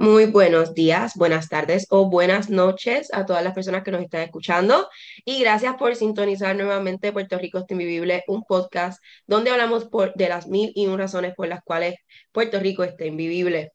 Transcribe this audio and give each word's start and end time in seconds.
Muy 0.00 0.24
buenos 0.24 0.72
días, 0.72 1.14
buenas 1.14 1.50
tardes 1.50 1.86
o 1.90 2.08
buenas 2.08 2.48
noches 2.48 3.10
a 3.12 3.26
todas 3.26 3.44
las 3.44 3.52
personas 3.52 3.82
que 3.82 3.90
nos 3.90 4.00
están 4.00 4.22
escuchando 4.22 4.88
y 5.26 5.40
gracias 5.40 5.74
por 5.76 5.94
sintonizar 5.94 6.56
nuevamente 6.56 7.12
Puerto 7.12 7.36
Rico 7.36 7.58
está 7.58 7.74
invivible, 7.74 8.24
un 8.26 8.42
podcast 8.44 9.04
donde 9.26 9.50
hablamos 9.50 9.84
por, 9.84 10.14
de 10.14 10.30
las 10.30 10.46
mil 10.46 10.72
y 10.74 10.86
un 10.86 10.96
razones 10.96 11.34
por 11.34 11.48
las 11.48 11.62
cuales 11.62 11.96
Puerto 12.32 12.58
Rico 12.58 12.82
está 12.82 13.04
invivible. 13.04 13.72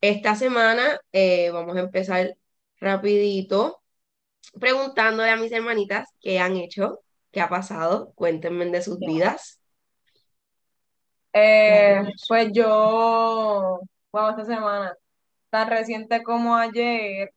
Esta 0.00 0.36
semana 0.36 1.00
eh, 1.10 1.50
vamos 1.50 1.76
a 1.76 1.80
empezar 1.80 2.36
rapidito 2.78 3.82
preguntándole 4.60 5.30
a 5.30 5.36
mis 5.36 5.50
hermanitas 5.50 6.06
qué 6.20 6.38
han 6.38 6.56
hecho, 6.56 7.00
qué 7.32 7.40
ha 7.40 7.48
pasado, 7.48 8.12
cuéntenme 8.14 8.66
de 8.66 8.80
sus 8.80 9.00
vidas. 9.00 9.60
Eh, 11.32 12.00
pues 12.28 12.52
yo, 12.52 13.80
bueno, 14.12 14.30
esta 14.30 14.44
semana 14.44 14.96
tan 15.54 15.70
reciente 15.70 16.24
como 16.24 16.56
ayer, 16.56 17.30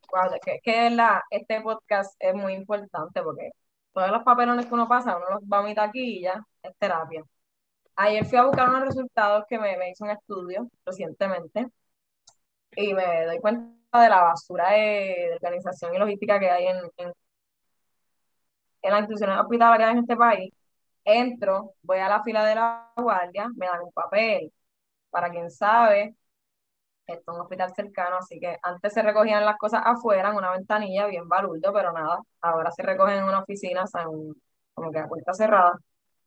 que, 0.44 0.59
que 0.63 0.89
la, 0.89 1.23
este 1.30 1.62
podcast 1.62 2.16
es 2.20 2.34
muy 2.34 2.53
importante 2.53 3.21
porque 3.21 3.52
todos 3.94 4.12
los 4.12 4.23
papelones 4.23 4.66
que 4.66 4.73
uno 4.73 4.88
pasa, 4.88 5.17
uno 5.17 5.30
los 5.35 5.44
va 5.44 5.59
a 5.59 5.63
mi 5.63 5.75
taquilla, 5.75 6.44
es 6.63 6.73
terapia. 6.80 7.23
Ayer 7.95 8.25
fui 8.25 8.38
a 8.39 8.45
buscar 8.45 8.70
unos 8.70 8.85
resultados 8.85 9.45
que 9.49 9.59
me, 9.59 9.77
me 9.77 9.91
hizo 9.91 10.05
un 10.05 10.11
estudio 10.11 10.70
recientemente 10.85 11.67
y 12.75 12.94
me 12.94 13.25
doy 13.25 13.39
cuenta 13.39 14.02
de 14.02 14.09
la 14.09 14.22
basura 14.22 14.72
de, 14.72 15.34
organización 15.36 15.95
y 15.95 15.97
logística 15.99 16.39
que 16.39 16.49
hay 16.49 16.67
en, 16.67 16.77
en, 16.97 17.13
en 18.81 18.91
las 18.91 19.02
instituciones 19.02 19.39
hospitalarias 19.39 19.91
en 19.91 19.99
este 19.99 20.16
país. 20.16 20.53
Entro, 21.05 21.75
voy 21.84 21.99
a 21.99 22.09
la 22.09 22.23
fila 22.23 22.45
de 22.45 22.55
la 22.55 22.91
guardia, 22.97 23.49
me 23.55 23.67
dan 23.67 23.81
un 23.81 23.91
papel. 23.91 24.52
Para 25.09 25.30
quien 25.31 25.49
sabe, 25.52 26.16
esto 27.07 27.31
es 27.31 27.38
un 27.38 27.41
hospital 27.41 27.73
cercano, 27.75 28.17
así 28.17 28.39
que 28.39 28.57
antes 28.61 28.93
se 28.93 29.02
recogían 29.02 29.45
las 29.45 29.57
cosas 29.57 29.81
afuera, 29.86 30.30
en 30.30 30.36
una 30.38 30.52
ventanilla, 30.52 31.08
bien 31.08 31.27
balurdo, 31.27 31.73
pero 31.73 31.91
nada, 31.94 32.19
ahora 32.41 32.72
se 32.72 32.83
recogen 32.83 33.17
en 33.19 33.23
una 33.25 33.39
oficina, 33.41 33.83
o 33.83 33.88
sea, 33.88 34.05
como 34.73 34.91
que 34.91 34.99
a 34.99 35.08
puerta 35.08 35.33
cerrada. 35.33 35.73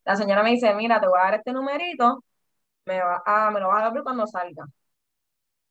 La 0.05 0.17
señora 0.17 0.42
me 0.42 0.50
dice, 0.53 0.75
mira, 0.75 1.00
te 1.00 1.09
voy 1.09 1.19
a 1.20 1.25
dar 1.25 1.34
este 1.34 1.53
numerito, 1.53 2.25
me, 2.87 3.00
va 3.03 3.22
a, 3.27 3.50
me 3.50 3.61
lo 3.61 3.69
vas 3.69 3.83
a 3.83 3.91
dar 3.92 4.03
cuando 4.03 4.27
salga. 4.27 4.67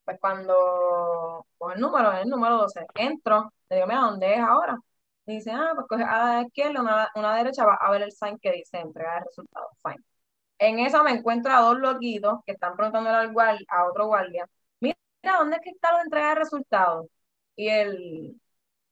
Pues 0.03 0.17
cuando 0.19 1.45
coge 1.57 1.75
el 1.75 1.81
número, 1.81 2.11
el 2.13 2.29
número 2.29 2.57
12, 2.57 2.85
entro, 2.95 3.53
le 3.69 3.75
digo, 3.77 3.88
mira, 3.88 4.01
¿dónde 4.01 4.33
es 4.33 4.39
ahora? 4.39 4.77
Y 5.25 5.35
dice, 5.35 5.51
ah, 5.51 5.71
pues 5.75 5.88
coge 5.88 6.03
a 6.03 6.25
la 6.25 6.41
izquierda, 6.44 6.81
una, 6.81 7.09
una 7.16 7.35
derecha, 7.35 7.66
va 7.66 7.75
a 7.75 7.91
ver 7.91 8.01
el 8.03 8.11
sign 8.11 8.39
que 8.39 8.51
dice 8.51 8.79
entrega 8.79 9.16
de 9.16 9.25
resultados, 9.25 9.71
fine. 9.83 10.03
En 10.59 10.79
eso 10.79 11.03
me 11.03 11.11
encuentro 11.11 11.53
a 11.53 11.61
dos 11.61 11.79
loquitos 11.79 12.39
que 12.45 12.53
están 12.53 12.75
preguntándole 12.75 13.17
al 13.17 13.33
guardia, 13.33 13.66
a 13.69 13.85
otro 13.88 14.07
guardia, 14.07 14.47
mira, 15.23 15.38
¿dónde 15.38 15.58
es 15.58 15.62
que 15.64 15.70
está 15.72 15.94
la 15.94 16.02
entrega 16.03 16.30
de 16.30 16.36
resultados? 16.36 17.08
Y 17.56 17.70
el, 17.70 18.42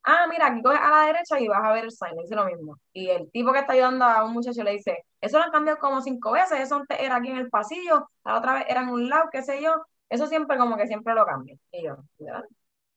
ah, 0.04 0.26
mira, 0.28 0.48
aquí 0.48 0.62
coges 0.62 0.80
a 0.80 0.90
la 0.90 1.06
derecha 1.06 1.40
y 1.40 1.48
vas 1.48 1.64
a 1.64 1.72
ver 1.72 1.84
el 1.84 1.92
sign, 1.92 2.16
dice 2.16 2.34
lo 2.34 2.44
mismo. 2.46 2.76
Y 2.92 3.10
el 3.10 3.30
tipo 3.30 3.52
que 3.52 3.60
está 3.60 3.72
ayudando 3.74 4.04
a 4.04 4.24
un 4.24 4.32
muchacho 4.34 4.62
le 4.62 4.72
dice, 4.72 5.04
eso 5.20 5.38
lo 5.38 5.44
han 5.44 5.52
cambiado 5.52 5.78
como 5.78 6.00
cinco 6.02 6.32
veces, 6.32 6.60
eso 6.60 6.76
antes 6.76 6.98
era 7.00 7.16
aquí 7.16 7.28
en 7.30 7.38
el 7.38 7.50
pasillo, 7.50 8.08
la 8.24 8.38
otra 8.38 8.54
vez 8.54 8.64
era 8.68 8.82
en 8.82 8.90
un 8.90 9.08
lado, 9.08 9.28
qué 9.32 9.42
sé 9.42 9.62
yo, 9.62 9.74
eso 10.08 10.26
siempre 10.26 10.58
como 10.58 10.76
que 10.76 10.86
siempre 10.86 11.14
lo 11.14 11.24
cambian. 11.26 11.58
Y 11.72 11.84
yo, 11.84 11.96
¿verdad? 12.18 12.44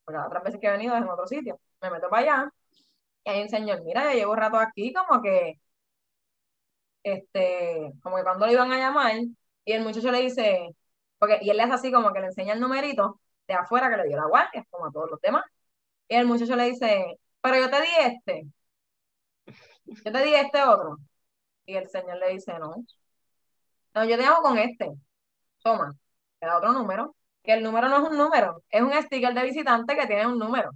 Porque 0.04 0.18
las 0.18 0.28
otras 0.28 0.44
veces 0.44 0.60
que 0.62 0.68
he 0.68 0.72
venido 0.72 0.96
es 0.96 1.02
en 1.04 1.10
otro 1.10 1.28
sitio. 1.28 1.60
Me 1.82 1.92
meto 1.92 2.10
para 2.10 2.24
allá 2.24 2.52
y 3.26 3.30
hay 3.30 3.42
un 3.44 3.50
señor, 3.50 3.84
mira, 3.84 4.04
ya 4.06 4.14
llevo 4.14 4.34
un 4.34 4.38
rato 4.38 4.58
aquí, 4.58 4.94
como 4.94 5.22
que, 5.22 5.60
este, 7.04 7.92
como 8.04 8.18
que 8.18 8.24
cuando 8.24 8.46
lo 8.46 8.52
iban 8.52 8.72
a 8.72 8.78
llamar, 8.78 9.14
y 9.66 9.72
el 9.74 9.84
muchacho 9.84 10.12
le 10.12 10.22
dice, 10.22 10.70
porque, 11.22 11.38
y 11.44 11.52
él 11.52 11.60
es 11.60 11.70
así 11.72 11.92
como 11.92 12.12
que 12.14 12.20
le 12.20 12.28
enseña 12.28 12.54
el 12.54 12.60
numerito 12.60 13.22
de 13.48 13.54
afuera 13.54 13.92
que 13.92 13.98
le 13.98 14.06
dio 14.08 14.18
la 14.18 14.26
guardia, 14.26 14.66
como 14.72 14.88
a 14.88 14.92
todos 14.92 15.12
los 15.12 15.22
demás. 15.22 15.46
Y 16.08 16.16
el 16.16 16.26
muchacho 16.26 16.56
le 16.56 16.66
dice, 16.66 17.20
pero 17.42 17.58
yo 17.58 17.70
te 17.70 17.80
di 17.82 17.88
este. 18.00 18.48
Yo 19.86 20.12
te 20.12 20.24
di 20.24 20.34
este 20.34 20.64
otro. 20.64 20.98
Y 21.66 21.76
el 21.76 21.88
señor 21.90 22.18
le 22.18 22.30
dice, 22.30 22.58
no. 22.60 22.74
No, 23.94 24.04
yo 24.04 24.18
te 24.18 24.24
llamo 24.24 24.42
con 24.42 24.58
este. 24.58 24.92
Toma, 25.64 25.94
te 26.40 26.48
da 26.48 26.58
otro 26.58 26.74
número. 26.74 27.16
Que 27.44 27.54
el 27.54 27.64
número 27.64 27.88
no 27.88 27.98
es 27.98 28.10
un 28.12 28.18
número, 28.18 28.64
es 28.70 28.82
un 28.82 28.94
sticker 28.94 29.34
de 29.36 29.44
visitante 29.44 29.96
que 29.96 30.08
tiene 30.08 30.26
un 30.28 30.40
número. 30.40 30.72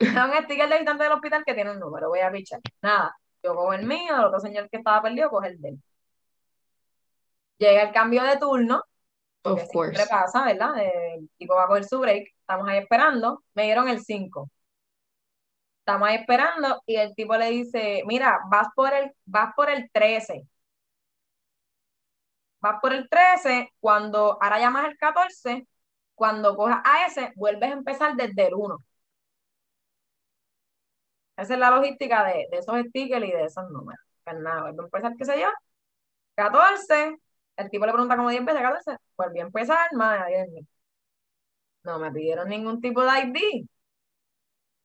Es 0.00 0.08
un 0.08 0.44
sticker 0.44 0.68
de 0.68 0.74
visitante 0.74 1.04
del 1.04 1.12
hospital 1.12 1.44
que 1.46 1.54
tiene 1.54 1.70
un 1.70 1.78
número. 1.78 2.08
Voy 2.08 2.20
a 2.20 2.32
pichar. 2.32 2.60
Nada, 2.82 3.16
yo 3.42 3.54
cojo 3.54 3.72
el 3.72 3.86
mío, 3.86 4.16
el 4.16 4.24
otro 4.24 4.40
señor 4.40 4.68
que 4.68 4.78
estaba 4.78 5.02
perdido 5.02 5.30
coge 5.30 5.48
el 5.50 5.60
de 5.60 5.68
él. 5.70 5.82
Llega 7.58 7.82
el 7.82 7.92
cambio 7.92 8.24
de 8.24 8.36
turno 8.38 8.82
Of 9.42 9.68
course. 9.68 9.94
siempre 9.94 10.06
pasa, 10.10 10.44
¿verdad? 10.44 10.72
El 11.16 11.28
tipo 11.38 11.54
va 11.54 11.64
a 11.64 11.66
coger 11.68 11.84
su 11.84 11.98
break, 12.00 12.28
estamos 12.40 12.68
ahí 12.68 12.78
esperando, 12.78 13.42
me 13.54 13.64
dieron 13.64 13.88
el 13.88 14.02
5. 14.04 14.50
Estamos 15.80 16.08
ahí 16.08 16.16
esperando 16.16 16.82
y 16.86 16.96
el 16.96 17.14
tipo 17.14 17.36
le 17.36 17.50
dice, 17.50 18.02
mira, 18.06 18.38
vas 18.50 18.68
por 18.74 18.92
el, 18.94 19.12
vas 19.26 19.52
por 19.56 19.68
el 19.70 19.90
13. 19.92 20.46
Vas 22.60 22.78
por 22.80 22.92
el 22.92 23.08
13, 23.08 23.70
cuando 23.80 24.38
ahora 24.42 24.58
llamas 24.58 24.86
el 24.88 24.96
14, 24.98 25.66
cuando 26.14 26.56
cojas 26.56 26.80
a 26.84 27.06
ese, 27.06 27.32
vuelves 27.36 27.70
a 27.70 27.74
empezar 27.74 28.14
desde 28.16 28.48
el 28.48 28.54
1. 28.54 28.78
Esa 31.36 31.54
es 31.54 31.58
la 31.60 31.70
logística 31.70 32.24
de, 32.24 32.46
de 32.50 32.58
esos 32.58 32.78
stickers 32.88 33.26
y 33.26 33.32
de 33.32 33.44
esos 33.44 33.68
números. 33.70 34.00
Pues 34.24 34.36
nada, 34.38 34.62
vuelve 34.62 34.82
a 34.82 34.84
empezar, 34.84 35.12
qué 35.16 35.24
sé 35.24 35.40
yo, 35.40 35.48
14, 36.36 37.16
el 37.60 37.70
tipo 37.70 37.86
le 37.86 37.92
pregunta 37.92 38.16
como 38.16 38.30
10 38.30 38.44
veces, 38.44 38.62
14, 38.62 38.96
pues 39.16 39.32
bien 39.32 39.46
empezar, 39.46 39.88
madre 39.94 40.46
No 41.84 41.98
me 41.98 42.10
pidieron 42.12 42.48
ningún 42.48 42.80
tipo 42.80 43.02
de 43.04 43.20
ID. 43.20 43.66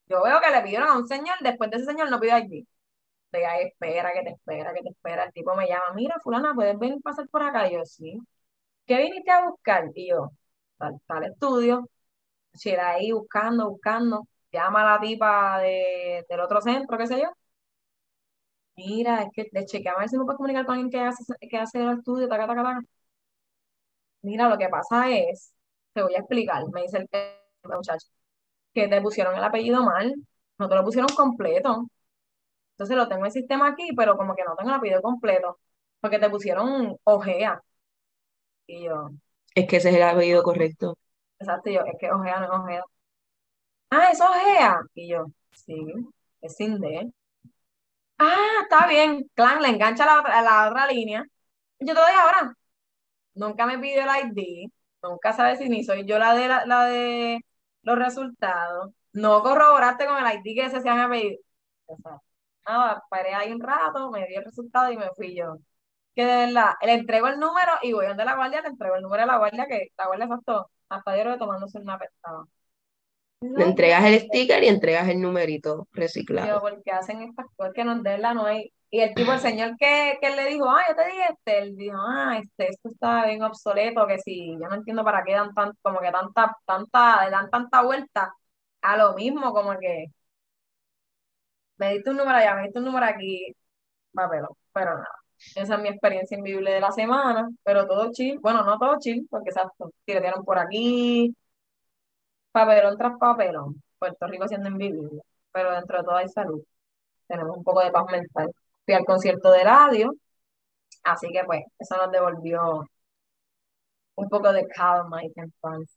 Yo 0.07 0.21
veo 0.23 0.39
que 0.41 0.51
le 0.51 0.61
pidieron 0.61 0.87
a 0.89 0.97
un 0.97 1.07
señor, 1.07 1.35
después 1.41 1.69
de 1.71 1.77
ese 1.77 1.85
señor 1.87 2.09
no 2.11 2.19
pidió 2.19 2.37
ID. 2.37 2.65
De 3.31 3.45
ahí 3.45 3.65
espera, 3.67 4.13
que 4.13 4.23
te 4.23 4.29
espera, 4.31 4.73
que 4.73 4.81
te 4.83 4.89
espera. 4.89 5.25
El 5.25 5.33
tipo 5.33 5.55
me 5.55 5.67
llama, 5.67 5.93
mira, 5.95 6.15
fulana, 6.23 6.53
¿puedes 6.55 6.77
venir 6.79 6.97
a 6.99 7.01
pasar 7.01 7.27
por 7.29 7.43
acá? 7.43 7.67
Y 7.69 7.73
yo, 7.75 7.85
sí. 7.85 8.19
¿Qué 8.87 8.97
viniste 8.99 9.31
a 9.31 9.49
buscar? 9.49 9.85
Y 9.95 10.09
yo, 10.09 10.31
tal, 10.77 10.99
tal 11.07 11.25
estudio. 11.25 11.89
Si 12.53 12.69
era 12.71 12.91
ahí 12.93 13.11
buscando, 13.13 13.69
buscando. 13.71 14.27
Llama 14.51 14.81
a 14.83 14.95
la 14.95 15.01
tipa 15.01 15.59
de, 15.61 16.25
del 16.29 16.41
otro 16.41 16.61
centro, 16.61 16.97
qué 16.97 17.07
sé 17.07 17.21
yo. 17.21 17.29
Mira, 18.77 19.23
es 19.23 19.29
que 19.33 19.47
de 19.51 19.65
chequear 19.65 19.95
a 19.95 19.99
ver 19.99 20.09
si 20.09 20.17
me 20.17 20.25
puedes 20.25 20.37
comunicar 20.37 20.65
con 20.65 20.75
alguien 20.75 20.89
que 20.91 20.99
hace, 20.99 21.23
que 21.49 21.57
hace 21.57 21.81
el 21.81 21.97
estudio, 21.97 22.27
taca, 22.27 22.47
taca, 22.47 22.63
taca. 22.63 22.81
Mira, 24.21 24.49
lo 24.49 24.57
que 24.57 24.67
pasa 24.69 25.09
es, 25.11 25.53
te 25.93 26.01
voy 26.03 26.15
a 26.15 26.19
explicar, 26.19 26.63
me 26.71 26.81
dice 26.83 26.97
el, 26.97 27.09
muchacho, 27.63 28.07
que 28.73 28.87
te 28.87 29.01
pusieron 29.01 29.35
el 29.37 29.43
apellido 29.43 29.83
mal, 29.83 30.13
no 30.59 30.69
te 30.69 30.75
lo 30.75 30.83
pusieron 30.83 31.09
completo. 31.15 31.87
Entonces 32.73 32.97
lo 32.97 33.07
tengo 33.07 33.21
en 33.21 33.27
el 33.27 33.31
sistema 33.33 33.69
aquí, 33.69 33.91
pero 33.95 34.17
como 34.17 34.35
que 34.35 34.43
no 34.43 34.55
tengo 34.55 34.71
el 34.71 34.77
apellido 34.77 35.01
completo, 35.01 35.59
porque 36.01 36.19
te 36.19 36.29
pusieron 36.29 36.97
Ojea. 37.05 37.61
Y 38.67 38.85
yo. 38.85 39.09
Es 39.55 39.67
que 39.67 39.77
ese 39.77 39.89
es 39.89 39.95
el 39.95 40.03
apellido 40.03 40.43
correcto. 40.43 40.97
Exacto, 41.39 41.69
yo, 41.69 41.81
es 41.85 41.95
que 41.99 42.11
Ojea 42.11 42.39
no 42.39 42.45
es 42.45 42.51
Ojea. 42.51 42.83
Ah, 43.89 44.09
es 44.11 44.21
Ojea. 44.21 44.79
Y 44.93 45.09
yo, 45.09 45.25
sí, 45.51 45.75
es 46.41 46.55
sin 46.55 46.79
D. 46.79 47.11
Ah, 48.17 48.35
está 48.63 48.87
bien. 48.87 49.29
Clan 49.33 49.61
le 49.61 49.69
engancha 49.69 50.05
la 50.05 50.19
otra, 50.19 50.41
la 50.41 50.67
otra 50.69 50.87
línea. 50.87 51.23
Yo 51.79 51.93
te 51.95 52.01
doy 52.01 52.11
ahora. 52.13 52.55
Nunca 53.35 53.67
me 53.67 53.79
pidió 53.79 54.03
el 54.03 54.09
ID. 54.31 54.71
Nunca 55.03 55.33
sabe 55.33 55.57
si 55.57 55.69
ni 55.69 55.83
soy 55.83 56.05
yo 56.05 56.19
la 56.19 56.33
de 56.35 56.47
la, 56.49 56.85
de 56.87 57.41
los 57.83 57.97
resultados. 57.99 58.91
No 59.13 59.43
corroboraste 59.43 60.05
con 60.07 60.17
el 60.25 60.33
ID 60.35 60.55
que 60.55 60.65
ese 60.67 60.81
se 60.81 60.89
han 60.89 61.09
pedido. 61.11 61.39
O 61.87 61.97
sea, 61.97 62.19
nada, 62.67 63.03
paré 63.09 63.33
ahí 63.35 63.51
un 63.53 63.61
rato, 63.61 64.11
me 64.11 64.27
di 64.27 64.35
el 64.35 64.45
resultado 64.45 64.91
y 64.91 64.97
me 64.97 65.09
fui 65.15 65.35
yo. 65.35 65.57
Que 66.15 66.25
de 66.25 66.47
verdad, 66.47 66.73
le 66.83 66.93
entrego 66.93 67.27
el 67.27 67.39
número 67.39 67.73
y 67.83 67.93
voy 67.93 68.07
donde 68.07 68.25
la 68.25 68.35
guardia, 68.35 68.61
le 68.61 68.69
entrego 68.69 68.95
el 68.97 69.03
número 69.03 69.23
de 69.23 69.27
la 69.27 69.37
guardia, 69.37 69.67
que 69.67 69.89
la 69.97 70.07
guardia 70.07 70.25
exacto, 70.25 70.71
hasta 70.89 71.17
yo 71.23 71.37
tomándose 71.39 71.79
una 71.79 71.99
pestada. 71.99 72.45
Le 73.55 73.63
entregas 73.63 74.03
el 74.05 74.19
sticker 74.21 74.63
y 74.63 74.67
entregas 74.67 75.07
el 75.09 75.21
numerito 75.21 75.87
reciclado. 75.93 76.61
porque 76.61 76.91
hacen 76.91 77.21
estas 77.21 77.45
cosas 77.55 77.73
que 77.73 77.83
no, 77.83 78.01
de 78.01 78.17
la 78.17 78.33
no 78.33 78.45
hay. 78.45 78.71
Y 78.89 79.01
el 79.01 79.13
tipo, 79.13 79.33
el 79.33 79.39
señor 79.39 79.75
que, 79.77 80.17
que 80.21 80.35
le 80.35 80.45
dijo, 80.45 80.69
ah, 80.69 80.81
yo 80.87 80.95
te 80.95 81.05
di 81.05 81.17
este, 81.29 81.59
él 81.59 81.75
dijo, 81.75 81.97
ah, 81.99 82.37
este, 82.41 82.69
esto 82.69 82.89
está 82.89 83.25
bien 83.25 83.43
obsoleto, 83.43 84.07
que 84.07 84.19
si 84.19 84.51
yo 84.51 84.67
no 84.69 84.75
entiendo 84.75 85.03
para 85.03 85.23
qué 85.23 85.33
dan 85.33 85.53
tan, 85.53 85.73
como 85.81 85.99
que 85.99 86.11
tanta, 86.11 86.55
tanta, 86.65 87.25
le 87.25 87.31
dan 87.31 87.49
tanta 87.49 87.81
vuelta 87.81 88.33
a 88.81 88.97
lo 88.97 89.13
mismo, 89.15 89.51
como 89.53 89.77
que 89.79 90.07
me 91.77 91.93
diste 91.93 92.09
un 92.09 92.17
número 92.17 92.37
allá, 92.37 92.55
me 92.55 92.63
diste 92.63 92.79
un 92.79 92.85
número 92.85 93.05
aquí, 93.05 93.53
papelo, 94.13 94.57
pero 94.73 94.91
nada. 94.93 95.09
Esa 95.55 95.75
es 95.75 95.81
mi 95.81 95.89
experiencia 95.89 96.37
invivible 96.37 96.71
de 96.71 96.79
la 96.79 96.91
semana, 96.91 97.49
pero 97.63 97.85
todo 97.87 98.11
chill, 98.11 98.39
bueno, 98.39 98.63
no 98.63 98.77
todo 98.79 98.97
chill, 98.99 99.27
porque 99.29 99.49
exacto, 99.49 99.91
tiraron 100.05 100.43
por 100.45 100.57
aquí, 100.59 101.35
papelón 102.55 102.97
tras 102.97 103.17
papelón, 103.19 103.83
Puerto 103.99 104.27
Rico 104.27 104.47
siendo 104.47 104.69
invivible, 104.69 105.21
pero 105.51 105.73
dentro 105.73 105.97
de 105.97 106.03
todo 106.05 106.15
hay 106.15 106.29
salud. 106.29 106.63
Tenemos 107.27 107.57
un 107.57 107.63
poco 107.63 107.81
de 107.81 107.91
paz 107.91 108.05
mental. 108.11 108.51
Fui 108.85 108.93
al 108.93 109.05
concierto 109.05 109.51
de 109.51 109.63
radio, 109.63 110.13
así 111.03 111.27
que 111.31 111.43
pues 111.45 111.63
eso 111.79 111.97
nos 111.97 112.11
devolvió 112.11 112.85
un 114.15 114.29
poco 114.29 114.53
de 114.53 114.67
calma 114.67 115.23
y 115.25 115.31
temperanza. 115.31 115.93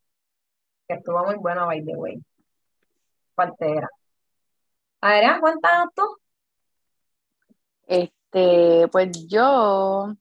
que 0.88 0.94
estuvo 0.94 1.24
muy 1.24 1.36
buena, 1.36 1.66
by 1.66 1.84
the 1.84 1.96
way. 1.96 2.18
Partera. 3.34 3.88
Adrián, 5.00 5.40
cuéntanos 5.40 5.90
tú. 5.94 6.02
Este, 7.86 8.88
pues 8.88 9.26
yo, 9.28 10.14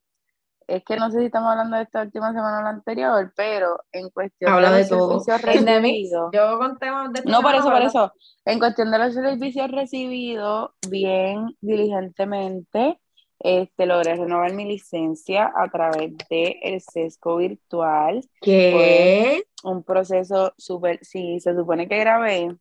es 0.68 0.84
que 0.84 0.98
no 0.98 1.10
sé 1.10 1.20
si 1.20 1.26
estamos 1.26 1.50
hablando 1.50 1.78
de 1.78 1.84
esta 1.84 2.02
última 2.02 2.34
semana 2.34 2.60
o 2.60 2.64
la 2.64 2.70
anterior, 2.70 3.32
pero 3.36 3.80
en 3.92 4.10
cuestión 4.10 4.52
Habla 4.52 4.72
de 4.72 4.84
de 4.84 4.90
los 4.90 4.90
todo. 4.90 5.24
de 5.26 5.80
mí, 5.82 5.92
recibidos, 5.92 6.30
yo 6.34 6.60
conté 6.60 6.92
más 6.92 7.14
de 7.14 7.20
esta 7.20 7.32
no, 7.32 7.42
por 7.42 7.56
eso, 7.56 7.70
por 7.72 7.82
eso, 7.82 8.14
en 8.46 8.60
cuestión 8.60 8.92
de 8.92 9.00
los 9.00 9.14
servicios 9.14 9.72
recibidos, 9.72 10.72
bien 10.90 11.56
diligentemente, 11.62 13.00
este, 13.40 13.86
logré 13.86 14.16
renovar 14.16 14.54
mi 14.54 14.66
licencia 14.66 15.54
a 15.56 15.70
través 15.70 16.12
del 16.30 16.56
el 16.62 16.82
sesco 16.82 17.38
virtual. 17.38 18.22
¿Qué? 18.42 19.44
un 19.64 19.84
proceso 19.84 20.54
súper, 20.58 21.00
sí, 21.04 21.40
se 21.40 21.56
supone 21.56 21.88
que 21.88 21.98
grabé, 21.98 22.56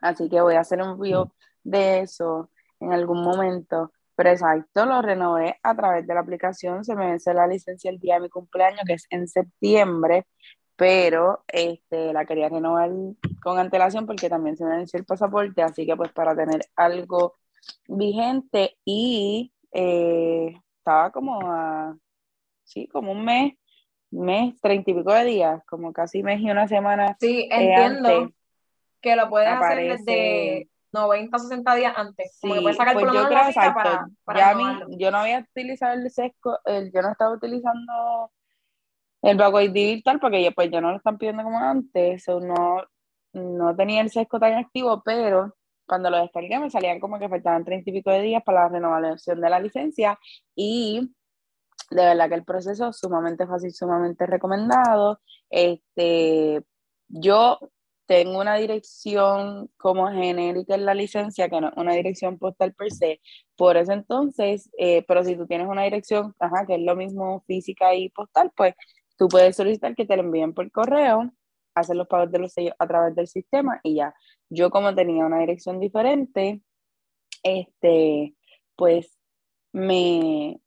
así 0.00 0.28
que 0.28 0.40
voy 0.40 0.54
a 0.54 0.60
hacer 0.60 0.80
un 0.82 0.98
video 1.00 1.34
de 1.64 2.00
eso 2.00 2.50
en 2.80 2.92
algún 2.92 3.22
momento, 3.22 3.92
pero 4.14 4.30
exacto, 4.30 4.84
lo 4.86 5.02
renové 5.02 5.56
a 5.62 5.74
través 5.74 6.06
de 6.06 6.14
la 6.14 6.20
aplicación, 6.20 6.84
se 6.84 6.94
me 6.94 7.06
vence 7.06 7.32
la 7.34 7.46
licencia 7.46 7.90
el 7.90 7.98
día 7.98 8.14
de 8.14 8.20
mi 8.22 8.28
cumpleaños, 8.28 8.82
que 8.86 8.94
es 8.94 9.06
en 9.10 9.26
septiembre, 9.28 10.26
pero 10.76 11.44
este, 11.48 12.12
la 12.12 12.24
quería 12.24 12.48
renovar 12.48 12.90
con 13.42 13.58
antelación 13.58 14.06
porque 14.06 14.28
también 14.28 14.56
se 14.56 14.64
me 14.64 14.76
venció 14.76 14.98
el 14.98 15.04
pasaporte, 15.04 15.62
así 15.62 15.86
que 15.86 15.96
pues 15.96 16.12
para 16.12 16.34
tener 16.34 16.60
algo 16.76 17.34
vigente 17.86 18.76
y 18.84 19.52
eh, 19.72 20.54
estaba 20.78 21.10
como 21.10 21.40
a, 21.42 21.96
sí, 22.64 22.88
como 22.88 23.12
un 23.12 23.24
mes, 23.24 23.54
mes, 24.10 24.60
treinta 24.60 24.90
y 24.90 24.94
pico 24.94 25.12
de 25.12 25.24
días, 25.24 25.62
como 25.66 25.92
casi 25.92 26.22
mes 26.22 26.40
y 26.40 26.50
una 26.50 26.68
semana 26.68 27.16
Sí, 27.20 27.42
eh, 27.42 27.48
entiendo 27.50 28.08
antes. 28.08 28.36
que 29.00 29.16
lo 29.16 29.28
puedes 29.30 29.48
hacer 29.48 29.98
desde 29.98 30.68
90 30.92 31.36
o 31.36 31.40
60 31.40 31.74
días 31.74 31.92
antes. 31.96 32.38
Como 32.40 32.54
que 32.54 32.58
Sí, 32.58 32.62
puedes 32.64 32.76
sacar 32.76 32.94
pues 32.94 33.04
por 33.06 33.14
lo 33.14 33.14
yo 33.14 33.24
menos 33.28 33.30
creo 33.32 33.42
la 33.44 33.48
cita 33.52 33.66
exacto. 33.68 33.90
para, 33.90 34.06
para 34.24 34.38
ya 34.38 34.54
mí, 34.54 34.64
renovarlo. 34.64 34.96
yo 34.98 35.10
no 35.10 35.18
había 35.18 35.38
utilizado 35.40 35.94
el 35.94 36.10
sesco, 36.10 36.58
el- 36.64 36.92
yo 36.92 37.02
no 37.02 37.10
estaba 37.12 37.32
utilizando 37.34 38.30
el 39.22 39.38
ID 39.40 39.72
virtual 39.94 40.20
porque 40.20 40.42
ya, 40.42 40.50
pues 40.50 40.70
ya 40.70 40.80
no 40.80 40.90
lo 40.90 40.96
están 40.96 41.16
pidiendo 41.18 41.42
como 41.44 41.58
antes, 41.58 42.28
o 42.28 42.40
no, 42.40 42.82
no 43.32 43.76
tenía 43.76 44.00
el 44.02 44.10
sesco 44.10 44.38
tan 44.40 44.54
activo, 44.54 45.02
pero 45.04 45.54
cuando 45.86 46.10
lo 46.10 46.18
descargué 46.18 46.58
me 46.58 46.70
salían 46.70 47.00
como 47.00 47.18
que 47.18 47.28
faltaban 47.28 47.64
treinta 47.64 47.90
y 47.90 47.92
pico 47.92 48.10
de 48.10 48.20
días 48.22 48.42
para 48.44 48.62
la 48.64 48.68
renovación 48.68 49.40
de 49.40 49.50
la 49.50 49.60
licencia 49.60 50.18
y 50.54 51.12
de 51.90 52.04
verdad 52.04 52.28
que 52.28 52.34
el 52.36 52.44
proceso 52.44 52.88
es 52.88 52.98
sumamente 52.98 53.46
fácil, 53.46 53.72
sumamente 53.72 54.24
recomendado. 54.26 55.20
Este, 55.50 56.62
yo 57.08 57.58
tengo 58.06 58.40
una 58.40 58.56
dirección 58.56 59.70
como 59.76 60.08
genérica 60.08 60.74
en 60.74 60.84
la 60.86 60.94
licencia, 60.94 61.48
que 61.48 61.60
no 61.60 61.68
es 61.68 61.74
una 61.76 61.94
dirección 61.94 62.38
postal 62.38 62.74
per 62.74 62.90
se. 62.92 63.20
Por 63.56 63.76
eso 63.76 63.92
entonces, 63.92 64.70
eh, 64.78 65.04
pero 65.06 65.24
si 65.24 65.36
tú 65.36 65.46
tienes 65.46 65.68
una 65.68 65.84
dirección, 65.84 66.34
ajá, 66.38 66.66
que 66.66 66.74
es 66.76 66.80
lo 66.82 66.96
mismo 66.96 67.42
física 67.46 67.94
y 67.94 68.10
postal, 68.10 68.52
pues 68.56 68.74
tú 69.16 69.28
puedes 69.28 69.56
solicitar 69.56 69.94
que 69.94 70.06
te 70.06 70.16
lo 70.16 70.22
envíen 70.22 70.54
por 70.54 70.70
correo, 70.72 71.32
hacer 71.74 71.96
los 71.96 72.08
pagos 72.08 72.30
de 72.32 72.38
los 72.38 72.52
sellos 72.52 72.74
a 72.78 72.86
través 72.86 73.14
del 73.14 73.28
sistema 73.28 73.80
y 73.82 73.96
ya. 73.96 74.14
Yo 74.50 74.70
como 74.70 74.94
tenía 74.94 75.24
una 75.26 75.40
dirección 75.40 75.80
diferente, 75.80 76.62
este, 77.42 78.34
pues 78.76 79.18
me, 79.72 80.60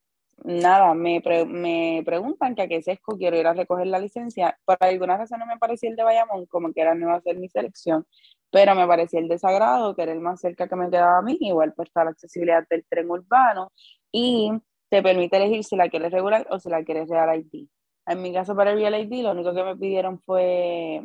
nada, 0.46 0.94
me, 0.94 1.22
pre- 1.22 1.46
me 1.46 2.02
preguntan 2.06 2.56
que 2.56 2.62
a 2.64 2.68
qué 2.68 2.82
sesco 2.82 3.18
quiero 3.18 3.38
ir 3.38 3.48
a 3.48 3.54
recoger 3.54 3.88
la 3.88 4.00
licencia. 4.00 4.58
Por 4.66 4.78
alguna 4.80 5.18
razón 5.18 5.40
no 5.40 5.46
me 5.46 5.58
parecía 5.58 5.90
el 5.90 5.96
de 5.96 6.04
Bayamón, 6.04 6.46
como 6.48 6.72
que 6.74 6.82
era 6.82 6.96
no 6.96 7.08
iba 7.08 7.16
a 7.16 7.22
ser 7.22 7.38
mi 7.38 7.50
selección, 7.50 8.06
pero 8.52 8.76
me 8.76 8.88
parecía 8.88 9.20
el 9.20 9.28
de 9.28 9.38
Sagrado, 9.40 9.96
que 9.96 10.04
era 10.04 10.12
el 10.14 10.20
más 10.22 10.40
cerca 10.42 10.68
que 10.68 10.76
me 10.76 10.90
quedaba 10.90 11.18
a 11.20 11.22
mí, 11.22 11.38
igual 11.42 11.74
pues 11.76 11.90
está 11.90 12.04
la 12.04 12.12
accesibilidad 12.12 12.66
del 12.70 12.86
tren 12.90 13.10
urbano 13.12 13.72
y 14.12 14.52
te 14.90 15.02
permite 15.04 15.38
elegir 15.38 15.64
si 15.64 15.76
la 15.76 15.90
quieres 15.90 16.12
regular 16.12 16.48
o 16.50 16.60
si 16.60 16.70
la 16.70 16.84
quieres 16.84 17.10
Real 17.10 17.38
ID. 17.40 17.68
En 18.08 18.22
mi 18.22 18.34
caso 18.34 18.56
para 18.56 18.72
el 18.72 18.78
Real 18.80 18.96
ID 19.02 19.24
lo 19.24 19.32
único 19.32 19.54
que 19.54 19.64
me 19.64 19.76
pidieron 19.76 20.22
fue 20.22 21.02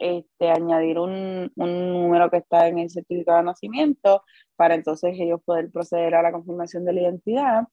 este, 0.00 0.50
añadir 0.50 0.98
un, 0.98 1.52
un 1.56 1.92
número 1.92 2.30
que 2.30 2.38
está 2.38 2.68
en 2.68 2.78
el 2.78 2.90
certificado 2.90 3.38
de 3.38 3.44
nacimiento 3.44 4.22
para 4.56 4.74
entonces 4.74 5.14
ellos 5.18 5.40
poder 5.44 5.70
proceder 5.70 6.14
a 6.16 6.22
la 6.22 6.32
confirmación 6.32 6.84
de 6.84 6.92
la 6.92 7.00
identidad. 7.02 7.64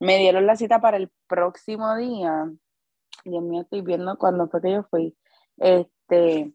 Me 0.00 0.18
dieron 0.18 0.46
la 0.46 0.56
cita 0.56 0.80
para 0.80 0.96
el 0.96 1.10
próximo 1.26 1.96
día. 1.96 2.50
Dios 3.24 3.42
mío, 3.42 3.62
estoy 3.62 3.82
viendo 3.82 4.16
cuándo 4.18 4.48
fue 4.48 4.60
que 4.62 4.72
yo 4.72 4.84
fui. 4.90 5.16
Este, 5.58 6.52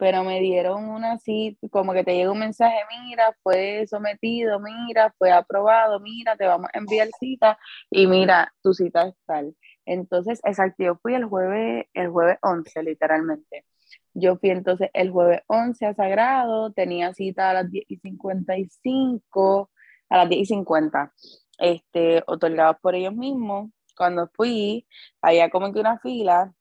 pero 0.00 0.24
me 0.24 0.40
dieron 0.40 0.88
una 0.88 1.18
cita, 1.18 1.68
como 1.70 1.92
que 1.92 2.02
te 2.04 2.14
llega 2.14 2.32
un 2.32 2.38
mensaje, 2.38 2.78
mira, 3.04 3.36
fue 3.42 3.86
sometido, 3.86 4.58
mira, 4.58 5.14
fue 5.18 5.30
aprobado, 5.30 6.00
mira, 6.00 6.36
te 6.36 6.46
vamos 6.46 6.70
a 6.72 6.78
enviar 6.78 7.08
cita 7.20 7.58
y 7.90 8.06
mira, 8.06 8.52
tu 8.62 8.72
cita 8.72 9.08
es 9.08 9.14
tal. 9.26 9.54
Entonces, 9.84 10.40
exacto, 10.44 10.84
yo 10.84 10.96
fui 11.02 11.14
el 11.14 11.26
jueves, 11.26 11.86
el 11.92 12.08
jueves 12.08 12.38
11, 12.42 12.82
literalmente. 12.82 13.66
Yo 14.14 14.36
fui 14.38 14.50
entonces 14.50 14.88
el 14.94 15.10
jueves 15.10 15.42
11 15.48 15.86
a 15.86 15.94
Sagrado, 15.94 16.72
tenía 16.72 17.12
cita 17.12 17.50
a 17.50 17.54
las 17.54 17.70
10 17.70 17.84
y 17.88 17.98
55, 17.98 19.70
a 20.08 20.16
las 20.16 20.28
10 20.30 20.40
y 20.42 20.46
50, 20.46 21.12
este, 21.60 22.22
otorgados 22.26 22.76
por 22.80 22.94
ellos 22.94 23.14
mismos. 23.14 23.70
Cuando 23.96 24.28
fui, 24.34 24.86
había 25.22 25.50
como 25.50 25.72
que 25.72 25.80
una 25.80 25.98
fila, 25.98 26.52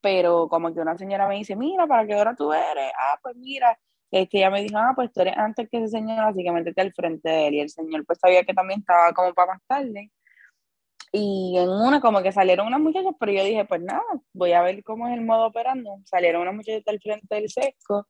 pero 0.00 0.48
como 0.48 0.72
que 0.74 0.80
una 0.80 0.96
señora 0.98 1.28
me 1.28 1.36
dice, 1.36 1.56
mira, 1.56 1.86
¿para 1.86 2.06
qué 2.06 2.16
hora 2.16 2.34
tú 2.34 2.52
eres? 2.52 2.92
Ah, 2.98 3.18
pues 3.22 3.36
mira, 3.36 3.78
este, 4.10 4.38
ella 4.38 4.50
me 4.50 4.62
dijo, 4.62 4.78
ah, 4.78 4.92
pues 4.96 5.12
tú 5.12 5.20
eres 5.20 5.36
antes 5.36 5.68
que 5.70 5.78
ese 5.78 5.88
señor, 5.88 6.20
así 6.20 6.42
que 6.42 6.52
métete 6.52 6.80
al 6.80 6.92
frente 6.92 7.28
de 7.28 7.48
él. 7.48 7.54
Y 7.54 7.60
el 7.60 7.70
señor 7.70 8.04
pues 8.06 8.18
sabía 8.20 8.44
que 8.44 8.54
también 8.54 8.80
estaba 8.80 9.12
como 9.12 9.34
para 9.34 9.54
más 9.54 9.62
tarde. 9.66 10.10
Y 11.12 11.56
en 11.58 11.68
una 11.68 12.00
como 12.00 12.22
que 12.22 12.32
salieron 12.32 12.66
unas 12.68 12.80
muchachas, 12.80 13.12
pero 13.18 13.32
yo 13.32 13.44
dije, 13.44 13.64
pues 13.64 13.82
nada, 13.82 14.02
voy 14.32 14.52
a 14.52 14.62
ver 14.62 14.82
cómo 14.84 15.08
es 15.08 15.14
el 15.14 15.24
modo 15.24 15.46
operando. 15.46 15.98
Salieron 16.04 16.42
unas 16.42 16.54
muchachas 16.54 16.84
al 16.86 17.00
frente 17.00 17.34
del 17.34 17.50
sesco, 17.50 18.06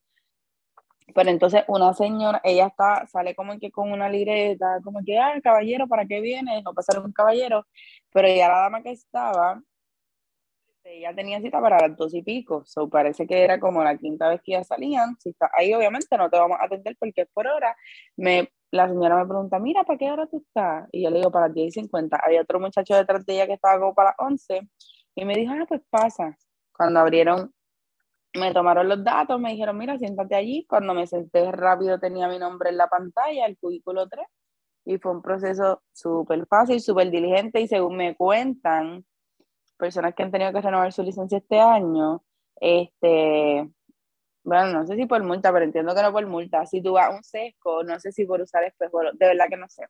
pero 1.13 1.29
entonces 1.29 1.63
una 1.67 1.93
señora, 1.93 2.41
ella 2.43 2.67
está, 2.67 3.07
sale 3.07 3.35
como 3.35 3.57
que 3.59 3.71
con 3.71 3.91
una 3.91 4.09
libreta, 4.09 4.79
como 4.83 5.01
que, 5.05 5.19
ah, 5.19 5.39
caballero, 5.43 5.87
¿para 5.87 6.05
qué 6.05 6.21
viene? 6.21 6.61
No 6.63 6.73
pasar 6.73 6.99
un 6.99 7.11
caballero, 7.11 7.65
pero 8.11 8.27
ya 8.27 8.47
la 8.47 8.59
dama 8.59 8.83
que 8.83 8.91
estaba, 8.91 9.61
ella 10.83 11.13
tenía 11.15 11.39
cita 11.41 11.61
para 11.61 11.79
las 11.87 11.97
dos 11.97 12.13
y 12.13 12.21
pico, 12.23 12.63
so 12.65 12.89
parece 12.89 13.27
que 13.27 13.43
era 13.43 13.59
como 13.59 13.83
la 13.83 13.97
quinta 13.97 14.29
vez 14.29 14.41
que 14.43 14.53
ya 14.53 14.63
salían, 14.63 15.17
ahí 15.57 15.73
obviamente 15.73 16.17
no 16.17 16.29
te 16.29 16.37
vamos 16.37 16.57
a 16.59 16.65
atender 16.65 16.95
porque 16.99 17.21
es 17.21 17.27
por 17.33 17.47
hora, 17.47 17.75
me, 18.17 18.49
la 18.71 18.87
señora 18.87 19.17
me 19.17 19.25
pregunta, 19.25 19.59
mira, 19.59 19.83
¿para 19.83 19.97
qué 19.99 20.11
hora 20.11 20.27
tú 20.27 20.37
estás? 20.45 20.87
Y 20.91 21.03
yo 21.03 21.09
le 21.09 21.17
digo, 21.17 21.31
para 21.31 21.47
las 21.47 21.55
10 21.55 21.67
y 21.67 21.81
50, 21.81 22.17
había 22.17 22.41
otro 22.41 22.59
muchacho 22.59 22.95
detrás 22.95 23.25
de 23.25 23.33
ella 23.33 23.47
que 23.47 23.53
estaba 23.53 23.79
como 23.79 23.93
para 23.93 24.09
las 24.09 24.15
11, 24.19 24.61
y 25.15 25.25
me 25.25 25.35
dijo, 25.35 25.53
ah, 25.53 25.65
pues 25.67 25.81
pasa, 25.89 26.37
cuando 26.75 26.99
abrieron, 26.99 27.53
me 28.33 28.53
tomaron 28.53 28.87
los 28.87 29.03
datos, 29.03 29.39
me 29.39 29.51
dijeron, 29.51 29.77
mira, 29.77 29.97
siéntate 29.97 30.35
allí, 30.35 30.65
cuando 30.67 30.93
me 30.93 31.07
senté 31.07 31.51
rápido 31.51 31.99
tenía 31.99 32.27
mi 32.27 32.39
nombre 32.39 32.69
en 32.69 32.77
la 32.77 32.87
pantalla, 32.87 33.45
el 33.45 33.57
cubículo 33.57 34.07
3, 34.07 34.25
y 34.85 34.97
fue 34.97 35.11
un 35.11 35.21
proceso 35.21 35.81
súper 35.91 36.45
fácil, 36.47 36.81
súper 36.81 37.11
diligente, 37.11 37.61
y 37.61 37.67
según 37.67 37.97
me 37.97 38.15
cuentan, 38.15 39.05
personas 39.77 40.13
que 40.15 40.23
han 40.23 40.31
tenido 40.31 40.53
que 40.53 40.61
renovar 40.61 40.93
su 40.93 41.03
licencia 41.03 41.39
este 41.39 41.59
año, 41.59 42.23
este, 42.55 43.69
bueno, 44.43 44.73
no 44.73 44.87
sé 44.87 44.95
si 44.95 45.05
por 45.05 45.23
multa, 45.23 45.51
pero 45.51 45.65
entiendo 45.65 45.93
que 45.93 46.01
no 46.01 46.11
por 46.11 46.25
multa. 46.27 46.65
Si 46.65 46.81
tú 46.81 46.93
vas 46.93 47.07
a 47.07 47.15
un 47.15 47.23
sesco, 47.23 47.83
no 47.83 47.99
sé 47.99 48.11
si 48.11 48.25
por 48.25 48.41
usar 48.41 48.63
espejuelos, 48.63 49.17
de 49.17 49.27
verdad 49.27 49.45
que 49.49 49.57
no 49.57 49.69
sé. 49.69 49.85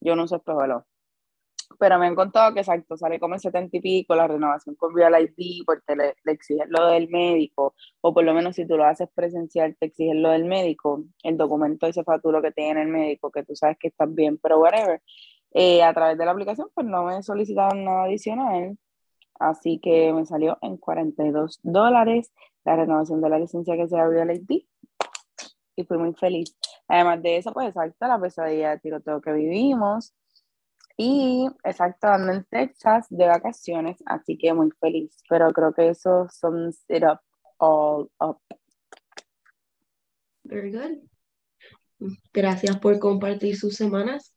Yo 0.00 0.14
no 0.14 0.24
uso 0.24 0.36
espejuelos. 0.36 0.84
Pero 1.78 1.98
me 1.98 2.06
han 2.06 2.14
contado 2.14 2.54
que 2.54 2.60
exacto, 2.60 2.96
sale 2.96 3.18
como 3.20 3.34
el 3.34 3.40
70 3.40 3.76
y 3.76 3.80
pico 3.80 4.14
la 4.14 4.26
renovación 4.28 4.74
con 4.76 4.94
Real 4.94 5.14
ID 5.20 5.64
porque 5.66 5.96
le, 5.96 6.14
le 6.24 6.32
exigen 6.32 6.68
lo 6.70 6.86
del 6.86 7.08
médico, 7.08 7.74
o 8.00 8.14
por 8.14 8.24
lo 8.24 8.34
menos 8.34 8.56
si 8.56 8.66
tú 8.66 8.76
lo 8.76 8.84
haces 8.84 9.08
presencial, 9.14 9.76
te 9.78 9.86
exigen 9.86 10.22
lo 10.22 10.30
del 10.30 10.44
médico, 10.44 11.04
el 11.22 11.36
documento 11.36 11.86
ese 11.86 12.04
faturo 12.04 12.40
que 12.42 12.52
tiene 12.52 12.82
el 12.82 12.88
médico, 12.88 13.30
que 13.30 13.44
tú 13.44 13.54
sabes 13.56 13.76
que 13.78 13.88
estás 13.88 14.12
bien, 14.14 14.38
pero 14.38 14.60
whatever. 14.60 15.02
Eh, 15.52 15.82
a 15.82 15.94
través 15.94 16.18
de 16.18 16.24
la 16.24 16.32
aplicación, 16.32 16.68
pues 16.74 16.86
no 16.86 17.04
me 17.04 17.22
solicitaron 17.22 17.84
nada 17.84 18.04
adicional. 18.04 18.76
Así 19.38 19.78
que 19.80 20.12
me 20.12 20.26
salió 20.26 20.58
en 20.62 20.76
42 20.78 21.60
dólares 21.62 22.32
la 22.64 22.76
renovación 22.76 23.20
de 23.20 23.28
la 23.28 23.38
licencia 23.38 23.76
que 23.76 23.88
se 23.88 23.98
abrió 23.98 24.22
el 24.22 24.32
ID 24.32 24.64
y 25.76 25.84
fui 25.84 25.98
muy 25.98 26.14
feliz. 26.14 26.56
Además 26.88 27.22
de 27.22 27.36
eso, 27.38 27.52
pues 27.52 27.68
exacto, 27.68 28.06
la 28.06 28.18
pesadilla 28.18 28.70
de 28.70 28.78
tiroteo 28.80 29.20
que 29.20 29.32
vivimos 29.32 30.14
y 30.96 31.48
en 31.62 32.44
Texas 32.50 33.06
de 33.10 33.26
vacaciones, 33.26 33.98
así 34.06 34.38
que 34.38 34.54
muy 34.54 34.70
feliz. 34.80 35.16
Pero 35.28 35.52
creo 35.52 35.72
que 35.74 35.90
eso 35.90 36.26
sums 36.30 36.84
it 36.88 37.02
up 37.04 37.20
all 37.58 38.10
up. 38.20 38.38
Very 40.44 40.70
good. 40.70 40.98
Gracias 42.32 42.78
por 42.78 42.98
compartir 42.98 43.56
sus 43.56 43.76
semanas. 43.76 44.34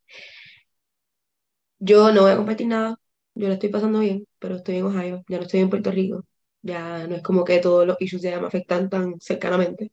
Yo 1.79 2.11
no 2.11 2.23
voy 2.23 2.31
a 2.31 2.37
compartir 2.37 2.67
nada. 2.67 2.99
Yo 3.35 3.47
lo 3.47 3.53
estoy 3.53 3.69
pasando 3.69 3.99
bien, 3.99 4.27
pero 4.39 4.55
estoy 4.55 4.77
en 4.77 4.85
Ohio. 4.85 5.23
Yo 5.27 5.37
no 5.37 5.43
estoy 5.43 5.61
en 5.61 5.69
Puerto 5.69 5.91
Rico. 5.91 6.25
Ya 6.61 7.07
no 7.07 7.15
es 7.15 7.23
como 7.23 7.45
que 7.45 7.59
todos 7.59 7.87
los 7.87 7.95
issues 8.01 8.25
allá 8.25 8.41
me 8.41 8.47
afectan 8.47 8.89
tan 8.89 9.19
cercanamente. 9.21 9.91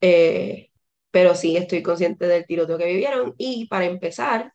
Eh, 0.00 0.70
pero 1.10 1.34
sí 1.34 1.56
estoy 1.56 1.82
consciente 1.82 2.26
del 2.26 2.46
tiroteo 2.46 2.78
que 2.78 2.86
vivieron. 2.86 3.34
Y 3.38 3.66
para 3.68 3.86
empezar, 3.86 4.52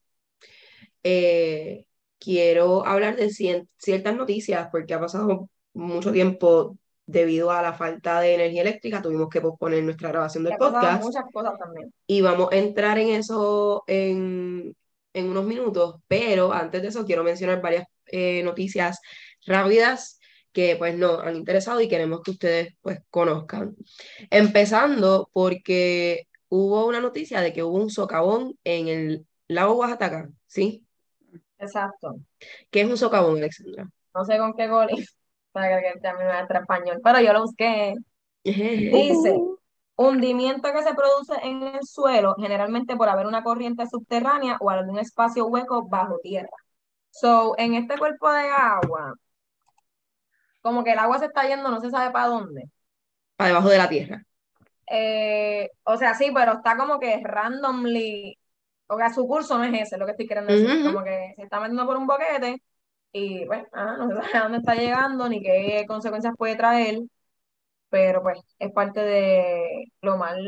eh, 1.03 1.85
quiero 2.19 2.85
hablar 2.85 3.15
de 3.15 3.29
ciertas 3.29 4.15
noticias 4.15 4.69
porque 4.71 4.93
ha 4.93 4.99
pasado 4.99 5.49
mucho 5.73 6.11
tiempo 6.11 6.77
debido 7.05 7.51
a 7.51 7.61
la 7.61 7.73
falta 7.73 8.21
de 8.21 8.35
energía 8.35 8.61
eléctrica. 8.61 9.01
Tuvimos 9.01 9.29
que 9.29 9.41
posponer 9.41 9.83
nuestra 9.83 10.09
grabación 10.09 10.43
del 10.43 10.55
podcast 10.57 11.03
muchas 11.03 11.25
cosas 11.31 11.57
también. 11.59 11.93
y 12.07 12.21
vamos 12.21 12.49
a 12.51 12.55
entrar 12.55 12.97
en 12.97 13.09
eso 13.09 13.83
en, 13.87 14.75
en 15.13 15.29
unos 15.29 15.45
minutos, 15.45 15.95
pero 16.07 16.53
antes 16.53 16.81
de 16.81 16.87
eso 16.87 17.05
quiero 17.05 17.23
mencionar 17.23 17.61
varias 17.61 17.85
eh, 18.07 18.41
noticias 18.43 18.99
rápidas 19.45 20.19
que 20.51 20.75
pues 20.77 20.95
nos 20.95 21.19
han 21.21 21.35
interesado 21.35 21.81
y 21.81 21.87
queremos 21.87 22.21
que 22.21 22.31
ustedes 22.31 22.75
pues 22.81 22.99
conozcan. 23.09 23.75
Empezando 24.29 25.29
porque 25.33 26.27
hubo 26.47 26.85
una 26.85 26.99
noticia 26.99 27.41
de 27.41 27.51
que 27.51 27.63
hubo 27.63 27.75
un 27.75 27.89
socavón 27.89 28.57
en 28.63 28.87
el 28.87 29.25
lago 29.47 29.73
Oaxaca, 29.73 30.29
¿sí? 30.45 30.82
Exacto. 31.63 32.15
¿Qué 32.69 32.81
es 32.81 32.89
un 32.89 32.97
socavón, 32.97 33.37
Alexandra? 33.37 33.87
No 34.13 34.25
sé 34.25 34.37
con 34.37 34.53
qué 34.53 34.67
gol, 34.67 34.87
para 35.51 35.81
que 35.81 35.99
también 35.99 36.27
me 36.27 36.33
maestra 36.33 36.59
español, 36.59 36.99
pero 37.03 37.19
yo 37.21 37.33
lo 37.33 37.41
busqué. 37.41 37.95
Dice, 38.43 39.39
hundimiento 39.95 40.71
que 40.73 40.83
se 40.83 40.93
produce 40.93 41.33
en 41.43 41.63
el 41.63 41.83
suelo, 41.83 42.35
generalmente 42.37 42.95
por 42.95 43.07
haber 43.09 43.25
una 43.25 43.43
corriente 43.43 43.87
subterránea 43.87 44.57
o 44.59 44.69
algún 44.69 44.99
espacio 44.99 45.47
hueco 45.47 45.87
bajo 45.87 46.19
tierra. 46.21 46.49
So, 47.11 47.55
en 47.57 47.75
este 47.75 47.97
cuerpo 47.97 48.31
de 48.31 48.49
agua, 48.49 49.13
como 50.61 50.83
que 50.83 50.93
el 50.93 50.99
agua 50.99 51.19
se 51.19 51.25
está 51.25 51.47
yendo, 51.47 51.69
no 51.69 51.79
se 51.79 51.89
sabe 51.89 52.11
para 52.11 52.27
dónde. 52.27 52.69
Para 53.35 53.49
debajo 53.49 53.69
de 53.69 53.77
la 53.77 53.89
tierra. 53.89 54.23
Eh, 54.89 55.69
o 55.83 55.97
sea, 55.97 56.13
sí, 56.15 56.31
pero 56.33 56.53
está 56.53 56.75
como 56.75 56.99
que 56.99 57.21
randomly, 57.23 58.37
o 58.87 58.97
sea, 58.97 59.13
su 59.13 59.27
curso 59.27 59.57
no 59.57 59.63
es 59.63 59.73
ese, 59.73 59.95
es 59.95 59.99
lo 59.99 60.05
que 60.05 60.11
estoy 60.11 60.27
queriendo 60.27 60.53
decir, 60.53 60.85
como 60.85 61.03
que 61.03 61.33
se 61.35 61.43
está 61.43 61.59
metiendo 61.59 61.85
por 61.85 61.97
un 61.97 62.07
boquete 62.07 62.61
y 63.11 63.45
pues, 63.45 63.63
ajá, 63.71 63.97
no 63.97 64.07
se 64.09 64.15
sabe 64.15 64.37
a 64.37 64.43
dónde 64.43 64.57
está 64.57 64.75
llegando 64.75 65.29
ni 65.29 65.41
qué 65.41 65.85
consecuencias 65.87 66.33
puede 66.37 66.55
traer, 66.55 66.99
pero 67.89 68.23
pues 68.23 68.39
es 68.59 68.71
parte 68.71 69.01
de 69.01 69.85
lo 70.01 70.17
mal 70.17 70.39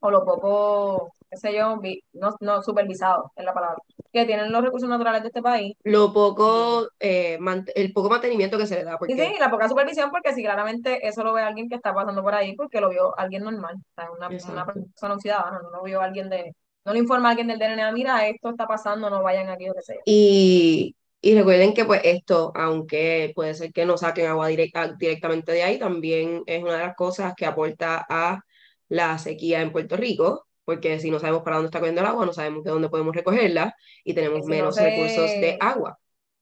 o 0.00 0.10
lo 0.10 0.24
poco, 0.24 1.12
qué 1.30 1.36
sé 1.36 1.54
yo, 1.54 1.80
no, 2.12 2.34
no 2.40 2.62
supervisado 2.62 3.32
es 3.36 3.44
la 3.44 3.54
palabra, 3.54 3.78
que 4.12 4.24
tienen 4.24 4.52
los 4.52 4.62
recursos 4.62 4.88
naturales 4.88 5.22
de 5.22 5.28
este 5.28 5.42
país. 5.42 5.76
Lo 5.82 6.12
poco, 6.12 6.88
eh, 7.00 7.38
el 7.74 7.92
poco 7.92 8.10
mantenimiento 8.10 8.58
que 8.58 8.66
se 8.66 8.76
le 8.76 8.84
da, 8.84 8.94
Y 8.94 8.98
porque 8.98 9.14
sí, 9.14 9.34
la 9.38 9.50
poca 9.50 9.68
supervisión, 9.68 10.10
porque 10.10 10.34
si 10.34 10.42
claramente 10.42 11.06
eso 11.06 11.24
lo 11.24 11.32
ve 11.32 11.42
alguien 11.42 11.68
que 11.68 11.74
está 11.74 11.92
pasando 11.94 12.22
por 12.22 12.34
ahí, 12.34 12.54
porque 12.54 12.80
lo 12.80 12.90
vio 12.90 13.18
alguien 13.18 13.42
normal, 13.44 13.76
o 13.76 13.94
sea, 13.94 14.10
una, 14.10 14.28
persona 14.28 15.14
un 15.14 15.20
ciudadano, 15.20 15.62
no 15.62 15.70
lo 15.70 15.82
vio 15.82 16.00
alguien 16.00 16.28
de, 16.28 16.54
no 16.84 16.92
le 16.92 16.98
informa 17.00 17.28
a 17.28 17.30
alguien 17.32 17.48
del 17.48 17.58
DNA, 17.58 17.92
mira, 17.92 18.26
esto 18.28 18.50
está 18.50 18.66
pasando, 18.66 19.10
no 19.10 19.22
vayan 19.22 19.48
aquí 19.50 19.68
o 19.68 19.74
qué 19.74 19.82
sea. 19.82 19.96
Y, 20.04 20.96
y 21.20 21.34
recuerden 21.34 21.74
que 21.74 21.84
pues 21.84 22.00
esto, 22.04 22.52
aunque 22.54 23.32
puede 23.34 23.54
ser 23.54 23.72
que 23.72 23.84
no 23.86 23.96
saquen 23.98 24.26
agua 24.26 24.48
directa, 24.48 24.92
directamente 24.94 25.52
de 25.52 25.62
ahí, 25.62 25.78
también 25.78 26.42
es 26.46 26.62
una 26.62 26.74
de 26.74 26.78
las 26.86 26.96
cosas 26.96 27.34
que 27.36 27.46
aporta 27.46 28.06
a 28.08 28.40
la 28.88 29.18
sequía 29.18 29.60
en 29.62 29.72
Puerto 29.72 29.96
Rico, 29.96 30.46
porque 30.64 30.98
si 31.00 31.10
no 31.10 31.18
sabemos 31.20 31.42
para 31.42 31.56
dónde 31.56 31.66
está 31.68 31.78
corriendo 31.80 32.00
el 32.02 32.06
agua, 32.06 32.26
no 32.26 32.32
sabemos 32.32 32.64
de 32.64 32.70
dónde 32.70 32.88
podemos 32.88 33.14
recogerla 33.14 33.74
y 34.04 34.14
tenemos 34.14 34.44
no 34.46 34.46
menos 34.46 34.72
se- 34.72 34.82
recursos 34.82 35.38
de 35.38 35.56
agua. 35.60 35.98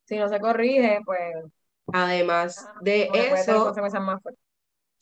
Si 0.06 0.16
no 0.18 0.28
se 0.28 0.40
corrige, 0.40 1.00
pues 1.04 1.34
Además 1.92 2.56
ajá, 2.56 2.80
de 2.80 3.10
puede 3.28 3.44
tener 3.44 3.60
eso, 3.60 3.72
más. 4.00 4.20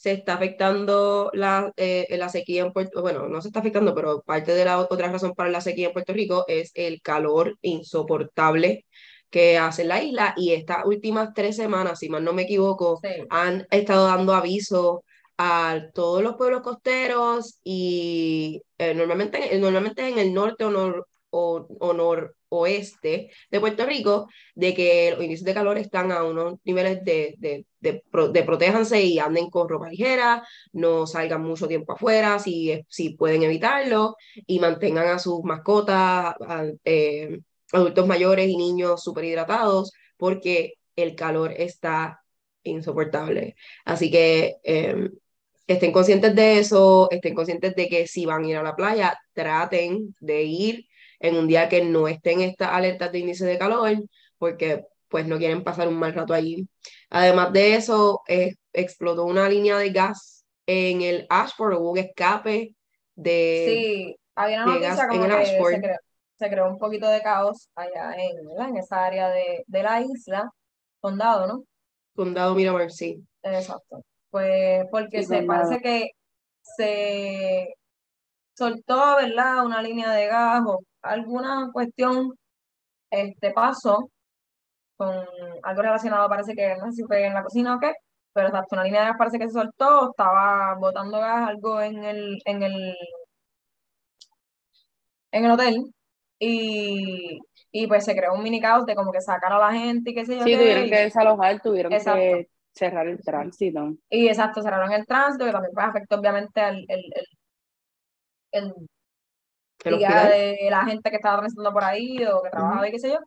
Se 0.04 0.12
está 0.12 0.34
afectando 0.34 1.30
la, 1.32 1.72
eh, 1.76 2.06
la 2.18 2.28
sequía 2.28 2.62
en 2.62 2.72
Puerto 2.72 3.00
bueno, 3.02 3.26
no 3.28 3.40
se 3.40 3.48
está 3.48 3.60
afectando, 3.60 3.94
pero 3.94 4.20
parte 4.22 4.52
de 4.54 4.64
la 4.66 4.78
otra 4.78 5.10
razón 5.10 5.32
para 5.34 5.48
la 5.50 5.60
sequía 5.62 5.86
en 5.88 5.92
Puerto 5.94 6.12
Rico 6.12 6.44
es 6.48 6.72
el 6.74 7.00
calor 7.02 7.56
insoportable 7.62 8.84
que 9.30 9.56
hace 9.58 9.84
la 9.84 10.02
isla 10.02 10.34
y 10.36 10.52
estas 10.52 10.84
últimas 10.84 11.30
tres 11.34 11.56
semanas, 11.56 11.98
si 12.00 12.08
mal 12.10 12.22
no 12.22 12.32
me 12.34 12.42
equivoco, 12.42 13.00
Sí. 13.02 13.08
han 13.30 13.66
estado 13.70 14.06
dando 14.06 14.34
aviso 14.34 15.04
a 15.38 15.80
todos 15.94 16.22
los 16.22 16.36
pueblos 16.36 16.60
costeros 16.62 17.58
y 17.64 18.60
eh, 18.78 18.94
normalmente, 18.94 19.58
normalmente 19.58 20.06
en 20.08 20.18
el 20.18 20.32
norte 20.34 20.64
o, 20.64 20.70
nor- 20.70 21.06
o, 21.36 21.66
o 21.80 21.92
noroeste 21.92 23.30
de 23.50 23.60
Puerto 23.60 23.84
Rico, 23.84 24.28
de 24.54 24.72
que 24.74 25.10
los 25.12 25.24
índices 25.24 25.44
de 25.44 25.54
calor 25.54 25.78
están 25.78 26.12
a 26.12 26.22
unos 26.22 26.54
niveles 26.64 27.04
de, 27.04 27.34
de, 27.38 27.66
de, 27.80 28.02
de 28.32 28.42
protéjanse 28.44 29.02
y 29.02 29.18
anden 29.18 29.50
con 29.50 29.68
ropa 29.68 29.88
ligera, 29.88 30.46
no 30.72 31.06
salgan 31.06 31.42
mucho 31.42 31.66
tiempo 31.66 31.92
afuera 31.92 32.38
si, 32.38 32.80
si 32.88 33.10
pueden 33.16 33.42
evitarlo 33.42 34.16
y 34.46 34.60
mantengan 34.60 35.08
a 35.08 35.18
sus 35.18 35.42
mascotas, 35.42 36.36
eh, 36.84 37.40
adultos 37.72 38.06
mayores 38.06 38.48
y 38.48 38.56
niños 38.56 39.02
súper 39.02 39.24
hidratados 39.24 39.92
porque 40.16 40.74
el 40.94 41.16
calor 41.16 41.52
está 41.56 42.22
insoportable. 42.62 43.56
Así 43.84 44.10
que 44.10 44.56
eh, 44.62 45.10
estén 45.66 45.92
conscientes 45.92 46.34
de 46.36 46.58
eso, 46.60 47.08
estén 47.10 47.34
conscientes 47.34 47.74
de 47.74 47.88
que 47.88 48.06
si 48.06 48.24
van 48.24 48.44
a 48.44 48.48
ir 48.48 48.56
a 48.56 48.62
la 48.62 48.76
playa, 48.76 49.18
traten 49.32 50.14
de 50.20 50.42
ir 50.44 50.86
en 51.26 51.36
un 51.36 51.46
día 51.48 51.68
que 51.68 51.84
no 51.84 52.08
estén 52.08 52.40
estas 52.40 52.70
alertas 52.70 53.10
de 53.12 53.18
índice 53.20 53.46
de 53.46 53.58
calor, 53.58 53.92
porque 54.38 54.84
pues 55.08 55.26
no 55.26 55.38
quieren 55.38 55.62
pasar 55.64 55.88
un 55.88 55.94
mal 55.98 56.12
rato 56.14 56.34
allí. 56.34 56.68
Además 57.10 57.52
de 57.52 57.74
eso, 57.76 58.22
eh, 58.28 58.54
explotó 58.72 59.24
una 59.24 59.48
línea 59.48 59.78
de 59.78 59.90
gas 59.90 60.44
en 60.66 61.02
el 61.02 61.26
Ashford, 61.30 61.74
hubo 61.78 61.92
un 61.92 61.98
escape 61.98 62.74
de... 63.14 63.64
Sí, 63.68 64.16
había 64.34 64.64
una 64.64 64.74
noticia 64.74 65.02
en 65.04 65.08
como 65.08 65.24
el 65.24 65.30
que 65.30 65.36
Ashford. 65.36 65.74
se 65.74 65.80
creó, 65.80 65.96
se 66.38 66.50
creó 66.50 66.68
un 66.70 66.78
poquito 66.78 67.08
de 67.08 67.22
caos 67.22 67.68
allá 67.76 68.14
en, 68.16 68.38
en 68.66 68.76
esa 68.76 69.04
área 69.04 69.28
de, 69.30 69.62
de 69.66 69.82
la 69.82 70.00
isla, 70.00 70.50
condado, 71.00 71.46
¿no? 71.46 71.64
Condado 72.16 72.54
Miramar, 72.54 72.90
sí. 72.90 73.22
Exacto. 73.42 74.02
Pues 74.30 74.84
porque 74.90 75.22
Sí, 75.22 75.28
se 75.28 75.36
condado. 75.46 75.62
parece 75.68 75.82
que 75.82 76.10
se 76.76 77.74
soltó, 78.54 79.16
¿verdad? 79.16 79.64
Una 79.66 79.82
línea 79.82 80.12
de 80.12 80.26
gas 80.26 80.62
o 80.66 80.80
alguna 81.04 81.70
cuestión 81.72 82.32
este 83.10 83.52
pasó 83.52 84.10
con 84.96 85.14
algo 85.62 85.82
relacionado, 85.82 86.28
parece 86.28 86.54
que 86.54 86.76
no 86.76 86.86
sé 86.86 86.92
si 86.92 87.04
fue 87.04 87.26
en 87.26 87.34
la 87.34 87.42
cocina 87.44 87.76
o 87.76 87.80
qué, 87.80 87.92
pero 88.32 88.48
exacto, 88.48 88.76
una 88.76 88.84
línea 88.84 89.02
de 89.02 89.08
gas 89.08 89.18
parece 89.18 89.38
que 89.38 89.48
se 89.48 89.54
soltó, 89.54 90.10
estaba 90.10 90.74
botando 90.76 91.18
gas 91.20 91.48
algo 91.50 91.80
en 91.82 92.04
el, 92.04 92.38
en 92.46 92.62
el, 92.62 92.96
en 95.32 95.44
el 95.44 95.50
hotel 95.52 95.94
y, 96.38 97.38
y 97.72 97.86
pues 97.86 98.04
se 98.04 98.14
creó 98.16 98.34
un 98.34 98.42
mini 98.42 98.60
caos 98.60 98.86
de 98.86 98.94
como 98.94 99.12
que 99.12 99.20
sacar 99.20 99.52
a 99.52 99.58
la 99.58 99.72
gente 99.72 100.10
y 100.10 100.14
qué 100.14 100.24
sé 100.26 100.36
yo 100.36 100.44
Sí, 100.44 100.50
qué, 100.50 100.58
tuvieron 100.58 100.86
y- 100.86 100.90
que 100.90 100.96
desalojar, 100.96 101.60
tuvieron 101.62 101.92
Exacto. 101.92 102.20
que 102.20 102.48
cerrar 102.72 103.06
el 103.08 103.22
tránsito. 103.22 103.96
Y 104.10 104.28
exacto, 104.28 104.62
cerraron 104.62 104.92
el 104.92 105.06
tránsito, 105.06 105.44
que 105.44 105.52
también 105.52 105.72
pues, 105.74 105.86
afectó 105.86 106.16
obviamente 106.16 106.60
al 106.60 106.76
el, 106.88 107.00
el, 107.14 107.26
el 108.52 108.72
Hospital. 109.84 110.28
de 110.30 110.68
la 110.70 110.84
gente 110.84 111.10
que 111.10 111.16
estaba 111.16 111.38
transitando 111.38 111.72
por 111.72 111.84
ahí 111.84 112.24
o 112.26 112.42
que 112.42 112.50
trabajaba 112.50 112.88
y 112.88 112.92
qué 112.92 112.98
sé 112.98 113.10
yo. 113.10 113.18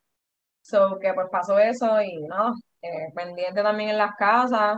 So 0.61 0.99
que 0.99 1.13
pues 1.13 1.27
pasó 1.31 1.57
eso 1.59 2.01
y 2.01 2.23
no, 2.23 2.53
eh, 2.81 3.09
pendiente 3.15 3.63
también 3.63 3.91
en 3.91 3.97
las 3.97 4.15
casas. 4.15 4.77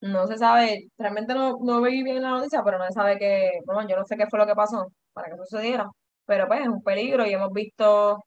No 0.00 0.26
se 0.26 0.38
sabe, 0.38 0.88
realmente 0.98 1.34
no, 1.34 1.58
no 1.62 1.82
vi 1.82 2.02
bien 2.02 2.22
la 2.22 2.30
noticia, 2.30 2.62
pero 2.64 2.78
no 2.78 2.86
se 2.86 2.92
sabe 2.92 3.18
que, 3.18 3.60
bueno, 3.66 3.86
yo 3.88 3.96
no 3.96 4.04
sé 4.06 4.16
qué 4.16 4.26
fue 4.28 4.38
lo 4.38 4.46
que 4.46 4.54
pasó 4.54 4.86
para 5.12 5.28
que 5.30 5.36
sucediera. 5.36 5.90
Pero 6.26 6.46
pues 6.48 6.60
es 6.62 6.68
un 6.68 6.82
peligro 6.82 7.26
y 7.26 7.32
hemos 7.34 7.52
visto, 7.52 8.24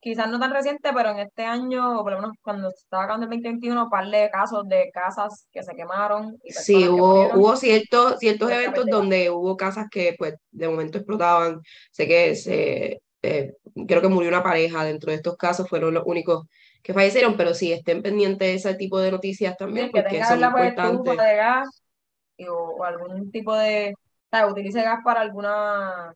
quizás 0.00 0.28
no 0.28 0.38
tan 0.40 0.52
reciente, 0.52 0.90
pero 0.94 1.10
en 1.10 1.20
este 1.20 1.44
año, 1.44 2.00
o 2.00 2.02
por 2.04 2.12
lo 2.14 2.20
menos 2.20 2.36
cuando 2.42 2.68
estaba 2.70 3.04
acabando 3.04 3.24
el 3.26 3.30
2021, 3.30 3.84
un 3.84 3.90
par 3.90 4.06
de 4.08 4.30
casos 4.30 4.68
de 4.68 4.90
casas 4.92 5.46
que 5.52 5.62
se 5.62 5.74
quemaron 5.74 6.38
y 6.44 6.52
Sí, 6.52 6.88
que 6.92 7.02
hubo, 7.02 7.02
murieron. 7.02 7.40
hubo 7.40 7.56
ciertos, 7.56 8.18
ciertos 8.18 8.50
eventos 8.50 8.88
donde 8.90 9.30
hubo 9.30 9.56
casas 9.56 9.86
que 9.90 10.14
pues 10.18 10.34
de 10.50 10.68
momento 10.68 10.98
explotaban. 10.98 11.60
Sé 11.92 12.08
que 12.08 12.34
se, 12.34 13.02
eh, 13.22 13.54
creo 13.86 14.00
que 14.02 14.08
murió 14.08 14.28
una 14.30 14.42
pareja 14.42 14.84
dentro 14.84 15.10
de 15.10 15.16
estos 15.16 15.36
casos, 15.36 15.68
fueron 15.68 15.94
los 15.94 16.02
únicos 16.06 16.46
que 16.82 16.92
fallecieron, 16.94 17.36
pero 17.36 17.54
sí, 17.54 17.72
estén 17.72 18.02
pendientes 18.02 18.48
de 18.48 18.54
ese 18.54 18.74
tipo 18.74 18.98
de 18.98 19.12
noticias 19.12 19.56
Sí, 19.72 19.80
también 19.80 19.90
que 19.92 20.02
porque 20.02 20.02
tenga 20.02 20.24
son 20.24 20.40
pues, 20.52 20.74
importantes. 20.74 21.18
de 21.18 21.36
gas 21.36 21.68
y- 22.36 22.46
o, 22.48 22.54
o 22.76 22.84
algún 22.84 23.30
tipo 23.32 23.54
de, 23.56 23.94
o 23.96 24.36
sea, 24.36 24.46
utilice 24.48 24.82
gas 24.82 25.00
para 25.04 25.20
alguna, 25.22 26.14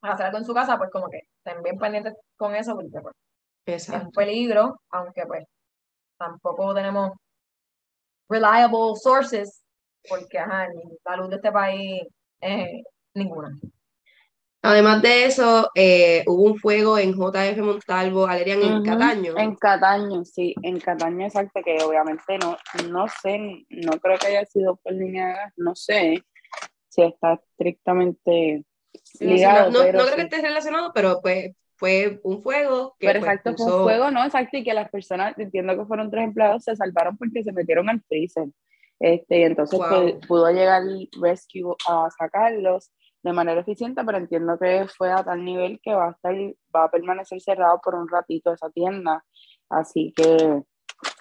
para 0.00 0.14
hacer 0.14 0.26
algo 0.26 0.38
en 0.38 0.44
su 0.44 0.54
casa, 0.54 0.78
pues 0.78 0.90
como 0.90 1.08
que 1.08 1.20
estén 1.44 1.62
bien 1.62 1.78
pendientes 1.78 2.14
con 2.36 2.54
eso, 2.54 2.74
porque 2.74 3.00
pues, 3.64 3.88
es 3.88 4.02
un 4.02 4.10
peligro, 4.10 4.80
aunque 4.90 5.26
pues 5.26 5.44
tampoco 6.16 6.74
tenemos 6.74 7.12
reliable 8.28 8.96
sources, 8.96 9.62
porque 10.08 10.38
ajá, 10.38 10.68
la 11.04 11.16
luz 11.16 11.30
de 11.30 11.36
este 11.36 11.52
país 11.52 12.02
es 12.40 12.82
ninguna. 13.14 13.58
Además 14.62 15.02
de 15.02 15.26
eso, 15.26 15.70
eh, 15.74 16.24
hubo 16.26 16.44
un 16.44 16.56
fuego 16.56 16.96
en 16.96 17.12
JF 17.12 17.58
Montalvo, 17.58 18.26
Alerian 18.26 18.62
en 18.62 18.82
Cataño. 18.82 19.34
En 19.36 19.56
Cataño, 19.56 20.24
sí, 20.24 20.54
en 20.62 20.80
Cataño 20.80 21.26
exacto, 21.26 21.60
que 21.62 21.82
obviamente 21.82 22.38
no, 22.38 22.56
no 22.88 23.06
sé, 23.08 23.66
no 23.68 24.00
creo 24.00 24.18
que 24.18 24.28
haya 24.28 24.46
sido 24.46 24.76
por 24.76 24.94
línea 24.94 25.26
de 25.26 25.32
gas, 25.34 25.52
no 25.58 25.74
sé 25.74 26.24
si 26.88 27.02
está 27.02 27.34
estrictamente 27.34 28.64
ligado, 29.20 29.70
no, 29.70 29.78
no- 29.78 29.84
pero 29.84 29.98
no 29.98 30.04
creo 30.04 30.16
que 30.16 30.22
esté 30.22 30.42
relacionado, 30.42 30.92
pero 30.94 31.20
pues 31.20 31.52
fue 31.76 32.20
un 32.22 32.42
fuego 32.42 32.94
que 32.98 33.06
Pero 33.08 33.20
pues, 33.20 33.32
exacto, 33.32 33.56
fue 33.56 33.74
un 33.76 33.82
fuego, 33.82 34.10
¿no? 34.10 34.24
Exacto, 34.24 34.56
y 34.56 34.64
que 34.64 34.74
las 34.74 34.90
personas, 34.90 35.38
entiendo 35.38 35.76
que 35.76 35.84
fueron 35.86 36.10
tres 36.10 36.24
empleados, 36.24 36.64
se 36.64 36.76
salvaron 36.76 37.16
porque 37.16 37.42
se 37.42 37.52
metieron 37.52 37.88
al 37.88 38.00
freezer. 38.02 38.46
Este, 39.00 39.40
y 39.40 39.42
entonces 39.42 39.78
Wow. 39.78 39.88
pu- 39.88 40.26
pudo 40.28 40.50
llegar 40.50 40.82
el 40.82 41.08
rescue 41.20 41.74
a 41.88 42.08
sacarlos 42.16 42.92
de 43.22 43.32
manera 43.32 43.60
eficiente, 43.60 44.02
pero 44.04 44.18
entiendo 44.18 44.56
que 44.58 44.86
fue 44.96 45.10
a 45.10 45.24
tal 45.24 45.44
nivel 45.44 45.80
que 45.82 45.94
va 45.94 46.08
a 46.08 46.10
estar, 46.12 46.34
va 46.74 46.84
a 46.84 46.90
permanecer 46.90 47.40
cerrado 47.40 47.80
por 47.82 47.94
un 47.96 48.08
ratito 48.08 48.52
esa 48.52 48.70
tienda. 48.70 49.24
Así 49.68 50.12
que, 50.14 50.62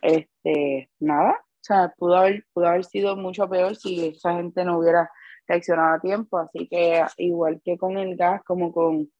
este, 0.01 0.89
nada, 1.00 1.32
o 1.32 1.62
sea, 1.62 1.94
pudo 1.98 2.18
haber, 2.18 2.46
pudo 2.53 2.68
haber 2.68 2.84
sido 2.86 3.15
mucho 3.15 3.50
peor 3.50 3.75
si 3.75 4.08
esa 4.10 4.34
gente 4.36 4.63
no 4.65 4.77
hubiera 4.80 5.10
reaccionado 5.47 5.95
a 5.95 6.00
tiempo. 6.00 6.38
Así 6.38 6.67
que, 6.67 7.03
igual 7.17 7.62
que 7.63 7.77
con 7.77 7.97
el 7.97 8.15
gas, 8.15 8.41
como 8.43 8.71
con 8.71 9.12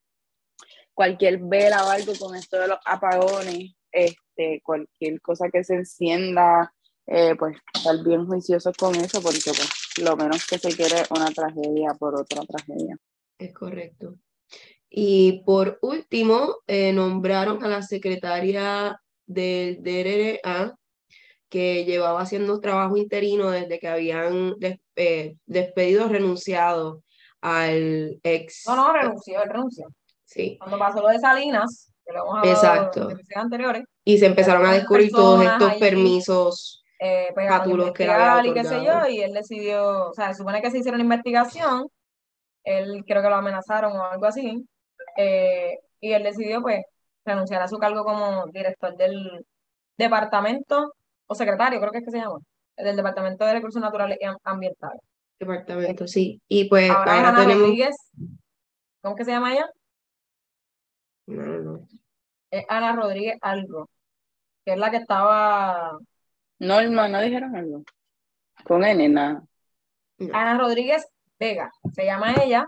cualquier 0.94 1.40
vela 1.40 1.84
con 2.20 2.36
esto 2.36 2.60
de 2.60 2.68
los 2.68 2.80
apagones, 2.86 3.76
este, 3.92 4.62
cualquier 4.64 5.22
cosa 5.22 5.50
que 5.50 5.64
se 5.64 5.76
encienda, 5.76 6.74
eh, 7.06 7.36
pues 7.38 7.58
estar 7.74 8.04
bien 8.04 8.26
juiciosos 8.26 8.76
con 8.78 8.96
eso, 8.96 9.22
porque 9.22 9.40
pues 9.46 9.70
lo 10.02 10.16
menos 10.16 10.46
que 10.48 10.58
se 10.58 10.76
quiere 10.76 11.04
una 11.10 11.28
tragedia 11.28 11.94
por 12.00 12.16
otra 12.16 12.44
tragedia. 12.46 12.98
Es 13.38 13.54
correcto. 13.54 14.16
Y 14.90 15.44
por 15.46 15.80
último, 15.82 16.58
eh, 16.68 16.94
nombraron 16.94 17.64
a 17.64 17.68
la 17.68 17.82
secretaria 17.82 19.02
del 19.26 19.82
DRA 19.82 20.78
que 21.50 21.86
llevaba 21.86 22.22
haciendo 22.22 22.60
trabajo 22.60 22.98
interino 22.98 23.52
desde 23.52 23.80
que 23.80 23.88
habían 23.88 24.56
eh, 24.96 25.36
despedido 25.46 26.08
renunciado 26.08 27.02
al 27.42 28.20
ex. 28.24 28.64
No, 28.68 28.76
no, 28.76 28.94
renunció, 28.94 29.44
él 29.44 29.50
renunció. 29.50 29.88
Sí. 30.26 30.58
Cuando 30.60 30.80
pasó 30.80 31.02
lo 31.02 31.10
de 31.10 31.20
Salinas, 31.20 31.92
que 32.06 32.14
lo 32.14 32.24
hemos 32.24 32.48
Exacto. 32.48 33.10
en 33.12 33.20
anteriores, 33.36 33.84
Y 34.04 34.18
se 34.18 34.26
empezaron 34.26 34.66
a 34.66 34.74
descubrir 34.74 35.12
todos 35.12 35.44
estos 35.44 35.74
permisos. 35.76 36.84
eh, 37.00 37.28
pues 37.34 37.48
que 37.94 38.06
le 38.06 38.12
había 38.14 38.40
investigar 38.40 38.46
y 38.46 38.54
qué 38.54 38.64
sé 38.64 38.76
otorgado. 38.76 39.08
yo, 39.08 39.14
y 39.14 39.22
él 39.22 39.34
decidió, 39.34 40.10
o 40.10 40.14
sea, 40.14 40.30
se 40.30 40.36
supone 40.36 40.62
que 40.62 40.72
se 40.72 40.78
hicieron 40.80 41.02
una 41.02 41.16
investigación, 41.16 41.88
él 42.64 43.04
creo 43.06 43.22
que 43.22 43.30
lo 43.30 43.36
amenazaron 43.36 43.96
o 43.98 44.04
algo 44.06 44.26
así, 44.26 44.66
eh, 45.18 45.80
y 46.00 46.14
él 46.14 46.24
decidió 46.24 46.62
pues 46.62 46.82
renunciar 47.26 47.62
a 47.62 47.68
su 47.68 47.78
cargo 47.78 48.04
como 48.06 48.46
director 48.48 48.96
del 48.96 49.46
departamento, 49.98 50.94
o 51.28 51.36
secretario, 51.36 51.80
creo 51.80 51.92
que 51.92 52.00
es 52.00 52.06
que 52.06 52.12
se 52.12 52.18
llama, 52.20 52.40
del 52.78 52.96
Departamento 52.96 53.46
de 53.46 53.54
Recursos 53.54 53.82
Naturales 53.82 54.18
y 54.20 54.26
Am- 54.26 54.38
Ambientales. 54.44 55.02
Departamento, 55.40 56.08
sí. 56.08 56.42
Y 56.48 56.66
pues 56.70 56.90
Ahora 56.90 57.20
Ana 57.20 57.36
tenemos. 57.36 57.64
Rodríguez, 57.64 57.96
¿cómo 59.02 59.16
que 59.16 59.26
se 59.26 59.32
llama 59.32 59.54
ella? 59.54 59.70
No, 61.28 61.44
no, 61.44 61.60
no. 61.60 61.88
Es 62.52 62.66
Ana 62.70 62.96
Rodríguez 62.96 63.38
algo, 63.42 63.90
que 64.66 64.74
es 64.74 64.78
la 64.80 64.92
que 64.92 64.98
estaba, 64.98 65.98
Norma, 66.60 67.08
¿no 67.08 67.22
dijeron 67.22 67.56
algo? 67.56 67.84
Con 68.64 68.84
N, 68.84 69.10
nada. 69.10 69.44
Ana 70.32 70.58
Rodríguez 70.58 71.06
Vega, 71.40 71.72
se 71.94 72.06
llama 72.06 72.34
ella, 72.42 72.68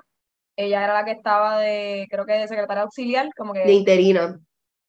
ella 0.58 0.84
era 0.84 0.94
la 0.94 1.06
que 1.06 1.12
estaba 1.12 1.60
de, 1.60 2.08
creo 2.10 2.26
que 2.26 2.34
de 2.34 2.48
secretaria 2.48 2.84
auxiliar, 2.84 3.30
como 3.38 3.54
que 3.54 3.60
De 3.60 3.74
interina. 3.74 4.40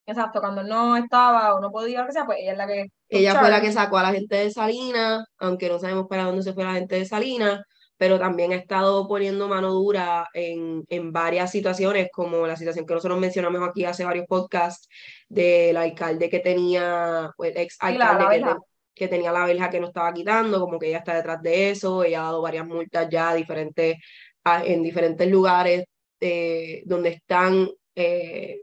Exacto, 0.07 0.41
cuando 0.41 0.63
no 0.63 0.97
estaba 0.97 1.55
o 1.55 1.61
no 1.61 1.71
podía, 1.73 1.99
o 2.01 2.03
lo 2.03 2.07
que 2.07 2.13
sea, 2.13 2.25
pues 2.27 2.39
ella 2.41 2.53
es 2.53 2.59
la 2.59 2.67
que. 2.67 2.87
Ella 3.09 3.35
fue 3.39 3.51
la 3.51 3.61
que 3.61 3.73
sacó 3.73 3.99
a 3.99 4.03
la 4.05 4.13
gente 4.13 4.37
de 4.37 4.51
Salinas, 4.51 5.25
aunque 5.39 5.69
no 5.69 5.79
sabemos 5.79 6.07
para 6.09 6.25
dónde 6.25 6.43
se 6.43 6.53
fue 6.53 6.65
la 6.65 6.75
gente 6.75 6.97
de 6.97 7.05
Salinas, 7.05 7.61
pero 7.97 8.19
también 8.19 8.53
ha 8.53 8.57
estado 8.57 9.09
poniendo 9.09 9.49
mano 9.49 9.73
dura 9.73 10.29
en, 10.35 10.85
en 10.88 11.12
varias 11.12 11.51
situaciones, 11.51 12.09
como 12.12 12.47
la 12.47 12.57
situación 12.57 12.87
que 12.87 12.95
nosotros 12.95 13.19
mencionamos 13.19 13.66
aquí 13.69 13.85
hace 13.85 14.05
varios 14.05 14.27
podcasts 14.27 14.88
del 15.29 15.77
alcalde 15.77 16.29
que 16.31 16.38
tenía, 16.40 17.31
o 17.37 17.45
el 17.45 17.57
ex 17.57 17.77
Sí, 17.81 17.97
la- 17.99 18.11
alcalde 18.11 18.38
la 18.40 18.47
que, 18.49 18.55
te- 18.55 18.61
que 18.95 19.09
tenía 19.09 19.33
la 19.33 19.45
verja 19.47 19.71
que 19.71 19.81
no 19.81 19.88
estaba 19.88 20.12
quitando, 20.14 20.61
como 20.61 20.79
que 20.79 20.88
ella 20.88 20.99
está 20.99 21.14
detrás 21.14 21.42
de 21.42 21.71
eso, 21.71 22.05
ella 22.05 22.21
ha 22.21 22.25
dado 22.25 22.42
varias 22.42 22.66
multas 22.66 23.09
ya 23.11 23.35
diferentes, 23.35 23.97
en 24.64 24.83
diferentes 24.83 25.29
lugares 25.31 25.85
eh, 26.21 26.83
donde 26.87 27.11
están 27.11 27.69
eh, 27.95 28.61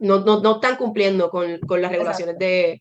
no, 0.00 0.20
no, 0.20 0.40
no 0.40 0.56
están 0.56 0.76
cumpliendo 0.76 1.30
con, 1.30 1.58
con 1.60 1.80
las 1.80 1.90
regulaciones 1.92 2.36
de, 2.38 2.80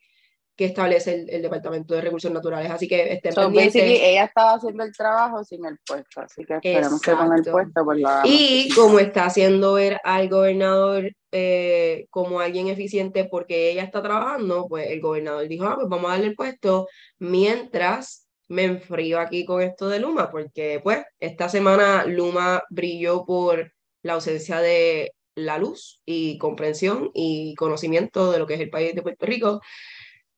que 0.56 0.66
establece 0.66 1.14
el, 1.14 1.30
el 1.30 1.42
Departamento 1.42 1.94
de 1.94 2.02
Recursos 2.02 2.32
Naturales. 2.32 2.70
Así 2.70 2.86
que 2.86 3.14
estén 3.14 3.32
So, 3.32 3.44
pendientes. 3.44 3.82
ella 3.82 4.26
estaba 4.26 4.56
haciendo 4.56 4.84
el 4.84 4.92
trabajo 4.94 5.42
sin 5.46 5.64
el 5.66 5.78
puesto, 5.88 6.20
así 6.20 6.44
que 6.44 6.56
esperemos 6.56 7.02
que 7.02 7.12
con 7.14 7.28
el 7.28 7.40
Exacto. 7.40 7.52
puesto 7.52 7.86
pues 7.86 8.06
hagamos. 8.06 8.30
Y 8.30 8.70
como 8.76 9.00
está 9.00 9.26
haciendo 9.26 9.74
ver 9.74 10.00
al 10.04 10.28
gobernador 10.28 11.12
eh, 11.32 12.08
como 12.10 12.42
alguien 12.42 12.68
eficiente 12.68 13.24
porque 13.24 13.72
ella 13.72 13.84
está 13.84 14.02
trabajando, 14.02 14.66
pues 14.68 14.90
el 14.90 15.00
gobernador 15.00 15.48
dijo, 15.48 15.64
ah, 15.66 15.76
pues 15.76 15.88
vamos 15.88 16.10
a 16.10 16.14
darle 16.16 16.28
el 16.28 16.36
puesto 16.36 16.88
mientras 17.20 18.28
me 18.50 18.64
enfrío 18.66 19.20
aquí 19.20 19.46
con 19.46 19.62
esto 19.62 19.88
de 19.88 20.00
Luma, 20.00 20.30
porque 20.30 20.82
pues 20.84 21.04
esta 21.20 21.48
semana 21.48 22.04
Luma 22.06 22.64
brilló 22.70 23.24
por 23.26 23.72
la 24.02 24.14
ausencia 24.14 24.60
de 24.60 25.14
la 25.36 25.58
luz 25.58 26.02
y 26.06 26.38
comprensión 26.38 27.12
y 27.14 27.56
conocimiento 27.56 28.32
de 28.32 28.40
lo 28.40 28.48
que 28.48 28.56
es 28.56 28.60
el 28.62 28.70
país 28.70 28.96
de 28.96 29.02
Puerto 29.02 29.26
Rico. 29.26 29.62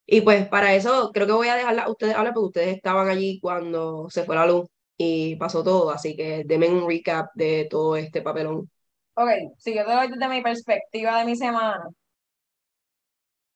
Y 0.05 0.21
pues 0.21 0.47
para 0.47 0.75
eso 0.75 1.11
creo 1.13 1.27
que 1.27 1.33
voy 1.33 1.47
a 1.47 1.55
dejarla 1.55 1.83
a 1.83 1.89
ustedes 1.91 2.15
hablar 2.15 2.33
porque 2.33 2.47
ustedes 2.47 2.75
estaban 2.75 3.07
allí 3.09 3.39
cuando 3.39 4.09
se 4.09 4.23
fue 4.23 4.35
la 4.35 4.45
luz 4.45 4.67
y 4.97 5.35
pasó 5.37 5.63
todo, 5.63 5.91
así 5.91 6.15
que 6.15 6.43
denme 6.45 6.69
un 6.69 6.87
recap 6.87 7.29
de 7.33 7.67
todo 7.69 7.95
este 7.95 8.21
papelón. 8.21 8.69
Ok, 9.15 9.29
si 9.57 9.75
yo 9.75 9.85
te 9.85 9.91
doy 9.93 10.07
desde 10.09 10.27
mi 10.29 10.41
perspectiva 10.41 11.19
de 11.19 11.25
mi 11.25 11.35
semana, 11.35 11.87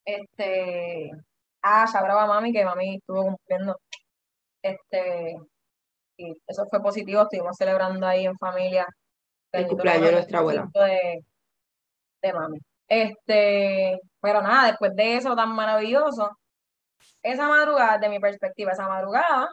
este, 0.05 1.11
ah, 1.61 1.85
ya 1.91 2.01
brava 2.03 2.27
mami, 2.27 2.53
que 2.53 2.65
mami 2.65 2.95
estuvo 2.97 3.23
cumpliendo, 3.25 3.79
este, 4.61 5.37
y 6.17 6.33
eso 6.47 6.65
fue 6.69 6.81
positivo, 6.81 7.23
estuvimos 7.23 7.57
celebrando 7.57 8.07
ahí 8.07 8.25
en 8.25 8.37
familia 8.37 8.87
El 9.59 9.67
cumpleaños 9.67 10.05
de 10.05 10.11
nuestra 10.11 10.39
abuela. 10.39 10.69
De, 10.73 11.25
de 12.21 12.33
mami. 12.33 12.59
Este, 12.87 13.99
pero 14.21 14.41
nada, 14.41 14.67
después 14.67 14.95
de 14.95 15.17
eso 15.17 15.35
tan 15.35 15.49
maravilloso, 15.55 16.29
esa 17.21 17.47
madrugada, 17.47 17.97
de 17.97 18.09
mi 18.09 18.19
perspectiva, 18.19 18.71
esa 18.71 18.87
madrugada, 18.87 19.49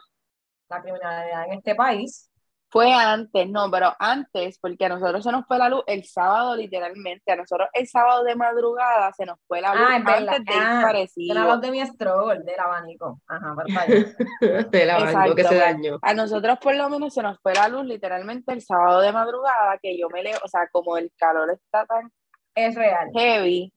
la 0.69 0.81
criminalidad 0.81 1.45
en 1.45 1.53
este 1.53 1.75
país, 1.75 2.29
Fue 2.73 2.91
antes, 2.91 3.47
no, 3.51 3.69
pero 3.69 3.93
antes, 3.99 4.57
porque 4.57 4.85
a 4.85 4.89
nosotros 4.89 5.23
se 5.23 5.31
nos 5.31 5.45
fue 5.45 5.59
la 5.59 5.69
luz 5.69 5.83
el 5.85 6.03
sábado 6.05 6.55
literalmente, 6.55 7.31
a 7.31 7.35
nosotros 7.35 7.69
el 7.71 7.87
sábado 7.87 8.23
de 8.23 8.35
madrugada 8.35 9.13
se 9.13 9.27
nos 9.27 9.37
fue 9.47 9.61
la 9.61 9.75
luz 9.75 9.87
Ah, 9.91 9.95
antes 10.03 10.43
de 10.43 10.53
Ah, 10.57 10.79
parecido. 10.83 11.35
Son 11.35 11.43
hablas 11.43 11.61
de 11.61 11.69
mi 11.69 11.85
stroll, 11.85 12.43
del 12.43 12.59
abanico. 12.59 13.21
Ajá, 13.27 13.53
del 14.71 14.89
abanico 14.89 15.35
que 15.35 15.43
se 15.43 15.55
dañó. 15.55 15.99
A 16.01 16.15
nosotros 16.15 16.57
por 16.59 16.73
lo 16.73 16.89
menos 16.89 17.13
se 17.13 17.21
nos 17.21 17.37
fue 17.41 17.53
la 17.53 17.67
luz 17.67 17.85
literalmente 17.85 18.51
el 18.51 18.61
sábado 18.63 19.01
de 19.01 19.11
madrugada, 19.11 19.77
que 19.79 19.95
yo 19.95 20.09
me 20.09 20.23
leo, 20.23 20.39
o 20.43 20.47
sea, 20.47 20.67
como 20.71 20.97
el 20.97 21.11
calor 21.15 21.51
está 21.51 21.85
tan 21.85 22.11
Es 22.55 22.73
real. 22.73 23.09
heavy, 23.13 23.71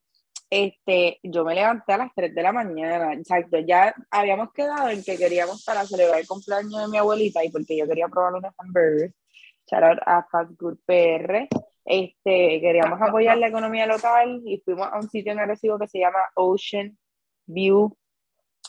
este, 0.64 1.18
yo 1.22 1.44
me 1.44 1.54
levanté 1.54 1.92
a 1.92 1.98
las 1.98 2.14
3 2.14 2.34
de 2.34 2.42
la 2.42 2.52
mañana, 2.52 3.12
exacto, 3.12 3.58
ya 3.58 3.94
habíamos 4.10 4.52
quedado 4.52 4.88
en 4.88 5.04
que 5.04 5.18
queríamos 5.18 5.62
para 5.64 5.84
celebrar 5.84 6.20
el 6.20 6.26
cumpleaños 6.26 6.80
de 6.80 6.88
mi 6.88 6.96
abuelita 6.96 7.44
y 7.44 7.50
porque 7.50 7.76
yo 7.76 7.86
quería 7.86 8.08
probar 8.08 8.34
unos 8.34 8.54
hamburgers, 8.58 9.12
shout 9.70 9.82
out 9.82 9.98
a 10.06 10.26
Fast 10.30 10.52
Good 10.58 10.78
PR, 10.86 11.48
este, 11.84 12.60
queríamos 12.60 13.00
apoyar 13.02 13.36
la 13.36 13.48
economía 13.48 13.86
local 13.86 14.40
y 14.46 14.62
fuimos 14.64 14.88
a 14.90 14.96
un 14.96 15.10
sitio 15.10 15.32
en 15.32 15.40
Arecibo 15.40 15.78
que 15.78 15.88
se 15.88 15.98
llama 15.98 16.20
Ocean 16.34 16.96
View, 17.46 17.94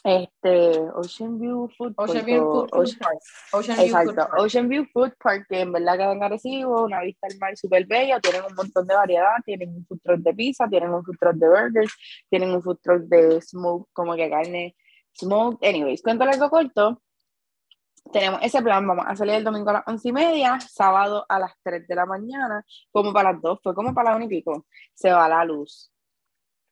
este, 0.08 0.80
Ocean 0.96 1.38
View 1.38 1.68
Food 1.78 1.94
Ocean 1.98 2.08
Court 2.16 2.26
View 2.26 2.44
Food, 2.44 2.70
Ocean- 2.72 3.00
Park. 3.00 3.20
Ocean 3.52 3.78
View 3.78 3.88
Food 3.90 4.00
Exacto, 4.02 4.16
Park. 4.16 4.42
Ocean 4.42 4.70
View 4.70 4.86
Food 4.94 5.14
Park, 5.22 5.46
que 5.50 5.60
en 5.60 5.72
verdad 5.74 5.98
queda 5.98 6.12
en 6.14 6.24
Arecibo, 6.24 6.84
una 6.86 7.02
vista 7.02 7.28
al 7.30 7.38
mar 7.40 7.58
súper 7.58 7.86
bella, 7.86 8.20
tienen 8.22 8.44
un 8.50 8.56
montón 8.56 8.88
de 8.88 8.96
variedad, 8.96 9.36
tienen 9.46 9.70
un 9.76 9.86
food 9.86 10.00
truck 10.02 10.20
de 10.20 10.34
pizza, 10.34 10.68
tienen 10.70 10.94
un 10.94 11.04
food 11.04 11.18
truck 11.20 11.36
de 11.36 11.50
burgers, 11.50 11.94
tienen 12.30 12.52
un 12.52 12.62
food 12.64 12.78
truck 12.82 13.02
de 13.04 13.42
smoke, 13.42 13.90
como 13.92 14.16
que 14.16 14.30
carne 14.30 14.76
smoke, 15.14 15.66
anyways, 15.68 16.02
cuento 16.02 16.24
algo 16.24 16.50
corto, 16.50 17.02
tenemos 18.14 18.40
ese 18.42 18.62
plan, 18.62 18.88
vamos 18.88 19.06
a 19.08 19.16
salir 19.16 19.36
el 19.36 19.44
domingo 19.44 19.70
a 19.72 19.74
las 19.74 19.84
once 19.88 20.08
y 20.08 20.14
media, 20.14 20.58
sábado 20.62 21.26
a 21.28 21.40
las 21.40 21.52
3 21.62 21.86
de 21.86 21.96
la 21.96 22.06
mañana, 22.06 22.64
como 22.92 23.12
para 23.12 23.34
las 23.34 23.42
2, 23.42 23.60
fue 23.62 23.76
como 23.76 23.94
para 23.94 24.12
las 24.12 24.16
1 24.18 24.26
y 24.26 24.30
pico, 24.30 24.66
se 24.94 25.12
va 25.12 25.28
la 25.28 25.44
luz. 25.44 25.92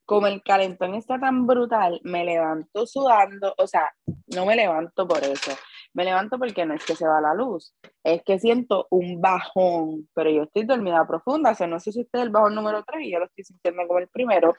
Como 0.06 0.28
el 0.28 0.42
calentón 0.42 0.94
está 0.94 1.18
tan 1.18 1.46
brutal, 1.46 2.00
me 2.04 2.24
levanto 2.24 2.86
sudando, 2.86 3.54
o 3.58 3.66
sea, 3.66 3.92
no 4.28 4.46
me 4.46 4.56
levanto 4.56 5.06
por 5.06 5.22
eso. 5.24 5.50
Me 5.94 6.04
levanto 6.04 6.38
porque 6.38 6.64
no 6.64 6.74
es 6.74 6.84
que 6.84 6.94
se 6.94 7.06
va 7.08 7.20
la 7.20 7.34
luz, 7.34 7.74
es 8.04 8.22
que 8.22 8.38
siento 8.38 8.86
un 8.90 9.20
bajón, 9.20 10.08
pero 10.14 10.30
yo 10.30 10.42
estoy 10.42 10.64
dormida 10.64 11.06
profunda, 11.06 11.50
o 11.50 11.54
sea, 11.54 11.66
no 11.66 11.80
sé 11.80 11.90
si 11.90 12.02
este 12.02 12.18
es 12.18 12.24
el 12.24 12.30
bajón 12.30 12.54
número 12.54 12.84
3 12.84 13.02
y 13.04 13.12
yo 13.12 13.18
lo 13.18 13.24
estoy 13.24 13.44
sintiendo 13.44 13.86
como 13.86 13.98
el 13.98 14.08
primero. 14.08 14.54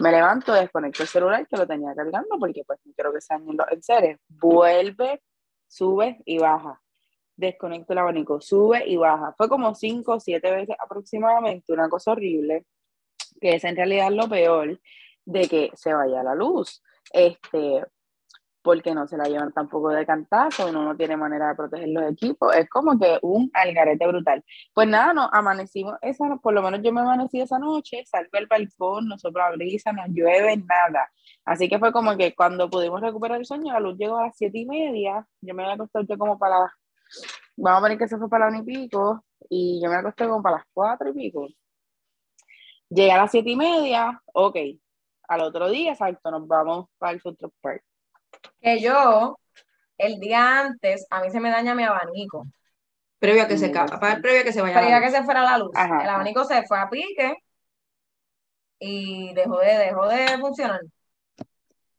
Me 0.00 0.10
levanto, 0.10 0.52
desconecto 0.52 1.02
el 1.02 1.08
celular 1.08 1.46
que 1.46 1.56
lo 1.56 1.66
tenía 1.66 1.94
cargando 1.94 2.36
porque 2.38 2.62
pues 2.66 2.80
no 2.84 2.92
quiero 2.94 3.12
que 3.12 3.20
se 3.20 3.32
dañen 3.32 3.56
los 3.56 3.68
enseres. 3.70 4.18
Vuelve, 4.28 5.22
sube 5.68 6.20
y 6.24 6.38
baja. 6.38 6.82
Desconecto 7.36 7.92
el 7.92 8.00
abanico, 8.00 8.40
sube 8.40 8.84
y 8.86 8.96
baja. 8.96 9.34
Fue 9.36 9.48
como 9.48 9.74
5 9.74 10.12
o 10.14 10.20
7 10.20 10.50
veces 10.50 10.76
aproximadamente, 10.78 11.72
una 11.72 11.88
cosa 11.88 12.12
horrible, 12.12 12.66
que 13.42 13.56
es 13.56 13.64
en 13.64 13.76
realidad 13.76 14.10
lo 14.10 14.28
peor 14.28 14.80
de 15.26 15.48
que 15.48 15.70
se 15.74 15.92
vaya 15.92 16.22
la 16.22 16.34
luz. 16.34 16.82
Este, 17.12 17.84
porque 18.62 18.94
no 18.94 19.06
se 19.08 19.16
la 19.16 19.24
llevan 19.24 19.52
tampoco 19.52 19.88
de 19.90 20.06
cantazo, 20.06 20.68
uno 20.68 20.84
no 20.84 20.96
tiene 20.96 21.16
manera 21.16 21.48
de 21.48 21.56
proteger 21.56 21.88
los 21.88 22.04
equipos, 22.12 22.54
es 22.54 22.68
como 22.70 22.98
que 22.98 23.18
un 23.22 23.50
algarete 23.52 24.06
brutal. 24.06 24.44
Pues 24.72 24.88
nada, 24.88 25.12
nos 25.12 25.28
amanecimos, 25.32 25.96
esa, 26.00 26.36
por 26.36 26.54
lo 26.54 26.62
menos 26.62 26.80
yo 26.82 26.92
me 26.92 27.00
amanecí 27.00 27.40
esa 27.40 27.58
noche, 27.58 28.04
salgo 28.06 28.30
al 28.34 28.46
balcón, 28.46 29.08
no 29.08 29.18
sopla 29.18 29.50
brisa, 29.50 29.92
no 29.92 30.04
llueve, 30.06 30.56
nada. 30.58 31.10
Así 31.44 31.68
que 31.68 31.78
fue 31.80 31.92
como 31.92 32.16
que 32.16 32.34
cuando 32.34 32.70
pudimos 32.70 33.00
recuperar 33.00 33.38
el 33.38 33.46
sueño, 33.46 33.72
la 33.72 33.80
luz 33.80 33.98
llegó 33.98 34.18
a 34.18 34.26
las 34.26 34.36
siete 34.36 34.58
y 34.58 34.66
media, 34.66 35.26
yo 35.40 35.54
me 35.54 35.64
había 35.64 35.74
acostado 35.74 36.06
yo 36.08 36.16
como 36.16 36.38
para, 36.38 36.72
vamos 37.56 37.84
a 37.84 37.88
ver 37.88 37.98
que 37.98 38.08
se 38.08 38.16
fue 38.16 38.28
para 38.28 38.44
la 38.44 38.50
una 38.52 38.60
y 38.60 38.62
pico, 38.62 39.24
y 39.50 39.80
yo 39.82 39.90
me 39.90 39.96
acosté 39.96 40.28
como 40.28 40.40
para 40.40 40.58
las 40.58 40.66
cuatro 40.72 41.10
y 41.10 41.12
pico. 41.12 41.48
Llegué 42.94 43.12
a 43.12 43.16
las 43.18 43.30
siete 43.30 43.50
y 43.50 43.56
media, 43.56 44.20
ok, 44.34 44.56
al 45.28 45.40
otro 45.40 45.70
día, 45.70 45.92
exacto, 45.92 46.30
nos 46.30 46.46
vamos 46.46 46.86
para 46.98 47.12
el 47.12 47.20
Central 47.22 47.52
Park 47.60 47.82
que 48.60 48.80
yo, 48.80 49.38
el 49.98 50.18
día 50.20 50.60
antes, 50.60 51.06
a 51.10 51.20
mí 51.22 51.30
se 51.30 51.40
me 51.40 51.50
daña 51.50 51.74
mi 51.74 51.84
abanico. 51.84 52.44
Previo 53.18 53.42
a 53.44 53.48
que 53.48 53.56
se, 53.58 53.68
Mm, 53.68 53.72
ca- 53.72 53.86
previo 54.20 54.40
a 54.40 54.44
que 54.44 54.52
se 54.52 54.62
vaya. 54.62 54.78
Previo 54.78 54.96
a 54.96 55.00
que 55.00 55.10
se 55.10 55.22
fuera 55.24 55.42
la 55.42 55.58
luz. 55.58 55.70
Ajá, 55.74 56.02
el 56.02 56.08
abanico 56.08 56.44
se 56.44 56.62
fue 56.66 56.78
a 56.78 56.88
pique 56.88 57.34
y 58.78 59.32
dejó 59.34 59.58
de, 59.60 59.74
dejó 59.78 60.06
de 60.08 60.38
funcionar. 60.38 60.80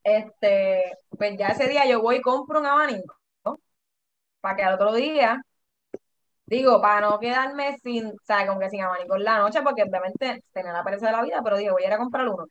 Este, 0.02 0.82
pues 1.16 1.36
ya 1.38 1.48
ese 1.48 1.68
día 1.68 1.86
yo 1.86 2.02
voy 2.02 2.16
y 2.16 2.20
compro 2.20 2.60
un 2.60 2.66
abanico 2.66 3.16
¿no? 3.44 3.58
para 4.40 4.56
que 4.56 4.62
al 4.64 4.74
otro 4.74 4.92
día, 4.94 5.40
digo, 6.46 6.80
para 6.80 7.00
no 7.08 7.18
quedarme 7.18 7.76
sin, 7.78 8.06
o 8.08 8.12
sea, 8.24 8.46
como 8.46 8.60
que 8.60 8.70
sin 8.70 8.82
abanico 8.82 9.16
en 9.16 9.24
la 9.24 9.38
noche, 9.38 9.62
porque 9.62 9.82
obviamente 9.82 10.42
tenía 10.52 10.72
la 10.72 10.84
pereza 10.84 11.06
de 11.06 11.12
la 11.12 11.22
vida, 11.22 11.40
pero 11.42 11.56
digo, 11.56 11.72
voy 11.74 11.84
a 11.84 11.86
ir 11.88 11.92
a 11.92 11.98
comprar 11.98 12.28
uno. 12.28 12.46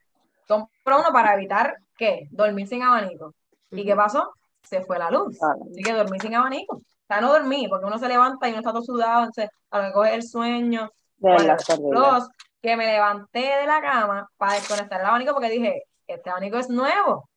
Compro 0.48 1.00
uno 1.00 1.12
para 1.14 1.34
evitar, 1.36 1.76
¿qué? 1.98 2.28
Dormir 2.32 2.68
sin 2.68 2.84
abanico. 2.84 3.34
¿Y 3.72 3.86
qué 3.86 3.96
pasó? 3.96 4.34
Se 4.64 4.82
fue 4.84 5.00
la 5.00 5.10
luz. 5.12 5.38
Ah, 5.42 5.54
Así 5.70 5.82
que 5.84 5.94
dormí 5.94 6.20
sin 6.20 6.36
abanico. 6.36 6.78
O 6.78 6.82
sea, 7.08 7.22
no 7.22 7.32
dormí, 7.32 7.68
porque 7.68 7.86
uno 7.86 7.98
se 7.98 8.08
levanta 8.08 8.48
y 8.48 8.52
uno 8.52 8.60
está 8.60 8.72
todo 8.72 8.82
sudado, 8.84 9.20
entonces 9.26 9.50
a 9.72 9.80
lo 9.80 9.88
que 9.88 9.94
coge 9.94 10.16
el 10.16 10.24
sueño. 10.24 10.90
de 11.18 11.30
Bueno. 11.34 11.56
Dos, 11.92 12.30
que 12.62 12.78
me 12.78 12.86
levanté 12.88 13.40
de 13.40 13.68
la 13.68 13.82
cama 13.82 14.28
para 14.38 14.54
desconectar 14.54 15.00
el 15.02 15.06
abanico 15.08 15.34
porque 15.34 15.50
dije, 15.50 15.84
este 16.08 16.30
abanico 16.30 16.58
es 16.58 16.70
nuevo. 16.70 17.30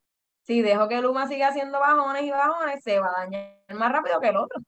Si 0.42 0.62
dejo 0.62 0.86
que 0.88 1.00
Luma 1.00 1.26
siga 1.26 1.48
haciendo 1.48 1.80
bajones 1.80 2.22
y 2.22 2.30
bajones, 2.30 2.82
se 2.82 3.00
va 3.00 3.08
a 3.08 3.20
dañar 3.24 3.52
más 3.74 3.90
rápido 3.92 4.20
que 4.20 4.28
el 4.28 4.36
otro. 4.36 4.60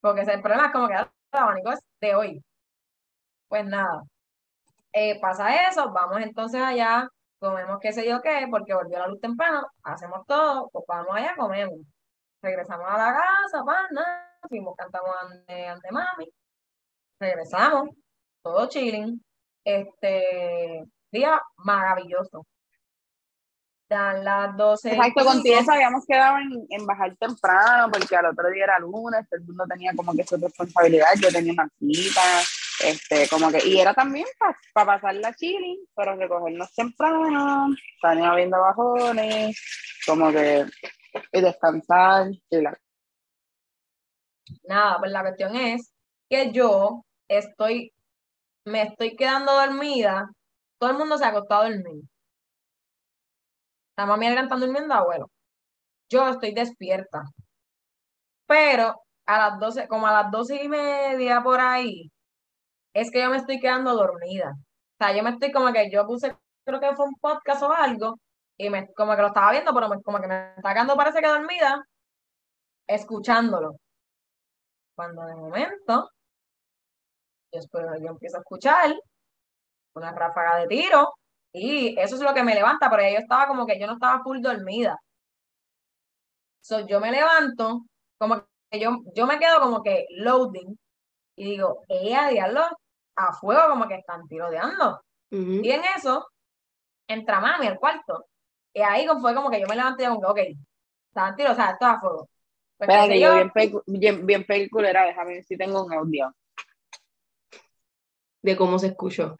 Porque 0.00 0.22
ese- 0.22 0.34
el 0.34 0.42
problema 0.42 0.66
es 0.66 0.72
como 0.72 0.88
que 0.88 0.96
abanico 1.42 1.72
es 1.72 1.80
de 2.00 2.14
hoy. 2.14 2.44
Pues 3.48 3.64
nada, 3.66 4.02
eh, 4.92 5.20
pasa 5.20 5.68
eso, 5.68 5.90
vamos 5.92 6.20
entonces 6.22 6.62
allá, 6.62 7.08
comemos 7.38 7.78
qué 7.80 7.92
sé 7.92 8.08
yo 8.08 8.20
qué, 8.22 8.46
porque 8.50 8.74
volvió 8.74 8.98
la 8.98 9.08
luz 9.08 9.20
temprano, 9.20 9.66
hacemos 9.82 10.26
todo, 10.26 10.68
pues 10.70 10.84
vamos 10.88 11.16
allá, 11.16 11.34
comemos. 11.36 11.80
Regresamos 12.42 12.86
a 12.88 12.98
la 12.98 13.12
casa, 13.14 13.64
pan, 13.64 13.86
nada, 13.92 14.30
fuimos, 14.48 14.76
cantamos 14.76 15.10
ante, 15.22 15.66
ante 15.66 15.90
mami, 15.92 16.28
regresamos, 17.20 17.88
todo 18.42 18.68
chilling, 18.68 19.22
este 19.64 20.84
día 21.10 21.40
maravilloso. 21.56 22.46
Dan 23.88 24.24
las 24.24 24.56
12 24.56 24.88
y 24.88 24.92
Exacto, 24.92 25.24
contigo 25.24 25.60
habíamos 25.68 26.04
quedado 26.06 26.38
en, 26.38 26.66
en 26.70 26.86
bajar 26.86 27.14
temprano 27.16 27.90
porque 27.92 28.16
al 28.16 28.26
otro 28.26 28.48
día 28.50 28.64
era 28.64 28.78
lunes, 28.78 29.28
todo 29.28 29.40
el 29.40 29.46
mundo 29.46 29.64
tenía 29.68 29.92
como 29.94 30.14
que 30.14 30.24
su 30.24 30.36
responsabilidad, 30.36 31.08
yo 31.20 31.28
tenía 31.30 31.52
una 31.52 31.68
cita, 31.78 32.22
este, 32.82 33.28
como 33.28 33.50
que, 33.52 33.66
y 33.66 33.78
era 33.78 33.92
también 33.92 34.24
para 34.72 34.86
pasar 34.86 35.14
la 35.16 35.34
chilling, 35.34 35.86
pero 35.94 36.16
recogernos 36.16 36.74
temprano, 36.74 37.68
estar 37.96 38.36
viendo 38.36 38.58
bajones, 38.58 39.60
como 40.06 40.32
que, 40.32 40.64
y 41.32 41.40
descansar, 41.42 42.28
y 42.50 42.60
la, 42.62 42.74
Nada, 44.64 44.98
pues 44.98 45.10
la 45.10 45.22
cuestión 45.22 45.56
es 45.56 45.92
que 46.28 46.52
yo 46.52 47.04
estoy, 47.28 47.92
me 48.64 48.82
estoy 48.82 49.16
quedando 49.16 49.52
dormida, 49.52 50.30
todo 50.78 50.90
el 50.90 50.98
mundo 50.98 51.18
se 51.18 51.24
ha 51.24 51.28
acostado 51.28 51.62
a 51.62 51.70
dormir. 51.70 52.02
La 53.96 54.06
mami 54.06 54.26
el 54.26 54.38
están 54.38 54.60
durmiendo, 54.60 54.94
abuelo. 54.94 55.30
Yo 56.10 56.28
estoy 56.28 56.52
despierta. 56.54 57.22
Pero 58.46 58.94
a 59.26 59.38
las 59.38 59.58
12, 59.58 59.88
como 59.88 60.06
a 60.06 60.12
las 60.22 60.30
doce 60.30 60.62
y 60.62 60.68
media 60.68 61.42
por 61.42 61.60
ahí, 61.60 62.10
es 62.94 63.10
que 63.10 63.22
yo 63.22 63.30
me 63.30 63.38
estoy 63.38 63.60
quedando 63.60 63.94
dormida. 63.94 64.52
O 64.52 65.04
sea, 65.04 65.16
yo 65.16 65.22
me 65.22 65.30
estoy 65.30 65.52
como 65.52 65.72
que 65.72 65.90
yo 65.90 66.06
puse, 66.06 66.36
creo 66.64 66.80
que 66.80 66.94
fue 66.96 67.06
un 67.06 67.14
podcast 67.20 67.62
o 67.62 67.72
algo, 67.72 68.18
y 68.58 68.70
me, 68.70 68.92
como 68.94 69.16
que 69.16 69.22
lo 69.22 69.28
estaba 69.28 69.52
viendo, 69.52 69.74
pero 69.74 69.88
me- 69.88 70.02
como 70.02 70.20
que 70.20 70.28
me 70.28 70.54
está 70.56 70.72
quedando, 70.74 70.96
parece 70.96 71.20
que 71.20 71.28
dormida, 71.28 71.82
escuchándolo. 72.86 73.76
Cuando 74.96 75.22
de 75.26 75.34
momento, 75.36 76.10
yo, 77.52 77.60
yo 78.00 78.08
empiezo 78.08 78.36
a 78.36 78.40
escuchar 78.40 78.94
una 79.94 80.12
ráfaga 80.12 80.56
de 80.58 80.66
tiro, 80.68 81.14
y 81.54 81.98
eso 81.98 82.16
es 82.16 82.20
lo 82.20 82.34
que 82.34 82.42
me 82.42 82.54
levanta, 82.54 82.90
pero 82.90 83.02
yo 83.02 83.18
estaba 83.18 83.46
como 83.46 83.64
que 83.64 83.78
yo 83.78 83.86
no 83.86 83.94
estaba 83.94 84.22
full 84.22 84.40
dormida. 84.40 84.98
So, 86.60 86.86
yo 86.86 86.98
me 87.00 87.12
levanto, 87.12 87.82
como 88.18 88.44
que 88.70 88.80
yo, 88.80 89.02
yo 89.14 89.26
me 89.26 89.38
quedo 89.38 89.60
como 89.60 89.82
que 89.82 90.06
loading, 90.16 90.76
y 91.36 91.44
digo, 91.44 91.84
ella, 91.88 92.28
diablo, 92.28 92.66
a 93.16 93.32
fuego 93.34 93.68
como 93.68 93.86
que 93.86 93.94
están 93.96 94.26
tiroteando. 94.26 95.00
Ujú. 95.30 95.60
Y 95.62 95.70
en 95.70 95.82
eso, 95.96 96.26
entra 97.06 97.40
mami 97.40 97.66
al 97.66 97.78
cuarto. 97.78 98.26
Y 98.72 98.80
ahí 98.80 99.06
fue 99.20 99.34
como 99.34 99.50
que 99.50 99.60
yo 99.60 99.66
me 99.68 99.76
levanté 99.76 100.04
y 100.04 100.06
como 100.06 100.20
que, 100.20 100.26
ok, 100.26 100.58
estaban 101.08 101.36
tiros, 101.36 101.52
o 101.52 101.54
sea, 101.54 101.70
esto 101.70 101.86
es 101.86 101.92
a 101.92 102.00
fuego. 102.00 102.28
Pues, 102.78 102.90
sé 103.06 103.20
yo 103.20 103.28
yo, 103.28 103.34
bien, 103.34 103.50
pelicu- 103.50 103.82
bien, 103.86 104.26
bien 104.26 104.44
peliculera, 104.44 105.04
déjame 105.04 105.34
ver 105.34 105.44
si 105.44 105.56
tengo 105.56 105.84
un 105.84 105.92
audio. 105.92 106.34
De 108.42 108.56
cómo 108.56 108.78
se 108.78 108.88
escuchó. 108.88 109.36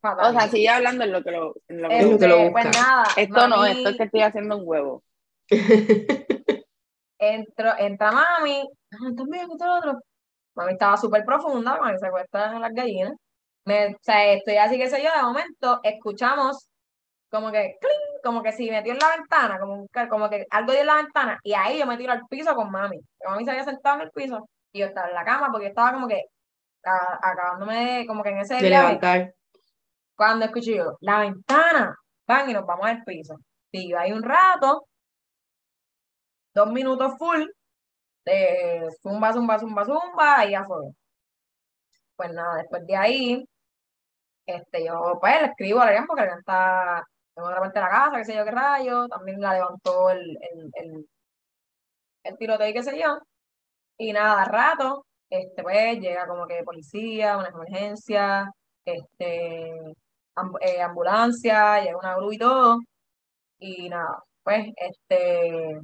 Fatal. 0.00 0.34
O 0.34 0.38
sea, 0.38 0.48
sigue 0.48 0.68
hablando 0.68 1.04
en 1.04 1.12
lo 1.12 1.22
que 1.22 1.30
lo, 1.30 1.54
en 1.68 1.82
lo 1.82 1.88
que 1.88 2.02
lo- 2.02 2.10
lo 2.12 2.18
que 2.18 2.26
lo 2.28 2.36
Este, 2.36 2.50
pues 2.52 2.64
busca. 2.66 2.80
nada, 2.82 3.04
Esto 3.16 3.48
no, 3.48 3.64
esto 3.66 3.88
es 3.90 3.96
que 3.96 4.02
estoy 4.04 4.20
haciendo 4.22 4.56
un 4.56 4.62
huevo. 4.66 5.02
entró, 7.18 7.72
entra 7.78 8.12
mami, 8.12 8.62
ah, 8.92 8.96
también 9.16 9.50
esto 9.50 9.72
otro. 9.72 10.00
Mami 10.54 10.72
estaba 10.72 10.96
súper 10.96 11.24
profunda, 11.24 11.78
mami 11.80 11.98
se 11.98 12.06
acuesta 12.06 12.52
en 12.54 12.60
las 12.62 12.72
gallinas. 12.72 13.12
Me, 13.64 13.88
o 13.94 13.98
sea, 14.00 14.32
estoy 14.32 14.56
así 14.56 14.78
que 14.78 14.88
sé 14.88 15.02
yo, 15.02 15.10
de 15.14 15.22
momento 15.22 15.80
escuchamos 15.82 16.68
como 17.30 17.52
que, 17.52 17.76
cling, 17.80 18.22
como 18.24 18.42
que 18.42 18.52
si 18.52 18.70
metió 18.70 18.92
en 18.92 18.98
la 18.98 19.16
ventana, 19.16 19.58
como, 19.60 19.86
como 20.08 20.30
que 20.30 20.46
algo 20.50 20.72
dio 20.72 20.80
en 20.80 20.86
la 20.86 20.94
ventana, 20.96 21.38
y 21.42 21.52
ahí 21.52 21.78
yo 21.78 21.86
me 21.86 21.98
tiro 21.98 22.12
al 22.12 22.26
piso 22.28 22.54
con 22.54 22.70
mami. 22.70 22.98
Mami 23.24 23.44
se 23.44 23.50
había 23.50 23.64
sentado 23.64 23.96
en 23.96 24.02
el 24.02 24.10
piso 24.10 24.48
y 24.72 24.80
yo 24.80 24.86
estaba 24.86 25.08
en 25.08 25.14
la 25.14 25.24
cama 25.24 25.48
porque 25.50 25.66
yo 25.66 25.68
estaba 25.70 25.92
como 25.92 26.08
que 26.08 26.22
a- 26.84 27.18
acabándome 27.22 27.98
de, 27.98 28.06
como 28.06 28.22
que 28.22 28.30
en 28.30 28.38
ese 28.38 28.54
De 28.54 28.70
levantar. 28.70 29.34
Cuando 30.18 30.46
escuché 30.46 30.76
yo, 30.76 30.96
la 31.00 31.20
ventana, 31.20 31.96
van 32.26 32.50
y 32.50 32.52
nos 32.52 32.66
vamos 32.66 32.86
al 32.86 33.04
piso. 33.04 33.36
Y 33.70 33.90
yo 33.90 33.98
ahí 33.98 34.12
un 34.12 34.22
rato, 34.24 34.86
dos 36.54 36.72
minutos 36.72 37.12
full, 37.18 37.44
de 38.24 38.88
zumba, 39.02 39.32
zumba, 39.32 39.58
zumba, 39.60 39.84
zumba, 39.84 40.44
y 40.46 40.52
ya 40.52 40.64
fue. 40.64 40.90
Pues 42.16 42.32
nada, 42.32 42.56
después 42.56 42.84
de 42.86 42.96
ahí, 42.96 43.44
este, 44.46 44.84
yo 44.86 45.18
pues 45.20 45.40
le 45.40 45.46
escribo 45.48 45.80
a 45.80 45.84
Adrián 45.84 46.06
porque 46.06 46.22
Adrián 46.22 46.40
está 46.40 47.04
en 47.36 47.42
otra 47.44 47.60
parte 47.60 47.78
de 47.78 47.84
la 47.84 47.90
casa, 47.90 48.16
qué 48.16 48.24
sé 48.24 48.36
yo 48.36 48.44
qué 48.44 48.50
rayo, 48.50 49.06
también 49.08 49.40
la 49.40 49.54
levantó 49.54 50.10
el, 50.10 50.20
el, 50.20 50.70
el, 50.74 51.08
el 52.24 52.38
tiroteo 52.38 52.68
y 52.68 52.72
qué 52.74 52.82
sé 52.82 52.98
yo. 53.00 53.18
Y 53.98 54.12
nada, 54.12 54.42
al 54.42 54.48
rato, 54.48 55.06
este, 55.30 55.62
pues 55.62 56.00
llega 56.00 56.26
como 56.26 56.46
que 56.46 56.64
policía, 56.64 57.36
una 57.38 57.48
emergencia, 57.48 58.50
este, 58.84 59.94
eh, 60.60 60.82
ambulancia, 60.82 61.80
llega 61.82 61.98
una 61.98 62.16
grúa 62.16 62.34
y 62.34 62.38
todo. 62.38 62.78
Y 63.58 63.88
nada, 63.88 64.22
pues, 64.44 64.68
este, 64.76 65.80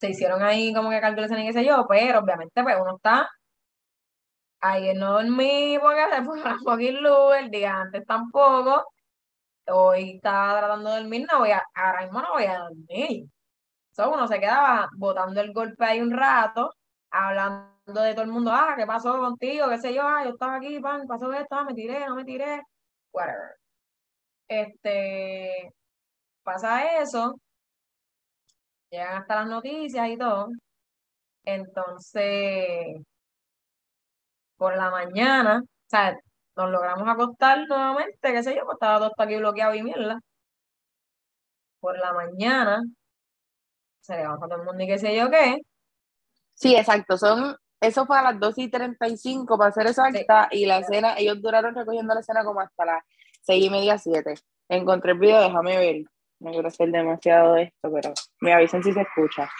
se 0.00 0.10
hicieron 0.10 0.42
ahí 0.42 0.72
como 0.74 0.90
que 0.90 1.00
calculaciones 1.00 1.44
y 1.44 1.48
qué 1.48 1.52
sé 1.52 1.64
yo, 1.64 1.86
pero 1.88 2.20
obviamente 2.20 2.62
pues 2.62 2.76
uno 2.80 2.96
está 2.96 3.28
ayer 4.60 4.96
no 4.96 5.12
dormí 5.14 5.78
porque 5.80 6.04
se 6.10 6.22
fue 6.24 6.40
la 6.40 6.58
fucking 6.58 7.02
luz, 7.02 7.36
el 7.38 7.50
día 7.50 7.80
antes 7.80 8.04
tampoco, 8.06 8.84
hoy 9.68 10.16
estaba 10.16 10.58
tratando 10.60 10.90
de 10.90 11.00
dormir, 11.00 11.26
no 11.32 11.40
voy 11.40 11.50
a, 11.52 11.62
ahora 11.74 12.02
mismo 12.02 12.22
no 12.22 12.32
voy 12.32 12.44
a 12.44 12.58
dormir. 12.60 13.26
So, 13.92 14.10
uno 14.12 14.28
se 14.28 14.40
quedaba 14.40 14.88
botando 14.96 15.40
el 15.40 15.52
golpe 15.52 15.84
ahí 15.84 16.00
un 16.00 16.12
rato, 16.12 16.74
hablando 17.10 17.70
de 17.92 18.14
todo 18.14 18.24
el 18.24 18.30
mundo, 18.32 18.50
ah, 18.52 18.74
¿qué 18.76 18.86
pasó 18.86 19.18
contigo? 19.18 19.68
¿Qué 19.68 19.78
sé 19.78 19.94
yo? 19.94 20.02
Ah, 20.04 20.24
yo 20.24 20.30
estaba 20.30 20.56
aquí, 20.56 20.80
pan, 20.80 21.06
pasó 21.06 21.32
esto, 21.32 21.54
ah, 21.56 21.64
me 21.64 21.74
tiré, 21.74 22.06
no 22.06 22.14
me 22.16 22.24
tiré, 22.24 22.62
whatever. 23.12 23.56
Este, 24.48 25.72
pasa 26.42 27.00
eso, 27.00 27.36
llegan 28.90 29.22
hasta 29.22 29.36
las 29.36 29.46
noticias 29.48 30.08
y 30.08 30.18
todo. 30.18 30.48
Entonces, 31.44 33.02
por 34.56 34.76
la 34.76 34.90
mañana, 34.90 35.60
o 35.62 35.88
sea, 35.88 36.16
nos 36.56 36.70
logramos 36.70 37.08
acostar 37.08 37.66
nuevamente, 37.68 38.32
qué 38.32 38.42
sé 38.42 38.54
yo, 38.56 38.64
pues 38.64 38.74
estaba 38.76 38.98
todo 38.98 39.12
aquí 39.18 39.36
bloqueado 39.36 39.74
y 39.74 39.82
mierda. 39.82 40.20
Por 41.80 41.98
la 41.98 42.12
mañana, 42.12 42.82
se 44.00 44.16
levanta 44.16 44.46
todo 44.46 44.58
el 44.60 44.64
mundo 44.66 44.82
y 44.82 44.86
qué 44.86 44.98
sé 44.98 45.16
yo 45.16 45.30
qué. 45.30 45.58
Sí, 46.54 46.76
exacto, 46.76 47.16
son, 47.18 47.56
eso 47.80 48.06
fue 48.06 48.18
a 48.18 48.22
las 48.22 48.38
2 48.38 48.58
y 48.58 48.68
35 48.68 49.56
para 49.56 49.72
ser 49.72 49.86
exacta, 49.86 50.48
y 50.50 50.66
la 50.66 50.82
cena, 50.82 51.14
ellos 51.16 51.40
duraron 51.40 51.74
recogiendo 51.74 52.14
la 52.14 52.22
cena 52.22 52.44
como 52.44 52.60
hasta 52.60 52.84
las 52.84 53.02
6 53.42 53.64
y 53.64 53.70
media, 53.70 53.98
7. 53.98 54.34
Encontré 54.68 55.12
el 55.12 55.18
video, 55.18 55.40
déjame 55.40 55.76
ver, 55.78 56.04
no 56.40 56.50
quiero 56.52 56.68
hacer 56.68 56.90
demasiado 56.90 57.54
de 57.54 57.64
esto, 57.64 57.90
pero 57.92 58.12
me 58.40 58.52
avisen 58.52 58.82
si 58.82 58.92
se 58.92 59.00
escucha. 59.00 59.50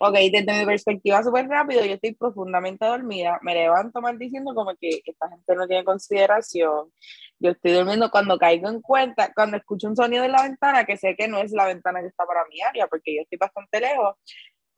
Ok, 0.00 0.14
desde 0.30 0.60
mi 0.60 0.64
perspectiva 0.64 1.24
súper 1.24 1.48
rápido, 1.48 1.84
yo 1.84 1.94
estoy 1.94 2.14
profundamente 2.14 2.86
dormida, 2.86 3.40
me 3.42 3.52
levanto 3.52 4.00
mal 4.00 4.16
diciendo 4.16 4.54
como 4.54 4.72
que 4.76 5.02
esta 5.04 5.28
gente 5.28 5.56
no 5.56 5.66
tiene 5.66 5.84
consideración, 5.84 6.92
yo 7.40 7.50
estoy 7.50 7.72
durmiendo 7.72 8.08
cuando 8.08 8.38
caigo 8.38 8.68
en 8.68 8.80
cuenta, 8.80 9.32
cuando 9.34 9.56
escucho 9.56 9.88
un 9.88 9.96
sonido 9.96 10.22
en 10.22 10.30
la 10.30 10.42
ventana, 10.42 10.84
que 10.84 10.96
sé 10.96 11.16
que 11.16 11.26
no 11.26 11.38
es 11.38 11.50
la 11.50 11.66
ventana 11.66 12.00
que 12.00 12.06
está 12.06 12.24
para 12.26 12.44
mi 12.46 12.62
área, 12.62 12.86
porque 12.86 13.16
yo 13.16 13.22
estoy 13.22 13.38
bastante 13.38 13.80
lejos, 13.80 14.14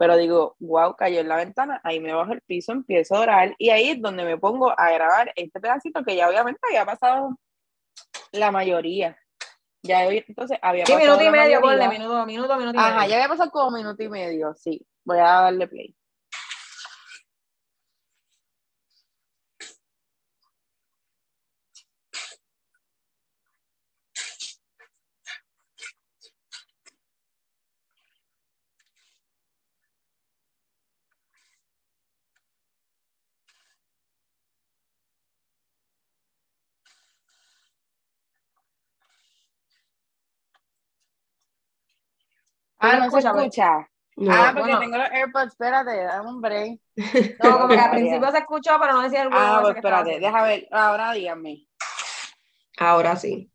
pero 0.01 0.17
digo, 0.17 0.57
wow, 0.61 0.97
cayó 0.97 1.21
en 1.21 1.29
la 1.29 1.37
ventana, 1.37 1.79
ahí 1.85 2.01
me 2.01 2.15
bajo 2.15 2.33
el 2.33 2.41
piso, 2.41 2.73
empiezo 2.73 3.17
a 3.17 3.21
orar, 3.21 3.55
y 3.59 3.69
ahí 3.69 3.91
es 3.91 4.01
donde 4.01 4.25
me 4.25 4.39
pongo 4.39 4.71
a 4.71 4.91
grabar 4.93 5.31
este 5.37 5.61
pedacito 5.61 6.03
que 6.03 6.17
ya 6.17 6.27
obviamente 6.27 6.59
había 6.71 6.87
pasado 6.87 7.39
la 8.33 8.51
mayoría. 8.51 9.19
Ya 9.83 10.07
entonces 10.07 10.59
había 10.63 10.87
Sí, 10.87 10.95
pasado 10.95 11.19
minuto 11.19 11.37
y 11.37 11.39
medio, 11.39 11.61
ponle, 11.61 11.89
minuto, 11.89 12.25
minuto, 12.25 12.57
minuto 12.57 12.77
y 12.77 12.81
Ajá, 12.81 12.95
medio. 12.97 13.09
ya 13.11 13.17
había 13.17 13.29
pasado 13.29 13.51
como 13.51 13.77
minuto 13.77 14.03
y 14.03 14.09
medio, 14.09 14.55
sí. 14.55 14.87
Voy 15.05 15.19
a 15.19 15.23
darle 15.25 15.69
play. 15.69 15.95
Ah, 42.81 42.97
no 42.97 43.05
se 43.05 43.11
pues? 43.11 43.25
escucha. 43.25 43.89
No, 44.17 44.33
ah, 44.33 44.51
porque 44.55 44.61
bueno. 44.61 44.81
tengo 44.81 44.97
los 44.99 45.11
AirPods, 45.11 45.47
espérate, 45.49 45.97
dame 46.05 46.29
un 46.29 46.41
break. 46.41 46.81
No, 47.39 47.59
como 47.59 47.69
que 47.69 47.81
al 47.81 47.91
principio 47.91 48.31
se 48.31 48.39
escuchó, 48.39 48.79
pero 48.81 48.93
no 48.93 49.03
decía 49.03 49.23
el 49.23 49.29
huevo 49.29 49.41
Ah, 49.41 49.59
pues 49.63 49.77
espérate, 49.77 50.21
déjame 50.21 50.49
ver, 50.49 50.69
ahora 50.73 51.13
díganme. 51.13 51.67
ahora 52.79 53.17
sí. 53.17 53.51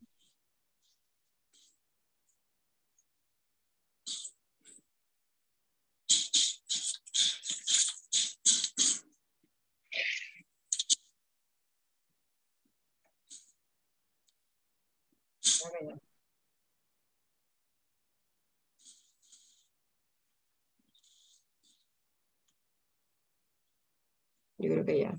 Ya. 24.85 25.17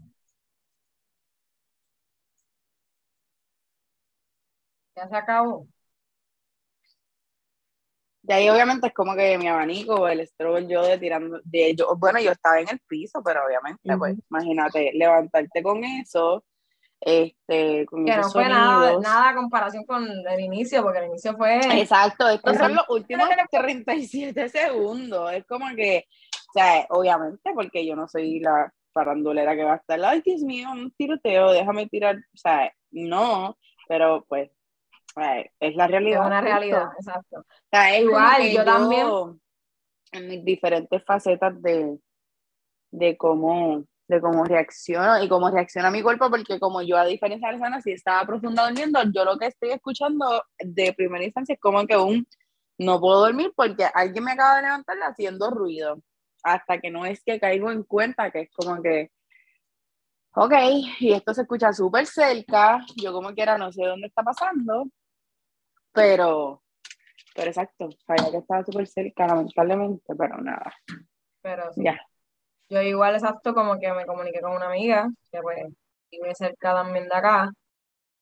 Ya 4.97 5.09
se 5.09 5.17
acabó. 5.17 5.67
Y 8.29 8.33
ahí 8.33 8.49
obviamente 8.49 8.89
es 8.89 8.93
como 8.95 9.15
que 9.15 9.39
mi 9.39 9.47
abanico, 9.47 10.09
el 10.09 10.27
strobe, 10.27 10.67
yo 10.67 10.83
de 10.83 10.99
tirando, 10.99 11.41
de 11.45 11.77
yo, 11.77 11.95
bueno, 11.97 12.19
yo 12.21 12.33
estaba 12.33 12.59
en 12.59 12.69
el 12.69 12.81
piso, 12.81 13.23
pero 13.25 13.45
obviamente, 13.47 13.97
pues, 13.97 14.17
imagínate, 14.29 14.91
levantarte 14.95 15.63
con 15.63 15.85
eso, 15.85 16.43
este, 17.01 17.87
con 17.87 18.05
Que 18.05 18.17
no 18.17 18.21
esos 18.23 18.33
fue 18.33 18.49
nada, 18.49 18.87
sonidos. 18.89 19.03
nada 19.05 19.29
a 19.31 19.35
comparación 19.37 19.85
con 19.85 20.05
el 20.07 20.41
inicio, 20.41 20.83
porque 20.83 20.99
el 21.01 21.07
inicio 21.07 21.37
fue. 21.37 21.61
Exacto, 21.81 22.29
estos 22.29 22.57
son 22.57 22.75
los 22.75 22.85
últimos 22.89 23.29
37 23.51 24.49
segundos. 24.49 25.33
Es 25.33 25.45
como 25.47 25.67
que, 25.77 26.07
o 26.49 26.53
sea, 26.53 26.87
obviamente, 26.91 27.53
porque 27.55 27.87
yo 27.87 27.95
no 27.95 28.09
soy 28.09 28.41
la 28.41 28.73
farandulera 28.97 29.55
que 29.55 29.65
va 29.65 29.75
a 29.75 29.77
estar, 29.77 30.03
ay, 30.05 30.23
Dios 30.25 30.41
mío, 30.43 30.69
un 30.73 30.91
tiroteo, 30.93 31.53
déjame 31.53 31.87
tirar, 31.89 32.17
o 32.17 32.37
sea, 32.37 32.73
no, 32.91 33.57
pero 33.89 34.25
pues, 34.29 34.51
es 35.61 35.77
la 35.77 35.85
Es 35.85 35.91
realidad. 35.91 36.27
una 36.27 36.41
punto. 36.41 36.55
realidad, 36.55 36.89
exacto. 36.99 37.41
O 37.41 37.69
sea, 37.71 37.95
es 37.97 38.03
Igual, 38.05 38.37
que 38.43 38.53
yo 38.55 38.65
también. 38.65 39.07
En 40.13 40.29
mis 40.29 40.45
diferentes 40.45 41.05
facetas 41.05 41.61
de, 41.61 41.99
de 42.91 43.17
cómo 43.19 43.85
de 44.09 44.21
cómo 44.21 44.45
reacciono 44.45 45.21
y 45.23 45.29
cómo 45.29 45.51
reacciona 45.51 45.91
mi 45.91 46.01
cuerpo, 46.01 46.31
porque 46.31 46.61
como 46.61 46.81
yo, 46.81 46.97
a 46.97 47.05
diferencia 47.05 47.49
de 47.49 47.55
Alessandra, 47.55 47.81
si 47.81 47.91
estaba 47.93 48.25
profunda 48.25 48.65
durmiendo, 48.67 49.01
yo 49.13 49.25
lo 49.25 49.37
que 49.37 49.47
estoy 49.47 49.71
escuchando 49.71 50.45
de 50.61 50.93
primera 50.93 51.25
instancia 51.25 51.55
es 51.55 51.61
como 51.61 51.85
que 51.87 51.97
un 51.97 52.25
no 52.79 53.01
puedo 53.01 53.21
dormir 53.21 53.53
porque 53.57 53.85
alguien 53.93 54.23
me 54.25 54.33
acaba 54.33 54.57
de 54.57 54.63
levantar 54.63 54.97
haciendo 55.03 55.51
ruido, 55.51 56.01
hasta 56.47 56.79
que 56.79 56.91
no 56.91 57.05
es 57.05 57.23
que 57.25 57.41
caigo 57.41 57.73
en 57.73 57.83
cuenta 57.83 58.31
que 58.31 58.43
es 58.43 58.51
como 58.53 58.81
que, 58.81 59.11
ok, 60.33 60.53
y 61.01 61.13
esto 61.13 61.35
se 61.35 61.43
escucha 61.43 61.73
súper 61.73 62.07
cerca, 62.07 62.85
yo 62.97 63.13
como 63.13 63.35
quiera 63.35 63.59
no 63.59 63.73
sé 63.73 63.85
dónde 63.85 64.07
está 64.07 64.23
pasando, 64.23 64.85
pero, 65.93 66.63
pero 67.35 67.49
exacto, 67.49 67.89
sabía 68.07 68.31
que 68.31 68.37
estaba 68.39 68.65
súper 68.65 68.87
cerca, 68.87 69.27
lamentablemente, 69.27 70.15
pero 70.17 70.39
nada, 70.39 70.73
Pero 71.43 71.73
sí. 71.73 71.83
ya. 71.85 72.01
Yo 72.69 72.81
igual, 72.83 73.15
exacto, 73.15 73.53
como 73.55 73.79
que 73.79 73.93
me 73.93 74.07
comuniqué 74.07 74.41
con 74.41 74.53
una 74.53 74.67
amiga, 74.67 75.09
que 75.33 75.41
pues 75.41 75.65
vive 76.11 76.35
cerca 76.35 76.75
también 76.75 77.09
de 77.09 77.15
acá, 77.15 77.51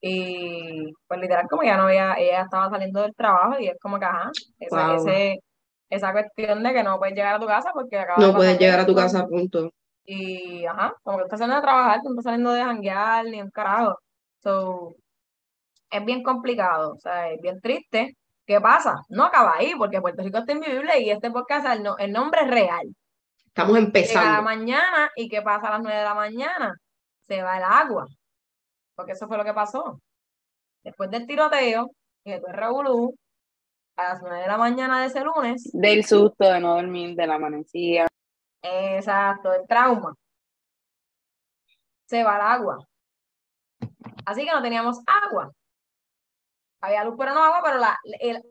y 0.00 0.92
pues 1.06 1.20
literal 1.20 1.46
como 1.48 1.62
ya 1.62 1.76
no 1.76 1.84
había, 1.84 2.14
ella 2.14 2.42
estaba 2.42 2.70
saliendo 2.70 3.02
del 3.02 3.14
trabajo 3.14 3.58
y 3.58 3.68
es 3.68 3.78
como 3.80 3.98
que, 3.98 4.04
ajá, 4.06 4.30
ese, 4.58 4.74
Wow. 4.76 4.94
ese, 4.96 5.40
esa 5.90 6.12
cuestión 6.12 6.62
de 6.62 6.72
que 6.72 6.82
no 6.82 6.98
puedes 6.98 7.14
llegar 7.14 7.36
a 7.36 7.40
tu 7.40 7.46
casa 7.46 7.70
porque 7.72 7.98
acaba 7.98 8.20
de 8.20 8.26
No 8.30 8.36
puedes 8.36 8.58
llegar 8.58 8.80
a 8.80 8.86
tu 8.86 8.94
casa, 8.94 9.26
punto. 9.26 9.70
y 10.04 10.64
ajá, 10.66 10.94
como 11.02 11.18
que 11.18 11.24
estás 11.24 11.38
saliendo 11.38 11.60
de 11.60 11.66
trabajar, 11.66 12.00
tú 12.02 12.08
no 12.08 12.12
estás 12.12 12.24
saliendo 12.24 12.52
de 12.52 12.62
janguear 12.64 13.24
ni 13.26 13.40
un 13.42 13.50
carajo, 13.50 13.98
so, 14.42 14.96
es 15.90 16.04
bien 16.04 16.22
complicado, 16.22 16.92
o 16.94 16.98
sea, 16.98 17.30
es 17.30 17.40
bien 17.40 17.60
triste. 17.60 18.16
¿Qué 18.46 18.60
pasa? 18.60 18.96
No 19.08 19.24
acaba 19.24 19.54
ahí, 19.56 19.72
porque 19.78 20.00
Puerto 20.02 20.22
Rico 20.22 20.38
está 20.38 20.52
invivible 20.52 21.00
y 21.00 21.10
este 21.10 21.30
podcast, 21.30 21.66
el, 21.66 21.82
no- 21.82 21.96
el 21.98 22.12
nombre 22.12 22.42
es 22.42 22.50
real. 22.50 22.94
Estamos 23.46 23.72
Llega 23.74 23.80
la 23.80 23.86
empezando. 23.86 24.42
mañana 24.42 25.10
y 25.16 25.28
¿qué 25.30 25.40
pasa 25.40 25.68
a 25.68 25.70
las 25.72 25.82
9 25.82 25.96
de 25.98 26.04
la 26.04 26.14
mañana? 26.14 26.74
Se 27.26 27.42
va 27.42 27.56
el 27.56 27.62
agua. 27.62 28.06
Porque 28.94 29.12
eso 29.12 29.26
fue 29.28 29.38
lo 29.38 29.44
que 29.44 29.54
pasó. 29.54 29.98
Después 30.82 31.10
del 31.10 31.26
tiroteo, 31.26 31.90
y 32.24 32.32
después 32.32 32.54
revolú, 32.54 33.14
a 33.96 34.02
las 34.02 34.22
9 34.22 34.40
de 34.40 34.46
la 34.48 34.58
mañana 34.58 35.00
de 35.00 35.06
ese 35.06 35.20
lunes, 35.22 35.70
Del 35.72 36.04
susto 36.04 36.44
de 36.44 36.60
no 36.60 36.74
dormir, 36.74 37.14
de 37.16 37.26
la 37.26 37.34
amanecida. 37.36 38.06
exacto, 38.62 39.52
el 39.52 39.66
trauma, 39.66 40.14
se 42.08 42.24
va 42.24 42.36
el 42.36 42.42
agua. 42.42 42.78
Así 44.26 44.44
que 44.44 44.50
no 44.52 44.62
teníamos 44.62 45.00
agua. 45.06 45.52
Había 46.82 47.04
luz, 47.04 47.14
pero 47.18 47.34
no 47.34 47.42
agua, 47.44 47.60
pero 47.64 47.78
la, 47.78 47.96
el, 48.20 48.42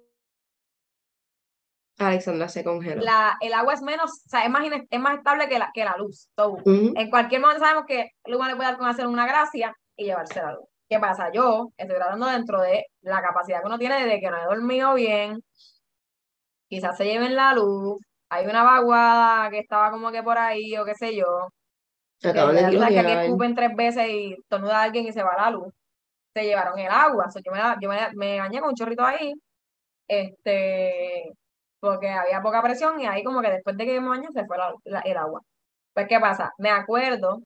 Alexandra 1.99 2.47
se 2.49 2.63
congeló. 2.63 3.01
la- 3.03 3.37
el 3.41 3.53
agua 3.53 3.73
es 3.73 3.81
menos, 3.81 4.11
o 4.25 4.29
sea, 4.29 4.43
es 4.43 4.49
más, 4.49 4.63
ine- 4.63 4.87
es 4.89 4.99
más 4.99 5.17
estable 5.17 5.47
que 5.47 5.59
la, 5.59 5.69
que 5.73 5.85
la 5.85 5.95
luz. 5.97 6.29
So. 6.35 6.57
En 6.65 7.09
cualquier 7.09 7.41
momento 7.41 7.59
sabemos 7.63 7.85
que 7.87 8.09
Luma 8.25 8.47
le 8.49 8.55
puede 8.55 8.69
dar 8.69 8.77
con 8.79 8.87
hacer 8.87 9.07
una 9.07 9.27
gracia 9.27 9.75
y 9.95 10.05
llevarse 10.05 10.41
la 10.41 10.53
luz. 10.53 10.67
¿Qué 10.89 10.99
pasa? 10.99 11.31
Yo 11.33 11.69
estoy 11.77 11.97
tratando 11.97 12.27
dentro 12.27 12.61
de 12.61 12.85
la 13.01 13.21
capacidad 13.21 13.61
que 13.61 13.67
uno 13.67 13.79
tiene 13.79 14.05
de 14.05 14.19
que 14.19 14.29
no 14.29 14.37
he 14.37 14.45
dormido 14.45 14.93
bien, 14.93 15.39
quizás 16.69 16.97
se 16.97 17.05
lleven 17.05 17.35
la 17.35 17.53
luz, 17.53 17.99
hay 18.29 18.45
una 18.47 18.63
vaguada 18.63 19.49
que 19.49 19.59
estaba 19.59 19.91
como 19.91 20.11
que 20.11 20.23
por 20.23 20.37
ahí 20.37 20.75
o 20.77 20.85
qué 20.85 20.95
sé 20.95 21.15
yo, 21.15 21.49
que 22.21 22.29
Acaban 22.29 22.55
de 22.55 22.61
ya 22.63 22.71
tú 22.71 22.79
sabes 22.79 22.95
que 23.05 23.13
escupen 23.25 23.55
tres 23.55 23.75
veces 23.75 24.07
y 24.09 24.37
tornuda 24.49 24.79
a 24.81 24.83
alguien 24.83 25.07
y 25.07 25.13
se 25.13 25.23
va 25.23 25.35
la 25.37 25.51
luz. 25.51 25.73
Se 26.33 26.43
llevaron 26.45 26.79
el 26.79 26.89
agua, 26.91 27.27
yo, 27.45 27.51
me, 27.51 27.59
la- 27.59 27.77
yo 27.81 27.89
me, 27.89 27.97
me 28.15 28.39
bañé 28.39 28.59
con 28.61 28.69
un 28.71 28.75
chorrito 28.75 29.05
ahí, 29.05 29.33
este, 30.07 31.33
porque 31.79 32.09
había 32.09 32.41
poca 32.41 32.61
presión 32.63 32.99
y 33.01 33.07
ahí 33.07 33.23
como 33.23 33.41
que 33.41 33.51
después 33.51 33.77
de 33.77 33.85
que 33.85 34.01
me 34.01 34.09
bañé 34.09 34.27
se 34.33 34.45
fue 34.45 34.57
el 35.05 35.17
agua. 35.17 35.41
Pues, 35.93 36.07
¿qué 36.09 36.19
pasa? 36.19 36.53
Me 36.59 36.69
acuerdo 36.71 37.41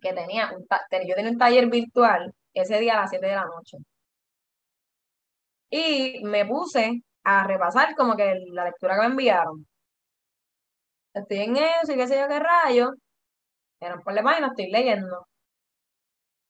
que 0.00 0.12
tenía 0.12 0.52
un 0.56 0.66
yo 1.06 1.14
tenía 1.14 1.30
un 1.32 1.38
taller 1.38 1.66
virtual 1.68 2.34
ese 2.60 2.78
día 2.80 2.94
a 2.94 3.02
las 3.02 3.10
7 3.10 3.26
de 3.26 3.34
la 3.34 3.44
noche. 3.46 3.78
Y 5.70 6.22
me 6.24 6.44
puse 6.46 7.02
a 7.24 7.46
repasar 7.46 7.94
como 7.96 8.16
que 8.16 8.34
la 8.52 8.64
lectura 8.64 8.94
que 8.94 9.00
me 9.00 9.06
enviaron. 9.06 9.66
Estoy 11.12 11.38
en 11.40 11.56
eso 11.56 11.92
y 11.92 11.96
qué 11.96 12.06
sé 12.06 12.18
yo 12.18 12.28
qué 12.28 12.38
rayo. 12.38 12.92
Era 13.80 13.96
un 13.96 14.02
problema 14.02 14.38
y 14.38 14.40
no 14.42 14.48
estoy 14.48 14.70
leyendo. 14.70 15.26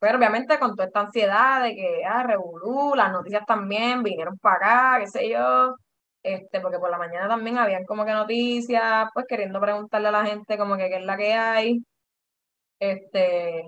Pero 0.01 0.19
obviamente 0.19 0.59
con 0.59 0.75
toda 0.77 0.87
esta 0.87 1.01
ansiedad 1.01 1.63
de 1.63 1.75
que, 1.75 2.05
ah, 2.05 2.23
revolú, 2.23 2.95
las 2.95 3.11
noticias 3.13 3.45
también 3.47 4.03
vinieron 4.03 4.39
para 4.39 4.57
acá, 4.97 5.01
qué 5.01 5.09
sé 5.09 5.29
yo. 5.29 5.75
Este, 6.23 6.61
porque 6.61 6.79
por 6.79 6.91
la 6.91 6.99
mañana 6.99 7.29
también 7.29 7.59
habían 7.59 7.85
como 7.85 8.05
que 8.05 8.13
noticias, 8.13 9.09
pues 9.15 9.27
queriendo 9.29 9.61
preguntarle 9.61 10.09
a 10.09 10.11
la 10.13 10.27
gente 10.27 10.59
como 10.59 10.77
que 10.77 10.89
qué 10.89 10.97
es 10.97 11.05
la 11.05 11.17
que 11.17 11.33
hay. 11.35 11.79
Este, 12.81 13.65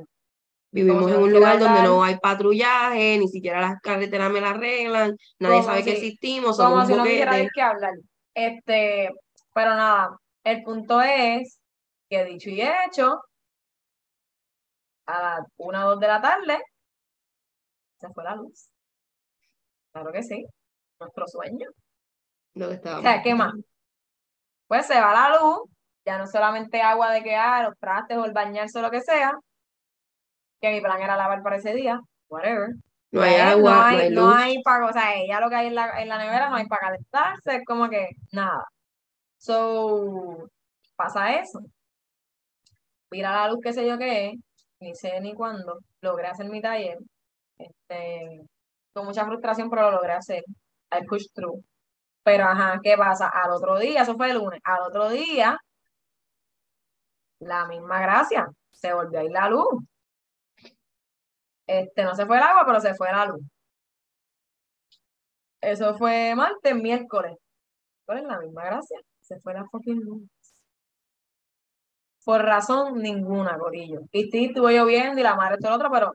Vivimos 0.72 1.10
en 1.10 1.18
un 1.18 1.32
lugar 1.32 1.58
donde 1.58 1.82
no 1.82 2.02
hay 2.04 2.16
patrullaje, 2.18 3.18
ni 3.18 3.28
siquiera 3.28 3.60
las 3.60 3.80
carreteras 3.80 4.30
me 4.30 4.40
las 4.40 4.52
arreglan, 4.52 5.16
nadie 5.40 5.62
sabe 5.64 5.82
que 5.82 5.92
existimos, 5.92 6.56
somos 6.56 6.88
como 6.88 7.04
si 7.04 7.20
no 7.20 7.48
que 7.52 7.62
hablar. 7.62 7.94
Este, 8.34 9.10
pero 9.52 9.74
nada, 9.74 10.16
el 10.44 10.62
punto 10.62 11.00
es 11.00 11.58
que 12.08 12.24
dicho 12.24 12.50
y 12.50 12.62
hecho, 12.62 13.20
a 15.06 15.22
las 15.22 15.40
una 15.56 15.86
o 15.86 15.90
dos 15.90 16.00
de 16.00 16.06
la 16.06 16.20
tarde, 16.20 16.58
se 18.00 18.08
fue 18.10 18.22
la 18.22 18.36
luz. 18.36 18.70
Claro 19.92 20.12
que 20.12 20.22
sí, 20.22 20.46
nuestro 21.00 21.26
sueño. 21.26 21.68
Lo 22.54 22.68
que 22.68 22.74
estaba. 22.74 23.00
O 23.00 23.02
sea, 23.02 23.22
¿qué 23.22 23.34
más? 23.34 23.52
Pues 24.68 24.86
se 24.86 25.00
va 25.00 25.12
la 25.12 25.36
luz, 25.36 25.68
ya 26.04 26.16
no 26.16 26.28
solamente 26.28 26.80
agua 26.80 27.10
de 27.10 27.24
que 27.24 27.34
ah, 27.34 27.64
los 27.64 27.76
trastes 27.78 28.16
o 28.16 28.24
el 28.24 28.32
bañarse 28.32 28.78
o 28.78 28.82
lo 28.82 28.90
que 28.90 29.00
sea, 29.00 29.32
que 30.60 30.70
mi 30.72 30.80
plan 30.80 31.00
era 31.00 31.16
lavar 31.16 31.42
para 31.42 31.56
ese 31.56 31.74
día, 31.74 32.00
whatever. 32.28 32.70
No 33.12 33.22
hay 33.22 33.32
pues, 33.32 33.42
agua, 33.42 33.72
no 33.72 33.80
hay, 33.80 34.10
no 34.10 34.30
hay 34.30 34.62
para, 34.62 34.86
o 34.86 34.92
sea, 34.92 35.14
ya 35.26 35.40
lo 35.40 35.48
que 35.48 35.56
hay 35.56 35.66
en 35.68 35.74
la, 35.74 36.00
en 36.00 36.08
la 36.08 36.18
nevera 36.18 36.48
no 36.48 36.56
hay 36.56 36.66
para 36.66 36.88
calentarse, 36.88 37.56
es 37.56 37.64
como 37.64 37.88
que 37.88 38.10
nada. 38.32 38.64
So, 39.38 40.48
pasa 40.96 41.34
eso. 41.40 41.60
Mira 43.10 43.32
la 43.32 43.48
luz, 43.48 43.60
qué 43.62 43.72
sé 43.72 43.86
yo 43.86 43.98
qué 43.98 44.28
es, 44.30 44.40
ni 44.80 44.94
sé 44.94 45.20
ni 45.20 45.34
cuándo, 45.34 45.80
logré 46.00 46.28
hacer 46.28 46.48
mi 46.48 46.60
taller, 46.60 46.98
este, 47.58 48.42
con 48.92 49.06
mucha 49.06 49.24
frustración, 49.26 49.70
pero 49.70 49.82
lo 49.82 49.92
logré 49.92 50.12
hacer. 50.12 50.44
I 50.92 51.04
push 51.06 51.26
through. 51.34 51.64
Pero 52.22 52.44
ajá, 52.44 52.80
¿qué 52.82 52.96
pasa? 52.96 53.28
Al 53.28 53.52
otro 53.52 53.78
día, 53.78 54.02
eso 54.02 54.16
fue 54.16 54.30
el 54.30 54.38
lunes, 54.38 54.60
al 54.64 54.82
otro 54.82 55.08
día, 55.10 55.58
la 57.40 57.66
misma 57.66 58.00
gracia, 58.00 58.48
se 58.70 58.92
volvió 58.92 59.20
a 59.20 59.24
ir 59.24 59.32
la 59.32 59.48
luz. 59.48 59.84
Este, 61.70 62.02
no 62.04 62.14
se 62.16 62.26
fue 62.26 62.36
el 62.38 62.42
agua, 62.42 62.64
pero 62.66 62.80
se 62.80 62.94
fue 62.94 63.12
la 63.12 63.26
luz. 63.26 63.42
Eso 65.60 65.96
fue 65.96 66.34
martes, 66.34 66.74
miércoles. 66.74 67.36
¿Cuál 68.04 68.18
es 68.18 68.24
la 68.24 68.40
misma 68.40 68.64
gracia? 68.64 68.98
Se 69.20 69.38
fue 69.40 69.54
la 69.54 69.64
fucking 69.66 70.00
luz. 70.00 70.22
Por 72.24 72.42
razón 72.42 72.98
ninguna, 73.00 73.58
Corillo. 73.58 74.00
Y 74.12 74.30
sí, 74.30 74.46
estuvo 74.46 74.68
lloviendo 74.70 75.20
y 75.20 75.22
la 75.22 75.36
madre 75.36 75.58
todo 75.58 75.68
el 75.70 75.76
otro, 75.76 75.90
pero 75.92 76.14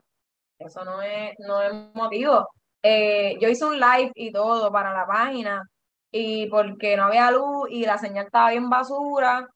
eso 0.58 0.84
no 0.84 1.02
es, 1.02 1.34
no 1.38 1.62
es 1.62 1.72
motivo. 1.94 2.48
Eh, 2.82 3.38
yo 3.40 3.48
hice 3.48 3.64
un 3.64 3.80
live 3.80 4.12
y 4.14 4.32
todo 4.32 4.70
para 4.72 4.92
la 4.92 5.06
página 5.06 5.62
y 6.10 6.48
porque 6.50 6.96
no 6.96 7.04
había 7.04 7.30
luz 7.30 7.68
y 7.70 7.86
la 7.86 7.98
señal 7.98 8.26
estaba 8.26 8.50
bien 8.50 8.70
basura, 8.70 9.48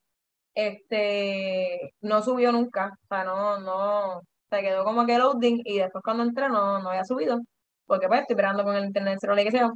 este, 0.54 1.94
no 2.02 2.22
subió 2.22 2.52
nunca, 2.52 2.92
o 3.04 3.06
sea, 3.08 3.24
no, 3.24 3.60
no, 3.60 4.22
se 4.50 4.60
quedó 4.62 4.84
como 4.84 5.06
que 5.06 5.18
loading 5.18 5.62
y 5.64 5.78
después 5.78 6.02
cuando 6.04 6.24
entré 6.24 6.48
no, 6.48 6.80
no 6.80 6.90
había 6.90 7.04
subido, 7.04 7.40
porque 7.86 8.08
pues 8.08 8.22
estoy 8.22 8.34
esperando 8.34 8.64
con 8.64 8.76
el 8.76 8.84
internet 8.86 9.18
cero 9.20 9.34
que 9.36 9.50
sea. 9.50 9.70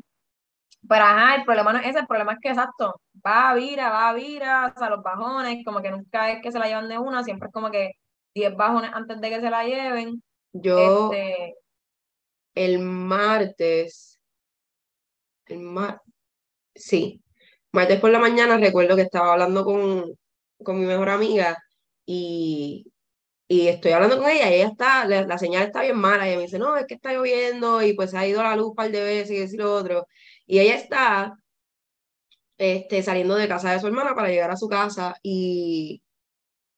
Pero 0.87 1.05
ajá, 1.05 1.37
el 1.37 1.45
problema 1.45 1.73
no 1.73 1.79
es 1.79 1.87
ese, 1.87 2.01
el 2.01 2.07
problema 2.07 2.33
es 2.33 2.39
que 2.43 2.49
exacto, 2.51 3.01
va 3.25 3.51
a 3.51 3.55
vira, 3.55 3.89
va 3.89 4.11
a 4.11 4.13
vira, 4.13 4.73
o 4.75 4.79
sea, 4.79 4.91
los 4.91 5.03
bajones, 5.03 5.65
como 5.65 5.81
que 5.81 5.91
nunca 5.91 6.31
es 6.31 6.43
que 6.43 6.53
se 6.53 6.59
la 6.59 6.67
llevan 6.67 6.89
de 6.89 6.99
una, 6.99 7.25
siempre 7.25 7.49
es 7.49 7.53
como 7.53 7.71
que 7.71 7.93
10 8.35 8.55
bajones 8.57 8.91
antes 8.93 9.21
de 9.21 9.31
que 9.31 9.41
se 9.41 9.51
la 9.51 9.65
lleven. 9.65 10.23
Yo 10.53 11.11
este, 11.11 11.55
el 12.55 12.81
martes, 12.81 14.21
el 15.47 15.61
mar, 15.61 16.01
sí, 16.75 17.23
martes 17.73 18.01
por 18.01 18.11
la 18.11 18.19
mañana 18.19 18.59
recuerdo 18.59 18.97
que 18.97 19.03
estaba 19.03 19.33
hablando 19.33 19.65
con, 19.65 20.05
con 20.63 20.79
mi 20.79 20.87
mejor 20.87 21.09
amiga 21.09 21.57
y, 22.05 22.93
y 23.55 23.69
estoy 23.69 23.93
hablando 23.93 24.19
con 24.19 24.29
ella 24.29 24.51
y 24.51 24.55
ella 24.55 24.69
está, 24.69 25.05
la, 25.07 25.39
señal 25.39 25.65
está 25.65 25.83
bien 25.83 25.97
mala, 25.97 26.27
y 26.27 26.31
ella 26.31 26.39
me 26.39 26.45
dice, 26.45 26.59
no, 26.59 26.77
es 26.77 26.87
que 26.87 26.95
está 26.95 27.13
lloviendo 27.13 27.83
y 27.83 27.93
pues 27.95 28.13
ha 28.15 28.27
ido 28.27 28.43
la 28.43 28.57
luz 28.57 28.69
un 28.71 28.75
par 28.75 28.91
de 28.91 29.01
veces 29.03 29.31
y 29.31 29.39
decir 29.39 29.61
lo 29.61 29.73
otro, 29.75 30.07
y 30.47 30.59
ella 30.59 30.75
está 30.75 31.39
este, 32.59 33.03
saliendo 33.03 33.37
de 33.37 33.49
casa 33.49 33.73
de 33.73 33.81
su 33.81 33.87
hermana 33.87 34.15
para 34.15 34.29
llegar 34.29 34.51
a 34.51 34.57
su 34.57 34.69
casa 34.69 35.17
y 35.23 36.03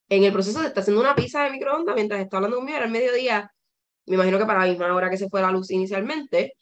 en 0.08 0.24
el 0.24 0.32
proceso 0.32 0.60
se 0.60 0.68
está 0.68 0.80
haciendo 0.80 1.00
una 1.00 1.14
pizza 1.14 1.44
de 1.44 1.50
microondas 1.50 1.94
mientras 1.94 2.20
está 2.20 2.36
hablando 2.38 2.58
conmigo, 2.58 2.76
era 2.76 2.86
el 2.86 2.92
mediodía, 2.92 3.50
me 4.06 4.16
imagino 4.16 4.38
que 4.38 4.46
para 4.46 4.60
la 4.60 4.66
misma 4.70 4.94
hora 4.94 5.10
que 5.10 5.18
se 5.18 5.28
fue 5.30 5.42
la 5.42 5.50
luz 5.52 5.70
inicialmente, 5.70 6.54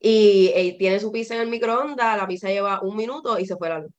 y, 0.00 0.52
y 0.56 0.78
tiene 0.78 1.00
su 1.00 1.12
pizza 1.12 1.34
en 1.34 1.42
el 1.42 1.48
microondas, 1.48 2.16
la 2.16 2.26
pizza 2.26 2.48
lleva 2.48 2.80
un 2.82 2.96
minuto 2.96 3.38
y 3.38 3.46
se 3.46 3.56
fue 3.56 3.68
la 3.68 3.80
luz. 3.80 3.92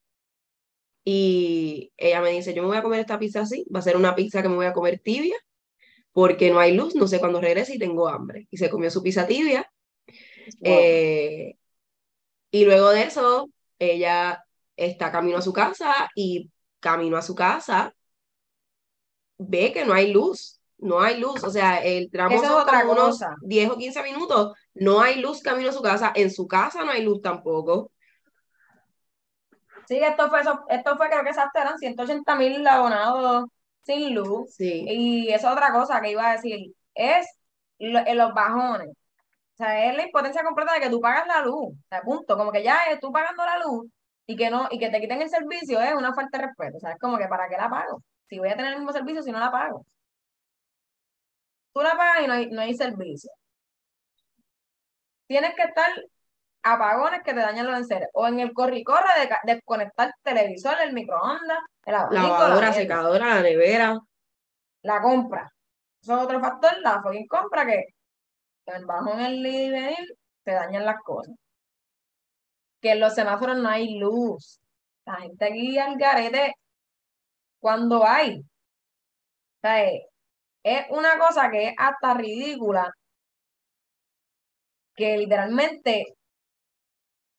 Y 1.04 1.92
ella 1.98 2.22
me 2.22 2.32
dice, 2.32 2.54
yo 2.54 2.62
me 2.62 2.70
voy 2.70 2.78
a 2.78 2.84
comer 2.84 3.00
esta 3.00 3.20
pizza 3.20 3.42
así, 3.42 3.66
va 3.74 3.80
a 3.80 3.84
ser 3.84 3.98
una 3.98 4.16
pizza 4.16 4.42
que 4.42 4.50
me 4.50 4.56
voy 4.56 4.68
a 4.68 4.74
comer 4.74 5.00
tibia, 5.00 5.36
porque 6.14 6.52
no 6.52 6.60
hay 6.60 6.76
luz, 6.76 6.96
no 6.96 7.08
sé 7.08 7.20
cuándo 7.20 7.40
regrese 7.40 7.76
y 7.76 7.80
tengo 7.80 8.08
hambre. 8.08 8.48
Y 8.52 8.58
se 8.58 8.70
comió 8.70 8.92
su 8.92 9.02
pizza 9.02 9.26
tibia. 9.26 9.70
Eh, 10.62 11.56
y 12.52 12.66
luego 12.66 12.90
de 12.90 13.04
eso, 13.04 13.50
ella 13.80 14.44
está 14.76 15.12
camino 15.12 15.38
a 15.38 15.42
su 15.42 15.54
casa 15.54 16.10
y 16.16 16.52
camino 16.80 17.18
a 17.18 17.22
su 17.22 17.36
casa 17.36 17.94
ve 19.38 19.72
que 19.72 19.86
no 19.86 19.94
hay 19.94 20.12
luz. 20.12 20.58
No 20.78 21.00
hay 21.00 21.20
luz, 21.20 21.44
o 21.44 21.52
sea, 21.52 21.78
el 21.78 22.10
tramo 22.10 22.40
son 22.40 22.54
otra 22.54 22.84
unos 22.90 23.20
10 23.42 23.70
o 23.70 23.78
15 23.78 24.02
minutos, 24.02 24.58
no 24.74 25.00
hay 25.00 25.22
luz 25.22 25.44
camino 25.44 25.70
a 25.70 25.74
su 25.74 25.82
casa, 25.84 26.12
en 26.16 26.32
su 26.32 26.48
casa 26.48 26.84
no 26.84 26.90
hay 26.90 27.04
luz 27.04 27.22
tampoco. 27.22 27.92
Sí, 29.88 30.00
esto 30.00 30.28
fue, 30.30 30.42
esto 30.70 30.98
fue 30.98 31.10
creo 31.10 31.24
que 31.24 31.30
esas 31.30 31.50
eran 31.54 31.78
180 31.78 32.36
mil 32.36 32.66
abonados 32.66 33.46
sin 33.84 34.16
luz. 34.16 34.54
Sí. 34.56 34.86
Y 34.88 35.30
eso 35.30 35.48
es 35.48 35.54
otra 35.54 35.72
cosa 35.72 36.02
que 36.02 36.12
iba 36.12 36.30
a 36.30 36.34
decir, 36.34 36.74
es 36.94 37.28
en 37.80 38.18
los 38.18 38.34
bajones. 38.34 38.90
O 38.90 39.58
sea, 39.58 39.90
es 39.90 39.96
la 39.96 40.04
impotencia 40.04 40.44
completa 40.44 40.74
de 40.74 40.82
que 40.82 40.90
tú 40.90 41.00
pagas 41.02 41.28
la 41.28 41.42
luz. 41.46 41.74
O 41.74 41.88
sea, 41.90 42.02
punto. 42.02 42.38
Como 42.38 42.52
que 42.52 42.64
ya 42.64 42.78
es 42.92 43.00
tú 43.00 43.12
pagando 43.12 43.46
la 43.46 43.60
luz 43.60 43.90
y 44.26 44.36
que 44.36 44.50
no, 44.50 44.68
y 44.72 44.80
que 44.80 44.90
te 44.90 45.02
quiten 45.02 45.22
el 45.22 45.30
servicio 45.30 45.82
es 45.82 45.94
una 45.94 46.14
falta 46.14 46.38
de 46.38 46.46
respeto. 46.48 46.78
O 46.78 46.80
sea, 46.80 46.92
es 46.94 47.00
como 47.00 47.18
que 47.18 47.28
¿para 47.28 47.50
qué 47.50 47.58
la 47.58 47.70
pago? 47.70 48.04
Si 48.30 48.40
voy 48.40 48.50
a 48.50 48.56
tener 48.56 48.74
el 48.74 48.80
mismo 48.80 48.94
servicio 48.94 49.22
si 49.24 49.32
no 49.32 49.40
la 49.40 49.52
pago. 49.52 49.86
Tú 51.74 51.82
la 51.82 51.96
pagas 51.98 52.24
y 52.24 52.28
no 52.28 52.34
hay, 52.34 52.50
no 52.50 52.62
hay 52.62 52.74
servicio. 52.74 53.32
Tienes 55.28 55.56
que 55.56 55.64
estar 55.64 55.90
apagones 56.64 57.22
que 57.24 57.34
te 57.34 57.40
dañan 57.40 57.68
los 57.68 57.78
enseres. 57.78 58.10
O 58.14 58.28
en 58.28 58.40
el 58.40 58.54
corri-corre 58.54 59.10
de, 59.20 59.54
de, 59.54 59.62
conectar 59.64 60.14
televisor, 60.24 60.76
el 60.82 60.94
microondas, 60.94 61.60
el 61.86 61.94
lavadora, 61.94 62.68
la 62.68 62.74
secadora, 62.74 63.36
la 63.36 63.42
nevera. 63.42 64.00
La 64.84 65.02
compra. 65.02 65.52
Eso 66.02 66.18
es 66.18 66.24
otro 66.24 66.40
factor, 66.40 66.72
la 66.82 67.02
fucking 67.02 67.28
compra 67.28 67.66
que 67.66 67.86
el 68.66 68.86
bajo 68.86 69.14
en 69.14 69.20
el 69.20 69.46
y 69.46 69.70
venir 69.70 70.18
te 70.44 70.52
dañan 70.52 70.86
las 70.86 71.02
cosas. 71.04 71.36
Que 72.82 72.92
en 72.92 73.00
los 73.00 73.14
semáforos 73.14 73.58
no 73.58 73.70
hay 73.70 74.00
luz. 74.00 74.60
La 75.06 75.16
gente 75.18 75.46
aquí 75.46 75.78
al 75.78 75.98
garete 75.98 76.54
cuando 77.60 78.06
hay. 78.06 78.40
O 78.40 79.62
sea, 79.62 79.84
es 80.64 80.86
una 80.90 81.18
cosa 81.20 81.50
que 81.52 81.68
es 81.70 81.74
hasta 81.78 82.14
ridícula 82.16 82.92
que 84.96 85.18
literalmente 85.18 86.16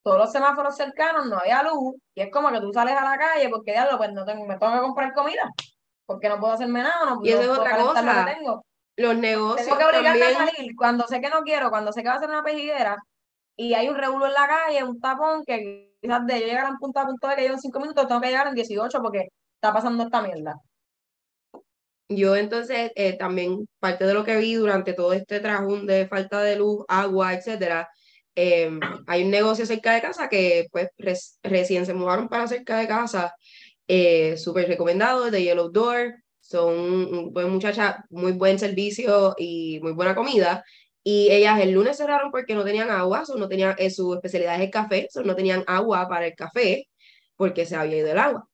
todos 0.03 0.17
los 0.17 0.31
semáforos 0.31 0.75
cercanos 0.75 1.25
no 1.27 1.37
había 1.37 1.63
luz 1.63 1.95
y 2.13 2.21
es 2.21 2.31
como 2.31 2.51
que 2.51 2.59
tú 2.59 2.71
sales 2.73 2.95
a 2.95 3.03
la 3.03 3.17
calle 3.17 3.49
porque 3.49 3.73
ya 3.73 3.89
lo, 3.89 3.97
pues 3.97 4.11
no 4.11 4.25
tengo, 4.25 4.45
me 4.45 4.57
tengo 4.57 4.73
que 4.73 4.79
comprar 4.81 5.13
comida 5.13 5.49
porque 6.05 6.29
no 6.29 6.39
puedo 6.39 6.53
hacerme 6.53 6.83
nada, 6.83 7.05
no, 7.05 7.19
y 7.23 7.29
eso 7.29 7.41
es 7.41 7.49
otra 7.49 7.77
cosa. 7.77 8.25
tengo. 8.25 8.65
Los 8.95 9.15
negocios 9.15 9.65
tengo 9.65 9.79
que 9.79 9.85
obligarme 9.85 10.25
a 10.25 10.33
salir 10.33 10.75
cuando 10.75 11.07
sé 11.07 11.21
que 11.21 11.29
no 11.29 11.41
quiero, 11.41 11.69
cuando 11.69 11.91
sé 11.91 12.03
que 12.03 12.09
va 12.09 12.15
a 12.15 12.19
ser 12.19 12.29
una 12.29 12.43
pejiguera 12.43 12.97
y 13.55 13.73
hay 13.73 13.89
un 13.89 13.95
revuelo 13.95 14.27
en 14.27 14.33
la 14.33 14.47
calle, 14.47 14.83
un 14.83 14.99
tapón 14.99 15.43
que 15.45 15.95
quizás 16.01 16.25
de 16.27 16.41
yo 16.41 16.45
llegar 16.45 16.65
a 16.65 16.69
un 16.69 16.77
punto 16.77 16.99
a 16.99 17.05
punto 17.05 17.27
de 17.27 17.35
que 17.35 17.41
llevo 17.43 17.55
en 17.55 17.61
cinco 17.61 17.79
minutos, 17.79 18.07
tengo 18.07 18.21
que 18.21 18.27
llegar 18.27 18.47
en 18.47 18.55
18 18.55 19.01
porque 19.01 19.29
está 19.55 19.73
pasando 19.73 20.03
esta 20.03 20.21
mierda. 20.21 20.55
Yo 22.09 22.35
entonces 22.35 22.91
eh, 22.95 23.17
también 23.17 23.65
parte 23.79 24.05
de 24.05 24.13
lo 24.13 24.23
que 24.23 24.35
vi 24.37 24.55
durante 24.55 24.93
todo 24.93 25.13
este 25.13 25.39
trajón 25.39 25.87
de 25.87 26.07
falta 26.07 26.41
de 26.41 26.57
luz, 26.57 26.83
agua, 26.87 27.33
etcétera, 27.33 27.89
em, 28.35 28.79
hay 29.07 29.23
un 29.23 29.31
negocio 29.31 29.65
cerca 29.65 29.93
de 29.93 30.01
casa 30.01 30.29
que 30.29 30.67
pues 30.71 30.89
recién 31.43 31.85
se 31.85 31.93
mudaron 31.93 32.29
para 32.29 32.47
cerca 32.47 32.77
de 32.77 32.87
casa, 32.87 33.33
eh, 33.87 34.37
súper 34.37 34.67
recomendado, 34.67 35.29
de 35.31 35.43
Yellow 35.43 35.71
Door, 35.71 36.15
son 36.39 37.31
buenas 37.33 37.51
muchachas, 37.51 37.95
muy 38.09 38.33
buen 38.33 38.59
servicio 38.59 39.33
y 39.37 39.79
muy 39.81 39.93
buena 39.93 40.15
comida. 40.15 40.63
Y 41.03 41.29
ellas 41.31 41.59
el 41.59 41.71
lunes 41.71 41.97
cerraron 41.97 42.31
porque 42.31 42.55
no 42.55 42.63
tenían 42.63 42.89
agua, 42.89 43.23
no 43.37 43.47
tenían, 43.49 43.75
eh, 43.77 43.89
su 43.89 44.13
especialidad 44.13 44.55
es 44.55 44.61
el 44.61 44.69
café, 44.69 45.07
no 45.25 45.35
tenían 45.35 45.63
agua 45.67 46.07
para 46.07 46.27
el 46.27 46.35
café 46.35 46.87
porque 47.35 47.65
se 47.65 47.75
había 47.75 47.97
ido 47.97 48.11
el 48.11 48.19
agua. 48.19 48.47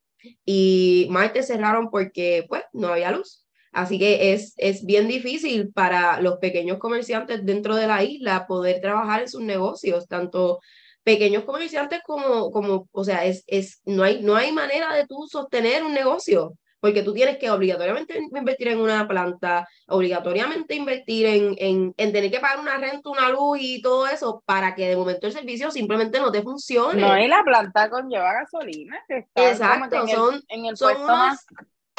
Y 0.45 1.07
martes 1.11 1.47
cerraron 1.47 1.89
porque 1.89 2.45
pues 2.47 2.63
no 2.73 2.89
había 2.89 3.11
luz. 3.11 3.45
Así 3.79 3.97
que 3.97 4.33
es, 4.33 4.53
es 4.57 4.85
bien 4.85 5.07
difícil 5.07 5.71
para 5.71 6.19
los 6.19 6.37
pequeños 6.39 6.79
comerciantes 6.79 7.45
dentro 7.45 7.75
de 7.77 7.87
la 7.87 8.03
isla 8.03 8.45
poder 8.45 8.81
trabajar 8.81 9.21
en 9.21 9.29
sus 9.29 9.41
negocios, 9.41 10.05
tanto 10.07 10.59
pequeños 11.03 11.45
comerciantes 11.45 12.01
como, 12.05 12.51
como 12.51 12.89
o 12.91 13.03
sea, 13.05 13.23
es, 13.23 13.45
es, 13.47 13.81
no, 13.85 14.03
hay, 14.03 14.21
no 14.21 14.35
hay 14.35 14.51
manera 14.51 14.93
de 14.93 15.07
tú 15.07 15.27
sostener 15.29 15.85
un 15.85 15.93
negocio 15.93 16.55
porque 16.81 17.03
tú 17.03 17.13
tienes 17.13 17.37
que 17.37 17.51
obligatoriamente 17.51 18.19
invertir 18.35 18.69
en 18.69 18.79
una 18.81 19.07
planta, 19.07 19.67
obligatoriamente 19.87 20.75
invertir 20.75 21.25
en, 21.25 21.55
en, 21.57 21.93
en, 21.95 22.11
tener 22.11 22.31
que 22.31 22.39
pagar 22.39 22.59
una 22.59 22.77
renta, 22.77 23.09
una 23.09 23.29
luz 23.29 23.59
y 23.61 23.81
todo 23.81 24.07
eso 24.07 24.43
para 24.45 24.75
que 24.75 24.87
de 24.87 24.95
momento 24.95 25.27
el 25.27 25.33
servicio 25.33 25.71
simplemente 25.71 26.19
no 26.19 26.31
te 26.31 26.41
funcione. 26.41 27.01
No, 27.01 27.17
y 27.17 27.27
la 27.27 27.43
planta 27.43 27.89
conlleva 27.89 28.33
gasolina. 28.33 29.03
Que 29.07 29.19
está 29.19 29.51
Exacto, 29.51 30.07
son, 30.07 30.41
en 30.47 30.65
el 30.65 30.77
son 30.77 30.93
puesto 30.93 31.07
más, 31.07 31.45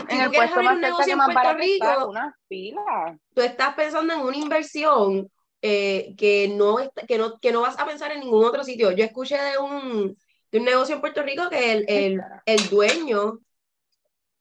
en 0.09 0.20
el 0.20 0.30
puesto 0.30 0.62
más 0.62 0.78
negocio 0.78 1.12
en 1.12 1.18
Puerto 1.18 1.55
Rico, 1.55 2.09
una 2.09 2.34
fila. 2.48 3.18
tú 3.34 3.42
estás 3.42 3.74
pensando 3.74 4.14
en 4.14 4.20
una 4.20 4.36
inversión 4.36 5.30
eh, 5.62 6.14
que, 6.16 6.48
no 6.48 6.78
que, 7.07 7.18
no, 7.18 7.38
que 7.38 7.53
no 7.53 7.61
vas 7.62 7.78
a 7.78 7.86
pensar 7.86 8.12
en 8.12 8.20
ningún 8.20 8.44
otro 8.44 8.64
sitio. 8.64 8.92
Yo 8.92 9.05
escuché 9.05 9.36
de 9.36 9.59
un, 9.59 10.16
de 10.51 10.59
un 10.59 10.64
negocio 10.64 10.94
en 10.94 11.01
Puerto 11.01 11.22
Rico 11.22 11.48
que 11.51 11.72
el, 11.72 11.84
el, 11.88 12.20
el 12.46 12.68
dueño 12.68 13.40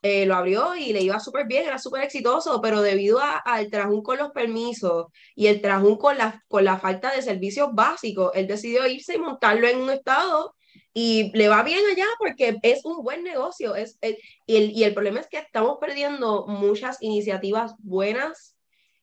eh, 0.01 0.25
lo 0.25 0.35
abrió 0.35 0.75
y 0.75 0.93
le 0.93 1.01
iba 1.01 1.19
súper 1.19 1.45
bien, 1.45 1.65
era 1.65 1.77
súper 1.77 2.03
exitoso, 2.03 2.61
pero 2.61 2.81
debido 2.81 3.19
al 3.21 3.69
trajún 3.69 4.01
con 4.01 4.17
los 4.17 4.31
permisos 4.31 5.07
y 5.35 5.47
el 5.47 5.61
trajún 5.61 5.97
con 5.97 6.17
la, 6.17 6.41
con 6.47 6.63
la 6.63 6.79
falta 6.79 7.13
de 7.13 7.21
servicios 7.21 7.69
básicos, 7.73 8.31
él 8.33 8.47
decidió 8.47 8.87
irse 8.87 9.15
y 9.15 9.19
montarlo 9.19 9.67
en 9.67 9.79
un 9.79 9.89
estado 9.89 10.55
y 10.93 11.31
le 11.37 11.47
va 11.49 11.63
bien 11.63 11.81
allá 11.91 12.05
porque 12.17 12.57
es 12.63 12.83
un 12.85 13.03
buen 13.03 13.23
negocio. 13.23 13.75
Es, 13.75 13.97
y, 14.01 14.55
el, 14.55 14.71
y 14.71 14.83
el 14.83 14.93
problema 14.93 15.19
es 15.19 15.27
que 15.27 15.37
estamos 15.37 15.77
perdiendo 15.79 16.47
muchas 16.47 16.97
iniciativas 17.01 17.73
buenas 17.79 18.55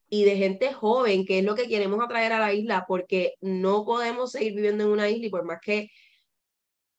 y 0.09 0.23
de 0.23 0.37
gente 0.37 0.73
joven, 0.73 1.25
que 1.25 1.39
es 1.39 1.45
lo 1.45 1.55
que 1.55 1.67
queremos 1.67 2.03
atraer 2.03 2.33
a 2.33 2.39
la 2.39 2.53
isla, 2.53 2.85
porque 2.87 3.33
no 3.41 3.85
podemos 3.85 4.31
seguir 4.31 4.53
viviendo 4.53 4.83
en 4.85 4.91
una 4.91 5.09
isla 5.09 5.27
y 5.27 5.29
por 5.29 5.43
más 5.43 5.59
que 5.61 5.89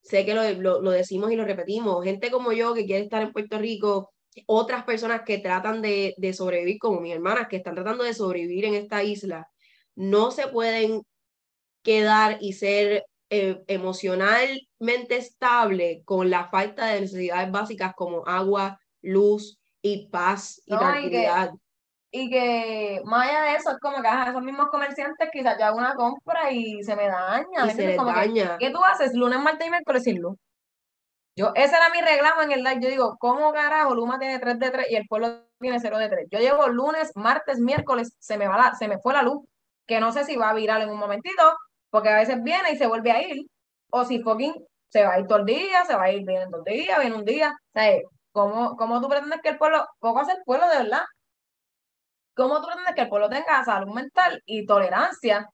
sé 0.03 0.25
que 0.25 0.35
lo, 0.35 0.81
lo, 0.81 0.91
decimos 0.91 1.31
y 1.33 1.37
lo 1.37 1.45
repetimos, 1.45 2.05
gente 2.05 2.31
como 2.31 2.53
yo 2.53 2.75
que 2.75 2.87
quiere 2.87 3.05
estar 3.05 3.23
en 3.23 3.33
Puerto 3.33 3.59
Rico, 3.59 4.13
otras 4.47 4.85
personas 4.85 5.23
que 5.27 5.39
tratan 5.39 5.83
de, 5.83 6.15
de 6.17 6.33
sobrevivir, 6.33 6.79
como 6.79 7.01
mis 7.01 7.15
hermanas, 7.15 7.49
que 7.49 7.57
están 7.57 7.75
tratando 7.75 8.05
de 8.05 8.15
sobrevivir 8.15 8.65
en 8.67 8.75
esta 8.75 9.03
isla, 9.03 9.49
no 9.95 10.31
se 10.31 10.49
pueden 10.49 11.03
quedar 11.83 12.39
y 12.41 12.55
ser 12.55 13.05
eh, 13.31 13.63
emocionalmente 13.67 15.17
estable 15.17 16.03
con 16.05 16.31
la 16.31 16.49
falta 16.49 16.87
de 16.87 17.03
necesidades 17.03 17.51
básicas 17.51 17.95
como 17.95 18.27
agua, 18.27 18.81
luz 19.03 19.59
y 19.83 20.09
paz 20.09 20.63
y 20.67 20.77
tranquilidad 20.77 21.53
y 22.11 22.31
que 22.31 23.03
más 23.05 23.29
allá 23.29 23.43
de 23.43 23.55
eso 23.57 23.71
es 23.71 23.79
como 23.81 24.01
que 24.01 24.09
esos 24.09 24.43
mismos 24.43 24.69
comerciantes 24.71 25.29
quizás 25.31 25.59
yo 25.59 25.67
hago 25.67 25.79
una 25.79 25.95
compra 25.95 26.51
y 26.51 26.83
se 26.83 26.97
me 26.97 27.07
daña. 27.07 27.67
Y 27.67 27.71
se 27.71 27.97
daña. 27.97 28.57
¿Qué 28.59 28.71
tú 28.71 28.83
haces 28.85 29.15
lunes, 29.15 29.41
martes 29.41 29.67
y 29.67 29.71
miércoles 29.71 30.05
sin 30.05 30.21
luz? 30.21 30.37
Yo, 31.37 31.53
ese 31.55 31.77
era 31.77 31.91
mi 31.91 32.01
reclamo 32.01 32.43
en 32.43 32.53
el 32.53 32.65
live. 32.65 32.81
Yo 32.81 32.89
digo, 32.89 33.17
¿cómo 33.21 33.53
carajo 33.53 33.95
Luma 33.95 34.19
tiene 34.19 34.39
3 34.39 34.59
de 34.59 34.71
3 34.71 34.87
y 34.91 34.97
el 34.97 35.07
pueblo 35.07 35.45
tiene 35.61 35.79
0 35.79 35.99
de 35.99 36.09
3? 36.09 36.29
Yo 36.31 36.41
llevo 36.41 36.67
lunes, 36.69 37.13
martes, 37.15 37.61
miércoles, 37.61 38.17
se 38.19 38.39
me 38.39 38.49
va 38.49 38.57
la, 38.57 38.75
se 38.75 38.89
me 38.89 38.99
fue 38.99 39.13
la 39.13 39.23
luz, 39.23 39.45
que 39.87 40.01
no 40.01 40.11
sé 40.11 40.25
si 40.25 40.37
va 40.37 40.51
a 40.51 40.55
virar 40.55 40.81
en 40.81 40.91
un 40.91 40.99
momentito, 40.99 41.57
porque 41.91 42.09
a 42.09 42.17
veces 42.17 42.43
viene 42.43 42.73
y 42.73 42.77
se 42.77 42.87
vuelve 42.87 43.11
a 43.13 43.23
ir, 43.23 43.47
o 43.91 44.05
si 44.05 44.21
fucking 44.23 44.55
se 44.89 45.05
va 45.05 45.15
a 45.15 45.21
ir 45.21 45.27
todo 45.27 45.39
el 45.39 45.45
día, 45.47 45.85
se 45.85 45.95
va 45.95 46.05
a 46.05 46.13
ir, 46.13 46.25
viene 46.27 46.47
dos 46.51 46.65
días, 46.65 46.99
viene 47.01 47.17
un 47.17 47.25
día. 47.25 47.51
O 47.51 47.79
sea, 47.79 47.99
¿cómo, 48.33 48.77
¿cómo 48.77 49.01
tú 49.01 49.09
pretendes 49.09 49.41
que 49.43 49.51
el 49.51 49.59
pueblo, 49.59 49.87
poco 49.99 50.21
hace 50.21 50.33
el 50.33 50.43
pueblo 50.45 50.69
de 50.69 50.79
verdad? 50.79 51.03
¿Cómo 52.35 52.61
tú 52.61 52.67
pretendes 52.67 52.95
que 52.95 53.03
el 53.03 53.09
pueblo 53.09 53.29
tenga 53.29 53.65
salud 53.65 53.93
mental 53.93 54.43
y 54.47 54.65
tolerancia 54.65 55.49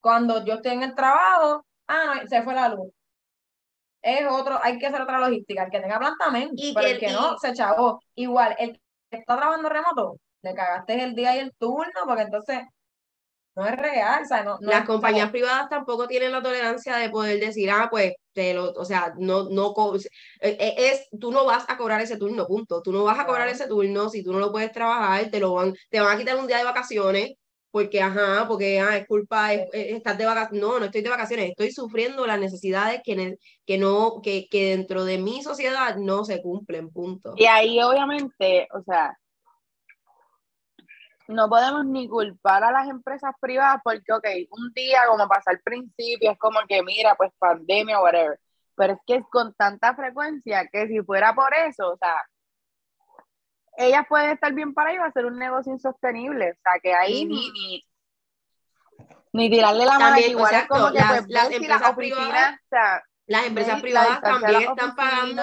cuando 0.00 0.44
yo 0.44 0.54
estoy 0.54 0.72
en 0.72 0.82
el 0.82 0.94
trabajo? 0.94 1.64
Ah, 1.88 2.20
no, 2.22 2.28
se 2.28 2.42
fue 2.42 2.54
la 2.54 2.68
luz. 2.68 2.92
Es 4.02 4.26
otro, 4.28 4.58
hay 4.62 4.78
que 4.78 4.86
hacer 4.86 5.00
otra 5.00 5.18
logística. 5.18 5.64
El 5.64 5.70
que 5.70 5.80
tenga 5.80 5.98
plantamento, 5.98 6.62
pero 6.74 6.88
el 6.88 6.98
que 6.98 7.12
no, 7.12 7.38
se 7.38 7.52
chavó. 7.52 8.00
Igual, 8.16 8.54
el 8.58 8.72
que 9.10 9.18
está 9.18 9.36
trabajando 9.36 9.68
remoto, 9.68 10.16
le 10.42 10.54
cagaste 10.54 11.02
el 11.02 11.14
día 11.14 11.36
y 11.36 11.38
el 11.40 11.52
turno, 11.56 12.00
porque 12.04 12.22
entonces 12.22 12.62
no 13.54 13.66
es 13.66 13.76
real. 13.76 14.22
O 14.22 14.26
sea, 14.26 14.44
no, 14.44 14.58
Las 14.60 14.84
compañías 14.84 15.30
privadas 15.30 15.68
tampoco 15.68 16.06
tienen 16.06 16.32
la 16.32 16.42
tolerancia 16.42 16.96
de 16.96 17.10
poder 17.10 17.40
decir, 17.40 17.70
ah, 17.70 17.88
pues, 17.90 18.14
te 18.32 18.54
lo, 18.54 18.72
o 18.72 18.84
sea, 18.84 19.12
no, 19.18 19.48
no, 19.50 19.74
eh, 20.40 20.56
eh, 20.58 20.74
es, 20.78 21.08
tú 21.18 21.30
no 21.30 21.44
vas 21.44 21.64
a 21.68 21.76
cobrar 21.76 22.00
ese 22.00 22.16
turno, 22.16 22.46
punto. 22.46 22.82
Tú 22.82 22.92
no 22.92 23.04
vas 23.04 23.18
a 23.18 23.26
cobrar 23.26 23.48
ese 23.48 23.66
turno 23.66 24.08
si 24.08 24.22
tú 24.22 24.32
no 24.32 24.38
lo 24.38 24.52
puedes 24.52 24.72
trabajar, 24.72 25.30
te 25.30 25.40
lo 25.40 25.54
van, 25.54 25.74
te 25.90 26.00
van 26.00 26.16
a 26.16 26.18
quitar 26.18 26.36
un 26.36 26.46
día 26.46 26.58
de 26.58 26.64
vacaciones, 26.64 27.32
porque, 27.70 28.02
ajá, 28.02 28.46
porque 28.48 28.80
ah, 28.80 28.98
es 28.98 29.06
culpa, 29.06 29.54
es, 29.54 29.66
estás 29.72 30.18
de 30.18 30.26
vacaciones. 30.26 30.62
No, 30.62 30.78
no 30.78 30.86
estoy 30.86 31.02
de 31.02 31.10
vacaciones, 31.10 31.50
estoy 31.50 31.72
sufriendo 31.72 32.26
las 32.26 32.38
necesidades 32.38 33.00
que, 33.04 33.36
que, 33.66 33.78
no, 33.78 34.20
que, 34.22 34.46
que 34.50 34.70
dentro 34.70 35.04
de 35.04 35.18
mi 35.18 35.42
sociedad 35.42 35.96
no 35.96 36.24
se 36.24 36.40
cumplen, 36.42 36.90
punto. 36.90 37.32
Y 37.36 37.46
ahí, 37.46 37.80
obviamente, 37.82 38.68
o 38.74 38.82
sea, 38.82 39.16
no 41.28 41.48
podemos 41.48 41.84
ni 41.84 42.08
culpar 42.08 42.64
a 42.64 42.72
las 42.72 42.88
empresas 42.88 43.34
privadas 43.40 43.80
porque, 43.82 44.12
ok, 44.12 44.26
un 44.50 44.72
día 44.72 45.02
como 45.08 45.28
pasa 45.28 45.50
al 45.50 45.60
principio, 45.60 46.30
es 46.30 46.38
como 46.38 46.60
que, 46.68 46.82
mira, 46.82 47.14
pues 47.16 47.30
pandemia 47.38 48.00
o 48.00 48.04
whatever, 48.04 48.38
pero 48.74 48.94
es 48.94 48.98
que 49.06 49.16
es 49.16 49.24
con 49.30 49.54
tanta 49.54 49.94
frecuencia 49.94 50.68
que 50.70 50.88
si 50.88 51.00
fuera 51.02 51.34
por 51.34 51.52
eso, 51.54 51.92
o 51.92 51.96
sea, 51.96 52.16
ellas 53.76 54.04
pueden 54.08 54.30
estar 54.30 54.52
bien 54.52 54.74
para 54.74 54.92
ellos 54.92 55.04
hacer 55.04 55.26
un 55.26 55.38
negocio 55.38 55.72
insostenible, 55.72 56.52
o 56.52 56.60
sea, 56.62 56.72
que 56.82 56.94
ahí 56.94 57.24
ni, 57.24 57.50
ni, 57.52 57.84
ni, 59.32 59.50
tirarle 59.50 59.84
la 59.84 59.98
mano 59.98 60.18
igual 60.18 60.54
es 60.54 60.66
como 60.66 60.92
que 60.92 60.98
las, 60.98 61.10
pues, 61.10 61.28
las 61.28 61.50
empresas 61.50 61.92
privadas, 61.94 62.54
o 62.54 62.68
sea, 62.68 63.02
las 63.26 63.46
empresas 63.46 63.80
privadas 63.80 64.20
también 64.20 64.62
están 64.62 64.94
pagando 64.94 65.42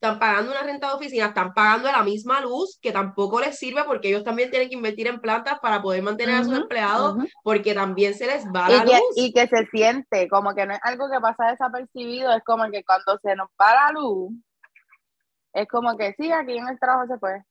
están 0.00 0.18
pagando 0.18 0.50
una 0.50 0.62
renta 0.62 0.88
de 0.88 0.94
oficina, 0.94 1.26
están 1.26 1.54
pagando 1.54 1.90
la 1.90 2.02
misma 2.02 2.40
luz 2.42 2.78
que 2.82 2.92
tampoco 2.92 3.40
les 3.40 3.58
sirve 3.58 3.82
porque 3.84 4.08
ellos 4.08 4.24
también 4.24 4.50
tienen 4.50 4.68
que 4.68 4.74
invertir 4.74 5.06
en 5.06 5.20
plantas 5.20 5.58
para 5.60 5.80
poder 5.80 6.02
mantener 6.02 6.34
a 6.34 6.44
sus 6.44 6.54
empleados 6.54 7.16
porque 7.42 7.74
también 7.74 8.14
se 8.14 8.26
les 8.26 8.46
va 8.46 8.68
la 8.68 8.84
luz. 8.84 9.00
Y 9.16 9.32
que 9.32 9.46
se 9.46 9.66
siente 9.66 10.28
como 10.28 10.54
que 10.54 10.66
no 10.66 10.74
es 10.74 10.80
algo 10.82 11.10
que 11.10 11.18
pasa 11.18 11.50
desapercibido, 11.50 12.30
es 12.32 12.44
como 12.44 12.70
que 12.70 12.84
cuando 12.84 13.18
se 13.22 13.34
nos 13.34 13.48
va 13.60 13.74
la 13.74 13.92
luz, 13.92 14.32
es 15.54 15.66
como 15.68 15.96
que 15.96 16.14
sí, 16.18 16.30
aquí 16.30 16.58
en 16.58 16.68
el 16.68 16.78
trabajo 16.78 17.06
se 17.06 17.18
fue. 17.18 17.42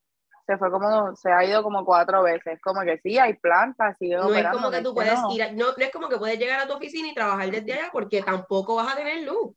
Se 0.45 0.59
fue 0.59 0.69
como, 0.69 1.15
se 1.15 1.31
ha 1.31 1.43
ido 1.43 1.63
como 1.63 1.83
cuatro 1.83 2.21
veces. 2.21 2.59
Como 2.61 2.81
que 2.81 2.99
sí, 2.99 3.17
hay 3.17 3.33
plantas, 3.33 3.97
No 3.99 4.31
es 4.35 4.47
como 4.49 4.69
que 4.69 4.81
tú 4.81 4.93
puedes 4.93 5.19
ir, 5.31 5.51
no, 5.55 5.65
no 5.75 5.83
es 5.83 5.91
como 5.91 6.07
que 6.07 6.17
puedes 6.17 6.37
llegar 6.37 6.59
a 6.59 6.67
tu 6.67 6.73
oficina 6.73 7.07
y 7.07 7.15
trabajar 7.15 7.49
desde 7.49 7.73
allá 7.73 7.89
porque 7.91 8.21
tampoco 8.21 8.75
vas 8.75 8.93
a 8.93 8.95
tener 8.95 9.23
luz. 9.23 9.55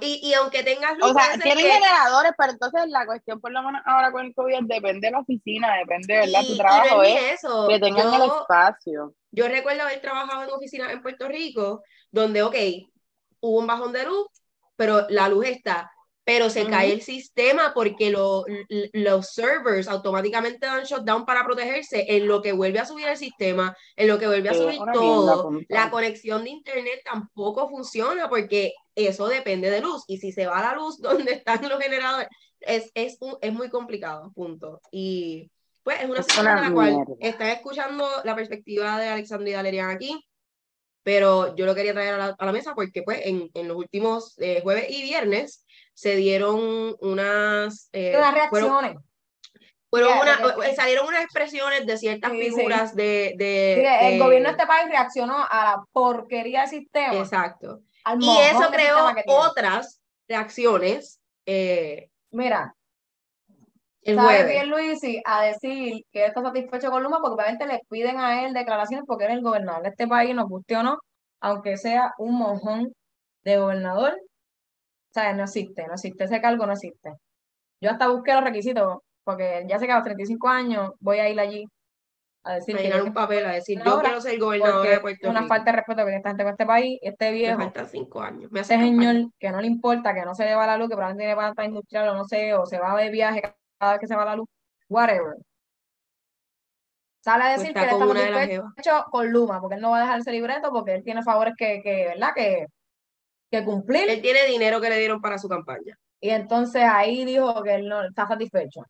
Y, 0.00 0.20
y, 0.22 0.34
aunque 0.34 0.62
tengas 0.62 0.98
luz. 0.98 1.10
O 1.10 1.14
sea, 1.14 1.38
tienen 1.38 1.64
generadores, 1.64 2.32
pero 2.36 2.52
entonces 2.52 2.82
la 2.88 3.06
cuestión, 3.06 3.40
por 3.40 3.50
lo 3.50 3.62
menos 3.62 3.80
ahora 3.86 4.12
con 4.12 4.26
el 4.26 4.34
COVID, 4.34 4.64
depende 4.64 5.06
de 5.06 5.10
la 5.12 5.20
oficina, 5.20 5.74
depende, 5.76 6.18
¿verdad? 6.18 6.42
tu 6.46 6.56
trabajo 6.56 7.02
es, 7.02 7.32
eso. 7.34 7.66
que 7.68 7.78
tengan 7.78 8.14
el 8.14 8.22
espacio. 8.22 9.14
Yo 9.30 9.48
recuerdo 9.48 9.82
haber 9.82 10.00
trabajado 10.00 10.42
en 10.42 10.50
oficinas 10.50 10.92
en 10.92 11.02
Puerto 11.02 11.28
Rico, 11.28 11.82
donde, 12.10 12.42
ok, 12.42 12.56
hubo 13.40 13.58
un 13.58 13.66
bajón 13.66 13.92
de 13.92 14.04
luz, 14.04 14.26
pero 14.76 15.06
la 15.08 15.28
luz 15.28 15.46
está 15.46 15.90
pero 16.30 16.48
se 16.48 16.64
cae 16.64 16.92
el 16.92 17.02
sistema 17.02 17.72
porque 17.74 18.12
los 18.12 19.26
servers 19.30 19.88
automáticamente 19.88 20.64
dan 20.64 20.84
shutdown 20.84 21.26
para 21.26 21.44
protegerse, 21.44 22.04
en 22.06 22.28
lo 22.28 22.40
que 22.40 22.52
vuelve 22.52 22.78
a 22.78 22.86
subir 22.86 23.08
el 23.08 23.16
sistema, 23.16 23.76
en 23.96 24.06
lo 24.06 24.16
que 24.16 24.28
vuelve 24.28 24.48
a 24.48 24.54
subir 24.54 24.78
todo. 24.92 25.50
La 25.68 25.90
conexión 25.90 26.44
de 26.44 26.50
internet 26.50 27.00
tampoco 27.04 27.68
funciona 27.68 28.28
porque 28.28 28.74
eso 28.94 29.26
depende 29.26 29.72
de 29.72 29.80
luz 29.80 30.04
y 30.06 30.18
si 30.18 30.30
se 30.30 30.46
va 30.46 30.62
la 30.62 30.76
luz 30.76 30.98
donde 31.00 31.32
están 31.32 31.68
los 31.68 31.80
generadores, 31.80 32.28
es, 32.60 32.92
es, 32.94 33.18
es 33.40 33.52
muy 33.52 33.68
complicado, 33.68 34.30
punto. 34.32 34.80
Y 34.92 35.50
pues 35.82 36.00
es 36.00 36.08
una 36.08 36.22
situación 36.22 36.58
en 36.58 36.62
la 36.62 36.72
cual 36.72 36.96
están 37.18 37.48
escuchando 37.48 38.08
la 38.22 38.36
perspectiva 38.36 39.00
de 39.00 39.08
Alexandra 39.08 39.50
y 39.50 39.54
Valerian 39.54 39.90
aquí, 39.90 40.24
pero 41.02 41.56
yo 41.56 41.66
lo 41.66 41.74
quería 41.74 41.92
traer 41.92 42.14
a 42.20 42.36
la, 42.38 42.52
mesa 42.52 42.76
porque 42.76 43.02
pues 43.02 43.20
en, 43.24 43.50
en 43.54 43.66
los 43.66 43.76
últimos 43.76 44.38
eh, 44.38 44.60
jueves 44.62 44.86
y 44.90 45.02
viernes 45.02 45.64
se 46.00 46.16
dieron 46.16 46.96
unas... 47.00 47.90
Eh, 47.92 48.16
reacciones. 48.16 48.96
Fueron 49.90 50.12
Sí, 50.14 50.18
una- 50.22 50.38
porque- 50.54 50.70
eh, 50.70 50.74
salieron 50.74 51.06
unas 51.06 51.24
expresiones 51.24 51.84
de 51.84 51.98
ciertas 51.98 52.30
Sí, 52.32 52.38
figuras 52.38 52.94
de, 52.94 53.34
el 54.00 54.18
gobierno 54.18 54.48
de 54.48 54.52
este 54.52 54.66
país 54.66 54.88
reaccionó 54.88 55.36
a 55.50 55.64
la 55.64 55.84
porquería 55.92 56.60
del 56.62 56.70
sistema. 56.70 57.14
Exacto. 57.16 57.80
Y 58.18 58.38
eso 58.38 58.70
creó 58.70 58.96
otras 59.26 60.00
reacciones 60.26 61.20
eh, 61.44 62.08
Mira, 62.30 62.74
el 64.02 64.16
sabe 64.16 64.44
bien 64.44 64.70
Luisi 64.70 65.20
a 65.26 65.42
decir 65.42 66.06
que 66.12 66.24
está 66.24 66.40
satisfecho 66.40 66.90
con 66.90 67.02
Luma 67.02 67.18
porque 67.20 67.34
obviamente 67.42 67.66
le 67.66 67.80
piden 67.90 68.18
a 68.20 68.46
él 68.46 68.54
declaraciones 68.54 69.04
porque 69.06 69.24
él 69.24 69.32
es 69.32 69.36
el 69.38 69.42
gobernador 69.42 69.82
de 69.82 69.88
este 69.90 70.06
país, 70.06 70.34
nos 70.34 70.48
guste 70.48 70.76
o 70.76 70.82
no, 70.82 70.98
aunque 71.40 71.76
sea 71.76 72.14
un 72.16 72.38
mojón 72.38 72.94
de 73.42 73.58
gobernador, 73.58 74.16
o 75.10 75.12
sea, 75.12 75.32
no 75.32 75.44
existe, 75.44 75.86
no 75.86 75.94
existe, 75.94 76.24
ese 76.24 76.40
cargo 76.40 76.66
no 76.66 76.72
existe. 76.72 77.14
Yo 77.80 77.90
hasta 77.90 78.08
busqué 78.08 78.32
los 78.34 78.44
requisitos 78.44 78.98
porque 79.24 79.64
ya 79.68 79.78
sé 79.78 79.86
que 79.86 79.92
a 79.92 79.96
los 79.96 80.04
35 80.04 80.48
años 80.48 80.92
voy 81.00 81.18
a 81.18 81.28
ir 81.28 81.38
allí 81.40 81.64
a 82.42 82.54
decir 82.54 82.76
A 82.76 82.80
llenar 82.80 83.02
un 83.02 83.12
papel 83.12 83.44
a 83.44 83.52
decir, 83.52 83.80
yo 83.84 84.00
quiero 84.00 84.20
ser 84.20 84.38
gobernadora 84.38 84.74
porque 84.78 84.88
de 84.88 84.94
es 84.94 85.00
Puerto 85.00 85.28
una 85.30 85.40
Rico. 85.40 85.48
falta 85.48 85.70
de 85.72 85.76
respeto 85.76 85.96
que 85.98 86.04
tiene 86.04 86.16
esta 86.16 86.28
gente 86.30 86.42
con 86.44 86.52
este 86.52 86.66
país, 86.66 86.98
este 87.02 87.24
Me 87.26 87.32
viejo. 87.32 87.58
faltan 87.60 87.86
cinco 87.88 88.22
años. 88.22 88.50
Me 88.50 88.60
hace 88.60 88.74
campaña. 88.74 89.12
señor 89.12 89.30
que 89.38 89.50
no 89.50 89.60
le 89.60 89.66
importa, 89.66 90.14
que 90.14 90.22
no 90.24 90.34
se 90.34 90.44
le 90.46 90.54
va 90.54 90.66
la 90.66 90.76
luz, 90.78 90.88
que 90.88 90.94
probablemente 90.94 91.22
tiene 91.24 91.36
planta 91.36 91.64
industrial 91.64 92.08
o 92.08 92.14
no 92.14 92.24
sé, 92.24 92.54
o 92.54 92.64
se 92.66 92.78
va 92.78 92.96
de 92.96 93.10
viaje 93.10 93.42
cada 93.78 93.92
vez 93.92 94.00
que 94.00 94.06
se 94.06 94.16
va 94.16 94.24
la 94.24 94.36
luz, 94.36 94.48
whatever. 94.88 95.34
Sale 97.22 97.44
a 97.44 97.46
Pues 97.48 97.58
decir 97.60 97.76
está 97.76 97.80
que 97.80 97.94
él 97.94 98.00
está 98.00 98.10
una 98.10 98.32
satisfecho 98.64 99.04
con 99.10 99.30
Luma, 99.30 99.60
porque 99.60 99.74
él 99.76 99.82
no 99.82 99.90
va 99.90 99.98
a 99.98 100.00
dejar 100.00 100.20
ese 100.20 100.32
libreto, 100.32 100.70
porque 100.70 100.94
él 100.94 101.04
tiene 101.04 101.22
favores 101.22 101.52
que, 101.58 101.82
que 101.82 102.06
¿verdad? 102.08 102.30
Que, 102.34 102.66
que 103.50 103.64
cumplir. 103.64 104.08
Él 104.08 104.22
tiene 104.22 104.46
dinero 104.46 104.80
que 104.80 104.90
le 104.90 104.98
dieron 104.98 105.20
para 105.20 105.38
su 105.38 105.48
campaña. 105.48 105.96
Y 106.20 106.30
entonces 106.30 106.82
ahí 106.84 107.24
dijo 107.24 107.62
que 107.62 107.74
él 107.74 107.88
no 107.88 108.04
está 108.04 108.26
satisfecho. 108.28 108.82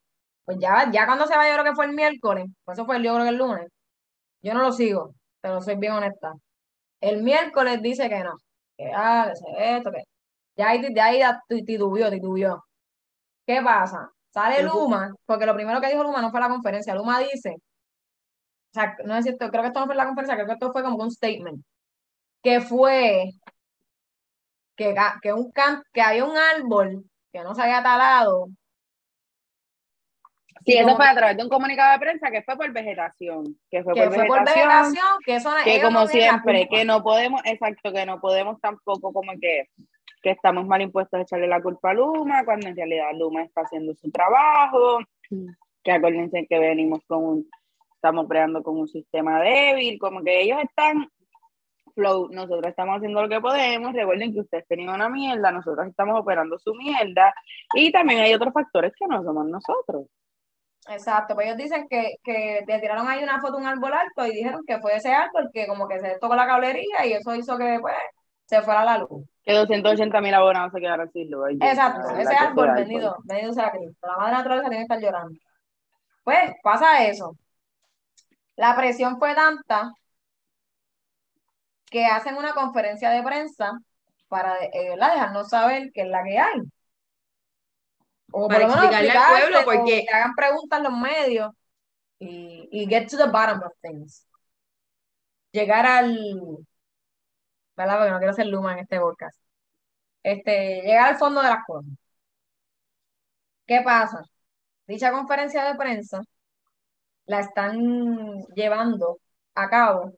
Pues 0.45 0.57
ya, 0.59 0.89
ya 0.91 1.05
cuando 1.05 1.25
se 1.27 1.35
va, 1.35 1.47
yo 1.47 1.53
creo 1.53 1.65
que 1.65 1.75
fue 1.75 1.85
el 1.85 1.93
miércoles, 1.93 2.45
por 2.63 2.73
eso 2.73 2.85
fue 2.85 2.97
el, 2.97 3.03
yo 3.03 3.13
creo 3.13 3.23
que 3.25 3.29
el 3.29 3.37
lunes. 3.37 3.67
Yo 4.41 4.53
no 4.53 4.61
lo 4.63 4.71
sigo, 4.71 5.15
pero 5.41 5.61
soy 5.61 5.75
bien 5.75 5.93
honesta. 5.93 6.33
El 7.01 7.23
miércoles 7.23 7.81
dice 7.81 8.09
que 8.09 8.23
no, 8.23 8.33
que 8.77 8.91
ah, 8.95 9.27
que 9.29 9.35
sé 9.37 9.77
esto, 9.77 9.91
que. 9.91 10.03
Ya 10.57 10.69
ahí, 10.69 10.81
de 10.93 11.01
ahí 11.01 11.19
da- 11.19 11.41
ti- 11.47 11.63
titubeó, 11.65 12.09
titubeó. 12.11 12.63
¿Qué 13.45 13.61
pasa? 13.63 14.09
Sale 14.31 14.63
Luma, 14.63 15.13
porque 15.25 15.45
lo 15.45 15.55
primero 15.55 15.81
que 15.81 15.89
dijo 15.89 16.03
Luma 16.03 16.21
no 16.21 16.31
fue 16.31 16.39
la 16.41 16.49
conferencia. 16.49 16.95
Luma 16.95 17.19
dice, 17.19 17.51
o 18.71 18.73
sea, 18.73 18.95
no 19.05 19.15
es 19.15 19.23
cierto, 19.25 19.49
creo 19.49 19.61
que 19.63 19.67
esto 19.67 19.79
no 19.81 19.85
fue 19.87 19.95
la 19.95 20.05
conferencia, 20.05 20.35
creo 20.35 20.47
que 20.47 20.53
esto 20.53 20.71
fue 20.71 20.83
como 20.83 20.97
un 21.03 21.11
statement, 21.11 21.63
que 22.43 22.61
fue 22.61 23.31
que, 24.75 24.95
que, 25.21 25.33
un 25.33 25.51
que 25.93 26.01
había 26.01 26.25
un 26.25 26.37
árbol 26.37 27.05
que 27.31 27.41
no 27.43 27.55
se 27.55 27.61
había 27.61 27.81
talado. 27.81 28.47
Sí, 30.65 30.73
eso 30.77 30.95
fue 30.95 31.07
a 31.07 31.15
través 31.15 31.37
de 31.37 31.43
un 31.43 31.49
comunicado 31.49 31.93
de 31.93 31.99
prensa 31.99 32.29
que 32.29 32.43
fue 32.43 32.55
por 32.55 32.71
vegetación, 32.71 33.57
que 33.69 33.83
fue 33.83 33.95
que 33.95 34.03
por 34.03 34.13
fue 34.13 34.25
por 34.27 34.45
vegetación, 34.45 35.07
que 35.25 35.35
eso 35.35 35.49
que 35.63 35.79
no 35.79 35.85
como 35.85 36.07
siempre, 36.07 36.67
que 36.69 36.85
no 36.85 37.01
podemos, 37.01 37.41
exacto, 37.45 37.91
que 37.91 38.05
no 38.05 38.21
podemos 38.21 38.59
tampoco 38.61 39.11
como 39.11 39.31
que, 39.41 39.69
que 40.21 40.29
estamos 40.29 40.67
mal 40.67 40.81
impuestos 40.81 41.19
a 41.19 41.23
echarle 41.23 41.47
la 41.47 41.61
culpa 41.61 41.91
a 41.91 41.93
Luma, 41.95 42.45
cuando 42.45 42.67
en 42.67 42.75
realidad 42.75 43.07
Luma 43.17 43.41
está 43.41 43.61
haciendo 43.61 43.95
su 43.95 44.11
trabajo, 44.11 44.99
que 45.83 45.91
acuérdense 45.91 46.45
que 46.47 46.59
venimos 46.59 47.03
con 47.07 47.23
un, 47.23 47.49
estamos 47.95 48.27
creando 48.27 48.61
con 48.61 48.77
un 48.77 48.87
sistema 48.87 49.41
débil, 49.41 49.97
como 49.97 50.21
que 50.21 50.41
ellos 50.41 50.59
están 50.61 51.09
flow, 51.93 52.29
nosotros 52.31 52.67
estamos 52.67 52.97
haciendo 52.97 53.21
lo 53.21 53.29
que 53.29 53.41
podemos, 53.41 53.93
recuerden 53.93 54.33
que 54.33 54.41
ustedes 54.41 54.67
tenían 54.67 54.95
una 54.95 55.09
mierda, 55.09 55.51
nosotros 55.51 55.87
estamos 55.87 56.19
operando 56.19 56.57
su 56.59 56.73
mierda, 56.73 57.33
y 57.73 57.91
también 57.91 58.21
hay 58.21 58.33
otros 58.33 58.53
factores 58.53 58.93
que 58.97 59.07
no 59.07 59.23
somos 59.23 59.45
nosotros. 59.47 60.07
Exacto, 60.89 61.35
pues 61.35 61.47
ellos 61.47 61.57
dicen 61.57 61.87
que, 61.87 62.15
que 62.23 62.63
le 62.67 62.79
tiraron 62.79 63.07
ahí 63.07 63.23
una 63.23 63.39
foto 63.39 63.57
un 63.57 63.67
árbol 63.67 63.93
alto 63.93 64.25
y 64.25 64.35
dijeron 64.35 64.63
que 64.65 64.79
fue 64.79 64.95
ese 64.95 65.13
árbol 65.13 65.49
que 65.53 65.67
como 65.67 65.87
que 65.87 65.99
se 65.99 66.17
tocó 66.19 66.35
la 66.35 66.47
cablería 66.47 67.05
y 67.05 67.13
eso 67.13 67.35
hizo 67.35 67.55
que 67.57 67.77
pues 67.79 67.95
se 68.45 68.61
fuera 68.63 68.83
la 68.83 68.97
luz. 68.97 69.25
Que 69.43 69.53
280 69.53 70.21
mil 70.21 70.33
abonados 70.33 70.71
se 70.73 70.79
quedaron 70.81 71.09
sin 71.11 71.29
luz. 71.29 71.51
Exacto, 71.59 72.09
ese 72.15 72.35
árbol 72.35 72.73
vendido, 72.73 73.15
vendido 73.23 73.53
sea 73.53 73.71
Cristo. 73.71 74.07
La 74.07 74.17
madre 74.17 74.33
naturaleza 74.33 74.69
tiene 74.69 74.85
que 74.87 74.93
estar 74.93 74.99
llorando. 74.99 75.39
Pues 76.23 76.51
pasa 76.63 77.05
eso. 77.05 77.37
La 78.55 78.75
presión 78.75 79.17
fue 79.19 79.33
tanta 79.35 79.93
que 81.91 82.05
hacen 82.07 82.37
una 82.37 82.53
conferencia 82.53 83.11
de 83.11 83.21
prensa 83.21 83.73
para 84.29 84.57
eh, 84.65 84.95
dejarnos 84.97 85.49
saber 85.49 85.91
qué 85.93 86.01
es 86.03 86.07
la 86.07 86.23
que 86.23 86.39
hay. 86.39 86.61
O 88.31 88.47
Para 88.47 88.61
por 88.65 88.69
lo 88.69 88.81
menos 88.81 88.95
explicarle 88.95 89.11
al 89.11 89.41
pueblo, 89.51 89.59
porque- 89.65 90.05
que 90.05 90.13
hagan 90.13 90.33
preguntas 90.35 90.81
los 90.81 90.93
medios 90.93 91.51
y, 92.17 92.67
y 92.71 92.87
get 92.87 93.09
to 93.09 93.17
the 93.17 93.25
bottom 93.27 93.61
of 93.63 93.73
things. 93.81 94.25
Llegar 95.51 95.85
al, 95.85 96.17
¿verdad? 97.75 97.97
Porque 97.97 98.11
no 98.11 98.17
quiero 98.19 98.33
ser 98.33 98.47
Luma 98.47 98.73
en 98.73 98.79
este 98.79 98.99
podcast. 98.99 99.37
Este, 100.23 100.81
llegar 100.83 101.09
al 101.09 101.17
fondo 101.17 101.41
de 101.41 101.49
las 101.49 101.65
cosas. 101.65 101.91
¿Qué 103.65 103.81
pasa? 103.83 104.23
Dicha 104.87 105.11
conferencia 105.11 105.63
de 105.65 105.75
prensa 105.75 106.21
la 107.25 107.41
están 107.41 107.77
llevando 108.55 109.19
a 109.55 109.69
cabo 109.69 110.13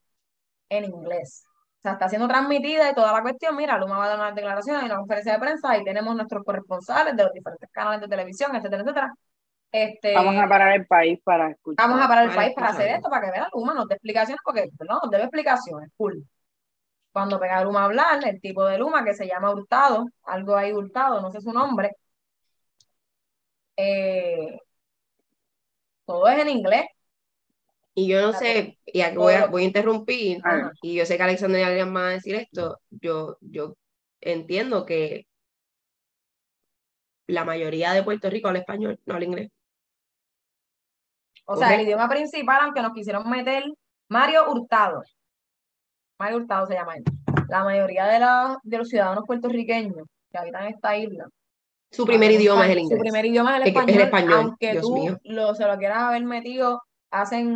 en 0.70 0.86
inglés. 0.86 1.44
O 1.84 1.86
sea, 1.86 1.94
está 1.94 2.08
siendo 2.08 2.30
transmitida 2.30 2.90
y 2.90 2.96
toda 2.96 3.12
la 3.12 3.22
cuestión. 3.22 3.58
Mira, 3.58 3.78
Luma 3.78 3.98
va 3.98 4.06
a 4.06 4.08
dar 4.08 4.18
una 4.18 4.32
declaración 4.32 4.84
y 4.84 4.86
una 4.86 4.96
conferencia 4.96 5.34
de 5.34 5.40
prensa 5.40 5.78
y 5.78 5.84
tenemos 5.84 6.16
nuestros 6.16 6.42
corresponsales 6.46 7.14
de 7.14 7.24
los 7.24 7.34
diferentes 7.34 7.70
canales 7.72 8.00
de 8.00 8.08
televisión, 8.08 8.56
etcétera, 8.56 8.84
etcétera. 8.84 9.14
Este, 9.70 10.14
Vamos 10.14 10.38
a 10.38 10.48
parar 10.48 10.76
el 10.78 10.88
país 10.88 11.20
para 11.26 11.52
escuchar. 11.52 11.86
Vamos 11.86 12.02
a 12.02 12.08
parar 12.08 12.24
el 12.24 12.30
Para 12.30 12.42
país 12.42 12.56
para 12.56 12.70
hacer 12.70 12.88
esto, 12.88 13.10
para 13.10 13.26
que 13.26 13.32
vea 13.32 13.50
Luma, 13.54 13.74
nos 13.74 13.88
dé 13.90 13.96
explicaciones, 13.96 14.40
porque 14.46 14.70
no, 14.88 15.00
nos 15.02 15.12
debe 15.12 15.24
explicaciones, 15.24 15.90
cool. 15.98 16.26
Cuando 17.12 17.38
pega 17.38 17.62
Luma 17.62 17.82
a 17.82 17.86
hablar, 17.86 18.26
el 18.26 18.40
tipo 18.40 18.64
de 18.64 18.78
Luma 18.78 19.04
que 19.04 19.14
se 19.14 19.28
llama 19.28 19.52
Hurtado, 19.52 20.06
algo 20.24 20.56
ahí 20.56 20.72
Hurtado, 20.72 21.22
no 21.22 21.32
sé 21.32 21.42
su 21.42 21.52
nombre, 21.52 21.92
eh, 23.76 24.58
todo 26.06 26.28
es 26.28 26.40
en 26.40 26.50
inglés. 26.50 26.86
Y 27.96 28.08
yo 28.08 28.22
no 28.22 28.34
sé, 28.34 28.80
y 28.86 29.02
aquí 29.02 29.18
voy 29.18 29.34
a, 29.36 29.46
voy 29.48 29.64
a 29.64 29.66
interrumpir, 29.66 30.42
y 30.82 30.96
yo 30.96 31.06
sé 31.06 31.18
que 31.18 31.24
Alexander 31.24 31.62
y 31.62 31.64
alguien 31.64 31.92
más 31.94 32.04
va 32.04 32.08
a 32.08 32.12
decir 32.12 32.36
esto, 32.36 32.80
yo, 32.90 33.38
yo 33.42 33.76
entiendo 34.22 34.86
que 34.86 35.28
la 37.28 37.44
mayoría 37.46 37.94
de 37.94 38.04
Puerto 38.04 38.30
Rico 38.30 38.48
habla 38.48 38.60
español, 38.60 39.00
no 39.06 39.14
habla 39.14 39.26
inglés. 39.26 39.52
O 41.46 41.56
sea, 41.58 41.76
el 41.76 41.82
idioma 41.82 42.08
principal, 42.10 42.60
aunque 42.64 42.82
nos 42.82 42.94
quisieron 42.94 43.30
meter, 43.30 43.64
Mario 44.10 44.50
Hurtado. 44.50 45.04
Mario 46.20 46.38
Hurtado 46.38 46.68
se 46.68 46.74
llama 46.74 46.96
él. 46.96 47.04
La 47.50 47.64
mayoría 47.64 48.06
de, 48.06 48.20
la- 48.20 48.58
de 48.64 48.78
los 48.78 48.88
ciudadanos 48.90 49.26
puertorriqueños 49.28 50.08
que 50.32 50.38
habitan 50.38 50.68
esta 50.68 50.98
isla 50.98 51.28
Su 51.92 52.06
primer 52.06 52.32
idioma 52.32 52.66
es 52.66 52.72
el 52.72 52.80
inglés. 52.80 52.98
Su 52.98 53.02
primer 53.04 53.26
idioma 53.26 53.58
es 53.58 53.62
el 53.62 53.62
es 53.64 53.68
español, 53.76 53.96
el 53.96 54.02
español, 54.02 54.34
aunque 54.34 54.72
Dios 54.72 54.82
tú 54.84 54.94
mío. 54.96 55.20
lo, 55.24 55.54
se 55.56 55.66
lo 55.68 55.78
quieras 55.78 56.00
haber 56.04 56.24
metido 56.24 56.82
hace 57.14 57.48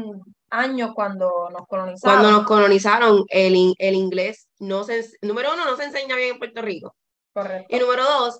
años 0.51 0.91
cuando 0.93 1.49
nos 1.49 1.67
colonizaron. 1.67 2.21
Cuando 2.21 2.37
nos 2.37 2.47
colonizaron, 2.47 3.25
el, 3.29 3.73
el 3.77 3.95
inglés, 3.95 4.47
no 4.59 4.83
se, 4.83 5.03
número 5.21 5.53
uno, 5.53 5.65
no 5.65 5.75
se 5.75 5.85
enseña 5.85 6.15
bien 6.15 6.33
en 6.33 6.37
Puerto 6.39 6.61
Rico. 6.61 6.95
Correcto. 7.33 7.75
Y 7.75 7.79
número 7.79 8.03
dos, 8.03 8.39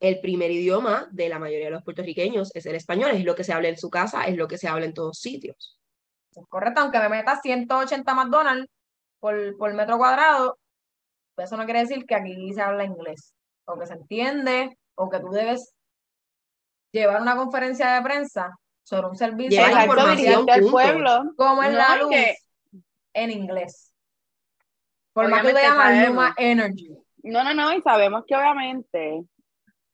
el 0.00 0.20
primer 0.20 0.50
idioma 0.50 1.08
de 1.12 1.28
la 1.28 1.38
mayoría 1.38 1.66
de 1.66 1.70
los 1.70 1.84
puertorriqueños 1.84 2.50
es 2.54 2.66
el 2.66 2.74
español, 2.74 3.12
es 3.12 3.24
lo 3.24 3.36
que 3.36 3.44
se 3.44 3.52
habla 3.52 3.68
en 3.68 3.78
su 3.78 3.90
casa, 3.90 4.24
es 4.24 4.36
lo 4.36 4.48
que 4.48 4.58
se 4.58 4.66
habla 4.66 4.86
en 4.86 4.94
todos 4.94 5.18
sitios. 5.18 5.78
Correcto, 6.48 6.80
aunque 6.80 6.98
me 6.98 7.08
metas 7.08 7.40
180 7.42 8.14
McDonald's 8.14 8.68
por, 9.20 9.56
por 9.56 9.72
metro 9.74 9.98
cuadrado, 9.98 10.58
pues 11.36 11.48
eso 11.48 11.56
no 11.56 11.64
quiere 11.64 11.80
decir 11.80 12.06
que 12.06 12.14
aquí 12.16 12.52
se 12.52 12.60
habla 12.60 12.84
inglés, 12.84 13.34
o 13.66 13.78
que 13.78 13.86
se 13.86 13.94
entiende, 13.94 14.76
o 14.96 15.08
que 15.08 15.20
tú 15.20 15.30
debes 15.30 15.72
llevar 16.92 17.22
una 17.22 17.36
conferencia 17.36 17.92
de 17.92 18.02
prensa 18.02 18.50
sobre 18.90 19.06
un 19.06 19.16
servicio 19.16 19.60
Exacto, 19.64 19.84
información, 19.92 20.50
al 20.50 20.60
pueblo. 20.64 21.32
como 21.36 21.62
en 21.62 21.72
No, 21.72 21.78
la 21.78 21.96
luz 21.96 22.10
que- 22.10 22.36
en 23.14 23.30
inglés. 23.30 23.94
Por 25.12 25.28
más 25.28 25.42
que 25.42 25.52
te 25.54 25.60
sabemos. 25.60 26.08
Luma 26.08 26.34
Energy. 26.36 26.90
No, 27.22 27.44
no, 27.44 27.54
no, 27.54 27.72
y 27.72 27.80
sabemos 27.82 28.24
que 28.26 28.34
obviamente 28.34 29.22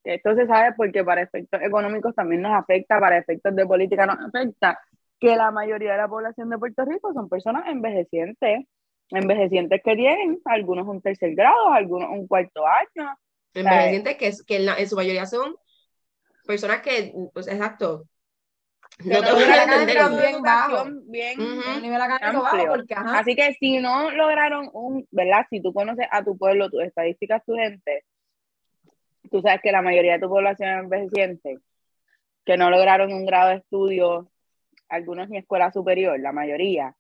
esto 0.03 0.34
se 0.34 0.47
sabe 0.47 0.72
porque 0.76 1.05
para 1.05 1.20
efectos 1.22 1.61
económicos 1.62 2.14
también 2.14 2.40
nos 2.40 2.53
afecta, 2.59 2.99
para 2.99 3.18
efectos 3.18 3.55
de 3.55 3.66
política 3.66 4.07
nos 4.07 4.18
afecta, 4.18 4.78
que 5.20 5.36
la 5.36 5.51
mayoría 5.51 5.92
de 5.92 5.99
la 5.99 6.09
población 6.09 6.49
de 6.49 6.57
Puerto 6.59 6.84
Rico 6.86 7.12
son 7.12 7.28
personas 7.28 7.64
envejecientes, 7.68 8.64
envejecientes 9.11 9.82
que 9.84 9.94
tienen 9.94 10.38
algunos 10.47 10.86
un 10.86 11.03
tercer 11.03 11.34
grado, 11.34 11.70
algunos 11.70 12.09
un 12.11 12.26
cuarto 12.26 12.64
año. 12.66 13.14
Envejecientes 13.53 14.16
que, 14.16 14.32
que 14.47 14.57
en, 14.57 14.66
la- 14.66 14.78
en 14.78 14.88
su 14.88 14.97
mayoría 14.97 15.26
son 15.26 15.55
personas 16.47 16.80
que, 16.80 17.12
pues 17.34 17.47
exacto, 17.49 18.05
no 19.05 19.11
Que 19.11 19.22
te 19.22 19.22
no 19.22 19.34
voy 19.34 19.43
a 19.45 20.09
bien 20.09 20.43
bajo. 20.43 20.76
Educación 20.76 21.11
bien 21.11 21.39
nivel 21.82 22.01
académico 22.01 22.43
bajo, 22.43 22.57
amplio. 22.57 22.72
porque 22.72 22.95
ajá, 22.95 23.18
Así 23.20 23.37
que 23.37 23.55
si 23.55 23.78
no 23.78 24.11
lograron 24.11 24.70
un, 24.72 25.07
¿verdad? 25.11 25.47
Si 25.51 25.61
tú 25.62 25.72
conoces 25.72 26.07
a 26.11 26.24
tu 26.24 26.37
pueblo, 26.39 26.70
tus 26.70 26.82
estadísticas, 26.82 27.45
tu 27.45 27.55
gente, 27.55 28.05
tú 29.30 29.41
sabes 29.43 29.61
que 29.62 29.72
la 29.72 29.82
mayoría 29.82 30.14
de 30.14 30.20
tu 30.20 30.28
población 30.28 30.68
es 30.70 30.78
envejeciente. 30.84 31.59
que 32.45 32.57
no 32.57 32.70
lograron 32.70 33.12
un 33.12 33.26
grado 33.26 33.51
de 33.51 33.57
estudio, 33.57 34.30
algunos 34.89 35.28
ni 35.28 35.39
escuela 35.39 35.70
superior, 35.72 36.18
la 36.20 36.32
mayoría, 36.32 36.95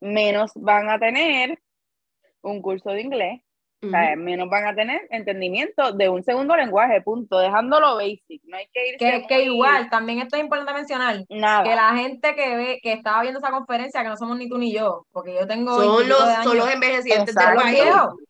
menos 0.00 0.52
van 0.54 0.90
a 0.90 0.98
tener 0.98 1.58
un 2.42 2.60
curso 2.62 2.90
de 2.90 3.00
inglés, 3.00 3.40
o 3.82 3.88
sea, 3.90 4.16
menos 4.16 4.48
van 4.48 4.66
a 4.66 4.74
tener 4.74 5.02
entendimiento 5.10 5.92
de 5.92 6.08
un 6.08 6.22
segundo 6.24 6.56
lenguaje, 6.56 7.02
punto, 7.02 7.38
dejándolo 7.38 7.96
basic, 7.96 8.42
no 8.44 8.56
hay 8.56 8.66
que 8.72 8.88
ir 8.88 8.96
que, 8.98 9.26
que 9.28 9.42
igual, 9.42 9.90
también 9.90 10.18
esto 10.20 10.36
es 10.36 10.42
importante 10.42 10.72
mencionar, 10.72 11.24
nada. 11.28 11.62
que 11.64 11.74
la 11.76 11.94
gente 11.94 12.34
que 12.34 12.56
ve, 12.56 12.80
que 12.82 12.92
estaba 12.92 13.22
viendo 13.22 13.38
esa 13.40 13.50
conferencia, 13.50 14.02
que 14.02 14.08
no 14.08 14.16
somos 14.16 14.36
ni 14.38 14.48
tú 14.48 14.58
ni 14.58 14.72
yo, 14.72 15.06
porque 15.12 15.34
yo 15.34 15.46
tengo 15.46 15.76
Son 15.76 15.96
20 15.98 16.08
los, 16.08 16.18
de 16.26 16.42
son 16.42 16.52
años. 16.52 16.54
los 16.56 16.70
envejecientes 16.72 17.34
del 17.34 17.54
país. 17.54 17.78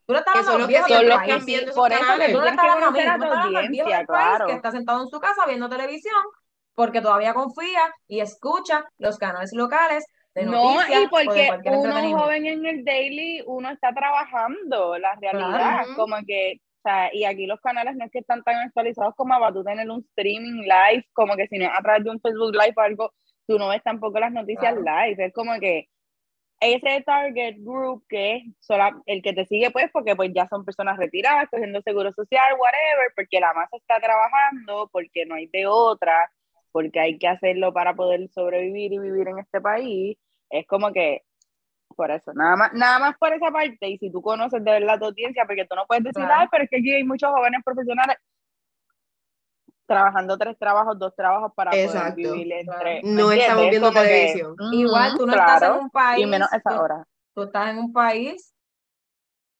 Tú 0.06 0.12
le 0.12 0.18
estás 0.18 0.32
Que 0.34 0.38
hablando 0.40 0.52
son 0.52 0.54
a 0.54 0.58
los 0.58 0.68
que 0.68 0.74
están 0.76 1.18
país. 1.18 1.44
que 1.44 1.44
viendo 1.44 1.70
esos 1.70 1.74
por 1.74 1.92
eso 1.92 2.00
canales. 2.00 2.26
que 2.26 2.32
Tú 2.32 2.38
le 2.40 2.44
tienes 2.44 2.50
estás 2.50 2.64
que 2.64 2.70
hablando 2.70 2.86
a 2.86 2.90
mí, 2.90 2.98
conocer 2.98 3.08
a 3.08 3.14
tú 3.14 3.18
tu 3.18 3.24
le 3.24 3.26
estás 3.26 3.44
hablando 3.44 3.58
al 3.58 3.68
viejo 3.68 3.88
del 3.90 4.06
país 4.06 4.42
que 4.46 4.52
está 4.52 4.70
sentado 4.72 5.02
en 5.02 5.08
su 5.08 5.20
casa 5.20 5.46
viendo 5.46 5.68
televisión 5.68 6.22
porque 6.74 7.00
todavía 7.00 7.34
confía 7.34 7.80
y 8.06 8.20
escucha 8.20 8.84
los 8.98 9.18
canales 9.18 9.52
locales 9.54 10.04
de 10.36 10.46
No, 10.46 10.74
y 11.02 11.06
o 11.28 11.32
de 11.34 11.46
porque 11.48 11.70
uno 11.78 11.94
joven 12.18 12.46
en 12.46 12.66
el 12.66 12.84
daily, 12.84 13.42
uno 13.46 13.70
está 13.70 13.92
trabajando, 13.92 14.98
la 14.98 15.14
realidad, 15.20 15.84
como 15.96 16.16
que, 16.26 16.60
o 16.60 16.88
sea, 16.88 17.10
y 17.12 17.24
aquí 17.24 17.46
los 17.46 17.60
canales 17.60 17.96
no 17.96 18.04
es 18.04 18.10
que 18.12 18.20
están 18.20 18.42
tan 18.44 18.56
actualizados 18.56 19.14
como 19.16 19.38
para 19.38 19.52
tú 19.52 19.64
tener 19.64 19.90
un 19.90 20.00
streaming 20.10 20.62
live, 20.62 21.04
como 21.12 21.34
que 21.36 21.48
si 21.48 21.58
no 21.58 21.64
es 21.64 21.70
a 21.76 21.82
través 21.82 22.04
de 22.04 22.10
un 22.10 22.20
Facebook 22.20 22.52
Live 22.52 22.74
o 22.76 22.80
algo, 22.80 23.12
tú 23.46 23.58
no 23.58 23.68
ves 23.68 23.82
tampoco 23.82 24.18
las 24.20 24.32
noticias 24.32 24.74
live, 24.76 25.26
es 25.26 25.32
como 25.32 25.58
que 25.58 25.86
ese 26.60 27.02
target 27.04 27.56
group 27.58 28.04
que 28.08 28.36
es 28.36 28.42
sola- 28.60 29.00
el 29.06 29.22
que 29.22 29.32
te 29.34 29.44
sigue 29.46 29.70
pues 29.70 29.90
porque 29.92 30.16
pues 30.16 30.30
ya 30.34 30.46
son 30.48 30.64
personas 30.64 30.96
retiradas, 30.96 31.48
cogiendo 31.50 31.82
seguro 31.82 32.12
social, 32.12 32.54
whatever, 32.58 33.12
porque 33.14 33.40
la 33.40 33.52
masa 33.52 33.76
está 33.76 34.00
trabajando, 34.00 34.88
porque 34.92 35.26
no 35.26 35.34
hay 35.34 35.48
de 35.48 35.66
otra, 35.66 36.30
porque 36.72 36.98
hay 37.00 37.18
que 37.18 37.28
hacerlo 37.28 37.72
para 37.74 37.94
poder 37.94 38.28
sobrevivir 38.30 38.92
y 38.94 38.98
vivir 38.98 39.28
en 39.28 39.38
este 39.38 39.60
país, 39.60 40.16
es 40.50 40.66
como 40.66 40.92
que 40.92 41.22
por 41.96 42.10
eso, 42.10 42.32
nada 42.34 42.56
más, 42.56 42.72
nada 42.74 42.98
más 42.98 43.16
por 43.18 43.32
esa 43.32 43.50
parte, 43.50 43.88
y 43.88 43.98
si 43.98 44.10
tú 44.12 44.22
conoces 44.22 44.62
de 44.64 44.70
verdad 44.70 44.98
tu 44.98 45.06
audiencia, 45.06 45.44
porque 45.46 45.64
tú 45.66 45.74
no 45.76 45.86
puedes 45.86 46.04
decir, 46.04 46.22
Claro. 46.24 46.40
ay, 46.42 46.48
pero 46.50 46.64
es 46.64 46.70
que 46.70 46.76
aquí 46.78 46.92
hay 46.94 47.04
muchos 47.04 47.30
jóvenes 47.30 47.62
profesionales 47.64 48.16
trabajando 49.86 50.36
tres 50.36 50.58
trabajos, 50.58 50.98
dos 50.98 51.14
trabajos 51.14 51.52
para 51.54 51.70
Exacto. 51.72 52.22
poder 52.22 52.32
vivir 52.34 52.52
entre. 52.52 53.02
¿me 53.02 53.12
No 53.12 53.32
estamos 53.32 53.70
viendo 53.70 53.88
Como 53.88 54.00
que, 54.02 54.04
televisión. 54.06 54.52
ujú, 54.52 54.72
Igual 54.74 55.16
tú 55.16 55.26
no 55.26 55.32
estás 55.32 55.62
claro, 55.62 55.76
en 55.76 55.82
un 55.84 55.90
país, 55.90 56.22
Y 56.26 56.26
menos 56.30 56.52
esa 56.52 56.70
tú- 56.76 56.82
hora. 56.82 57.04
tú 57.34 57.42
estás 57.44 57.70
en 57.70 57.78
un 57.78 57.92
país 57.92 58.52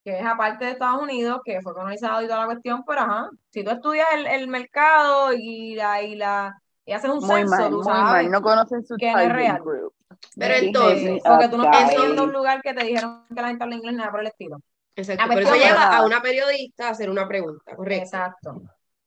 que 0.04 0.18
es 0.20 0.24
aparte 0.26 0.64
de 0.64 0.70
Estados 0.72 1.02
Unidos, 1.02 1.40
que 1.44 1.60
fue 1.62 1.74
colonizado 1.74 2.22
y 2.22 2.26
toda 2.26 2.40
la 2.40 2.46
cuestión, 2.46 2.84
pero 2.86 3.00
ajá, 3.00 3.30
si 3.50 3.64
tú 3.64 3.70
estudias 3.70 4.06
el, 4.14 4.26
el 4.26 4.48
mercado 4.48 5.32
y 5.32 5.74
la, 5.74 6.00
y 6.02 6.14
la, 6.14 6.62
y 6.84 6.92
haces 6.92 7.10
un 7.10 7.20
Muy 7.20 7.28
censo, 7.40 7.56
mal, 7.56 7.70
tú 7.70 7.76
muy 7.78 7.84
sabes 7.84 8.04
mal. 8.04 8.30
No 8.30 8.40
conocen 8.42 8.86
su 8.86 8.96
que 8.96 9.12
no 9.12 9.18
es 9.18 9.32
real. 9.32 9.62
group. 9.62 9.92
Pero 10.36 10.54
entonces, 10.54 11.22
porque 11.24 11.48
tú 11.48 11.56
no 11.58 11.70
yendo 11.90 12.22
a 12.22 12.24
un 12.24 12.32
lugar 12.32 12.62
que 12.62 12.74
te 12.74 12.84
dijeron 12.84 13.26
que 13.34 13.40
la 13.42 13.48
gente 13.48 13.62
habla 13.64 13.76
inglés, 13.76 13.94
nada 13.94 14.10
por 14.10 14.20
el 14.20 14.26
estilo. 14.28 14.58
Exacto. 14.94 15.22
La 15.26 15.32
Por 15.34 15.42
eso 15.42 15.54
lleva 15.54 15.96
a 15.96 16.04
una 16.06 16.22
periodista 16.22 16.88
a 16.88 16.90
hacer 16.90 17.10
una 17.10 17.28
pregunta, 17.28 17.76
correcto. 17.76 18.04
Exacto. 18.04 18.62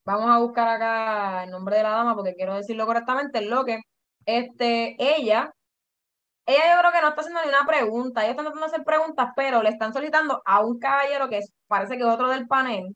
Vamos 0.06 0.30
a 0.30 0.38
buscar 0.40 0.68
acá 0.68 1.44
el 1.44 1.52
nombre 1.52 1.78
de 1.78 1.84
la 1.84 1.90
dama 1.92 2.16
porque 2.16 2.34
quiero 2.36 2.56
decirlo 2.56 2.86
correctamente. 2.86 3.42
Lo 3.42 3.66
que, 3.66 3.80
este, 4.26 4.96
ella, 5.00 5.52
ella 6.46 6.74
yo 6.74 6.80
creo 6.80 6.92
que 6.92 7.02
no 7.02 7.10
está 7.10 7.22
haciendo 7.22 7.42
ni 7.44 7.50
una 7.50 7.66
pregunta. 7.66 8.22
Ella 8.22 8.32
está 8.32 8.44
tratando 8.44 8.66
de 8.68 8.72
hacer 8.74 8.86
preguntas, 8.86 9.30
pero 9.36 9.62
le 9.64 9.70
están 9.70 9.94
solicitando 9.94 10.42
a 10.46 10.64
un 10.64 10.80
caballero 10.80 11.30
que 11.30 11.40
es- 11.40 11.52
parece 11.68 11.96
que 11.98 12.04
es 12.04 12.10
otro 12.10 12.30
del 12.30 12.48
panel, 12.48 12.96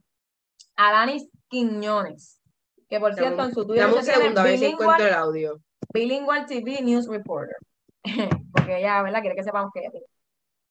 Alanis 0.76 1.28
Quiñones, 1.50 2.42
que 2.90 3.00
por 3.00 3.16
Dame 3.16 3.28
cierto 3.28 3.44
en 3.46 3.54
su 3.54 3.66
Twitter 3.68 3.86
Dame 3.86 3.98
un 3.98 4.04
segundo 4.04 4.42
a 4.42 4.44
ver 4.44 4.58
si 4.58 4.66
encuentro 4.66 5.08
el 5.08 5.14
audio. 5.14 5.60
bilingual 5.94 6.46
TV 6.48 6.82
News 6.82 7.08
Reporter. 7.08 7.58
porque 8.54 8.80
ella, 8.80 9.02
¿verdad? 9.02 9.22
Quiere 9.22 9.36
que 9.36 9.44
sepamos 9.44 9.72
que 9.74 9.80
ella 9.82 9.92
tiene. 9.92 10.06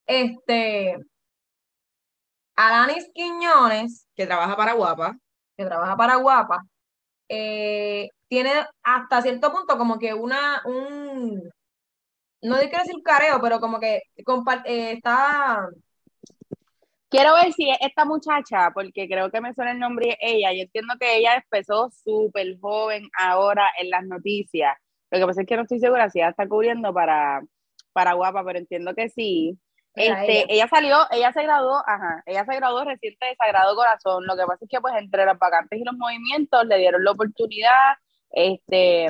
Este, 0.06 0.96
Alanis 2.56 3.08
Quiñones 3.14 4.08
Que 4.14 4.26
trabaja 4.26 4.56
para 4.56 4.72
Guapa. 4.74 5.16
que 5.56 5.64
trabaja 5.64 5.96
para 5.96 6.16
Guapa, 6.16 6.64
eh, 7.28 8.08
tiene 8.28 8.52
hasta 8.82 9.22
cierto 9.22 9.52
punto 9.52 9.78
como 9.78 9.98
que 9.98 10.12
una, 10.14 10.62
un, 10.64 11.50
no 12.42 12.58
quiero 12.58 12.78
decir 12.78 13.02
careo, 13.04 13.40
pero 13.40 13.60
como 13.60 13.78
que 13.78 14.02
eh, 14.66 14.92
está, 14.92 15.68
Quiero 17.12 17.34
ver 17.34 17.52
si 17.52 17.68
es 17.68 17.76
esta 17.82 18.06
muchacha, 18.06 18.70
porque 18.72 19.06
creo 19.06 19.30
que 19.30 19.42
me 19.42 19.52
suena 19.52 19.72
el 19.72 19.78
nombre 19.78 20.06
de 20.06 20.16
ella. 20.18 20.50
Yo 20.54 20.62
entiendo 20.62 20.94
que 20.98 21.18
ella 21.18 21.34
empezó 21.36 21.90
súper 21.90 22.58
joven 22.58 23.06
ahora 23.18 23.68
en 23.78 23.90
las 23.90 24.02
noticias. 24.06 24.74
Lo 25.12 25.18
que 25.18 25.26
pasa 25.26 25.42
es 25.42 25.46
que 25.46 25.56
no 25.56 25.62
estoy 25.62 25.78
segura 25.78 26.08
si 26.08 26.20
ella 26.20 26.30
está 26.30 26.48
cubriendo 26.48 26.92
para, 26.94 27.42
para 27.92 28.14
Guapa, 28.14 28.42
pero 28.44 28.58
entiendo 28.58 28.94
que 28.94 29.10
sí. 29.10 29.58
Este, 29.94 30.38
ella. 30.38 30.46
ella. 30.48 30.68
salió, 30.68 30.96
ella 31.10 31.32
se 31.34 31.42
graduó, 31.42 31.76
ajá, 31.86 32.22
ella 32.24 32.46
se 32.46 32.56
graduó 32.56 32.82
reciente 32.82 33.26
de 33.26 33.36
Sagrado 33.36 33.76
Corazón. 33.76 34.24
Lo 34.26 34.34
que 34.36 34.44
pasa 34.46 34.64
es 34.64 34.70
que 34.70 34.80
pues 34.80 34.94
entre 34.96 35.26
las 35.26 35.38
vacantes 35.38 35.78
y 35.78 35.84
los 35.84 35.94
movimientos 35.98 36.64
le 36.66 36.78
dieron 36.78 37.04
la 37.04 37.10
oportunidad, 37.10 37.92
este, 38.30 39.08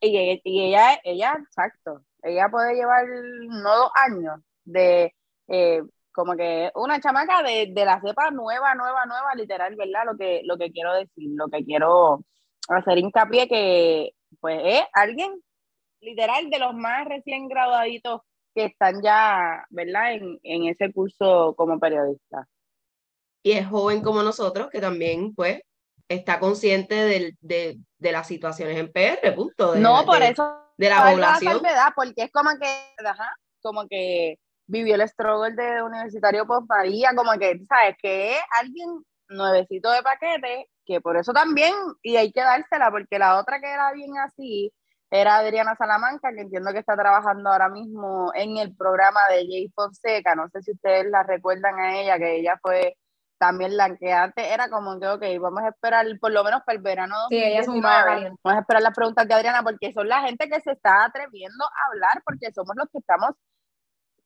y, 0.00 0.16
ella- 0.18 0.40
y 0.44 0.62
ella, 0.66 1.00
ella, 1.04 1.38
exacto, 1.42 2.02
ella 2.22 2.50
puede 2.50 2.74
llevar 2.74 3.06
no 3.48 3.76
dos 3.76 3.90
años 3.94 4.40
de 4.64 5.14
eh, 5.48 5.82
como 6.12 6.36
que 6.36 6.70
una 6.74 7.00
chamaca 7.00 7.42
de, 7.42 7.68
de 7.72 7.84
la 7.86 7.98
cepa 8.02 8.30
nueva, 8.30 8.74
nueva, 8.74 9.06
nueva, 9.06 9.34
literal, 9.34 9.74
¿verdad? 9.74 10.04
Lo 10.04 10.18
que, 10.18 10.42
lo 10.44 10.58
que 10.58 10.70
quiero 10.70 10.92
decir, 10.92 11.30
lo 11.34 11.48
que 11.48 11.64
quiero 11.64 12.20
hacer 12.68 12.98
hincapié 12.98 13.48
que 13.48 14.10
pues 14.40 14.60
es 14.64 14.82
alguien 14.92 15.40
literal 16.00 16.48
de 16.50 16.58
los 16.58 16.74
más 16.74 17.06
recién 17.06 17.48
graduaditos 17.48 18.22
que 18.54 18.64
están 18.66 19.02
ya, 19.02 19.64
¿verdad? 19.70 20.14
En, 20.14 20.38
en 20.42 20.66
ese 20.66 20.92
curso 20.92 21.54
como 21.56 21.78
periodista. 21.78 22.46
Y 23.42 23.52
es 23.52 23.66
joven 23.66 24.02
como 24.02 24.22
nosotros, 24.22 24.68
que 24.70 24.80
también, 24.80 25.34
pues, 25.34 25.60
está 26.08 26.40
consciente 26.40 26.94
del- 26.94 27.36
de, 27.40 27.78
de 27.98 28.12
las 28.12 28.26
situaciones 28.26 28.76
en 28.76 28.90
PR, 28.92 29.32
punto. 29.34 29.72
De, 29.72 29.80
No, 29.80 30.04
por 30.04 30.18
de- 30.18 30.28
eso 30.30 30.58
de 30.76 30.88
la 30.88 31.10
población. 31.10 31.52
salvedad, 31.54 31.88
porque 31.94 32.22
es 32.24 32.32
como 32.32 32.50
que, 32.58 32.66
ajá, 33.06 33.36
como 33.62 33.86
que 33.88 34.38
vivió 34.66 34.94
el 34.96 35.08
struggle 35.08 35.54
de 35.54 35.82
universitario 35.82 36.46
post 36.46 36.66
María, 36.68 37.10
como 37.14 37.32
que, 37.38 37.60
¿sabes? 37.68 37.96
Que 38.02 38.32
es 38.32 38.38
alguien 38.58 38.88
nuevecito 39.28 39.90
de 39.92 40.02
paquete, 40.02 40.68
que 40.90 41.00
por 41.00 41.16
eso 41.16 41.32
también, 41.32 41.72
y 42.02 42.16
hay 42.16 42.32
que 42.32 42.40
dársela, 42.40 42.90
porque 42.90 43.18
la 43.18 43.38
otra 43.38 43.60
que 43.60 43.70
era 43.70 43.92
bien 43.92 44.18
así, 44.18 44.72
era 45.10 45.36
Adriana 45.36 45.74
Salamanca, 45.76 46.30
que 46.32 46.42
entiendo 46.42 46.72
que 46.72 46.78
está 46.80 46.96
trabajando 46.96 47.50
ahora 47.50 47.68
mismo 47.68 48.30
en 48.34 48.56
el 48.56 48.74
programa 48.76 49.20
de 49.30 49.46
Jay 49.46 49.68
Fonseca, 49.74 50.34
no 50.34 50.48
sé 50.48 50.62
si 50.62 50.72
ustedes 50.72 51.06
la 51.10 51.22
recuerdan 51.22 51.78
a 51.78 52.00
ella, 52.00 52.18
que 52.18 52.36
ella 52.36 52.58
fue 52.62 52.96
también 53.38 53.76
la 53.76 53.96
que 53.96 54.12
antes 54.12 54.46
era 54.46 54.68
como 54.68 55.00
que, 55.00 55.08
ok, 55.08 55.22
vamos 55.40 55.62
a 55.62 55.68
esperar 55.68 56.06
por 56.20 56.30
lo 56.30 56.44
menos 56.44 56.60
para 56.64 56.76
el 56.76 56.82
verano 56.82 57.16
sí, 57.30 57.42
ella 57.42 57.60
es 57.60 57.68
un 57.68 57.80
mago 57.80 58.10
2019. 58.10 58.14
caliente. 58.14 58.40
Vamos 58.44 58.58
a 58.58 58.60
esperar 58.60 58.82
las 58.82 58.94
preguntas 58.94 59.26
de 59.26 59.34
Adriana 59.34 59.62
porque 59.62 59.92
son 59.94 60.08
la 60.08 60.20
gente 60.22 60.48
que 60.48 60.60
se 60.60 60.72
está 60.72 61.04
atreviendo 61.04 61.64
a 61.64 61.88
hablar 61.88 62.22
porque 62.24 62.52
somos 62.52 62.76
los 62.76 62.86
que 62.92 62.98
estamos 62.98 63.30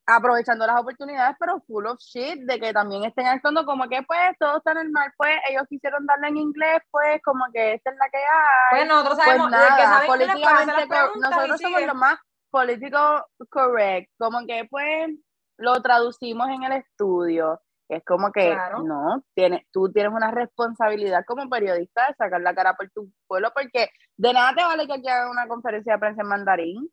aprovechando 0.07 0.67
las 0.67 0.79
oportunidades, 0.79 1.35
pero 1.39 1.59
full 1.67 1.85
of 1.87 1.99
shit, 1.99 2.39
de 2.41 2.59
que 2.59 2.73
también 2.73 3.03
estén 3.05 3.25
actuando 3.27 3.65
como 3.65 3.87
que 3.89 4.03
pues 4.03 4.19
todo 4.39 4.57
está 4.57 4.73
normal, 4.73 5.11
pues 5.17 5.31
ellos 5.49 5.63
quisieron 5.69 6.05
darle 6.05 6.27
en 6.27 6.37
inglés, 6.37 6.79
pues 6.91 7.21
como 7.23 7.45
que 7.53 7.73
esta 7.73 7.89
es 7.91 7.97
la 7.97 8.09
que 8.09 8.17
hay. 8.17 8.77
Pues 8.79 8.87
nosotros 8.87 9.15
Pues 9.15 9.25
sabemos, 9.25 9.47
que 9.47 9.51
nada, 9.51 9.67
sabe 9.67 9.77
inglés, 9.77 9.89
hace 9.89 9.97
las 9.97 10.07
políticamente, 10.07 10.87
preguntas 10.87 11.31
nosotros 11.31 11.61
somos 11.61 11.77
sigue. 11.79 11.87
lo 11.87 11.95
más 11.95 12.19
político 12.51 13.27
correct, 13.49 14.11
como 14.17 14.45
que 14.45 14.67
pues 14.69 15.09
lo 15.57 15.81
traducimos 15.81 16.49
en 16.49 16.63
el 16.63 16.71
estudio. 16.73 17.61
Es 17.87 18.03
como 18.03 18.31
que 18.31 18.51
Claro. 18.51 18.81
no, 18.83 19.23
tienes, 19.35 19.61
tú 19.71 19.91
tienes 19.91 20.11
una 20.11 20.31
responsabilidad 20.31 21.23
como 21.27 21.47
periodista 21.49 22.07
de 22.07 22.15
sacar 22.15 22.41
la 22.41 22.55
cara 22.55 22.73
por 22.73 22.89
tu 22.89 23.11
pueblo, 23.27 23.51
porque 23.53 23.89
de 24.17 24.33
nada 24.33 24.53
te 24.55 24.63
vale 24.63 24.87
que 24.87 24.93
aquí 24.93 25.07
hagan 25.07 25.29
una 25.29 25.47
conferencia 25.47 25.93
de 25.93 25.99
prensa 25.99 26.21
en 26.23 26.27
mandarín. 26.27 26.89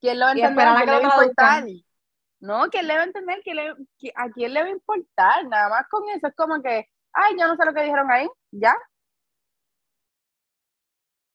¿Quién 0.00 0.18
lo 0.20 0.26
va 0.26 0.30
a 0.32 0.34
entender? 0.34 0.66
¿Quién 0.76 0.86
le 0.86 0.92
va 0.92 0.98
a 0.98 1.02
importar? 1.02 1.64
traduzcan. 1.64 1.84
No, 2.40 2.68
¿quién 2.70 2.86
le 2.86 2.94
va 2.96 3.00
a 3.00 3.04
entender? 3.04 3.40
¿Quién 3.42 3.56
le- 3.56 4.12
¿A 4.14 4.28
quién 4.30 4.54
le 4.54 4.60
va 4.62 4.66
a 4.68 4.70
importar? 4.70 5.46
Nada 5.48 5.68
más 5.70 5.88
con 5.88 6.08
eso 6.10 6.26
es 6.28 6.34
como 6.36 6.62
que, 6.62 6.86
ay, 7.12 7.34
yo 7.38 7.46
no 7.48 7.56
sé 7.56 7.64
lo 7.64 7.72
que 7.74 7.82
dijeron 7.82 8.10
ahí, 8.10 8.28
ya. 8.50 8.76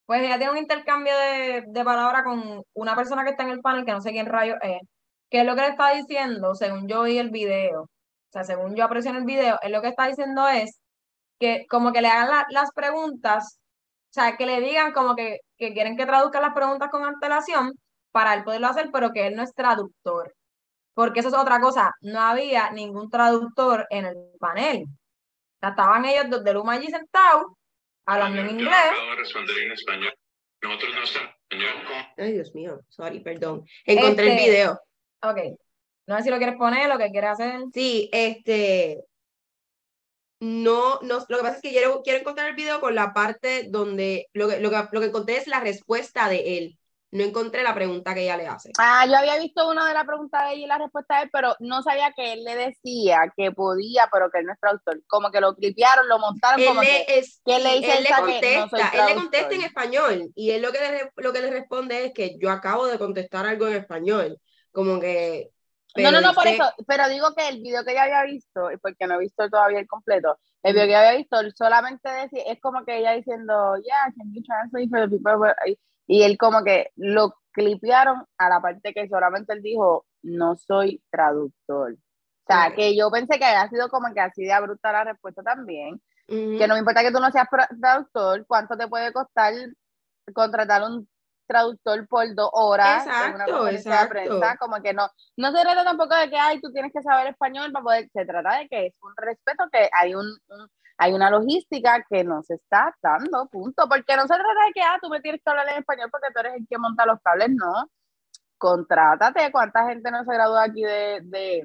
Pues 0.05 0.21
ella 0.23 0.37
tiene 0.37 0.51
un 0.51 0.57
intercambio 0.57 1.13
de, 1.17 1.63
de 1.67 1.83
palabras 1.85 2.23
con 2.23 2.63
una 2.73 2.95
persona 2.95 3.23
que 3.23 3.31
está 3.31 3.43
en 3.43 3.51
el 3.51 3.61
panel, 3.61 3.85
que 3.85 3.93
no 3.93 4.01
sé 4.01 4.11
quién 4.11 4.25
rayo 4.25 4.55
es, 4.61 4.79
que 5.29 5.39
es 5.41 5.45
lo 5.45 5.55
que 5.55 5.61
le 5.61 5.67
está 5.69 5.91
diciendo, 5.93 6.53
según 6.55 6.87
yo 6.87 7.03
vi 7.03 7.17
el 7.17 7.29
video, 7.29 7.83
o 7.83 7.89
sea, 8.31 8.43
según 8.43 8.75
yo 8.75 8.83
aprecio 8.85 9.11
en 9.11 9.17
el 9.17 9.23
video, 9.25 9.57
es 9.61 9.71
lo 9.71 9.81
que 9.81 9.87
está 9.89 10.07
diciendo 10.07 10.47
es 10.49 10.81
que 11.39 11.65
como 11.69 11.93
que 11.93 12.01
le 12.01 12.09
hagan 12.09 12.29
la- 12.29 12.45
las 12.49 12.71
preguntas, 12.73 13.59
o 14.11 14.13
sea, 14.13 14.37
que 14.37 14.45
le 14.45 14.61
digan 14.61 14.91
como 14.93 15.15
que, 15.15 15.39
que 15.57 15.73
quieren 15.73 15.97
que 15.97 16.05
traduzca 16.05 16.41
las 16.41 16.53
preguntas 16.53 16.89
con 16.91 17.05
antelación 17.05 17.73
para 18.11 18.33
él 18.33 18.43
poderlo 18.43 18.67
hacer, 18.67 18.89
pero 18.91 19.11
que 19.11 19.27
él 19.27 19.35
no 19.35 19.43
es 19.43 19.53
traductor. 19.53 20.33
Porque 20.93 21.21
eso 21.21 21.29
es 21.29 21.35
otra 21.35 21.59
cosa, 21.59 21.93
no 22.01 22.19
había 22.19 22.69
ningún 22.71 23.09
traductor 23.09 23.87
en 23.89 24.05
el 24.05 24.15
panel. 24.39 24.83
O 24.83 25.59
sea, 25.59 25.69
estaban 25.69 26.05
ellos 26.05 26.25
dos 26.29 26.43
de 26.43 26.53
Luma 26.53 26.73
allí 26.73 26.87
sentados 26.87 27.45
hablando 28.05 28.41
en 28.41 28.49
inglés. 28.51 28.73
acabo 28.73 29.09
de 29.11 29.15
responder 29.15 29.57
en 29.59 29.71
español. 29.71 30.13
Nosotros 30.61 30.95
no 30.95 31.03
estamos 31.03 31.29
en 31.49 31.61
español. 31.61 32.05
Ay, 32.17 32.31
Dios 32.33 32.53
mío, 32.53 32.81
sorry, 32.89 33.19
perdón. 33.21 33.65
Encontré 33.85 34.25
el 34.25 34.37
Este- 34.37 34.49
video. 34.51 34.79
Ok. 35.23 35.37
No 36.07 36.17
sé 36.17 36.23
si 36.23 36.29
lo 36.29 36.37
quieres 36.37 36.55
poner, 36.57 36.89
lo 36.89 36.97
que 36.97 37.09
quieres 37.09 37.31
hacer. 37.31 37.61
Sí, 37.73 38.09
este. 38.11 39.03
No, 40.39 40.99
no, 41.01 41.19
lo 41.29 41.37
que 41.37 41.43
pasa 41.43 41.55
es 41.57 41.61
que 41.61 41.69
quiero, 41.69 42.01
quiero 42.01 42.19
encontrar 42.19 42.49
el 42.49 42.55
video 42.55 42.81
con 42.81 42.95
la 42.95 43.13
parte 43.13 43.67
donde 43.69 44.27
lo 44.33 44.49
que, 44.49 44.59
lo 44.59 44.71
que, 44.71 44.77
lo 44.91 44.99
que 44.99 45.05
encontré 45.07 45.37
es 45.37 45.47
la 45.47 45.59
respuesta 45.59 46.27
de 46.27 46.57
él. 46.57 46.79
No 47.11 47.23
encontré 47.23 47.63
la 47.63 47.73
pregunta 47.75 48.13
que 48.13 48.23
ella 48.23 48.37
le 48.37 48.47
hace. 48.47 48.71
Ah, 48.77 49.05
yo 49.05 49.17
había 49.17 49.37
visto 49.37 49.67
una 49.69 49.87
de 49.87 49.93
las 49.93 50.05
preguntas 50.05 50.43
de 50.47 50.53
ella 50.55 50.65
y 50.65 50.67
la 50.67 50.77
respuesta 50.77 51.17
de 51.17 51.23
él, 51.23 51.29
pero 51.31 51.55
no 51.59 51.81
sabía 51.83 52.11
que 52.15 52.33
él 52.33 52.43
le 52.43 52.55
decía 52.55 53.31
que 53.35 53.51
podía, 53.51 54.07
pero 54.11 54.29
que 54.31 54.39
él 54.39 54.45
no 54.45 54.53
es 54.53 54.59
traductor. 54.59 55.01
Como 55.07 55.29
que 55.31 55.41
lo 55.41 55.55
clipearon, 55.55 56.07
lo 56.07 56.19
montaron, 56.19 56.61
Él 56.61 56.65
como 56.65 56.81
le, 56.81 56.87
que 56.87 57.05
es, 57.19 57.41
que 57.45 57.59
le 57.59 57.69
sí, 57.69 57.75
dice 57.79 57.97
él 57.97 58.03
le 58.03 58.09
esa 58.09 58.15
que 58.17 58.23
no 58.23 58.69
contesta, 58.69 58.89
él 58.89 59.05
le 59.05 59.15
contesta 59.15 59.55
en 59.55 59.61
español 59.61 60.31
y 60.35 60.51
él 60.51 60.61
lo 60.61 60.71
que 60.71 60.79
le, 60.79 61.11
lo 61.17 61.33
que 61.33 61.41
le 61.41 61.51
responde 61.51 62.05
es 62.05 62.13
que 62.13 62.37
yo 62.39 62.49
acabo 62.49 62.87
de 62.87 62.97
contestar 62.97 63.45
algo 63.45 63.67
en 63.67 63.75
español. 63.75 64.37
Como 64.71 64.99
que. 64.99 65.49
No, 65.95 66.11
no, 66.11 66.21
no, 66.21 66.33
por 66.33 66.47
dice- 66.47 66.61
eso, 66.63 66.71
pero 66.87 67.09
digo 67.09 67.33
que 67.35 67.49
el 67.49 67.61
video 67.61 67.83
que 67.83 67.91
ella 67.91 68.03
había 68.03 68.23
visto, 68.23 68.69
porque 68.81 69.07
no 69.07 69.15
he 69.15 69.19
visto 69.19 69.49
todavía 69.49 69.79
el 69.79 69.87
completo, 69.87 70.39
el 70.63 70.73
video 70.73 70.87
que 70.87 70.95
había 70.95 71.17
visto, 71.17 71.39
él 71.41 71.53
solamente 71.55 72.09
decía, 72.09 72.43
es 72.47 72.61
como 72.61 72.85
que 72.85 72.97
ella 72.99 73.11
diciendo, 73.11 73.75
yeah, 73.83 74.05
can 74.17 74.33
you 74.33 74.41
translate 74.43 74.89
for 74.89 75.01
the 75.01 75.17
people? 75.17 75.53
Who-" 76.11 76.19
Y- 76.19 76.23
él 76.23 76.37
como 76.37 76.63
que 76.63 76.91
lo 76.95 77.35
clipearon 77.51 78.25
a 78.37 78.49
la 78.49 78.61
parte 78.61 78.93
que 78.93 79.07
solamente 79.09 79.53
él 79.53 79.61
dijo, 79.61 80.05
no 80.23 80.55
soy 80.55 81.01
traductor. 81.11 81.93
O 81.93 81.97
sea, 82.47 82.73
que 82.75 82.95
yo 82.97 83.09
pensé 83.11 83.37
que 83.39 83.45
había 83.45 83.69
sido 83.69 83.89
como 83.89 84.13
que 84.13 84.19
así 84.19 84.43
de 84.43 84.53
abrupta 84.53 84.91
la 84.91 85.03
respuesta 85.05 85.41
también, 85.43 86.01
que 86.27 86.67
no 86.67 86.73
me 86.75 86.79
importa 86.79 87.01
que 87.01 87.11
tú 87.11 87.19
no 87.19 87.31
seas 87.31 87.47
traductor, 87.79 88.45
cuánto 88.47 88.77
te 88.77 88.87
puede 88.87 89.13
costar 89.13 89.53
contratar 90.33 90.83
un 90.83 91.07
traductor 91.47 92.07
por 92.07 92.33
dos 92.35 92.49
horas 92.53 93.05
en 93.05 93.11
una 93.35 93.45
Exacto, 93.45 93.51
conferencia 93.57 93.91
de 93.91 93.97
exacto. 93.97 94.39
prensa, 94.39 94.57
como 94.57 94.81
que 94.81 94.93
no, 94.93 95.09
no 95.37 95.51
se 95.51 95.61
trata 95.61 95.83
tampoco 95.83 96.15
de 96.15 96.29
que 96.29 96.37
ay, 96.37 96.61
tú 96.61 96.71
tienes 96.71 96.93
que 96.93 97.01
saber 97.01 97.27
español 97.27 97.71
para 97.73 97.83
poder, 97.83 98.09
se 98.13 98.25
trata 98.25 98.59
de 98.59 98.67
que 98.69 98.87
es 98.87 98.93
un 99.01 99.13
respeto, 99.17 99.65
que 99.71 99.89
hay 99.91 100.15
un, 100.15 100.25
un- 100.25 100.69
hay 101.01 101.13
una 101.13 101.31
logística 101.31 102.05
que 102.07 102.23
no 102.23 102.43
se 102.43 102.53
está 102.53 102.95
dando, 103.01 103.47
punto, 103.47 103.89
porque 103.89 104.15
no 104.15 104.21
se 104.21 104.35
trata 104.35 104.65
de 104.67 104.71
que 104.71 104.81
ah, 104.83 104.99
tú 105.01 105.09
me 105.09 105.19
tienes 105.19 105.41
que 105.43 105.49
hablar 105.49 105.67
en 105.69 105.79
español 105.79 106.09
porque 106.11 106.27
tú 106.31 106.41
eres 106.41 106.53
el 106.53 106.67
que 106.67 106.77
monta 106.77 107.07
los 107.07 107.19
cables, 107.23 107.49
no, 107.49 107.89
contrátate, 108.59 109.51
cuánta 109.51 109.87
gente 109.87 110.11
no 110.11 110.23
se 110.23 110.31
gradúa 110.31 110.65
aquí 110.65 110.83
de, 110.83 111.21
de, 111.23 111.63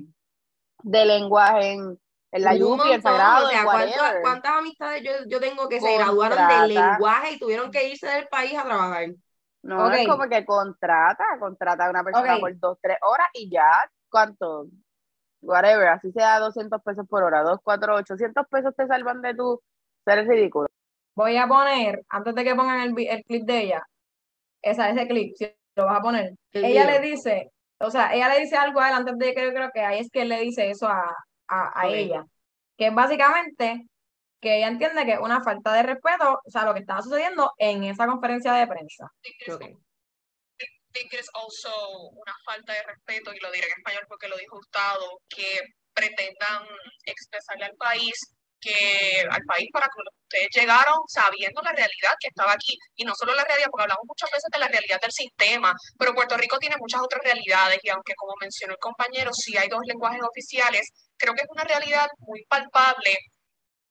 de 0.84 1.04
lenguaje 1.04 1.72
en, 1.72 2.00
en 2.32 2.42
la 2.42 2.54
Yupi, 2.54 2.78
montón, 2.78 3.02
Sagrado, 3.02 3.46
o 3.46 3.50
sea, 3.50 3.64
¿cuántas, 4.22 4.52
amistades 4.52 5.02
yo, 5.02 5.12
yo 5.28 5.38
tengo 5.38 5.68
que 5.68 5.82
se 5.82 5.94
graduaron 5.98 6.38
de 6.48 6.68
lenguaje 6.68 7.32
y 7.32 7.38
tuvieron 7.38 7.70
que 7.70 7.90
irse 7.90 8.06
del 8.06 8.28
país 8.28 8.56
a 8.56 8.64
trabajar? 8.64 9.08
No, 9.60 9.92
es 9.92 10.08
como 10.08 10.30
que 10.30 10.46
contrata, 10.46 11.24
contrata 11.38 11.84
a 11.84 11.90
una 11.90 12.02
persona 12.02 12.38
por 12.38 12.58
dos, 12.58 12.78
tres 12.80 12.96
horas 13.02 13.26
y 13.34 13.50
ya, 13.50 13.70
¿cuánto? 14.08 14.68
Whatever, 15.40 15.88
así 15.88 16.10
sea 16.12 16.38
200 16.40 16.82
pesos 16.82 17.06
por 17.08 17.22
hora, 17.22 17.42
2, 17.42 17.60
4, 17.62 17.94
800 17.96 18.46
pesos 18.48 18.74
te 18.74 18.86
salvan 18.86 19.22
de 19.22 19.34
tu 19.34 19.60
ser 20.04 20.26
ridículo. 20.26 20.68
Voy 21.14 21.36
a 21.36 21.46
poner, 21.46 22.04
antes 22.08 22.34
de 22.34 22.44
que 22.44 22.54
pongan 22.54 22.80
el, 22.80 22.94
el 23.08 23.24
clip 23.24 23.44
de 23.44 23.62
ella, 23.62 23.82
esa, 24.62 24.90
ese 24.90 25.06
clip, 25.06 25.34
si 25.36 25.46
lo 25.76 25.86
vas 25.86 25.98
a 25.98 26.02
poner. 26.02 26.34
El 26.52 26.64
ella 26.64 26.86
le 26.86 27.00
dice, 27.00 27.52
o 27.78 27.90
sea, 27.90 28.14
ella 28.14 28.28
le 28.28 28.40
dice 28.40 28.56
algo 28.56 28.80
a 28.80 28.88
él 28.88 28.94
antes 28.96 29.16
de 29.18 29.34
que 29.34 29.44
yo 29.44 29.50
creo 29.52 29.70
que 29.72 29.80
ahí 29.80 30.00
es 30.00 30.10
que 30.10 30.22
él 30.22 30.28
le 30.28 30.40
dice 30.40 30.70
eso 30.70 30.88
a, 30.88 31.14
a, 31.48 31.80
a 31.80 31.88
ella. 31.88 32.24
Que 32.76 32.88
es 32.88 32.94
básicamente 32.94 33.86
que 34.40 34.58
ella 34.58 34.68
entiende 34.68 35.04
que 35.06 35.14
es 35.14 35.20
una 35.20 35.42
falta 35.42 35.72
de 35.72 35.82
respeto, 35.82 36.40
o 36.44 36.50
sea, 36.50 36.64
lo 36.64 36.74
que 36.74 36.80
estaba 36.80 37.02
sucediendo 37.02 37.52
en 37.58 37.84
esa 37.84 38.06
conferencia 38.06 38.52
de 38.52 38.66
prensa. 38.66 39.10
Ok. 39.52 39.64
Think 40.96 41.12
es 41.14 41.28
also 41.34 41.70
una 42.10 42.34
falta 42.44 42.72
de 42.72 42.82
respeto, 42.82 43.32
y 43.32 43.40
lo 43.40 43.50
diré 43.52 43.66
en 43.66 43.78
español 43.78 44.04
porque 44.08 44.28
lo 44.28 44.36
dijo 44.36 44.56
Hurtado, 44.56 45.20
que 45.28 45.60
pretendan 45.94 46.64
expresarle 47.04 47.66
al 47.66 47.76
país 47.76 48.12
que 48.58 49.22
al 49.30 49.42
país 49.44 49.68
para 49.70 49.86
que 49.86 50.00
ustedes 50.00 50.48
llegaron 50.54 50.96
sabiendo 51.08 51.60
la 51.62 51.72
realidad 51.72 52.16
que 52.18 52.28
estaba 52.28 52.52
aquí. 52.52 52.76
Y 52.96 53.04
no 53.04 53.14
solo 53.14 53.34
la 53.34 53.44
realidad 53.44 53.68
porque 53.70 53.82
hablamos 53.84 54.04
muchas 54.08 54.30
veces 54.30 54.48
de 54.50 54.58
la 54.58 54.68
realidad 54.68 54.98
del 55.00 55.12
sistema 55.12 55.74
pero 55.98 56.14
Puerto 56.14 56.36
Rico 56.36 56.58
tiene 56.58 56.76
muchas 56.78 57.02
otras 57.02 57.22
realidades 57.22 57.78
y 57.82 57.90
aunque 57.90 58.14
como 58.14 58.32
mencionó 58.40 58.72
el 58.72 58.78
compañero 58.78 59.30
sí 59.32 59.56
hay 59.56 59.68
dos 59.68 59.80
lenguajes 59.84 60.22
oficiales 60.22 60.88
creo 61.16 61.34
que 61.34 61.42
es 61.42 61.48
una 61.50 61.64
realidad 61.64 62.08
muy 62.20 62.44
palpable 62.48 63.18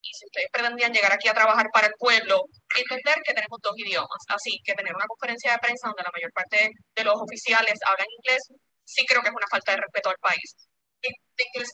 y 0.05 0.13
si 0.13 0.25
ustedes 0.25 0.49
pretendían 0.51 0.93
llegar 0.93 1.11
aquí 1.11 1.27
a 1.27 1.33
trabajar 1.33 1.67
para 1.73 1.87
el 1.87 1.93
pueblo, 1.97 2.45
entender 2.77 3.15
que 3.25 3.33
tenemos 3.33 3.59
dos 3.61 3.73
idiomas. 3.75 4.21
Así 4.29 4.61
que 4.63 4.73
tener 4.73 4.95
una 4.95 5.05
conferencia 5.07 5.51
de 5.53 5.59
prensa 5.59 5.87
donde 5.87 6.03
la 6.03 6.11
mayor 6.13 6.31
parte 6.31 6.71
de 6.95 7.03
los 7.03 7.15
oficiales 7.15 7.79
hablan 7.85 8.07
inglés, 8.17 8.41
sí 8.83 9.05
creo 9.07 9.21
que 9.21 9.29
es 9.29 9.35
una 9.35 9.47
falta 9.49 9.71
de 9.71 9.81
respeto 9.81 10.09
al 10.09 10.17
país. 10.21 10.55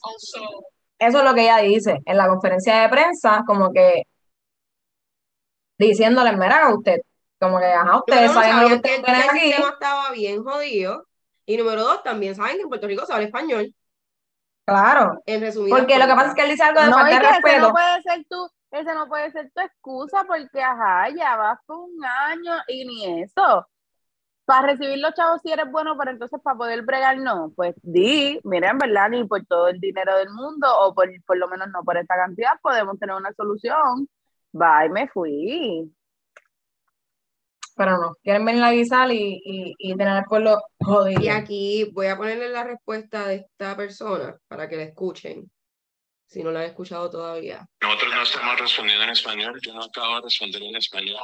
Also 0.02 0.42
Eso 0.98 1.18
es 1.18 1.24
lo 1.24 1.34
que 1.34 1.42
ella 1.42 1.58
dice 1.58 1.98
en 2.04 2.16
la 2.16 2.28
conferencia 2.28 2.82
de 2.82 2.88
prensa, 2.88 3.42
como 3.46 3.72
que 3.72 4.04
diciéndole, 5.78 6.32
mira, 6.32 6.74
usted, 6.74 6.98
como 7.38 7.58
que, 7.58 7.66
ajá, 7.66 7.98
ustedes 7.98 8.32
saben 8.32 8.60
lo 8.62 8.68
que 8.68 8.74
ustedes 8.74 9.02
tienen 9.02 9.22
el 9.22 9.28
aquí. 9.28 9.40
sistema 9.40 9.70
estaba 9.70 10.10
bien 10.10 10.42
jodido. 10.42 11.06
Y 11.44 11.56
número 11.56 11.82
dos, 11.82 12.02
también 12.02 12.34
saben 12.34 12.56
que 12.56 12.62
en 12.62 12.68
Puerto 12.68 12.86
Rico 12.86 13.04
se 13.04 13.12
habla 13.12 13.26
español. 13.26 13.74
Claro, 14.64 15.20
En 15.26 15.40
resumidas 15.40 15.80
porque 15.80 15.98
lo 15.98 16.06
que 16.06 16.14
pasa 16.14 16.28
es 16.28 16.34
que 16.34 16.42
él 16.42 16.50
dice 16.50 16.62
algo 16.62 16.80
de 16.80 16.86
No, 16.88 16.92
falta 16.94 17.14
de 17.14 17.20
que 17.20 17.26
ese 17.26 17.32
respeto. 17.42 17.66
no 17.68 17.72
puede 17.72 18.02
ser 18.02 18.24
tu, 18.28 18.50
ese 18.70 18.94
no 18.94 19.08
puede 19.08 19.30
ser 19.32 19.50
tu 19.54 19.60
excusa 19.60 20.24
porque, 20.26 20.62
ajá, 20.62 21.08
ya 21.10 21.36
vas 21.36 21.58
por 21.66 21.78
un 21.78 22.04
año 22.04 22.52
y 22.68 22.84
ni 22.86 23.22
eso. 23.22 23.66
Para 24.44 24.68
recibir 24.68 24.98
los 24.98 25.14
chavos 25.14 25.40
si 25.42 25.52
eres 25.52 25.70
bueno, 25.70 25.96
pero 25.98 26.10
entonces 26.12 26.40
para 26.42 26.56
poder 26.56 26.82
bregar 26.82 27.18
no. 27.18 27.52
Pues 27.56 27.74
di, 27.82 28.40
mira, 28.44 28.70
en 28.70 28.78
verdad, 28.78 29.08
ni 29.10 29.24
por 29.24 29.44
todo 29.46 29.68
el 29.68 29.80
dinero 29.80 30.16
del 30.16 30.30
mundo 30.30 30.66
o 30.80 30.94
por, 30.94 31.08
por 31.26 31.36
lo 31.38 31.48
menos 31.48 31.68
no 31.68 31.82
por 31.84 31.96
esta 31.96 32.16
cantidad 32.16 32.52
podemos 32.62 32.98
tener 32.98 33.16
una 33.16 33.32
solución. 33.32 34.08
Bye, 34.52 34.90
me 34.90 35.08
fui. 35.08 35.92
Pero 37.76 37.98
no, 37.98 38.14
quieren 38.22 38.44
venir 38.44 38.62
a 38.62 38.72
guisar 38.72 39.10
y, 39.12 39.40
y, 39.44 39.74
y 39.78 39.96
tener 39.96 40.08
al 40.08 40.24
pueblo 40.24 40.58
jodido. 40.78 41.20
Y 41.22 41.28
aquí 41.28 41.90
voy 41.92 42.06
a 42.06 42.16
ponerle 42.16 42.48
la 42.50 42.64
respuesta 42.64 43.26
de 43.26 43.36
esta 43.36 43.76
persona 43.76 44.36
para 44.48 44.68
que 44.68 44.76
la 44.76 44.82
escuchen, 44.84 45.50
si 46.32 46.42
no 46.42 46.50
la 46.50 46.60
han 46.60 46.66
escuchado 46.66 47.10
todavía. 47.10 47.66
Nosotros 47.82 48.14
no 48.14 48.22
estamos 48.22 48.58
respondiendo 48.58 49.04
en 49.04 49.10
español. 49.10 49.60
Yo 49.62 49.74
no 49.74 49.84
acabo 49.84 50.16
de 50.16 50.22
responder 50.22 50.62
en 50.62 50.76
español. 50.76 51.18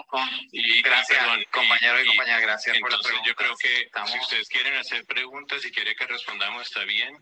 Y 0.53 0.83
Gracias, 0.83 1.19
perdón, 1.19 1.45
compañero 1.51 2.03
y 2.03 2.07
compañera, 2.09 2.41
gracias 2.41 2.79
por 2.79 2.93
la 2.93 2.99
pregunta. 2.99 3.27
yo 3.27 3.35
creo 3.35 3.57
que 3.57 3.81
Estamos- 3.83 4.11
si 4.13 4.19
ustedes 4.19 4.49
quieren 4.49 4.75
hacer 4.77 5.07
preguntas 5.07 5.65
y 5.65 5.71
quieren 5.73 5.95
que 5.97 6.07
respondamos 6.07 6.63
está 6.69 6.85
bien. 6.85 7.17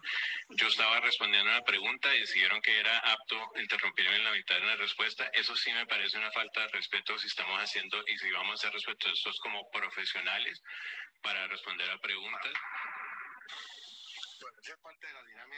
Yo 0.50 0.66
estaba 0.66 0.98
respondiendo 1.00 1.48
una 1.50 1.62
pregunta 1.62 2.12
y 2.14 2.20
decidieron 2.20 2.60
que 2.60 2.76
era 2.78 2.98
apto 2.98 3.36
interrumpirme 3.56 4.16
en 4.16 4.24
la 4.24 4.32
mitad 4.32 4.56
de 4.56 4.62
una 4.62 4.76
respuesta. 4.76 5.30
Eso 5.32 5.54
sí 5.54 5.72
me 5.72 5.86
parece 5.86 6.18
una 6.18 6.32
falta 6.32 6.62
de 6.62 6.68
respeto 6.68 7.16
si 7.18 7.28
estamos 7.28 7.62
haciendo 7.62 8.02
y 8.08 8.18
si 8.18 8.30
vamos 8.32 8.54
a 8.58 8.62
ser 8.62 8.72
respetuosos 8.72 9.38
como 9.38 9.70
profesionales 9.70 10.60
para 11.22 11.46
responder 11.46 11.88
a 11.90 11.98
preguntas. 11.98 12.52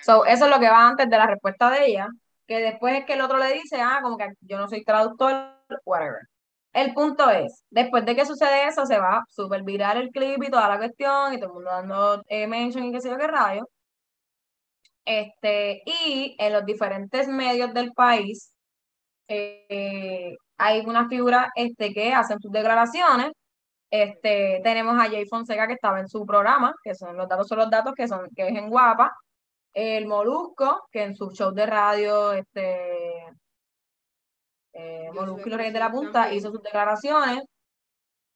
So, 0.03 0.25
eso 0.25 0.45
es 0.47 0.51
lo 0.51 0.61
que 0.61 0.69
va 0.69 0.89
antes 0.89 1.09
de 1.11 1.17
la 1.17 1.27
respuesta 1.27 1.71
de 1.71 1.87
ella, 1.87 2.09
que 2.47 2.59
después 2.61 2.99
es 2.99 3.05
que 3.05 3.15
el 3.15 3.21
otro 3.21 3.39
le 3.39 3.53
dice, 3.55 3.81
ah, 3.81 4.01
como 4.03 4.17
que 4.17 4.29
yo 4.41 4.59
no 4.59 4.69
soy 4.69 4.85
traductor, 4.85 5.55
whatever. 5.85 6.21
El 6.73 6.95
punto 6.95 7.31
es, 7.31 7.65
después 7.71 8.05
de 8.07 8.17
que 8.17 8.27
sucede 8.27 8.69
eso, 8.69 8.87
se 8.87 8.99
va 8.99 9.19
a 9.19 9.25
super 9.29 9.63
viral 9.63 9.99
el 9.99 10.11
clip 10.11 10.43
y 10.43 10.51
toda 10.51 10.69
la 10.69 10.79
cuestión, 10.79 11.35
y 11.35 11.39
todo 11.39 11.49
el 11.49 11.55
mundo 11.55 11.71
dando 11.71 12.23
eh, 12.29 12.47
mention 12.47 12.85
y 12.85 12.93
qué 12.93 13.01
sé 13.01 13.11
yo 13.11 13.19
qué 13.19 13.27
rayo. 13.27 13.69
Este, 15.05 15.83
y 15.87 16.37
en 16.39 16.53
los 16.53 16.67
diferentes 16.67 17.29
medios 17.29 17.73
del 17.73 17.93
país 17.93 18.53
eh, 19.29 20.37
hay 20.59 20.81
una 20.87 21.09
figura 21.09 21.51
este, 21.55 21.93
que 21.95 22.13
hacen 22.13 22.41
sus 22.41 22.53
declaraciones. 22.53 23.33
Este, 23.91 24.61
tenemos 24.65 24.95
a 25.01 25.09
Jay 25.09 25.27
Fonseca 25.27 25.67
que 25.67 25.75
estaba 25.75 26.01
en 26.01 26.09
su 26.09 26.27
programa, 26.27 26.75
que 26.85 26.95
son 26.95 27.17
los 27.17 27.29
datos 27.29 27.49
son 27.49 27.59
los 27.59 27.71
datos, 27.71 27.95
que 27.95 28.09
son, 28.09 28.29
que 28.37 28.49
es 28.49 28.57
en 28.57 28.71
Guapa 28.71 29.13
el 29.75 30.07
Molusco, 30.07 30.87
que 30.91 31.03
en 31.05 31.17
su 31.17 31.31
show 31.31 31.53
de 31.53 31.67
radio, 31.67 32.33
este, 32.33 33.25
eh, 34.73 35.11
Molusco 35.13 35.49
y 35.49 35.53
Reyes 35.53 35.73
de 35.73 35.79
la 35.79 35.91
Punta, 35.91 36.23
también. 36.23 36.39
hizo 36.39 36.51
sus 36.51 36.63
declaraciones. 36.63 37.43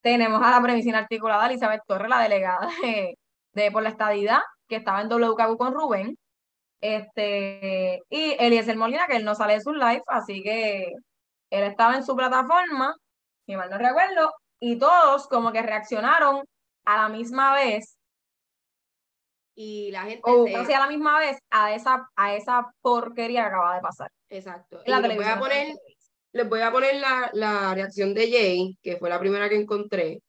Tenemos 0.00 0.42
a 0.42 0.50
la 0.50 0.62
premisina 0.62 0.98
articulada 0.98 1.46
Elizabeth 1.46 1.82
Torres, 1.86 2.08
la 2.10 2.22
delegada 2.22 2.68
de, 2.82 3.18
de 3.52 3.70
por 3.70 3.82
la 3.82 3.90
estadidad, 3.90 4.40
que 4.68 4.76
estaba 4.76 5.00
en 5.00 5.08
WKQ 5.08 5.56
con 5.58 5.74
Rubén. 5.74 6.16
Este, 6.80 8.00
y 8.10 8.36
Eliezer 8.40 8.76
Molina, 8.76 9.06
que 9.06 9.16
él 9.16 9.24
no 9.24 9.34
sale 9.36 9.54
de 9.54 9.60
sus 9.60 9.74
live, 9.74 10.02
así 10.08 10.42
que 10.42 10.92
él 11.50 11.64
estaba 11.64 11.94
en 11.96 12.04
su 12.04 12.16
plataforma, 12.16 12.94
si 13.46 13.56
mal 13.56 13.70
no 13.70 13.78
recuerdo, 13.78 14.32
y 14.58 14.78
todos 14.78 15.28
como 15.28 15.52
que 15.52 15.62
reaccionaron 15.62 16.44
a 16.84 16.96
la 16.96 17.08
misma 17.08 17.54
vez 17.54 17.96
Y 19.54 19.90
la 19.90 20.02
gente 20.02 20.22
o 20.24 20.46
se- 20.46 20.52
casi 20.52 20.72
a 20.72 20.80
la 20.80 20.88
misma 20.88 21.18
vez 21.18 21.38
a 21.50 21.74
esa, 21.74 22.08
a 22.16 22.34
esa 22.34 22.70
porquería 22.80 23.42
que 23.42 23.48
acaba 23.48 23.74
de 23.74 23.80
pasar. 23.82 24.10
Exacto. 24.30 24.80
en 24.84 24.90
la 24.92 24.98
y 25.00 25.02
les 25.08 25.16
voy 25.16 25.26
a 25.26 25.38
poner 25.38 25.76
les 26.34 26.48
voy 26.48 26.60
a 26.62 26.72
poner 26.72 26.94
la, 26.94 27.28
la 27.34 27.74
reacción 27.74 28.14
de 28.14 28.30
Jay, 28.30 28.78
que 28.82 28.96
fue 28.96 29.10
la 29.10 29.20
primera 29.20 29.50
que 29.50 29.56
encontré. 29.56 30.22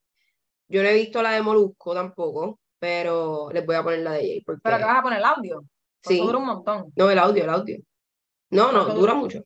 Yo 0.68 0.84
no 0.84 0.90
he 0.90 0.94
visto 0.96 1.22
la 1.22 1.32
de 1.32 1.42
Molusco 1.42 1.94
tampoco, 1.94 2.60
pero 2.78 3.50
les 3.54 3.66
voy 3.66 3.76
a 3.78 3.84
poner 3.84 4.00
la 4.00 4.12
de 4.14 4.20
Jay. 4.20 4.42
Porque... 4.42 4.60
Pero 4.64 4.78
que 4.80 4.84
vas 4.84 5.00
a 5.00 5.02
poner 5.02 5.20
el 5.20 5.26
audio. 5.26 5.64
Sí. 6.02 6.20
Dura 6.20 6.38
un 6.40 6.46
montón. 6.46 6.92
No, 6.98 7.10
el 7.10 7.18
audio, 7.20 7.44
el 7.46 7.50
audio. 7.50 7.78
No, 8.50 8.66
no, 8.74 8.84
¿Cuánto 8.84 8.94
dura 9.00 9.14
dura? 9.14 9.24
mucho. 9.24 9.44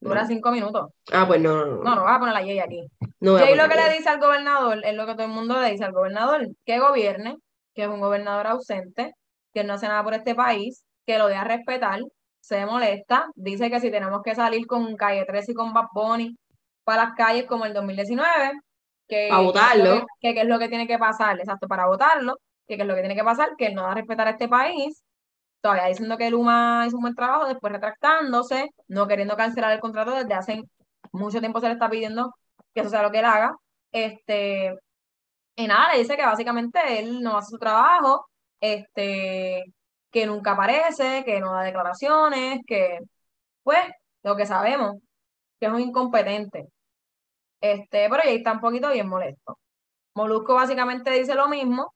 Dura 0.00 0.22
No. 0.22 0.28
cinco 0.28 0.50
minutos. 0.50 0.90
Ah, 1.10 1.24
pues 1.26 1.40
no, 1.40 1.56
no, 1.56 1.66
no. 1.76 1.82
No, 1.82 1.94
no 1.96 2.04
vas 2.04 2.16
a 2.16 2.18
poner 2.18 2.34
la 2.34 2.40
Jay 2.40 2.58
aquí. 2.58 2.86
No 3.20 3.38
Jay 3.38 3.54
lo 3.56 3.66
que 3.68 3.74
le 3.76 3.94
dice 3.94 4.10
al 4.10 4.20
gobernador 4.20 4.84
es 4.84 4.94
lo 4.94 5.06
que 5.06 5.12
todo 5.14 5.24
el 5.24 5.32
mundo 5.32 5.58
le 5.58 5.70
dice 5.70 5.84
al 5.84 5.92
gobernador, 5.92 6.48
que 6.66 6.78
gobierne, 6.78 7.38
que 7.78 7.84
es 7.84 7.88
un 7.88 8.00
gobernador 8.00 8.48
ausente, 8.48 9.14
que 9.54 9.62
no 9.62 9.74
hace 9.74 9.86
nada 9.86 10.02
por 10.02 10.12
este 10.12 10.34
país, 10.34 10.84
que 11.06 11.16
lo 11.16 11.28
deja 11.28 11.44
respetar, 11.44 12.00
se 12.40 12.66
molesta, 12.66 13.28
dice 13.36 13.70
que 13.70 13.78
si 13.78 13.88
tenemos 13.88 14.20
que 14.24 14.34
salir 14.34 14.66
con 14.66 14.96
Calle 14.96 15.24
13 15.24 15.52
y 15.52 15.54
con 15.54 15.72
Bad 15.72 15.86
Bunny 15.94 16.36
para 16.82 17.04
las 17.04 17.14
calles 17.14 17.46
como 17.46 17.66
el 17.66 17.72
2019, 17.72 18.50
que, 19.06 19.28
lo 19.30 19.44
votarlo. 19.44 20.00
que, 20.20 20.30
que 20.30 20.34
qué 20.34 20.40
es 20.40 20.48
lo 20.48 20.58
que 20.58 20.68
tiene 20.68 20.88
que 20.88 20.98
pasar, 20.98 21.38
exacto, 21.38 21.68
para 21.68 21.86
votarlo, 21.86 22.34
que 22.66 22.74
qué 22.74 22.82
es 22.82 22.88
lo 22.88 22.96
que 22.96 23.02
tiene 23.02 23.14
que 23.14 23.22
pasar, 23.22 23.50
que 23.56 23.66
él 23.66 23.74
no 23.76 23.84
va 23.84 23.92
a 23.92 23.94
respetar 23.94 24.26
a 24.26 24.30
este 24.30 24.48
país, 24.48 25.04
todavía 25.60 25.84
diciendo 25.84 26.18
que 26.18 26.30
Luma 26.30 26.82
hizo 26.84 26.96
un 26.96 27.02
buen 27.02 27.14
trabajo, 27.14 27.46
después 27.46 27.72
retractándose, 27.72 28.70
no 28.88 29.06
queriendo 29.06 29.36
cancelar 29.36 29.70
el 29.70 29.78
contrato 29.78 30.16
desde 30.16 30.34
hace 30.34 30.62
mucho 31.12 31.38
tiempo 31.38 31.60
se 31.60 31.68
le 31.68 31.74
está 31.74 31.88
pidiendo 31.88 32.34
que 32.74 32.80
eso 32.80 32.90
sea 32.90 33.02
lo 33.02 33.12
que 33.12 33.20
él 33.20 33.24
haga. 33.24 33.54
Este, 33.92 34.74
y 35.58 35.66
nada, 35.66 35.92
le 35.92 35.98
dice 36.00 36.16
que 36.16 36.24
básicamente 36.24 37.00
él 37.00 37.20
no 37.20 37.36
hace 37.38 37.50
su 37.50 37.58
trabajo, 37.58 38.28
este, 38.60 39.64
que 40.10 40.26
nunca 40.26 40.52
aparece, 40.52 41.24
que 41.24 41.40
no 41.40 41.52
da 41.52 41.62
declaraciones, 41.64 42.60
que, 42.66 43.00
pues, 43.64 43.80
lo 44.22 44.36
que 44.36 44.46
sabemos, 44.46 44.96
que 45.60 45.66
es 45.66 45.72
un 45.72 45.80
incompetente. 45.80 46.68
Este, 47.60 48.08
pero 48.10 48.22
ya 48.24 48.30
está 48.30 48.52
un 48.52 48.60
poquito 48.60 48.90
bien 48.92 49.08
molesto. 49.08 49.58
Molusco 50.14 50.54
básicamente 50.54 51.10
dice 51.12 51.34
lo 51.34 51.48
mismo, 51.48 51.94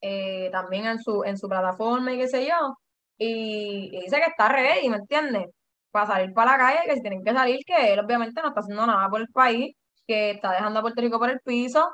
eh, 0.00 0.50
también 0.52 0.86
en 0.86 0.98
su, 1.00 1.24
en 1.24 1.38
su 1.38 1.48
plataforma 1.48 2.12
y 2.12 2.18
qué 2.18 2.28
sé 2.28 2.46
yo, 2.46 2.76
y, 3.18 3.90
y 3.98 4.00
dice 4.02 4.18
que 4.18 4.26
está 4.26 4.48
ready, 4.48 4.88
¿me 4.88 4.96
entiendes? 4.98 5.46
Para 5.90 6.06
salir 6.06 6.32
para 6.34 6.52
la 6.52 6.58
calle, 6.58 6.80
que 6.86 6.94
si 6.96 7.02
tienen 7.02 7.24
que 7.24 7.32
salir, 7.32 7.60
que 7.64 7.92
él 7.92 8.00
obviamente 8.00 8.42
no 8.42 8.48
está 8.48 8.60
haciendo 8.60 8.86
nada 8.86 9.08
por 9.08 9.20
el 9.20 9.28
país, 9.28 9.76
que 10.06 10.32
está 10.32 10.52
dejando 10.52 10.80
a 10.80 10.82
Puerto 10.82 11.00
Rico 11.02 11.18
por 11.18 11.30
el 11.30 11.40
piso, 11.40 11.88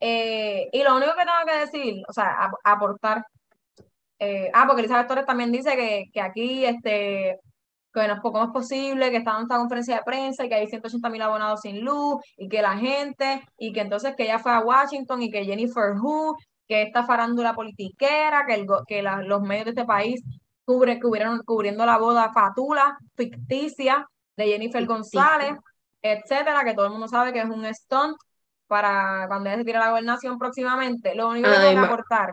eh, 0.00 0.68
y 0.72 0.82
lo 0.82 0.96
único 0.96 1.12
que 1.16 1.24
tengo 1.24 1.46
que 1.46 1.58
decir, 1.66 2.02
o 2.08 2.12
sea, 2.12 2.26
ap- 2.44 2.54
aportar, 2.64 3.24
eh, 4.18 4.50
ah, 4.54 4.64
porque 4.66 4.80
Elizabeth 4.82 5.06
Torres 5.08 5.26
también 5.26 5.52
dice 5.52 5.76
que, 5.76 6.04
que 6.12 6.20
aquí, 6.20 6.64
este, 6.64 7.38
que 7.92 8.06
no 8.08 8.14
es 8.14 8.20
poco 8.20 8.38
más 8.40 8.50
posible, 8.50 9.10
que 9.10 9.18
está 9.18 9.36
en 9.36 9.42
esta 9.42 9.56
conferencia 9.58 9.96
de 9.96 10.02
prensa 10.02 10.44
y 10.44 10.48
que 10.48 10.54
hay 10.56 10.66
180 10.66 11.08
mil 11.10 11.22
abonados 11.22 11.60
sin 11.62 11.80
luz 11.84 12.16
y 12.36 12.48
que 12.48 12.62
la 12.62 12.76
gente, 12.76 13.42
y 13.56 13.72
que 13.72 13.80
entonces 13.80 14.14
que 14.16 14.24
ella 14.24 14.38
fue 14.38 14.52
a 14.52 14.60
Washington 14.60 15.22
y 15.22 15.30
que 15.30 15.44
Jennifer 15.44 15.94
Who, 16.00 16.36
que 16.66 16.82
esta 16.82 17.04
farándula 17.04 17.54
politiquera, 17.54 18.44
que, 18.46 18.54
el, 18.54 18.66
que 18.86 19.02
la- 19.02 19.22
los 19.22 19.40
medios 19.42 19.66
de 19.66 19.70
este 19.70 19.84
país 19.84 20.22
cubre, 20.64 21.00
cubrieron, 21.00 21.42
cubriendo 21.44 21.86
la 21.86 21.96
boda 21.98 22.30
fatula, 22.32 22.96
ficticia 23.16 24.06
de 24.36 24.46
Jennifer 24.46 24.82
Ficticia. 24.86 24.94
González, 25.22 25.58
etcétera, 26.02 26.62
que 26.64 26.74
todo 26.74 26.86
el 26.86 26.92
mundo 26.92 27.08
sabe 27.08 27.32
que 27.32 27.40
es 27.40 27.46
un 27.48 27.64
stunt 27.74 28.16
para 28.68 29.24
cuando 29.28 29.48
ella 29.48 29.58
se 29.58 29.64
tire 29.64 29.78
a 29.78 29.80
la 29.80 29.90
gobernación 29.90 30.38
próximamente. 30.38 31.14
Lo 31.14 31.28
único 31.28 31.48
que 31.48 31.54
tengo 31.54 31.62
que 31.62 31.68
Además- 31.68 31.90
aportar 31.90 32.32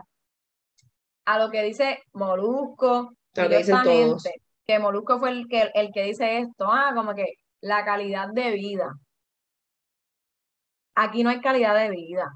a 1.24 1.38
lo 1.38 1.50
que 1.50 1.62
dice 1.64 2.02
Molusco, 2.12 3.12
A 3.36 3.42
lo 3.42 3.48
que 3.48 3.58
dicen 3.58 3.74
esta 3.76 3.82
todos. 3.82 4.22
gente, 4.22 4.42
que 4.64 4.78
Molusco 4.78 5.18
fue 5.18 5.30
el 5.30 5.48
que, 5.48 5.70
el 5.74 5.90
que 5.92 6.02
dice 6.04 6.38
esto, 6.38 6.66
ah, 6.70 6.92
como 6.94 7.14
que 7.14 7.24
la 7.60 7.84
calidad 7.84 8.28
de 8.32 8.52
vida. 8.52 8.92
Aquí 10.94 11.22
no 11.24 11.30
hay 11.30 11.40
calidad 11.40 11.74
de 11.74 11.90
vida. 11.90 12.30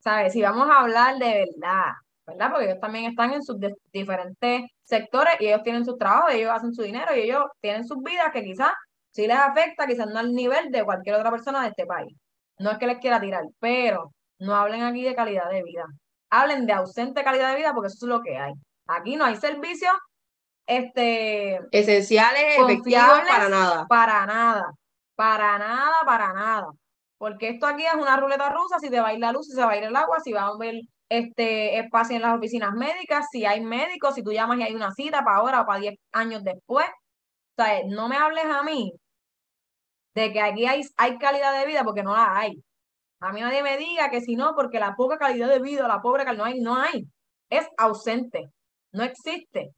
¿Sabes? 0.00 0.32
Si 0.32 0.42
vamos 0.42 0.68
a 0.68 0.80
hablar 0.80 1.16
de 1.18 1.46
verdad, 1.46 1.92
¿verdad? 2.26 2.50
Porque 2.50 2.64
ellos 2.66 2.80
también 2.80 3.04
están 3.10 3.32
en 3.34 3.42
sus 3.42 3.56
diferentes 3.92 4.62
sectores 4.84 5.34
y 5.40 5.46
ellos 5.46 5.62
tienen 5.62 5.84
sus 5.84 5.96
trabajos, 5.96 6.32
ellos 6.34 6.50
hacen 6.50 6.74
su 6.74 6.82
dinero 6.82 7.14
y 7.14 7.20
ellos 7.20 7.44
tienen 7.60 7.86
sus 7.86 8.02
vidas 8.02 8.30
que 8.32 8.42
quizás 8.42 8.72
sí 9.12 9.26
les 9.26 9.38
afecta, 9.38 9.86
quizás 9.86 10.08
no 10.08 10.18
al 10.18 10.34
nivel 10.34 10.70
de 10.72 10.84
cualquier 10.84 11.14
otra 11.16 11.30
persona 11.30 11.62
de 11.62 11.68
este 11.68 11.86
país. 11.86 12.12
No 12.62 12.70
es 12.70 12.78
que 12.78 12.86
les 12.86 12.98
quiera 12.98 13.20
tirar, 13.20 13.44
pero 13.58 14.12
no 14.38 14.54
hablen 14.54 14.82
aquí 14.82 15.02
de 15.02 15.14
calidad 15.14 15.50
de 15.50 15.62
vida. 15.62 15.84
Hablen 16.30 16.66
de 16.66 16.72
ausente 16.72 17.24
calidad 17.24 17.50
de 17.50 17.56
vida 17.56 17.74
porque 17.74 17.88
eso 17.88 18.06
es 18.06 18.08
lo 18.08 18.22
que 18.22 18.38
hay. 18.38 18.52
Aquí 18.86 19.16
no 19.16 19.24
hay 19.24 19.36
servicios 19.36 19.94
este, 20.66 21.60
Esenciales, 21.70 22.58
efectivos, 22.58 23.20
para 23.28 23.48
nada. 23.48 23.86
para 23.88 24.26
nada, 24.26 24.72
para 25.16 25.58
nada, 25.58 25.96
para 26.06 26.32
nada. 26.32 26.66
Porque 27.18 27.50
esto 27.50 27.66
aquí 27.66 27.84
es 27.84 27.94
una 27.94 28.16
ruleta 28.16 28.48
rusa, 28.50 28.78
si 28.80 28.90
te 28.90 29.00
va 29.00 29.08
a 29.08 29.14
ir 29.14 29.20
la 29.20 29.32
luz, 29.32 29.46
si 29.46 29.52
se 29.52 29.64
va 29.64 29.72
a 29.72 29.76
ir 29.76 29.84
el 29.84 29.94
agua, 29.94 30.20
si 30.20 30.32
va 30.32 30.42
a 30.42 30.48
haber 30.48 30.80
este 31.08 31.78
espacio 31.78 32.16
en 32.16 32.22
las 32.22 32.36
oficinas 32.36 32.72
médicas, 32.72 33.26
si 33.30 33.44
hay 33.44 33.60
médicos, 33.60 34.14
si 34.14 34.22
tú 34.22 34.32
llamas 34.32 34.58
y 34.58 34.62
hay 34.62 34.74
una 34.74 34.92
cita 34.92 35.22
para 35.22 35.36
ahora 35.36 35.60
o 35.60 35.66
para 35.66 35.80
10 35.80 35.94
años 36.12 36.42
después. 36.42 36.86
O 37.56 37.62
sea, 37.62 37.82
no 37.86 38.08
me 38.08 38.16
hables 38.16 38.44
a 38.46 38.62
mí 38.62 38.92
de 40.14 40.32
que 40.32 40.40
aquí 40.40 40.66
hay, 40.66 40.82
hay 40.96 41.18
calidad 41.18 41.58
de 41.58 41.66
vida 41.66 41.84
porque 41.84 42.02
no 42.02 42.14
la 42.14 42.38
hay. 42.38 42.62
A 43.20 43.32
mí 43.32 43.40
nadie 43.40 43.62
me 43.62 43.76
diga 43.78 44.10
que 44.10 44.20
si 44.20 44.36
no, 44.36 44.54
porque 44.54 44.78
la 44.80 44.94
poca 44.96 45.16
calidad 45.18 45.48
de 45.48 45.60
vida, 45.60 45.86
la 45.88 46.00
pobre 46.02 46.24
calidad, 46.24 46.44
no 46.44 46.48
hay, 46.50 46.60
no 46.60 46.76
hay. 46.76 47.04
Es 47.50 47.68
ausente, 47.78 48.48
no 48.92 49.04
existe. 49.04 49.70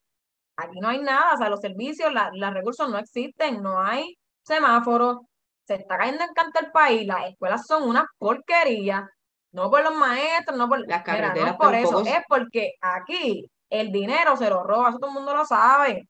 Aquí 0.57 0.78
no 0.80 0.89
hay 0.89 1.01
nada, 1.01 1.35
o 1.35 1.37
sea, 1.37 1.49
los 1.51 1.61
servicios, 1.61 2.12
la- 2.12 2.30
los 2.32 2.55
recursos 2.55 2.89
no 2.89 2.99
existen, 2.99 3.62
no 3.62 3.80
hay 3.80 4.16
semáforos, 4.47 5.18
se 5.66 5.74
está 5.74 5.97
cayendo 5.99 6.22
en 6.24 6.32
canto 6.35 6.61
el 6.61 6.70
país, 6.70 7.07
las 7.07 7.28
escuelas 7.30 7.66
son 7.66 7.89
una 7.89 8.07
porquería, 8.18 9.09
no 9.53 9.70
por 9.70 9.82
los 9.82 9.95
maestros, 9.97 10.57
no 10.57 10.68
por, 10.68 10.78
Las 10.80 10.87
Mira, 10.89 11.01
no 11.01 11.05
carreteras 11.35 11.53
es 11.53 11.57
por 11.59 11.74
eso, 11.74 11.89
es 12.07 12.24
porque 12.28 12.72
aquí 12.80 13.45
el 13.70 13.91
dinero 13.91 14.37
se 14.37 14.49
lo 14.51 14.62
roba, 14.62 14.91
eso 14.91 14.99
todo 14.99 15.11
el 15.11 15.14
mundo 15.16 15.35
lo 15.35 15.45
sabe. 15.45 16.03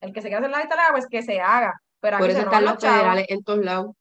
El 0.00 0.12
que 0.12 0.20
se 0.20 0.28
quiera 0.28 0.40
hacer 0.40 0.50
la 0.50 0.58
lista 0.58 0.76
larga, 0.76 0.92
pues 0.92 1.06
que 1.08 1.22
se 1.22 1.40
haga, 1.40 1.72
pero 2.02 2.18
Por 2.18 2.28
eso 2.30 2.40
se 2.40 2.44
están 2.44 2.64
los 2.66 2.78
federales 2.80 3.26
en 3.30 3.44
todos 3.44 3.64
lados. 3.64 3.92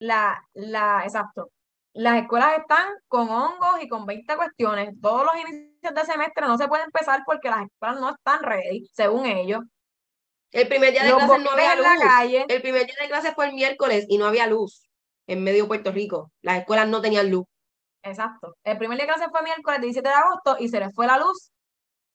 la, 0.00 0.40
la, 0.54 1.02
exacto. 1.04 1.50
Las 1.94 2.22
escuelas 2.22 2.58
están 2.60 2.86
con 3.08 3.28
hongos 3.30 3.82
y 3.82 3.88
con 3.88 4.06
20 4.06 4.36
cuestiones. 4.36 4.94
Todos 5.00 5.24
los 5.24 5.34
inicios 5.36 5.94
de 5.94 6.04
semestre 6.04 6.46
no 6.46 6.56
se 6.58 6.68
puede 6.68 6.84
empezar 6.84 7.22
porque 7.26 7.50
las 7.50 7.66
escuelas 7.66 8.00
no 8.00 8.10
están 8.10 8.42
ready, 8.44 8.88
según 8.92 9.26
ellos. 9.26 9.60
El 10.52 10.68
primer 10.68 10.92
día 10.92 11.04
de 11.04 11.10
Los 11.10 11.18
clases 11.24 11.44
no 11.44 11.50
había 11.50 11.74
la 11.76 11.96
luz. 11.96 12.02
calle, 12.04 12.44
El 12.48 12.62
primer 12.62 12.86
día 12.86 12.94
de 13.00 13.08
clases 13.08 13.34
fue 13.34 13.48
el 13.48 13.54
miércoles 13.54 14.06
y 14.08 14.18
no 14.18 14.26
había 14.26 14.46
luz 14.46 14.88
en 15.26 15.42
medio 15.44 15.64
de 15.64 15.68
Puerto 15.68 15.92
Rico. 15.92 16.30
Las 16.42 16.58
escuelas 16.60 16.88
no 16.88 17.00
tenían 17.02 17.30
luz. 17.30 17.46
exacto. 18.02 18.56
El 18.64 18.78
primer 18.78 18.96
día 18.98 19.06
de 19.06 19.12
clase 19.14 19.30
fue 19.30 19.42
miércoles 19.42 19.80
17 19.80 20.08
de 20.08 20.14
agosto 20.14 20.56
y 20.60 20.68
se 20.68 20.80
les 20.80 20.94
fue 20.94 21.06
la 21.06 21.18
luz 21.18 21.50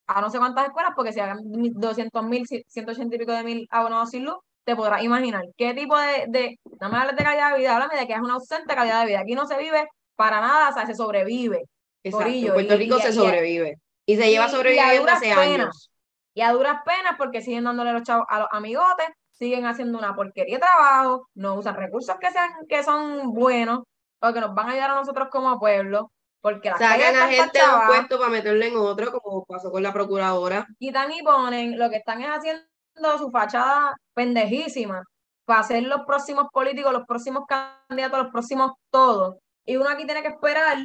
a 0.08 0.22
no 0.22 0.30
sé 0.30 0.38
cuántas 0.40 0.66
escuelas 0.68 0.94
porque 0.96 1.14
si 1.14 1.20
hagan 1.20 1.40
200 1.44 2.24
mil, 2.26 2.46
180 2.48 3.16
y 3.16 3.20
pico 3.20 3.32
de 3.34 3.44
mil 3.44 3.68
abonados 3.72 4.10
sin 4.12 4.26
luz, 4.26 4.38
te 4.66 4.76
podrás 4.76 5.04
imaginar 5.04 5.44
qué 5.58 5.74
tipo 5.74 5.98
de, 5.98 6.26
de, 6.28 6.60
no 6.80 6.90
me 6.90 6.98
hables 6.98 7.16
de 7.16 7.24
calidad 7.24 7.52
de 7.52 7.60
vida, 7.60 7.74
háblame 7.76 8.00
de 8.00 8.08
que 8.08 8.14
es 8.14 8.20
una 8.20 8.36
ausente 8.36 8.76
calidad 8.76 9.02
de 9.02 9.08
vida. 9.08 9.20
Aquí 9.20 9.36
no 9.36 9.46
se 9.48 9.58
vive 9.58 9.88
para 10.16 10.40
nada, 10.42 10.70
o 10.70 10.74
sea, 10.74 10.86
se 10.86 10.96
sobrevive. 10.96 11.64
Exacto. 12.04 12.26
Corillo, 12.26 12.54
Puerto 12.54 12.74
y- 12.76 12.78
Rico 12.78 12.98
y- 12.98 13.02
se 13.02 13.10
y- 13.10 13.14
sobrevive. 13.14 13.76
Y 14.06 14.16
se 14.18 14.30
lleva 14.30 14.46
y- 14.46 14.48
y 14.48 14.50
a 14.50 14.56
sobreviviendo 14.56 15.02
duras 15.02 15.18
hace 15.18 15.30
penas. 15.30 15.40
años. 15.48 15.90
Y 16.36 16.42
a 16.42 16.52
duras 16.52 16.82
penas 16.86 17.16
porque 17.18 17.42
siguen 17.42 17.64
dándole 17.66 17.94
los 17.94 18.04
chavos 18.04 18.26
a 18.30 18.40
los 18.40 18.48
amigotes, 18.52 19.08
siguen 19.32 19.66
haciendo 19.66 19.98
una 20.00 20.16
porquería 20.16 20.56
de 20.56 20.62
trabajo, 20.62 21.28
no 21.36 21.56
usan 21.56 21.76
recursos 21.76 22.16
que 22.20 22.32
sean, 22.32 22.52
que 22.68 22.84
son 22.84 23.34
buenos, 23.34 23.84
o 24.20 24.34
que 24.34 24.40
nos 24.40 24.54
van 24.56 24.70
a 24.70 24.72
ayudar 24.72 24.92
a 24.92 24.96
nosotros 24.96 25.28
como 25.30 25.60
pueblo, 25.60 26.12
porque 26.42 26.70
calles 26.72 27.06
Sacan 27.08 27.16
a 27.24 27.28
gente 27.28 27.60
de 27.60 27.66
un 27.66 27.88
puesto 27.88 28.18
para 28.18 28.30
meterle 28.30 28.68
en 28.68 28.76
otro, 28.78 29.12
como 29.12 29.46
pasó 29.46 29.72
con 29.72 29.84
la 29.84 29.94
procuradora. 29.94 30.66
quitan 30.80 31.12
y 31.12 31.22
ponen, 31.24 31.78
lo 31.78 31.90
que 31.90 31.98
están 31.98 32.22
es 32.22 32.28
haciendo 32.30 32.64
su 33.18 33.32
fachada 33.32 33.96
pendejísima 34.14 35.04
para 35.46 35.64
ser 35.64 35.84
los 35.84 36.02
próximos 36.06 36.48
políticos, 36.52 36.94
los 36.94 37.06
próximos 37.06 37.44
candidatos, 37.48 38.20
los 38.24 38.32
próximos 38.32 38.72
todos. 38.90 39.36
Y 39.66 39.76
uno 39.78 39.90
aquí 39.90 40.06
tiene 40.06 40.22
que 40.22 40.30
esperar, 40.30 40.78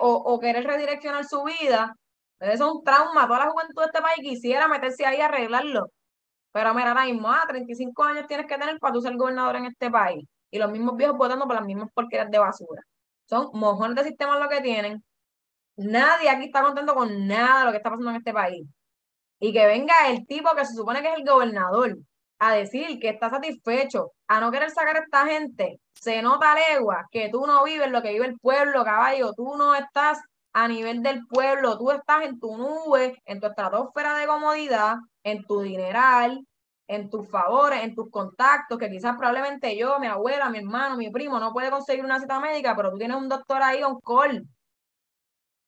o, 0.00 0.38
querer 0.40 0.64
redireccionar 0.64 1.24
su 1.24 1.42
vida. 1.44 1.94
Eso 2.40 2.52
es 2.52 2.60
un 2.60 2.84
trauma. 2.84 3.26
Toda 3.26 3.46
la 3.46 3.50
juventud 3.50 3.82
de 3.82 3.86
este 3.86 4.02
país 4.02 4.18
quisiera 4.20 4.68
meterse 4.68 5.06
ahí 5.06 5.20
a 5.20 5.26
arreglarlo. 5.26 5.90
Pero 6.52 6.74
mira, 6.74 6.88
ahora 6.90 7.04
mismo, 7.04 7.30
ah, 7.30 7.44
35 7.48 8.04
años 8.04 8.26
tienes 8.26 8.46
que 8.46 8.58
tener 8.58 8.78
para 8.78 8.92
tú 8.92 9.00
ser 9.00 9.16
gobernador 9.16 9.56
en 9.56 9.66
este 9.66 9.90
país. 9.90 10.26
Y 10.50 10.58
los 10.58 10.70
mismos 10.70 10.96
viejos 10.96 11.16
votando 11.16 11.46
por 11.46 11.56
las 11.56 11.64
mismas 11.64 11.88
porquerías 11.94 12.30
de 12.30 12.38
basura. 12.38 12.82
Son 13.26 13.50
mojones 13.54 13.96
de 13.96 14.04
sistemas 14.04 14.38
lo 14.40 14.48
que 14.48 14.60
tienen. 14.60 15.02
Nadie 15.76 16.28
aquí 16.30 16.46
está 16.46 16.62
contento 16.62 16.94
con 16.94 17.26
nada 17.26 17.60
de 17.60 17.64
lo 17.66 17.70
que 17.72 17.78
está 17.78 17.90
pasando 17.90 18.10
en 18.10 18.16
este 18.16 18.32
país. 18.32 18.66
Y 19.44 19.52
que 19.52 19.66
venga 19.66 19.92
el 20.06 20.24
tipo 20.24 20.54
que 20.54 20.64
se 20.64 20.72
supone 20.72 21.02
que 21.02 21.08
es 21.08 21.18
el 21.18 21.24
gobernador 21.28 21.96
a 22.38 22.54
decir 22.54 23.00
que 23.00 23.08
está 23.08 23.28
satisfecho, 23.28 24.12
a 24.28 24.38
no 24.40 24.52
querer 24.52 24.70
sacar 24.70 24.96
a 24.96 25.00
esta 25.00 25.26
gente, 25.26 25.80
se 25.94 26.22
nota 26.22 26.54
legua 26.54 27.08
que 27.10 27.28
tú 27.28 27.44
no 27.44 27.64
vives 27.64 27.90
lo 27.90 28.02
que 28.02 28.12
vive 28.12 28.26
el 28.26 28.38
pueblo, 28.38 28.84
caballo, 28.84 29.32
tú 29.34 29.56
no 29.56 29.74
estás 29.74 30.20
a 30.52 30.68
nivel 30.68 31.02
del 31.02 31.26
pueblo, 31.26 31.76
tú 31.76 31.90
estás 31.90 32.22
en 32.22 32.38
tu 32.38 32.56
nube, 32.56 33.20
en 33.24 33.40
tu 33.40 33.48
estratosfera 33.48 34.14
de 34.14 34.28
comodidad, 34.28 34.98
en 35.24 35.42
tu 35.44 35.62
dineral, 35.62 36.46
en 36.86 37.10
tus 37.10 37.28
favores, 37.28 37.82
en 37.82 37.96
tus 37.96 38.10
contactos, 38.12 38.78
que 38.78 38.90
quizás 38.90 39.16
probablemente 39.16 39.76
yo, 39.76 39.98
mi 39.98 40.06
abuela, 40.06 40.50
mi 40.50 40.58
hermano, 40.58 40.96
mi 40.96 41.10
primo 41.10 41.40
no 41.40 41.52
puede 41.52 41.68
conseguir 41.70 42.04
una 42.04 42.20
cita 42.20 42.38
médica, 42.38 42.76
pero 42.76 42.92
tú 42.92 42.98
tienes 42.98 43.16
un 43.16 43.28
doctor 43.28 43.60
ahí 43.60 43.82
on 43.82 43.98
call. 44.00 44.46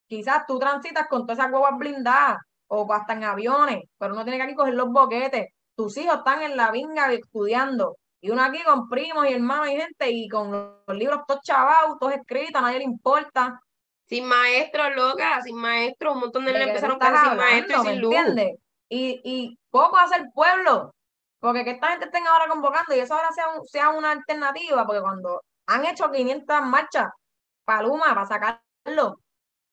Quizás 0.06 0.46
tú 0.46 0.60
transitas 0.60 1.08
con 1.08 1.22
todas 1.22 1.40
esas 1.40 1.52
huevas 1.52 1.76
blindadas 1.76 2.38
o 2.68 2.90
hasta 2.92 3.12
en 3.14 3.24
aviones, 3.24 3.84
pero 3.98 4.14
uno 4.14 4.24
tiene 4.24 4.38
que 4.38 4.44
aquí 4.44 4.54
coger 4.54 4.74
los 4.74 4.88
boquetes. 4.90 5.48
Tus 5.76 5.96
hijos 5.96 6.18
están 6.18 6.42
en 6.42 6.56
la 6.56 6.70
vinga 6.70 7.12
estudiando 7.12 7.96
y 8.20 8.30
uno 8.30 8.42
aquí 8.42 8.62
con 8.62 8.88
primos 8.88 9.28
y 9.28 9.34
hermanos 9.34 9.68
y 9.68 9.76
gente 9.76 10.10
y 10.10 10.28
con 10.28 10.50
los 10.86 10.96
libros 10.96 11.20
todos 11.26 11.40
chavados, 11.42 11.98
todos 11.98 12.14
escritos, 12.14 12.56
a 12.56 12.62
nadie 12.62 12.78
le 12.78 12.84
importa. 12.84 13.60
Sin 14.06 14.26
maestro, 14.26 14.90
loca, 14.90 15.40
sin 15.42 15.56
maestro, 15.56 16.12
un 16.12 16.20
montón 16.20 16.44
de 16.44 16.52
¿De 16.52 16.58
niños 16.58 16.68
empezaron 16.76 16.98
casi 16.98 17.26
sin 17.26 17.36
maestro 17.38 17.76
y 17.76 17.84
¿Me 17.86 17.90
sin 17.92 18.00
luz. 18.02 18.14
entiendes? 18.14 18.58
Y, 18.88 19.20
y 19.24 19.58
poco 19.70 19.96
hace 19.96 20.16
el 20.16 20.30
pueblo, 20.32 20.94
porque 21.40 21.64
que 21.64 21.70
esta 21.72 21.88
gente 21.88 22.04
estén 22.06 22.26
ahora 22.26 22.46
convocando 22.48 22.94
y 22.94 22.98
eso 22.98 23.14
ahora 23.14 23.32
sea, 23.32 23.48
un- 23.48 23.66
sea 23.66 23.88
una 23.90 24.10
alternativa, 24.12 24.84
porque 24.86 25.00
cuando 25.00 25.42
han 25.66 25.86
hecho 25.86 26.10
500 26.10 26.62
marchas 26.62 27.08
para 27.64 27.82
Luma, 27.82 28.14
para 28.14 28.26
sacarlo, 28.26 29.20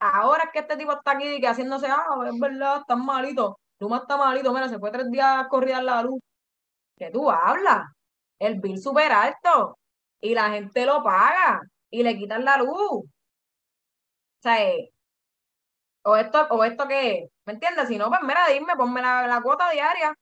ahora 0.01 0.45
es 0.45 0.51
que 0.51 0.59
este 0.59 0.77
tipo 0.77 0.91
está 0.93 1.11
aquí 1.11 1.39
que 1.39 1.47
haciéndose, 1.47 1.87
ah, 1.87 2.05
es 2.27 2.39
verdad, 2.39 2.81
están 2.81 3.05
malitos, 3.05 3.55
Luma 3.81 3.97
está 3.97 4.15
malito, 4.17 4.53
mira, 4.53 4.69
se 4.69 4.79
fue 4.79 4.91
tres 4.91 5.09
días 5.11 5.47
corrida 5.49 5.81
la 5.81 6.03
luz. 6.03 6.21
que 6.97 7.11
tú 7.11 7.31
hablas? 7.31 7.89
El 8.39 8.59
bill 8.61 8.79
súper 8.81 9.11
alto 9.11 9.77
y 10.21 10.35
la 10.35 10.51
gente 10.51 10.85
lo 10.85 11.03
paga 11.03 11.61
y 11.91 12.03
le 12.03 12.17
quitan 12.17 12.45
la 12.45 12.57
luz. 12.57 12.69
O 12.71 13.05
sea, 14.41 14.63
eh, 14.69 14.91
o 16.03 16.15
esto, 16.15 16.47
o 16.51 16.63
esto 16.63 16.87
que, 16.87 17.29
¿me 17.45 17.53
entiendes? 17.53 17.87
Si 17.87 17.97
no, 17.97 18.09
pues 18.09 18.21
mira, 18.23 18.47
dime, 18.49 18.75
ponme 18.75 19.01
la, 19.01 19.27
la 19.27 19.41
cuota 19.41 19.69
diaria. 19.71 20.13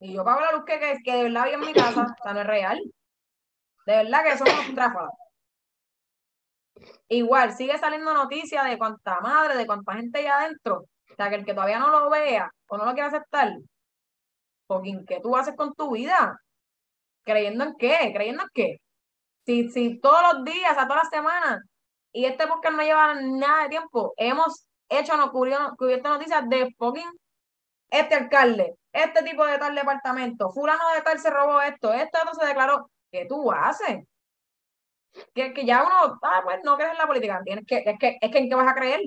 Y 0.00 0.12
yo 0.14 0.24
pago 0.24 0.40
la 0.40 0.52
luz 0.52 0.64
que, 0.64 0.78
que, 0.78 0.98
que 1.04 1.12
de 1.16 1.22
verdad 1.24 1.42
había 1.42 1.54
en 1.54 1.60
mi 1.60 1.72
casa, 1.72 2.02
o 2.02 2.22
sea, 2.22 2.32
no 2.34 2.40
es 2.40 2.46
real. 2.46 2.80
De 3.86 3.96
verdad 3.96 4.22
que 4.24 4.30
eso 4.30 4.44
es 4.44 4.68
un 4.68 4.74
tráfalas. 4.74 5.23
Igual, 7.08 7.52
sigue 7.52 7.78
saliendo 7.78 8.12
noticias 8.14 8.64
de 8.64 8.78
cuánta 8.78 9.20
madre, 9.20 9.56
de 9.56 9.66
cuánta 9.66 9.94
gente 9.94 10.20
hay 10.20 10.26
adentro. 10.26 10.84
O 11.10 11.14
sea, 11.16 11.28
que 11.28 11.36
el 11.36 11.44
que 11.44 11.54
todavía 11.54 11.78
no 11.78 11.90
lo 11.90 12.10
vea 12.10 12.50
o 12.68 12.76
no 12.76 12.84
lo 12.84 12.92
quiera 12.92 13.08
aceptar, 13.08 13.52
¿qué 15.06 15.20
tú 15.20 15.36
haces 15.36 15.54
con 15.56 15.74
tu 15.74 15.92
vida? 15.92 16.38
¿Creyendo 17.24 17.64
en 17.64 17.74
qué? 17.76 18.12
¿Creyendo 18.14 18.42
en 18.42 18.48
qué? 18.54 18.76
Si, 19.46 19.70
si 19.70 20.00
todos 20.00 20.22
los 20.32 20.44
días, 20.44 20.74
sea, 20.74 20.86
todas 20.86 21.04
las 21.04 21.10
semanas, 21.10 21.60
y 22.12 22.24
este 22.26 22.46
podcast 22.46 22.76
no 22.76 22.82
lleva 22.82 23.14
nada 23.14 23.64
de 23.64 23.68
tiempo, 23.70 24.14
hemos 24.16 24.66
hecho, 24.88 25.16
no 25.16 25.30
cubierto, 25.32 26.08
noticias 26.08 26.48
de 26.48 26.70
fucking 26.78 27.10
este 27.90 28.14
alcalde, 28.14 28.74
este 28.92 29.22
tipo 29.22 29.44
de 29.44 29.58
tal 29.58 29.74
departamento, 29.74 30.50
fulano 30.50 30.82
de 30.94 31.02
tal 31.02 31.18
se 31.20 31.30
robó 31.30 31.60
esto, 31.60 31.92
esto, 31.92 32.18
esto 32.18 32.34
se 32.40 32.46
declaró. 32.46 32.90
¿Qué 33.10 33.26
tú 33.28 33.52
haces? 33.52 34.04
Que, 35.34 35.52
que 35.52 35.64
ya 35.64 35.82
uno, 35.82 36.18
ah, 36.22 36.40
pues 36.44 36.60
no 36.64 36.76
crees 36.76 36.92
en 36.92 36.98
la 36.98 37.06
política, 37.06 37.40
tienes 37.44 37.64
que, 37.66 37.82
es 37.84 37.98
que, 37.98 38.18
es 38.20 38.30
que 38.30 38.38
en 38.38 38.48
qué 38.48 38.54
vas 38.54 38.68
a 38.68 38.74
creer. 38.74 39.00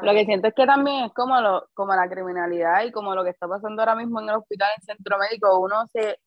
Lo 0.00 0.12
que 0.12 0.24
siento 0.24 0.48
es 0.48 0.54
que 0.54 0.64
también 0.64 1.04
es 1.06 1.12
como, 1.12 1.40
lo, 1.40 1.68
como 1.74 1.94
la 1.94 2.08
criminalidad 2.08 2.84
y 2.84 2.92
como 2.92 3.14
lo 3.14 3.24
que 3.24 3.30
está 3.30 3.48
pasando 3.48 3.82
ahora 3.82 3.96
mismo 3.96 4.20
en 4.20 4.28
el 4.28 4.36
hospital, 4.36 4.70
en 4.76 4.82
centro 4.82 5.18
médico, 5.18 5.58
uno 5.58 5.86
se 5.92 6.18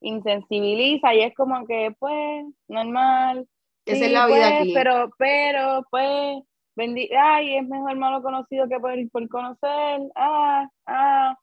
insensibiliza 0.00 1.14
y 1.14 1.22
es 1.22 1.34
como 1.34 1.66
que, 1.66 1.94
pues, 1.98 2.44
normal. 2.68 3.48
Esa 3.86 3.98
sí, 3.98 4.04
es 4.04 4.12
la 4.12 4.26
vida 4.26 4.48
pues, 4.48 4.60
aquí. 4.60 4.74
Pero, 4.74 5.10
pero, 5.18 5.82
pues, 5.90 6.42
bendi 6.76 7.08
ay, 7.14 7.56
es 7.56 7.66
mejor 7.66 7.96
malo 7.96 8.22
conocido 8.22 8.68
que 8.68 8.78
por, 8.78 8.92
por 9.10 9.28
conocer, 9.28 10.00
ah, 10.14 10.68
ah, 10.86 11.36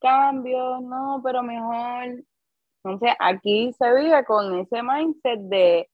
cambio, 0.00 0.80
no, 0.80 1.20
pero 1.22 1.42
mejor. 1.42 2.22
Entonces, 2.86 3.16
aquí 3.18 3.72
se 3.78 3.94
vive 3.94 4.24
con 4.24 4.58
ese 4.60 4.82
mindset 4.82 5.40
de 5.40 5.88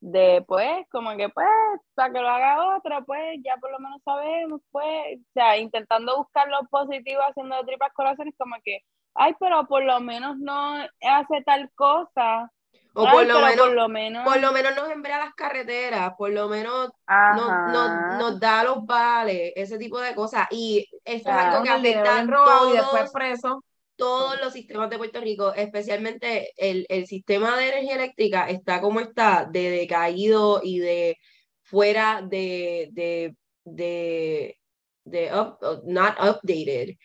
de 0.00 0.42
pues, 0.46 0.86
como 0.90 1.16
que 1.16 1.28
pues, 1.28 1.46
para 1.94 2.12
que 2.12 2.20
lo 2.20 2.28
haga 2.28 2.76
otra, 2.76 3.02
pues 3.02 3.38
ya 3.44 3.56
por 3.60 3.70
lo 3.70 3.78
menos 3.78 4.00
sabemos, 4.04 4.60
pues, 4.70 5.18
o 5.18 5.32
sea, 5.34 5.58
intentando 5.58 6.16
buscar 6.16 6.48
lo 6.48 6.66
positivo, 6.68 7.20
haciendo 7.28 7.56
de 7.56 7.64
tripas 7.64 7.92
corazones, 7.92 8.34
como 8.38 8.56
que, 8.64 8.80
ay, 9.14 9.34
pero 9.38 9.66
por 9.66 9.84
lo 9.84 10.00
menos 10.00 10.38
no 10.38 10.76
hace 11.02 11.42
tal 11.44 11.70
cosa, 11.74 12.50
O 12.94 13.06
ay, 13.06 13.12
por 13.12 13.26
lo 13.26 13.40
menos, 13.40 13.66
por 13.66 13.74
lo 13.74 13.88
menos, 13.88 14.24
por 14.24 14.40
lo 14.40 14.52
menos 14.52 14.74
nos 14.74 14.90
embrea 14.90 15.18
las 15.18 15.34
carreteras, 15.34 16.14
por 16.16 16.30
lo 16.30 16.48
menos 16.48 16.90
nos, 17.36 17.72
nos, 17.72 18.18
nos 18.18 18.40
da 18.40 18.64
los 18.64 18.86
vales, 18.86 19.52
ese 19.54 19.78
tipo 19.78 20.00
de 20.00 20.14
cosas. 20.14 20.46
Y 20.50 20.88
esto 21.04 21.28
es 21.28 21.36
algo 21.36 21.62
que 21.62 21.70
afecta 21.70 22.22
robado 22.22 22.70
y 22.70 22.76
después 22.78 23.12
preso. 23.12 23.62
Todos 24.00 24.40
los 24.40 24.52
sistemas 24.52 24.90
de 24.90 24.98
Puerto 24.98 25.20
Rico, 25.20 25.52
especialmente 25.54 26.52
el, 26.56 26.86
el 26.88 27.06
sistema 27.06 27.56
de 27.56 27.68
energía 27.68 27.94
eléctrica 27.96 28.48
está 28.50 28.80
como 28.80 28.98
está, 29.00 29.46
de 29.50 29.70
decaído 29.70 30.60
y 30.64 30.80
de 30.80 31.16
fuera 31.62 32.22
de, 32.28 32.88
de, 32.92 33.36
de, 33.64 34.56
de 35.04 35.30
up- 35.32 35.82
not 35.84 36.14
updated. 36.18 36.96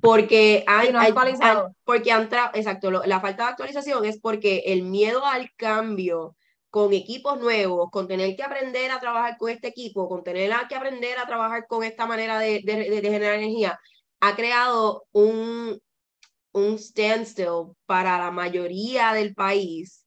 Porque 0.00 0.64
han, 0.66 0.86
Y 0.86 0.92
no 0.92 0.98
han- 1.00 1.06
actualizado. 1.06 1.66
han- 1.66 1.76
porque 1.84 2.10
han 2.12 2.28
tra- 2.30 2.50
exacto, 2.54 2.90
lo- 2.90 3.04
la 3.04 3.20
falta 3.20 3.44
de 3.44 3.50
actualización 3.50 4.04
es 4.04 4.18
porque 4.20 4.62
el 4.66 4.82
miedo 4.82 5.24
al 5.24 5.50
cambio 5.56 6.36
con 6.70 6.92
equipos 6.92 7.38
nuevos, 7.40 7.90
con 7.90 8.06
tener 8.08 8.34
que 8.36 8.42
aprender 8.42 8.90
a 8.90 9.00
trabajar 9.00 9.36
con 9.38 9.48
este 9.50 9.68
equipo, 9.68 10.08
con 10.08 10.22
tener 10.24 10.50
que 10.68 10.74
aprender 10.74 11.18
a 11.18 11.26
trabajar 11.26 11.66
con 11.68 11.84
esta 11.84 12.06
manera 12.06 12.38
de- 12.38 12.60
de 12.64 13.00
generar 13.10 13.34
energía, 13.36 13.78
ha 14.20 14.34
creado 14.34 15.04
un, 15.12 15.78
un 16.56 16.78
standstill 16.78 17.74
para 17.86 18.18
la 18.18 18.30
mayoría 18.30 19.12
del 19.12 19.34
país 19.34 20.06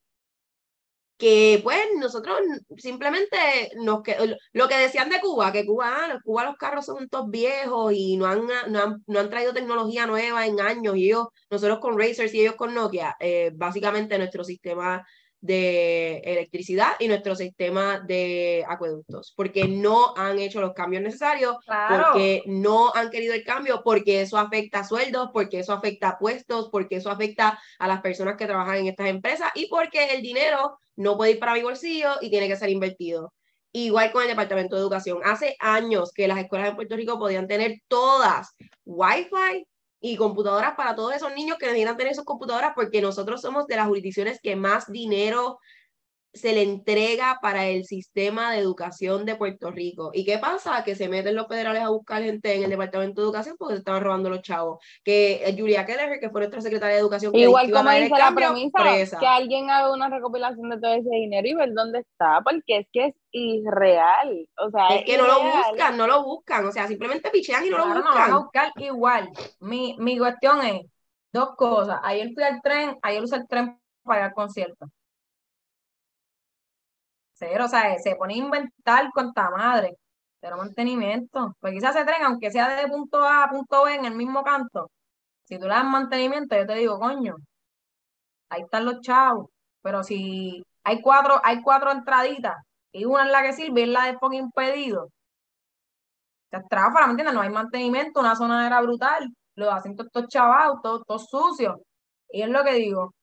que 1.19 1.59
pues 1.63 1.77
nosotros 1.99 2.37
simplemente 2.77 3.37
nos 3.75 4.01
que, 4.03 4.15
lo 4.53 4.67
que 4.69 4.77
decían 4.77 5.09
de 5.09 5.19
Cuba, 5.19 5.51
que 5.51 5.65
Cuba, 5.65 5.91
ah, 5.93 6.19
Cuba 6.23 6.45
los 6.45 6.55
carros 6.55 6.85
son 6.85 7.09
todos 7.09 7.29
viejos 7.29 7.91
y 7.93 8.15
no 8.15 8.25
han, 8.25 8.47
no 8.69 8.79
han, 8.79 9.03
no 9.05 9.19
han 9.19 9.29
traído 9.29 9.53
tecnología 9.53 10.07
nueva 10.07 10.47
en 10.47 10.61
años 10.61 10.95
y 10.95 11.07
ellos, 11.07 11.27
nosotros 11.49 11.79
con 11.79 11.99
Racers 11.99 12.33
y 12.33 12.39
ellos 12.39 12.55
con 12.55 12.73
Nokia, 12.73 13.17
eh, 13.19 13.51
básicamente 13.53 14.17
nuestro 14.17 14.45
sistema 14.45 15.05
de 15.41 16.17
electricidad 16.25 16.91
y 16.99 17.07
nuestro 17.07 17.35
sistema 17.35 17.99
de 17.99 18.65
acueductos, 18.67 19.33
porque 19.35 19.67
no 19.67 20.13
han 20.17 20.37
hecho 20.39 20.59
los 20.59 20.73
cambios 20.73 21.01
necesarios 21.03 21.55
Claro. 21.65 22.07
porque 22.11 22.43
no 22.45 22.91
han 22.93 23.09
querido 23.09 23.33
el 23.33 23.43
cambio, 23.43 23.81
porque 23.83 24.21
eso 24.21 24.37
afecta 24.37 24.79
a 24.79 24.83
sueldos, 24.87 25.29
porque 25.33 25.59
eso 25.59 25.73
afecta 25.73 26.09
a 26.09 26.17
puestos, 26.19 26.69
porque 26.71 26.97
eso 26.97 27.09
afecta 27.09 27.57
a 27.77 27.87
las 27.87 28.01
personas 28.01 28.35
que 28.35 28.45
trabajan 28.47 28.77
en 28.77 28.87
estas 28.87 29.07
empresas 29.07 29.49
y 29.55 29.67
porque 29.67 30.13
el 30.13 30.21
dinero 30.21 30.77
no 30.97 31.15
puede 31.15 31.31
ir 31.31 31.39
para 31.39 31.53
mi 31.53 31.61
bolsillo 31.63 32.15
y 32.21 32.29
tiene 32.29 32.47
que 32.47 32.57
ser 32.57 32.69
invertido. 32.69 33.33
Igual 33.71 34.11
con 34.11 34.23
el 34.23 34.27
Departamento 34.29 34.75
de 34.75 34.81
Educación. 34.81 35.19
Hace 35.23 35.55
años 35.59 36.11
que 36.11 36.27
las 36.27 36.39
escuelas 36.39 36.69
en 36.69 36.75
Puerto 36.75 36.95
Rico 36.95 37.19
podían 37.19 37.47
tener 37.47 37.79
todas 37.87 38.55
Wi-Fi 38.83 39.65
y 40.01 40.15
computadoras 40.15 40.75
para 40.75 40.95
todos 40.95 41.13
esos 41.15 41.33
niños 41.33 41.57
que 41.57 41.65
necesitan 41.65 41.97
tener 41.97 42.15
sus 42.15 42.25
computadoras 42.25 42.71
porque 42.75 43.01
nosotros 43.01 43.41
somos 43.41 43.67
de 43.67 43.75
las 43.75 43.87
jurisdicciones 43.87 44.39
que 44.41 44.55
más 44.55 44.91
dinero 44.91 45.59
se 46.31 46.53
le 46.53 46.61
entrega 46.61 47.39
para 47.41 47.65
el 47.67 47.85
sistema 47.85 48.51
de 48.51 48.59
educación 48.59 49.25
de 49.25 49.35
Puerto 49.35 49.71
Rico. 49.71 50.11
¿Y 50.13 50.25
qué 50.25 50.37
pasa? 50.37 50.83
Que 50.83 50.95
se 50.95 51.09
meten 51.09 51.35
los 51.35 51.47
federales 51.47 51.81
a 51.81 51.89
buscar 51.89 52.21
gente 52.21 52.53
en 52.55 52.63
el 52.63 52.69
Departamento 52.69 53.21
de 53.21 53.25
Educación 53.25 53.55
porque 53.57 53.73
se 53.75 53.79
estaban 53.79 54.03
robando 54.03 54.29
los 54.29 54.41
chavos. 54.41 54.77
Que 55.03 55.41
eh, 55.43 55.55
Julia 55.57 55.85
Keller, 55.85 56.19
que 56.19 56.29
fue 56.29 56.41
nuestra 56.41 56.61
secretaria 56.61 56.95
de 56.95 57.01
Educación, 57.01 57.31
que 57.33 57.39
Igual 57.39 57.67
que 57.67 57.73
como 57.73 57.89
dice 57.91 58.09
la 58.09 58.17
cambio, 58.17 58.47
premisa, 58.49 58.79
presa. 58.79 59.19
que 59.19 59.25
alguien 59.27 59.69
haga 59.71 59.91
una 59.91 60.09
recopilación 60.09 60.69
de 60.69 60.79
todo 60.79 60.93
ese 60.93 61.09
dinero 61.09 61.47
y 61.47 61.53
ver 61.55 61.73
dónde 61.73 61.99
está, 61.99 62.41
porque 62.43 62.77
es 62.77 62.87
que 62.93 63.05
es 63.07 63.15
irreal, 63.31 64.47
o 64.57 64.69
sea, 64.69 64.87
Es 64.97 65.05
que 65.05 65.17
no 65.17 65.27
lo 65.27 65.39
buscan, 65.41 65.97
no 65.97 66.07
lo 66.07 66.23
buscan, 66.23 66.65
o 66.65 66.71
sea, 66.71 66.87
simplemente 66.87 67.29
pichean 67.31 67.65
y 67.65 67.69
no 67.69 67.77
lo 67.79 67.85
no 67.87 67.89
van 67.95 67.97
a 67.97 68.09
buscan. 68.11 68.33
buscar 68.43 68.71
igual. 68.77 69.29
Mi, 69.59 69.95
mi 69.99 70.17
cuestión 70.17 70.61
es 70.65 70.81
dos 71.31 71.55
cosas. 71.55 71.99
Ayer 72.03 72.31
fui 72.33 72.43
al 72.43 72.61
tren, 72.61 72.97
ayer 73.01 73.23
usé 73.23 73.35
el 73.37 73.47
tren 73.47 73.79
para 74.03 74.19
ir 74.21 74.25
al 74.27 74.33
concierto. 74.33 74.87
Cero, 77.39 77.65
o 77.65 77.67
sea, 77.69 77.97
se 77.99 78.15
pone 78.15 78.33
a 78.35 78.37
inventar 78.37 79.11
cuanta 79.13 79.49
madre. 79.49 79.97
Cero 80.41 80.57
mantenimiento. 80.57 81.55
Pues 81.59 81.73
quizás 81.73 81.95
ese 81.95 82.05
tren, 82.05 82.23
aunque 82.23 82.51
sea 82.51 82.69
de 82.75 82.87
punto 82.87 83.23
A 83.23 83.45
a 83.45 83.49
punto 83.49 83.83
B 83.85 83.95
en 83.95 84.05
el 84.05 84.15
mismo 84.15 84.43
canto, 84.43 84.91
si 85.45 85.57
tú 85.59 85.65
le 85.65 85.71
das 85.75 85.85
mantenimiento, 85.85 86.55
yo 86.57 86.65
te 86.67 86.75
digo, 86.75 86.99
coño, 86.99 87.35
ahí 88.49 88.61
están 88.63 88.85
los 88.85 89.01
chavos. 89.01 89.47
Pero 89.81 90.03
si 90.03 90.63
hay 90.83 91.01
cuatro, 91.01 91.39
hay 91.43 91.61
cuatro 91.61 91.91
entraditas 91.91 92.55
y 92.91 93.05
una 93.05 93.25
es 93.25 93.31
la 93.31 93.43
que 93.43 93.53
sirve 93.53 93.81
y 93.81 93.83
es 93.83 93.89
la 93.89 94.05
de 94.05 94.17
fucking 94.19 94.39
impedido. 94.45 95.09
Se 96.51 96.57
estrafa, 96.57 97.05
¿me 97.05 97.11
entiendes? 97.11 97.33
No 97.35 97.41
hay 97.41 97.49
mantenimiento, 97.49 98.19
una 98.19 98.35
zona 98.35 98.65
era 98.67 98.81
brutal, 98.81 99.29
los 99.55 99.69
asientos 99.73 100.07
todos 100.11 100.27
chavados, 100.29 100.79
todos, 100.81 101.03
todos 101.05 101.27
sucios. 101.29 101.77
Y 102.31 102.41
es 102.43 102.49
lo 102.49 102.63
que 102.63 102.73
digo. 102.73 103.13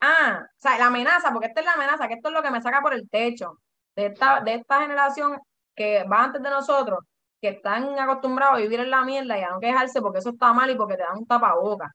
Ah, 0.00 0.42
o 0.46 0.60
sea, 0.60 0.78
la 0.78 0.86
amenaza, 0.86 1.30
porque 1.32 1.48
esta 1.48 1.60
es 1.60 1.66
la 1.66 1.72
amenaza, 1.74 2.08
que 2.08 2.14
esto 2.14 2.28
es 2.28 2.34
lo 2.34 2.42
que 2.42 2.50
me 2.50 2.62
saca 2.62 2.80
por 2.80 2.94
el 2.94 3.08
techo 3.10 3.58
de 3.96 4.06
esta, 4.06 4.40
de 4.40 4.54
esta 4.54 4.80
generación 4.80 5.38
que 5.76 6.04
va 6.04 6.24
antes 6.24 6.42
de 6.42 6.50
nosotros, 6.50 7.00
que 7.40 7.48
están 7.48 7.98
acostumbrados 7.98 8.56
a 8.56 8.60
vivir 8.62 8.80
en 8.80 8.90
la 8.90 9.04
mierda 9.04 9.38
y 9.38 9.42
a 9.42 9.50
no 9.50 9.60
quejarse 9.60 10.00
porque 10.00 10.18
eso 10.20 10.30
está 10.30 10.52
mal 10.52 10.70
y 10.70 10.76
porque 10.76 10.96
te 10.96 11.02
dan 11.02 11.18
un 11.18 11.26
tapaboca. 11.26 11.90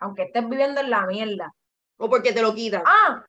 Aunque 0.00 0.24
estés 0.24 0.48
viviendo 0.48 0.80
en 0.80 0.90
la 0.90 1.06
mierda. 1.06 1.52
O 1.98 2.08
porque 2.08 2.32
te 2.32 2.42
lo 2.42 2.54
quitan. 2.54 2.82
Ah, 2.86 3.24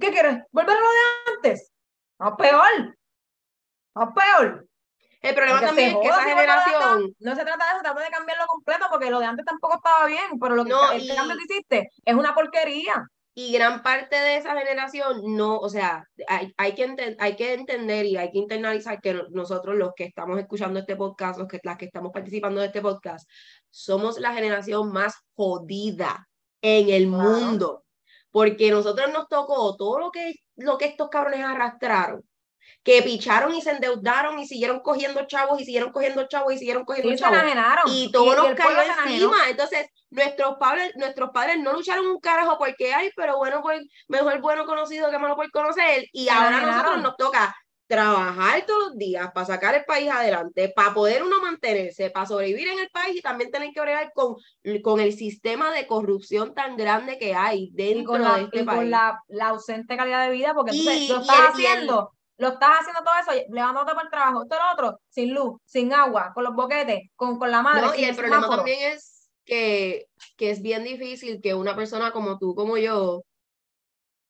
¿qué 0.00 0.10
quieres? 0.10 0.42
¿Volver 0.50 0.76
a 0.76 0.80
lo 0.80 0.88
de 0.88 1.36
antes? 1.36 1.72
No, 2.18 2.36
peor. 2.36 2.96
No, 3.94 4.14
peor. 4.14 4.65
El 5.28 5.34
problema 5.34 5.60
también 5.60 5.88
es 5.90 5.96
que 5.96 6.06
esa 6.08 6.22
generación, 6.22 7.14
No 7.18 7.34
se 7.34 7.42
trata 7.44 7.64
de 7.64 7.70
eso, 7.72 7.82
trata 7.82 8.00
de 8.00 8.10
cambiarlo 8.10 8.44
completo 8.46 8.86
porque 8.90 9.10
lo 9.10 9.18
de 9.20 9.26
antes 9.26 9.44
tampoco 9.44 9.76
estaba 9.76 10.06
bien, 10.06 10.38
pero 10.40 10.54
lo 10.54 10.64
que 10.64 10.70
No, 10.70 10.92
el 10.92 11.02
y- 11.02 11.14
cambio 11.14 11.36
que 11.36 11.44
hiciste 11.52 11.90
es 12.04 12.14
una 12.14 12.34
porquería. 12.34 13.06
y 13.38 13.52
gran 13.52 13.82
parte 13.82 14.16
de 14.16 14.36
esa 14.36 14.56
generación 14.58 15.20
no, 15.36 15.58
o 15.58 15.68
sea, 15.68 16.04
hay, 16.26 16.54
hay, 16.56 16.74
que, 16.74 16.88
enten- 16.88 17.16
hay 17.18 17.36
que 17.36 17.52
entender 17.52 18.06
y 18.06 18.16
hay 18.16 18.30
que 18.30 18.38
internalizar 18.38 18.98
que 19.02 19.12
no- 19.12 19.24
nosotros 19.30 19.76
los 19.76 19.92
que 19.94 20.04
estamos 20.04 20.38
escuchando 20.38 20.78
este 20.80 20.96
podcast, 20.96 21.38
los 21.38 21.46
que, 21.46 21.60
las 21.62 21.76
que 21.76 21.84
estamos 21.84 22.12
participando 22.12 22.60
de 22.62 22.68
este 22.68 22.80
podcast, 22.80 23.28
somos 23.70 24.18
la 24.20 24.32
generación 24.32 24.90
más 24.90 25.16
jodida 25.34 26.26
en 26.62 26.88
el 26.88 27.08
Claro. 27.08 27.22
mundo, 27.28 27.84
porque 28.30 28.70
nosotros 28.70 29.12
nos 29.12 29.28
tocó 29.28 29.76
todo 29.76 29.98
lo 29.98 30.10
que, 30.10 30.36
lo 30.56 30.78
que 30.78 30.86
estos 30.86 31.10
cabrones 31.10 31.44
arrastraron, 31.44 32.22
que 32.82 33.02
picharon 33.02 33.54
y 33.54 33.62
se 33.62 33.70
endeudaron 33.70 34.38
y 34.38 34.46
siguieron 34.46 34.80
cogiendo 34.80 35.26
chavos 35.26 35.60
y 35.60 35.64
siguieron 35.64 35.92
cogiendo 35.92 36.26
chavos 36.28 36.52
y 36.54 36.58
siguieron 36.58 36.84
cogiendo 36.84 37.10
chavos. 37.16 37.38
Y 37.90 38.10
todo 38.12 38.34
nos 38.36 38.46
el 38.50 38.56
pueblo 38.56 38.76
cayó 38.76 38.92
encima. 39.04 39.36
Entonces, 39.50 39.86
nuestros 40.10 40.56
padres, 40.58 40.92
nuestros 40.96 41.30
padres 41.30 41.58
no 41.58 41.72
lucharon 41.72 42.06
un 42.06 42.20
carajo 42.20 42.56
porque 42.58 42.94
hay, 42.94 43.10
pero 43.16 43.36
bueno, 43.38 43.60
pues 43.62 43.82
mejor 44.08 44.40
bueno 44.40 44.66
conocido 44.66 45.10
que 45.10 45.18
malo 45.18 45.34
por 45.36 45.50
conocer. 45.50 46.06
Y 46.12 46.24
Se 46.24 46.30
ahora 46.30 46.58
a 46.58 46.66
nosotros 46.66 47.02
nos 47.02 47.16
toca 47.16 47.54
trabajar 47.88 48.64
todos 48.66 48.88
los 48.88 48.98
días 48.98 49.30
para 49.32 49.46
sacar 49.46 49.74
el 49.76 49.84
país 49.84 50.10
adelante, 50.10 50.72
para 50.74 50.92
poder 50.92 51.22
uno 51.22 51.40
mantenerse, 51.40 52.10
para 52.10 52.26
sobrevivir 52.26 52.66
en 52.66 52.80
el 52.80 52.90
país 52.90 53.16
y 53.16 53.22
también 53.22 53.50
tener 53.52 53.70
que 53.72 53.80
bregar 53.80 54.10
con, 54.12 54.34
con 54.82 54.98
el 54.98 55.12
sistema 55.12 55.70
de 55.70 55.86
corrupción 55.86 56.52
tan 56.52 56.76
grande 56.76 57.16
que 57.16 57.32
hay 57.34 57.64
y 57.64 57.70
dentro 57.72 58.14
con, 58.14 58.22
la, 58.22 58.36
de 58.38 58.42
este 58.42 58.56
y 58.62 58.64
con 58.64 58.74
país. 58.76 58.90
la, 58.90 59.20
la 59.28 59.48
ausente 59.50 59.96
calidad 59.96 60.24
de 60.26 60.32
vida, 60.32 60.52
porque 60.52 60.72
entonces 60.72 61.02
Y- 61.02 61.08
lo 61.08 61.18
y 61.18 61.20
estás 61.20 61.38
y 61.38 61.42
haciendo, 61.66 62.12
lo 62.38 62.48
estás 62.48 62.80
haciendo 62.80 63.02
todo 63.02 63.14
eso, 63.20 63.46
levantándote 63.48 63.94
para 63.94 64.04
el 64.04 64.10
trabajo, 64.10 64.46
todo 64.46 64.58
lo 64.58 64.72
otro, 64.72 65.00
sin 65.08 65.32
luz, 65.34 65.60
sin 65.64 65.92
agua, 65.92 66.32
con 66.34 66.44
los 66.44 66.54
boquetes, 66.54 67.10
con, 67.14 67.38
con 67.38 67.50
la 67.50 67.62
madre, 67.62 67.80
No, 67.80 67.94
y 67.94 68.04
el 68.04 68.14
problema 68.14 68.36
semáforo. 68.36 68.58
también 68.58 68.92
es 68.92 69.30
que, 69.44 70.06
que 70.36 70.50
es 70.50 70.60
bien 70.60 70.84
difícil 70.84 71.40
que 71.40 71.54
una 71.54 71.74
persona 71.74 72.12
como 72.12 72.38
tú, 72.38 72.54
como 72.54 72.76
yo, 72.76 73.22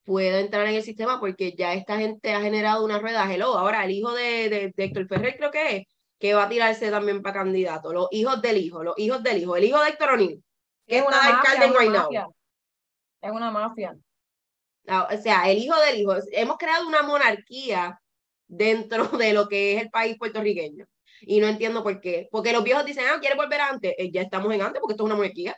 pueda 0.05 0.39
entrar 0.39 0.67
en 0.67 0.77
el 0.77 0.83
sistema 0.85 1.19
porque 1.19 1.55
ya 1.57 1.75
esta 1.75 1.97
gente 1.99 2.33
ha 2.33 2.41
generado 2.41 2.85
una 2.85 3.01
rueda. 3.01 3.33
Hello, 3.33 3.59
ahora 3.59 3.85
el 3.85 3.91
hijo 3.91 4.13
de, 4.13 4.49
de, 4.49 4.73
de 4.77 4.85
Héctor 4.85 5.09
Ferrer 5.09 5.37
creo 5.37 5.51
que 5.51 5.77
es, 5.77 5.85
que 6.19 6.33
va 6.33 6.45
a 6.45 6.49
tirarse 6.49 6.91
también 6.91 7.23
para 7.23 7.41
candidato. 7.41 7.93
Los 7.93 8.07
hijos 8.13 8.41
del 8.41 8.57
hijo, 8.59 8.85
los 8.85 8.97
hijos 8.99 9.23
del 9.23 9.39
hijo, 9.39 9.57
el 9.57 9.65
hijo 9.65 9.83
de 9.83 9.89
Héctor 9.91 10.11
O'Neill, 10.11 10.45
que 10.87 10.99
es 10.99 11.03
está 11.03 11.17
mafia, 11.17 11.37
alcalde 11.37 11.65
en 11.67 11.73
Guaynabo. 11.73 12.35
Es 13.21 13.33
una 13.33 13.51
mafia. 13.51 13.97
Ah, 14.89 15.09
O 15.13 15.17
sea, 15.19 15.51
el 15.51 15.59
hijo 15.59 15.77
del 15.81 15.99
hijo. 16.01 16.15
Hemos 16.33 16.57
creado 16.59 16.87
una 16.87 17.03
monarquía 17.03 18.01
dentro 18.47 19.09
de 19.19 19.33
lo 19.33 19.49
que 19.49 19.77
es 19.77 19.83
el 19.83 19.91
país 19.91 20.17
puertorriqueño. 20.19 20.87
Y 21.23 21.41
no 21.41 21.47
entiendo 21.49 21.83
por 21.83 22.01
qué. 22.01 22.29
Porque 22.31 22.53
los 22.53 22.63
viejos 22.65 22.85
dicen, 22.85 23.05
ah, 23.11 23.19
¿quieres 23.21 23.37
volver 23.39 23.61
a 23.61 23.69
antes? 23.71 23.95
Eh, 23.99 24.11
ya 24.13 24.23
estamos 24.23 24.53
en 24.53 24.63
antes 24.63 24.81
porque 24.81 24.93
esto 24.93 25.05
es 25.05 25.07
una 25.07 25.17
monarquía. 25.17 25.57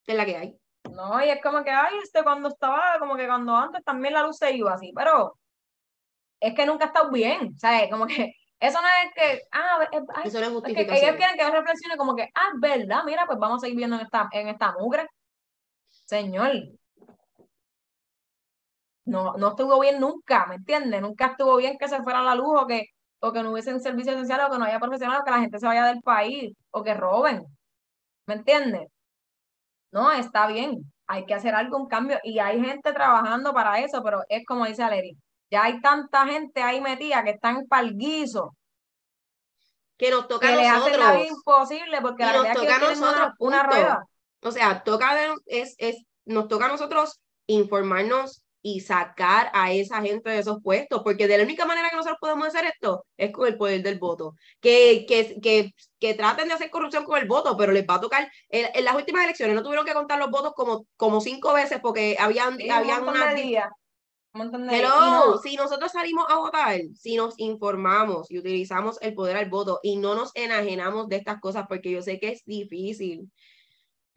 Esta 0.00 0.12
es 0.12 0.16
la 0.18 0.26
que 0.26 0.36
hay. 0.36 0.58
No, 0.90 1.22
y 1.24 1.28
es 1.28 1.42
como 1.42 1.62
que, 1.64 1.70
ay, 1.70 1.94
este 2.02 2.22
cuando 2.22 2.48
estaba, 2.48 2.98
como 2.98 3.16
que 3.16 3.26
cuando 3.26 3.54
antes 3.54 3.84
también 3.84 4.14
la 4.14 4.22
luz 4.22 4.36
se 4.38 4.52
iba 4.54 4.72
así, 4.72 4.92
pero 4.94 5.34
es 6.40 6.54
que 6.54 6.66
nunca 6.66 6.84
ha 6.84 6.88
estado 6.88 7.10
bien, 7.10 7.58
¿sabes? 7.58 7.90
Como 7.90 8.06
que 8.06 8.32
eso 8.60 8.78
no 8.80 8.88
es 9.04 9.12
que, 9.14 9.42
ah, 9.52 9.88
es- 9.92 10.02
ay, 10.14 10.28
Eso 10.28 10.38
no 10.40 10.44
es 10.44 10.46
es 10.46 10.48
que 10.48 10.54
justificación. 10.54 11.04
ellos 11.04 11.16
quieren 11.16 11.36
que 11.36 11.42
yo 11.44 11.50
reflexione 11.50 11.96
como 11.96 12.16
que, 12.16 12.28
ah, 12.34 12.50
verdad, 12.58 13.02
mira, 13.04 13.26
pues 13.26 13.38
vamos 13.38 13.58
a 13.58 13.60
seguir 13.66 13.76
viendo 13.76 13.96
en 13.96 14.02
esta, 14.02 14.28
en 14.32 14.48
esta 14.48 14.72
mugre. 14.78 15.06
Señor, 16.06 16.52
no, 19.08 19.34
no 19.36 19.48
estuvo 19.48 19.80
bien 19.80 20.00
nunca, 20.00 20.46
¿me 20.46 20.56
entiendes? 20.56 21.00
Nunca 21.02 21.26
estuvo 21.26 21.56
bien 21.56 21.76
que 21.78 21.88
se 21.88 22.02
fuera 22.02 22.22
la 22.22 22.34
luz 22.34 22.62
o 22.62 22.66
que, 22.66 22.86
o 23.20 23.32
que 23.32 23.42
no 23.42 23.52
hubiesen 23.52 23.80
servicios 23.80 24.14
esenciales 24.14 24.46
o 24.46 24.50
que 24.52 24.58
no 24.58 24.64
haya 24.66 24.78
profesionales 24.80 25.22
o 25.22 25.24
que 25.24 25.30
la 25.30 25.40
gente 25.40 25.58
se 25.58 25.66
vaya 25.66 25.86
del 25.86 26.02
país 26.02 26.54
o 26.70 26.82
que 26.84 26.94
roben, 26.94 27.44
¿me 28.26 28.34
entiendes? 28.34 28.88
No, 29.90 30.12
está 30.12 30.46
bien, 30.46 30.92
hay 31.06 31.24
que 31.26 31.34
hacer 31.34 31.54
algo, 31.54 31.78
un 31.78 31.88
cambio 31.88 32.18
y 32.22 32.38
hay 32.38 32.60
gente 32.62 32.92
trabajando 32.92 33.52
para 33.54 33.80
eso, 33.80 34.02
pero 34.02 34.22
es 34.28 34.44
como 34.46 34.66
dice 34.66 34.82
Aleri, 34.82 35.16
ya 35.50 35.64
hay 35.64 35.80
tanta 35.80 36.26
gente 36.26 36.62
ahí 36.62 36.80
metida 36.80 37.24
que 37.24 37.30
están 37.30 37.66
pa'l 37.66 37.96
guiso, 37.96 38.54
que 39.96 40.10
nos 40.10 40.28
toca 40.28 40.46
que 40.46 40.52
a 40.52 40.56
le 40.56 40.68
hacen 40.68 41.00
la 41.00 41.12
vida 41.12 41.24
nosotros. 41.24 41.38
imposible 41.38 42.00
porque 42.02 42.24
la 42.24 42.32
nos 42.34 42.46
es 42.46 42.52
que 42.58 42.72
a 42.72 42.78
una, 42.92 43.34
una 43.38 43.62
rueda. 43.62 44.04
O 44.42 44.50
sea, 44.52 44.82
toca 44.84 45.14
de- 45.14 45.34
es, 45.46 45.74
es, 45.78 45.96
nos 46.26 46.46
toca 46.48 46.66
a 46.66 46.68
nosotros 46.68 47.18
informarnos 47.46 48.42
y 48.74 48.80
sacar 48.80 49.50
a 49.54 49.72
esa 49.72 50.02
gente 50.02 50.28
de 50.28 50.40
esos 50.40 50.62
puestos, 50.62 51.02
porque 51.02 51.26
de 51.26 51.38
la 51.38 51.44
única 51.44 51.64
manera 51.64 51.88
que 51.88 51.96
nosotros 51.96 52.18
podemos 52.20 52.48
hacer 52.48 52.66
esto 52.66 53.04
es 53.16 53.32
con 53.32 53.46
el 53.46 53.56
poder 53.56 53.82
del 53.82 53.98
voto. 53.98 54.34
Que, 54.60 55.06
que, 55.08 55.40
que, 55.40 55.72
que 55.98 56.14
traten 56.14 56.48
de 56.48 56.54
hacer 56.54 56.70
corrupción 56.70 57.04
con 57.04 57.18
el 57.18 57.26
voto, 57.26 57.56
pero 57.56 57.72
les 57.72 57.86
va 57.86 57.94
a 57.94 58.00
tocar. 58.00 58.30
En, 58.50 58.66
en 58.74 58.84
las 58.84 58.94
últimas 58.94 59.24
elecciones 59.24 59.54
no 59.54 59.62
tuvieron 59.62 59.86
que 59.86 59.94
contar 59.94 60.18
los 60.18 60.30
votos 60.30 60.52
como, 60.54 60.86
como 60.96 61.20
cinco 61.20 61.54
veces 61.54 61.80
porque 61.80 62.16
habían, 62.18 62.58
Sí, 62.58 62.64
un 62.66 62.70
habían 62.72 63.04
montón 63.04 63.22
unas 63.22 63.34
de 63.34 63.42
días, 63.42 63.68
un 64.34 64.38
montón 64.38 64.66
de. 64.66 64.76
Hello, 64.76 65.00
no, 65.00 65.38
si 65.38 65.56
nosotros 65.56 65.90
salimos 65.92 66.26
a 66.28 66.36
votar, 66.36 66.78
si 66.94 67.16
nos 67.16 67.38
informamos 67.38 68.30
y 68.30 68.38
utilizamos 68.38 68.98
el 69.00 69.14
poder 69.14 69.36
al 69.38 69.48
voto 69.48 69.80
y 69.82 69.96
no 69.96 70.14
nos 70.14 70.30
enajenamos 70.34 71.08
de 71.08 71.16
estas 71.16 71.40
cosas, 71.40 71.64
porque 71.68 71.90
yo 71.90 72.02
sé 72.02 72.20
que 72.20 72.28
es 72.32 72.44
difícil 72.44 73.30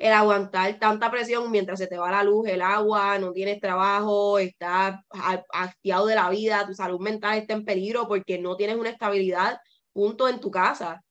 el 0.01 0.13
aguantar 0.13 0.79
tanta 0.79 1.11
presión 1.11 1.51
mientras 1.51 1.77
se 1.77 1.85
te 1.85 1.97
va 1.97 2.09
la 2.09 2.23
luz, 2.23 2.47
el 2.47 2.63
agua, 2.63 3.19
no 3.19 3.31
tienes 3.31 3.59
trabajo, 3.59 4.39
estás 4.39 4.95
ha- 5.11 5.43
hastiado 5.53 6.07
de 6.07 6.15
la 6.15 6.29
vida, 6.31 6.65
tu 6.65 6.73
salud 6.73 6.99
mental 6.99 7.37
está 7.37 7.53
en 7.53 7.65
peligro 7.65 8.07
porque 8.07 8.39
no 8.39 8.55
tienes 8.57 8.77
una 8.77 8.89
estabilidad, 8.89 9.59
punto, 9.93 10.27
en 10.27 10.39
tu 10.39 10.49
casa. 10.49 11.03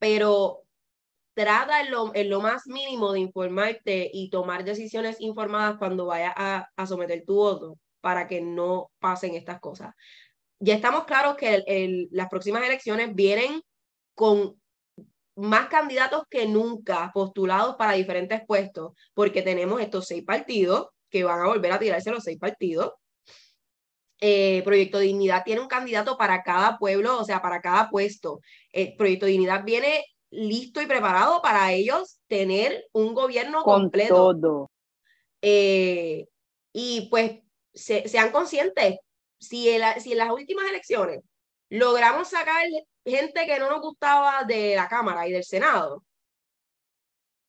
Pero 0.00 0.64
trata 1.34 1.82
en 1.82 1.92
lo, 1.92 2.12
en 2.14 2.30
lo 2.30 2.40
más 2.40 2.66
mínimo 2.66 3.12
de 3.12 3.20
informarte 3.20 4.10
y 4.12 4.28
tomar 4.28 4.64
decisiones 4.64 5.20
informadas 5.20 5.78
cuando 5.78 6.06
vayas 6.06 6.34
a, 6.36 6.86
someter 6.86 7.24
tu 7.24 7.36
voto 7.36 7.78
para 8.00 8.26
que 8.26 8.40
no 8.40 8.90
pasen 8.98 9.34
estas 9.36 9.60
cosas. 9.60 9.94
Ya 10.58 10.74
estamos 10.74 11.04
claros 11.04 11.36
que 11.36 12.08
las 12.10 12.28
próximas 12.28 12.64
elecciones 12.64 13.14
vienen 13.14 13.62
con 14.14 14.60
más 15.36 15.68
candidatos 15.68 16.24
que 16.28 16.46
nunca 16.46 17.10
postulados 17.14 17.76
para 17.76 17.92
diferentes 17.94 18.42
puestos, 18.46 18.92
porque 19.14 19.42
tenemos 19.42 19.80
estos 19.80 20.06
seis 20.06 20.24
partidos 20.24 20.88
que 21.10 21.24
van 21.24 21.40
a 21.40 21.46
volver 21.46 21.72
a 21.72 21.78
tirarse 21.78 22.10
los 22.10 22.24
seis 22.24 22.38
partidos. 22.38 22.92
Eh, 24.20 24.62
Proyecto 24.64 24.98
Dignidad 24.98 25.42
tiene 25.44 25.60
un 25.60 25.68
candidato 25.68 26.16
para 26.16 26.42
cada 26.42 26.78
pueblo, 26.78 27.18
o 27.20 27.24
sea, 27.24 27.42
para 27.42 27.60
cada 27.60 27.90
puesto. 27.90 28.40
Eh, 28.72 28.96
Proyecto 28.96 29.26
Dignidad 29.26 29.64
viene 29.64 30.04
listo 30.30 30.80
y 30.80 30.86
preparado 30.86 31.42
para 31.42 31.72
ellos 31.72 32.20
tener 32.28 32.86
un 32.92 33.14
gobierno 33.14 33.62
con 33.64 33.82
completo. 33.82 34.14
todo. 34.14 34.70
Eh, 35.42 36.26
y 36.72 37.08
pues 37.10 37.40
se- 37.74 38.08
sean 38.08 38.30
conscientes, 38.30 38.98
si 39.40 39.68
en 39.70 39.80
las 39.80 40.30
últimas 40.30 40.66
elecciones 40.68 41.20
logramos 41.72 42.28
sacar 42.28 42.66
gente 43.04 43.46
que 43.46 43.58
no 43.58 43.70
nos 43.70 43.80
gustaba 43.80 44.44
de 44.44 44.76
la 44.76 44.88
Cámara 44.88 45.26
y 45.26 45.32
del 45.32 45.42
Senado, 45.42 46.04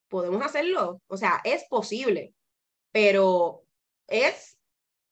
podemos 0.08 0.42
hacerlo. 0.42 1.02
O 1.08 1.18
sea, 1.18 1.42
es 1.44 1.66
posible, 1.70 2.34
pero 2.92 3.64
es, 4.08 4.58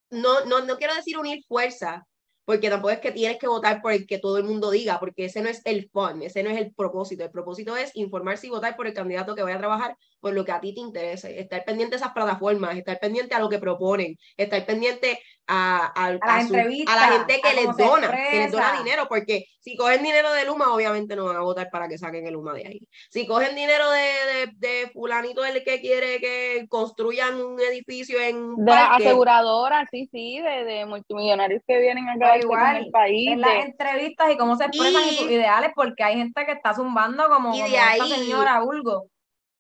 no, 0.09 0.45
no, 0.45 0.61
no 0.61 0.77
quiero 0.77 0.95
decir 0.95 1.17
unir 1.17 1.43
fuerzas, 1.45 2.03
porque 2.45 2.69
tampoco 2.69 2.91
es 2.91 2.99
que 2.99 3.11
tienes 3.11 3.37
que 3.37 3.47
votar 3.47 3.81
por 3.81 3.91
el 3.91 4.07
que 4.07 4.17
todo 4.17 4.37
el 4.37 4.45
mundo 4.45 4.71
diga, 4.71 4.99
porque 4.99 5.25
ese 5.25 5.41
no 5.41 5.49
es 5.49 5.61
el 5.65 5.89
fun, 5.89 6.21
ese 6.21 6.41
no 6.43 6.49
es 6.49 6.57
el 6.57 6.73
propósito. 6.73 7.23
El 7.23 7.31
propósito 7.31 7.75
es 7.75 7.91
informarse 7.95 8.47
y 8.47 8.49
votar 8.49 8.75
por 8.75 8.87
el 8.87 8.93
candidato 8.93 9.35
que 9.35 9.43
vaya 9.43 9.57
a 9.57 9.59
trabajar 9.59 9.97
por 10.19 10.33
lo 10.33 10.45
que 10.45 10.51
a 10.51 10.61
ti 10.61 10.73
te 10.73 10.79
interese, 10.81 11.39
estar 11.39 11.63
pendiente 11.65 11.95
a 11.95 11.99
esas 11.99 12.13
plataformas, 12.13 12.77
estar 12.77 12.99
pendiente 12.99 13.35
a 13.35 13.39
lo 13.39 13.49
que 13.49 13.59
proponen, 13.59 14.17
estar 14.37 14.65
pendiente 14.65 15.19
a, 15.47 15.91
a, 15.95 16.07
a 16.21 16.35
a 16.37 16.47
su- 16.47 16.55
a 16.55 16.95
la 16.95 17.07
gente 17.17 17.41
que 17.41 17.53
les 17.53 17.75
dona, 17.75 18.09
que 18.31 18.37
les 18.37 18.51
dona 18.51 18.73
dinero, 18.77 19.07
porque 19.09 19.45
si 19.59 19.75
cogen 19.75 20.01
dinero 20.01 20.31
de 20.33 20.45
Luma, 20.45 20.73
obviamente 20.73 21.15
no 21.15 21.25
van 21.25 21.35
a 21.35 21.41
votar 21.41 21.69
para 21.69 21.87
que 21.89 21.97
saquen 21.97 22.25
el 22.25 22.33
Luma 22.33 22.53
de 22.53 22.67
ahí. 22.67 22.79
Si 23.09 23.27
cogen 23.27 23.53
dinero 23.55 23.89
de, 23.91 23.99
de, 23.99 24.67
de 24.67 24.89
fulanito 24.91 25.43
el 25.43 25.63
que 25.63 25.81
quiere 25.81 26.19
que 26.19 26.65
construyan 26.69 27.41
un 27.41 27.59
edificio 27.59 28.19
en 28.21 28.55
De 28.55 28.71
parque, 28.71 29.05
aseguradoras, 29.07 29.87
sí, 29.91 30.07
sí, 30.11 30.39
de, 30.39 30.63
de 30.63 30.85
multimillonarios 30.85 31.61
que 31.67 31.79
vienen 31.79 32.07
a 32.07 32.13
Pero 32.13 32.25
quedarse 32.25 32.47
con 32.47 32.57
igual, 32.59 32.77
el 32.77 32.91
país. 32.91 33.29
en 33.31 33.41
las 33.41 33.65
entrevistas 33.65 34.31
y 34.31 34.37
cómo 34.37 34.55
se 34.55 34.65
expresan 34.65 35.03
y, 35.09 35.15
sus 35.17 35.29
ideales, 35.31 35.71
porque 35.75 36.03
hay 36.03 36.15
gente 36.17 36.45
que 36.45 36.53
está 36.53 36.73
zumbando 36.73 37.27
como, 37.27 37.53
Y 37.53 37.59
como 37.59 37.69
de 37.71 37.77
esta 37.77 37.89
ahí- 37.91 38.09
señora 38.11 38.63
Ulgo. 38.63 39.07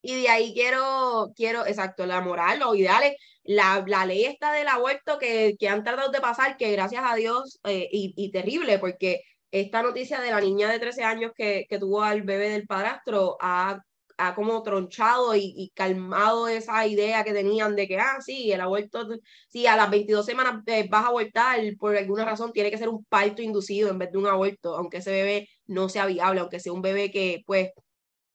Y 0.03 0.23
de 0.23 0.29
ahí 0.29 0.53
quiero, 0.55 1.31
quiero, 1.35 1.63
exacto, 1.67 2.07
la 2.07 2.21
moral, 2.21 2.57
los 2.57 2.75
ideales, 2.75 3.15
la, 3.43 3.83
la 3.87 4.05
ley 4.05 4.25
esta 4.25 4.51
del 4.53 4.67
aborto 4.67 5.17
que, 5.19 5.55
que 5.59 5.69
han 5.69 5.83
tratado 5.83 6.11
de 6.11 6.21
pasar, 6.21 6.57
que 6.57 6.71
gracias 6.71 7.03
a 7.05 7.15
Dios, 7.15 7.59
eh, 7.63 7.87
y, 7.91 8.13
y 8.15 8.31
terrible, 8.31 8.79
porque 8.79 9.21
esta 9.51 9.81
noticia 9.83 10.21
de 10.21 10.31
la 10.31 10.41
niña 10.41 10.69
de 10.69 10.79
13 10.79 11.03
años 11.03 11.31
que, 11.35 11.65
que 11.69 11.79
tuvo 11.79 12.03
al 12.03 12.21
bebé 12.23 12.49
del 12.49 12.67
padrastro 12.67 13.37
ha, 13.41 13.81
ha 14.17 14.35
como 14.35 14.61
tronchado 14.63 15.35
y, 15.35 15.53
y, 15.57 15.71
calmado 15.71 16.47
esa 16.47 16.85
idea 16.87 17.23
que 17.23 17.33
tenían 17.33 17.75
de 17.75 17.87
que, 17.87 17.97
ah, 17.97 18.21
sí, 18.21 18.51
el 18.51 18.61
aborto, 18.61 19.07
sí, 19.49 19.67
a 19.67 19.75
las 19.75 19.89
22 19.89 20.25
semanas 20.25 20.61
eh, 20.67 20.87
vas 20.89 21.05
a 21.05 21.07
abortar, 21.07 21.59
por 21.79 21.97
alguna 21.97 22.25
razón 22.25 22.53
tiene 22.53 22.71
que 22.71 22.77
ser 22.77 22.89
un 22.89 23.03
parto 23.05 23.41
inducido 23.41 23.89
en 23.89 23.97
vez 23.99 24.11
de 24.11 24.17
un 24.19 24.27
aborto, 24.27 24.75
aunque 24.75 24.97
ese 24.97 25.11
bebé 25.11 25.49
no 25.67 25.89
sea 25.89 26.05
viable, 26.05 26.41
aunque 26.41 26.59
sea 26.59 26.73
un 26.73 26.81
bebé 26.81 27.11
que, 27.11 27.43
pues, 27.45 27.71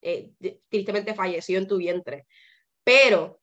eh, 0.03 0.31
tristemente 0.69 1.15
falleció 1.15 1.59
en 1.59 1.67
tu 1.69 1.79
vientre. 1.79 2.27
Pero 2.85 3.41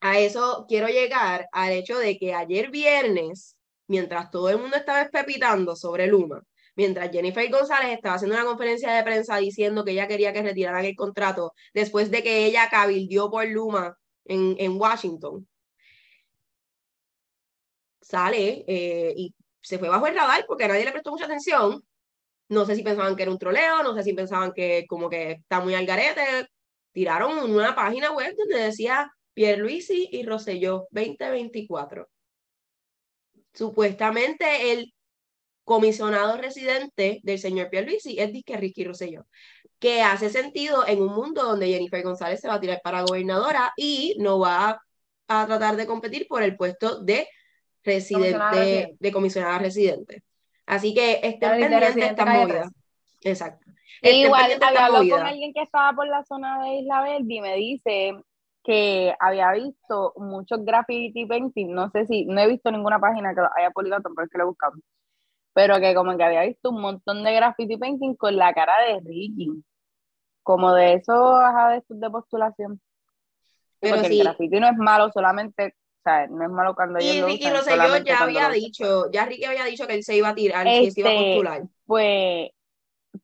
a 0.00 0.18
eso 0.18 0.66
quiero 0.68 0.88
llegar 0.88 1.48
al 1.52 1.72
hecho 1.72 1.98
de 1.98 2.18
que 2.18 2.34
ayer 2.34 2.70
viernes, 2.70 3.56
mientras 3.86 4.30
todo 4.30 4.48
el 4.50 4.58
mundo 4.58 4.76
estaba 4.76 5.02
espepitando 5.02 5.76
sobre 5.76 6.06
Luma, 6.06 6.42
mientras 6.76 7.10
Jennifer 7.10 7.50
González 7.50 7.92
estaba 7.94 8.16
haciendo 8.16 8.36
una 8.36 8.44
conferencia 8.44 8.92
de 8.92 9.02
prensa 9.02 9.36
diciendo 9.38 9.84
que 9.84 9.92
ella 9.92 10.08
quería 10.08 10.32
que 10.32 10.42
retiraran 10.42 10.84
el 10.84 10.96
contrato 10.96 11.52
después 11.74 12.10
de 12.10 12.22
que 12.22 12.46
ella 12.46 12.68
cabildió 12.70 13.30
por 13.30 13.46
Luma 13.46 13.96
en, 14.24 14.56
en 14.58 14.80
Washington, 14.80 15.46
sale 18.08 18.64
eh, 18.66 19.12
y 19.16 19.34
se 19.60 19.78
fue 19.78 19.88
bajo 19.88 20.06
el 20.06 20.14
radar 20.14 20.44
porque 20.46 20.66
nadie 20.66 20.84
le 20.84 20.92
prestó 20.92 21.10
mucha 21.10 21.26
atención. 21.26 21.82
No 22.48 22.64
sé 22.64 22.74
si 22.76 22.82
pensaban 22.82 23.14
que 23.16 23.22
era 23.22 23.32
un 23.32 23.38
troleo, 23.38 23.82
no 23.82 23.94
sé 23.94 24.02
si 24.02 24.14
pensaban 24.14 24.52
que 24.52 24.86
como 24.88 25.10
que 25.10 25.32
está 25.32 25.60
muy 25.60 25.74
al 25.74 25.84
garete. 25.84 26.48
Tiraron 26.92 27.50
una 27.50 27.74
página 27.74 28.12
web 28.12 28.34
donde 28.36 28.56
decía 28.56 29.12
Pierluisi 29.38 30.08
y 30.10 30.24
Rosselló 30.24 30.88
2024. 30.90 32.08
Supuestamente 33.54 34.72
el 34.72 34.92
comisionado 35.62 36.36
residente 36.38 37.20
del 37.22 37.38
señor 37.38 37.70
Pierluisi 37.70 38.18
es 38.18 38.32
Disque 38.32 38.56
Ricky 38.56 38.82
Rosselló, 38.82 39.26
que 39.78 40.02
hace 40.02 40.28
sentido 40.28 40.84
en 40.88 41.00
un 41.00 41.14
mundo 41.14 41.44
donde 41.44 41.68
Jennifer 41.68 42.02
González 42.02 42.40
se 42.40 42.48
va 42.48 42.54
a 42.54 42.60
tirar 42.60 42.80
para 42.82 43.02
gobernadora 43.02 43.72
y 43.76 44.16
no 44.18 44.40
va 44.40 44.82
a, 45.28 45.46
tratar 45.46 45.76
de 45.76 45.86
competir 45.86 46.26
por 46.26 46.42
el 46.42 46.56
puesto 46.56 47.00
de 47.04 47.28
residente, 47.84 48.96
de 48.98 49.12
comisionada 49.12 49.60
residente. 49.60 50.24
Así 50.66 50.94
que 50.94 51.20
estén 51.22 51.60
pendientes 51.60 51.94
de 51.94 52.06
esta 52.06 52.26
movida. 52.26 52.70
Exacto. 53.20 53.70
igual 54.02 54.58
había 54.60 55.16
con 55.16 55.26
alguien 55.26 55.52
que 55.52 55.62
estaba 55.62 55.92
por 55.92 56.08
la 56.08 56.24
zona 56.24 56.60
de 56.64 56.80
Isla 56.80 57.02
Verde 57.02 57.34
y 57.34 57.40
me 57.40 57.54
dice 57.54 58.14
que 58.68 59.14
había 59.18 59.50
visto 59.52 60.12
muchos 60.16 60.62
graffiti 60.62 61.24
painting, 61.24 61.72
no 61.72 61.88
sé 61.88 62.04
si, 62.04 62.26
no 62.26 62.38
he 62.38 62.46
visto 62.46 62.70
ninguna 62.70 63.00
página 63.00 63.34
que 63.34 63.40
lo 63.40 63.48
haya 63.56 63.70
publicado, 63.70 64.02
pero 64.14 64.26
es 64.26 64.30
que 64.30 64.36
lo 64.36 64.44
he 64.44 64.46
buscado, 64.46 64.74
pero 65.54 65.80
que 65.80 65.94
como 65.94 66.14
que 66.18 66.22
había 66.22 66.42
visto 66.42 66.68
un 66.68 66.82
montón 66.82 67.24
de 67.24 67.32
graffiti 67.32 67.78
painting 67.78 68.14
con 68.14 68.36
la 68.36 68.52
cara 68.52 68.74
de 68.86 69.00
Ricky, 69.00 69.64
como 70.42 70.74
de 70.74 70.92
eso, 70.92 71.34
ajá, 71.34 71.70
de, 71.70 71.82
de 71.88 72.10
postulación. 72.10 72.78
Pero 73.80 73.96
Porque 73.96 74.08
el 74.08 74.22
graffiti 74.22 74.60
no 74.60 74.68
es 74.68 74.76
malo 74.76 75.10
solamente, 75.14 75.68
o 75.68 76.02
sea, 76.04 76.26
no 76.26 76.44
es 76.44 76.50
malo 76.50 76.74
cuando 76.74 77.00
y 77.00 77.22
Ricky 77.22 77.48
Rosselló 77.48 77.96
ya 78.04 78.18
había 78.18 78.50
dicho, 78.50 79.10
ya 79.10 79.24
Ricky 79.24 79.46
había 79.46 79.64
dicho 79.64 79.86
que 79.86 79.94
él 79.94 80.04
se 80.04 80.14
iba 80.14 80.28
a 80.28 80.34
tirar, 80.34 80.66
que 80.66 80.90
se 80.90 81.00
iba 81.00 81.08
a 81.08 81.12
este, 81.14 81.24
postular. 81.24 81.62
Pues 81.86 82.50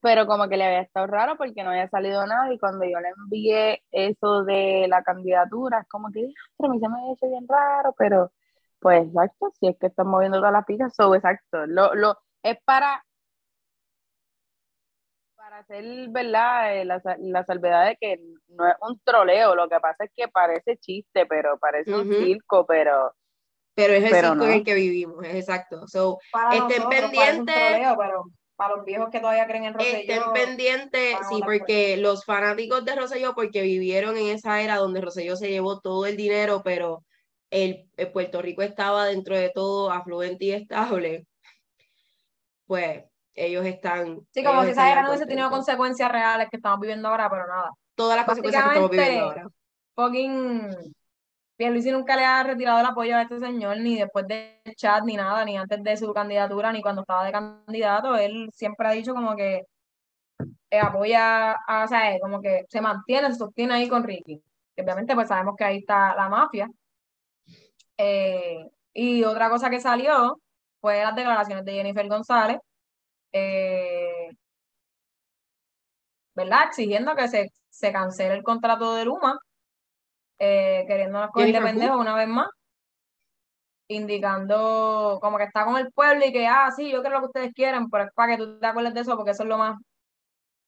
pero 0.00 0.26
como 0.26 0.48
que 0.48 0.56
le 0.56 0.64
había 0.64 0.80
estado 0.80 1.06
raro 1.06 1.36
porque 1.36 1.62
no 1.62 1.70
había 1.70 1.88
salido 1.88 2.26
nada 2.26 2.52
y 2.52 2.58
cuando 2.58 2.84
yo 2.84 3.00
le 3.00 3.08
envié 3.10 3.82
eso 3.90 4.44
de 4.44 4.86
la 4.88 5.02
candidatura, 5.02 5.80
es 5.80 5.88
como 5.88 6.10
que, 6.10 6.28
pero 6.56 6.70
a 6.70 6.74
mí 6.74 6.80
se 6.80 6.88
me 6.88 6.96
ha 6.96 7.12
hecho 7.12 7.28
bien 7.28 7.46
raro, 7.48 7.94
pero 7.96 8.32
pues 8.80 9.06
exacto, 9.06 9.52
si 9.58 9.68
es 9.68 9.76
que 9.78 9.86
están 9.86 10.08
moviendo 10.08 10.38
todas 10.38 10.52
las 10.52 10.64
pizzas, 10.64 10.94
so 10.94 11.14
exacto, 11.14 11.66
lo, 11.66 11.94
lo, 11.94 12.18
es 12.42 12.58
para 12.64 13.04
para 15.44 15.58
hacer, 15.58 15.84
¿verdad? 16.08 16.74
Eh, 16.74 16.84
la, 16.86 17.02
la, 17.18 17.44
salvedad 17.44 17.86
de 17.86 17.96
que 18.00 18.18
no 18.48 18.66
es 18.66 18.74
un 18.80 18.98
troleo, 19.04 19.54
lo 19.54 19.68
que 19.68 19.78
pasa 19.78 20.04
es 20.04 20.10
que 20.16 20.28
parece 20.28 20.78
chiste, 20.78 21.26
pero 21.26 21.58
parece 21.58 21.94
un 21.94 22.10
circo, 22.10 22.64
pero... 22.64 23.14
Pero 23.74 23.92
es 23.92 24.04
el 24.04 24.14
circo 24.14 24.44
en 24.44 24.52
el 24.52 24.64
que 24.64 24.74
vivimos, 24.74 25.22
es 25.24 25.34
exacto. 25.34 25.86
So, 25.86 26.18
estén 26.50 26.88
pendientes 26.88 27.94
para 27.94 28.14
los 28.58 28.84
viejos 28.84 29.08
que 29.10 29.20
todavía 29.20 29.46
creen 29.46 29.64
en 29.64 29.74
Rosselló. 29.74 29.98
Estén 29.98 30.32
pendientes, 30.32 31.16
sí, 31.28 31.40
porque 31.44 31.96
los 31.96 32.24
fanáticos 32.24 32.84
de 32.84 32.94
Rosselló, 32.96 33.34
porque 33.34 33.62
vivieron 33.62 34.16
en 34.16 34.28
esa 34.28 34.60
era 34.62 34.76
donde 34.76 35.00
Rosselló 35.00 35.36
se 35.36 35.50
llevó 35.50 35.80
todo 35.80 36.06
el 36.06 36.16
dinero, 36.16 36.62
pero 36.64 37.04
el, 37.50 37.88
Puerto 38.12 38.42
Rico 38.42 38.62
estaba 38.62 39.06
dentro 39.06 39.36
de 39.36 39.50
todo 39.50 39.90
afluente 39.90 40.44
y 40.46 40.52
estable, 40.52 41.26
pues 42.66 43.04
ellos 43.34 43.66
están... 43.66 44.20
Sí, 44.32 44.44
como 44.44 44.64
si 44.64 44.70
esa 44.70 44.90
era 44.90 45.02
no 45.02 45.08
hubiese 45.08 45.26
tenido 45.26 45.50
consecuencias 45.50 46.10
reales 46.10 46.48
que 46.50 46.56
estamos 46.56 46.80
viviendo 46.80 47.08
ahora, 47.08 47.28
pero 47.28 47.46
nada. 47.46 47.70
Todas 47.94 48.16
las 48.16 48.26
consecuencias 48.26 48.62
que 48.62 48.68
estamos 48.70 48.90
viviendo 48.90 49.24
ahora. 49.24 49.46
Fucking 49.94 50.94
Pierluisi 51.56 51.90
nunca 51.92 52.16
le 52.16 52.24
ha 52.24 52.42
retirado 52.42 52.80
el 52.80 52.86
apoyo 52.86 53.16
a 53.16 53.22
este 53.22 53.38
señor, 53.38 53.78
ni 53.78 53.96
después 53.98 54.26
del 54.26 54.74
chat, 54.76 55.04
ni 55.04 55.16
nada, 55.16 55.44
ni 55.44 55.56
antes 55.56 55.82
de 55.82 55.96
su 55.96 56.12
candidatura, 56.12 56.72
ni 56.72 56.82
cuando 56.82 57.02
estaba 57.02 57.24
de 57.24 57.32
candidato. 57.32 58.16
Él 58.16 58.50
siempre 58.52 58.88
ha 58.88 58.92
dicho 58.92 59.14
como 59.14 59.36
que 59.36 59.62
eh, 60.70 60.80
apoya, 60.80 61.52
a, 61.52 61.84
o 61.84 61.88
sea, 61.88 62.18
como 62.20 62.40
que 62.40 62.64
se 62.68 62.80
mantiene, 62.80 63.32
se 63.32 63.38
sostiene 63.38 63.74
ahí 63.74 63.88
con 63.88 64.02
Ricky. 64.04 64.42
obviamente 64.78 65.14
pues 65.14 65.28
sabemos 65.28 65.54
que 65.56 65.64
ahí 65.64 65.78
está 65.78 66.14
la 66.16 66.28
mafia. 66.28 66.68
Eh, 67.96 68.68
y 68.92 69.24
otra 69.24 69.48
cosa 69.50 69.70
que 69.70 69.80
salió 69.80 70.40
fue 70.80 71.02
las 71.02 71.14
declaraciones 71.16 71.64
de 71.64 71.72
Jennifer 71.74 72.08
González, 72.08 72.58
eh, 73.32 74.30
¿verdad? 76.34 76.64
Exigiendo 76.68 77.14
que 77.16 77.28
se, 77.28 77.52
se 77.70 77.92
cancele 77.92 78.34
el 78.34 78.42
contrato 78.42 78.94
de 78.94 79.04
Luma 79.04 79.38
eh, 80.38 80.84
queriéndonos 80.86 81.30
coger 81.30 81.52
de 81.52 81.60
pendejo 81.60 81.98
una 81.98 82.14
vez 82.14 82.28
más, 82.28 82.48
indicando 83.88 85.18
como 85.20 85.38
que 85.38 85.44
está 85.44 85.64
con 85.64 85.76
el 85.76 85.92
pueblo 85.92 86.24
y 86.26 86.32
que, 86.32 86.46
ah, 86.46 86.70
sí, 86.74 86.90
yo 86.90 87.02
creo 87.02 87.14
lo 87.14 87.20
que 87.20 87.26
ustedes 87.26 87.52
quieren, 87.54 87.88
pero 87.90 88.04
es 88.04 88.10
para 88.14 88.36
que 88.36 88.42
tú 88.42 88.58
te 88.58 88.66
acuerdes 88.66 88.94
de 88.94 89.00
eso, 89.00 89.16
porque 89.16 89.32
eso 89.32 89.42
es 89.42 89.48
lo 89.48 89.58
más 89.58 89.78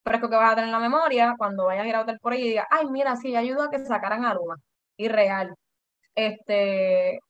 fresco 0.04 0.30
que 0.30 0.36
vas 0.36 0.52
a 0.52 0.54
tener 0.54 0.68
en 0.68 0.72
la 0.72 0.78
memoria 0.78 1.34
cuando 1.38 1.66
vayas 1.66 1.84
a 1.84 1.88
ir 1.88 1.94
a 1.96 2.02
hotel 2.02 2.18
por 2.20 2.32
ahí 2.32 2.42
y 2.42 2.48
digas, 2.50 2.66
ay, 2.70 2.86
mira, 2.90 3.16
sí, 3.16 3.34
ayudó 3.36 3.64
a 3.64 3.70
que 3.70 3.84
sacaran 3.84 4.24
a 4.24 4.34
Luma. 4.34 4.56
Irreal. 4.98 5.54
Este, 6.14 7.20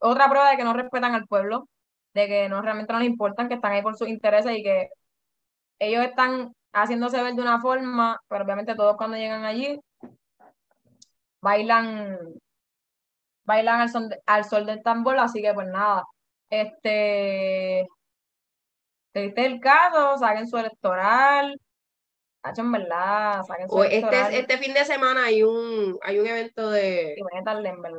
otra 0.00 0.28
prueba 0.30 0.50
de 0.50 0.56
que 0.58 0.64
no 0.64 0.74
respetan 0.74 1.14
al 1.14 1.26
pueblo, 1.26 1.68
de 2.14 2.26
que 2.28 2.48
no 2.48 2.62
realmente 2.62 2.92
no 2.92 3.00
les 3.00 3.08
importan, 3.08 3.48
que 3.48 3.54
están 3.56 3.72
ahí 3.72 3.82
por 3.82 3.96
sus 3.96 4.08
intereses 4.08 4.56
y 4.56 4.62
que 4.62 4.88
ellos 5.78 6.04
están 6.04 6.52
haciéndose 6.72 7.22
ver 7.22 7.34
de 7.34 7.42
una 7.42 7.60
forma, 7.60 8.18
pero 8.28 8.44
obviamente 8.44 8.74
todos 8.76 8.96
cuando 8.96 9.16
llegan 9.16 9.44
allí 9.44 9.78
bailan, 11.40 12.18
bailan 13.44 13.80
al, 13.80 13.88
son 13.88 14.08
al 14.26 14.44
sol 14.44 14.66
del 14.66 14.82
tambor, 14.82 15.18
así 15.18 15.40
que 15.42 15.52
pues 15.54 15.68
nada, 15.68 16.04
este, 16.50 17.80
este 19.12 19.46
el 19.46 19.60
caso, 19.60 20.18
saquen 20.18 20.48
su 20.48 20.56
electoral, 20.58 21.60
en 22.56 22.72
verdad, 22.72 23.42
saquen 23.42 23.68
su 23.68 23.82
este, 23.82 23.98
electoral. 23.98 24.34
Este 24.34 24.58
fin 24.58 24.74
de 24.74 24.84
semana 24.84 25.24
hay 25.24 25.42
un, 25.42 25.98
hay 26.02 26.18
un 26.18 26.26
evento 26.26 26.70
de, 26.70 27.16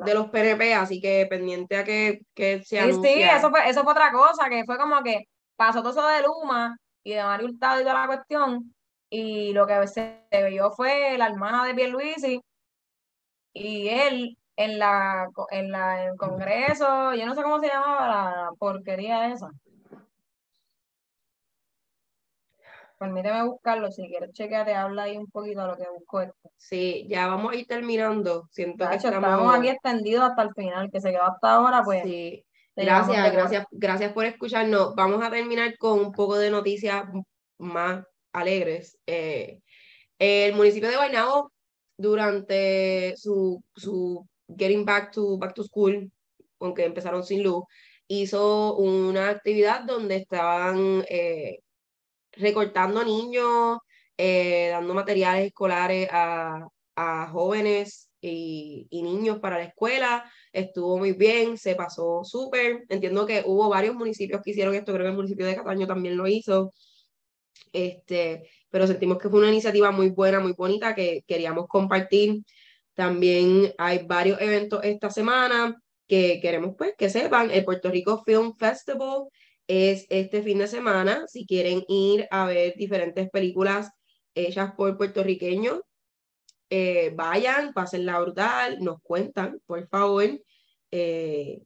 de 0.05 0.13
los 0.13 0.29
PNP, 0.29 0.73
así 0.73 1.01
que 1.01 1.25
pendiente 1.29 1.77
a 1.77 1.83
que, 1.83 2.21
que 2.33 2.63
se 2.63 2.81
Sí, 2.81 2.99
sí, 3.01 3.21
eso 3.23 3.49
fue, 3.49 3.67
eso 3.67 3.83
fue 3.83 3.91
otra 3.91 4.11
cosa, 4.11 4.49
que 4.49 4.63
fue 4.65 4.77
como 4.77 5.03
que 5.03 5.23
pasó 5.55 5.81
todo 5.81 5.91
eso 5.91 6.07
de 6.07 6.21
Luma 6.21 6.77
y 7.03 7.13
de 7.13 7.23
Mario 7.23 7.47
Hurtado 7.47 7.81
y 7.81 7.83
toda 7.83 8.01
la 8.01 8.07
cuestión, 8.07 8.73
y 9.09 9.53
lo 9.53 9.65
que 9.65 9.87
se 9.87 10.21
vio 10.49 10.71
fue 10.71 11.17
la 11.17 11.27
hermana 11.27 11.65
de 11.65 11.73
Pierluisi 11.73 12.41
y 13.59 13.89
él 13.89 14.37
en 14.55 14.79
la 14.79 15.29
en 15.51 15.71
la 15.71 16.05
el 16.05 16.17
Congreso, 16.17 17.13
yo 17.13 17.25
no 17.25 17.35
sé 17.35 17.43
cómo 17.43 17.59
se 17.59 17.67
llamaba 17.67 18.07
la 18.07 18.49
porquería 18.57 19.31
esa. 19.31 19.49
Permíteme 22.99 23.43
buscarlo, 23.43 23.91
si 23.91 24.07
quieres 24.07 24.33
chequear, 24.33 24.67
habla 24.71 25.03
ahí 25.03 25.17
un 25.17 25.27
poquito 25.27 25.61
de 25.61 25.67
lo 25.67 25.77
que 25.77 25.87
busco 25.87 26.21
esto. 26.21 26.49
Sí, 26.55 27.05
ya 27.07 27.27
vamos 27.27 27.53
a 27.53 27.55
ir 27.55 27.67
terminando. 27.67 28.47
Siento 28.49 28.89
que 28.89 28.95
estamos... 28.95 29.55
aquí 29.55 29.69
extendidos 29.69 30.23
hasta 30.23 30.41
el 30.41 30.53
final, 30.55 30.89
que 30.91 30.99
se 30.99 31.11
quedó 31.11 31.23
hasta 31.23 31.51
ahora, 31.51 31.83
pues. 31.83 32.03
Sí. 32.03 32.43
Gracias, 32.75 33.31
gracias, 33.31 33.65
gracias 33.71 34.13
por 34.13 34.25
escucharnos. 34.25 34.95
Vamos 34.95 35.23
a 35.23 35.29
terminar 35.29 35.77
con 35.77 35.99
un 35.99 36.11
poco 36.11 36.37
de 36.37 36.49
noticias 36.49 37.05
más 37.59 38.03
alegres. 38.33 38.97
Eh, 39.05 39.59
el 40.19 40.55
municipio 40.55 40.89
de 40.89 40.95
Guaynabo 40.95 41.51
durante 41.97 43.15
su, 43.17 43.63
su 43.75 44.27
Getting 44.47 44.85
Back 44.85 45.11
to, 45.11 45.37
back 45.37 45.53
to 45.55 45.63
School, 45.63 46.11
aunque 46.59 46.85
empezaron 46.85 47.23
sin 47.23 47.43
luz, 47.43 47.63
hizo 48.07 48.75
una 48.77 49.29
actividad 49.29 49.83
donde 49.83 50.17
estaban 50.17 51.03
eh, 51.09 51.59
recortando 52.33 53.03
niños, 53.03 53.79
eh, 54.17 54.69
dando 54.71 54.93
materiales 54.93 55.47
escolares 55.47 56.07
a, 56.11 56.67
a 56.95 57.27
jóvenes 57.29 58.09
y, 58.21 58.87
y, 58.89 59.03
niños 59.03 59.39
para 59.39 59.57
la 59.57 59.65
escuela, 59.65 60.29
estuvo 60.51 60.97
muy 60.97 61.13
bien, 61.13 61.57
se 61.57 61.75
pasó 61.75 62.23
súper. 62.23 62.85
Entiendo 62.89 63.25
que 63.25 63.43
hubo 63.45 63.69
varios 63.69 63.95
municipios 63.95 64.41
que 64.43 64.51
hicieron 64.51 64.75
esto, 64.75 64.93
creo 64.93 65.05
que 65.05 65.11
el 65.11 65.15
municipio 65.15 65.45
de 65.45 65.55
Cataño 65.55 65.87
también 65.87 66.17
lo 66.17 66.27
hizo. 66.27 66.73
Este, 67.73 68.49
pero 68.77 68.85
sentimos 68.85 69.17
que 69.17 69.27
fue 69.27 69.39
una 69.39 69.49
iniciativa 69.49 69.89
muy 69.89 70.09
buena, 70.09 70.39
muy 70.39 70.51
bonita 70.51 70.93
que 70.93 71.23
queríamos 71.25 71.67
compartir. 71.67 72.43
También 72.93 73.73
hay 73.79 74.05
varios 74.05 74.39
eventos 74.39 74.81
esta 74.83 75.09
semana 75.09 75.81
que 76.07 76.39
queremos 76.39 76.75
pues 76.77 76.93
que 76.95 77.09
sepan. 77.09 77.49
El 77.49 77.65
Puerto 77.65 77.89
Rico 77.89 78.21
Film 78.23 78.53
Festival 78.55 79.29
es 79.65 80.05
este 80.11 80.43
fin 80.43 80.59
de 80.59 80.67
semana. 80.67 81.25
Si 81.25 81.47
quieren 81.47 81.85
ir 81.87 82.27
a 82.29 82.45
ver 82.45 82.75
diferentes 82.77 83.27
películas 83.31 83.89
hechas 84.35 84.73
por 84.75 84.95
puertorriqueños, 84.95 85.79
eh, 86.69 87.11
vayan, 87.15 87.73
la 87.93 88.19
brutal, 88.19 88.77
nos 88.79 89.01
cuentan, 89.01 89.59
por 89.65 89.87
favor, 89.87 90.39
eh, 90.91 91.63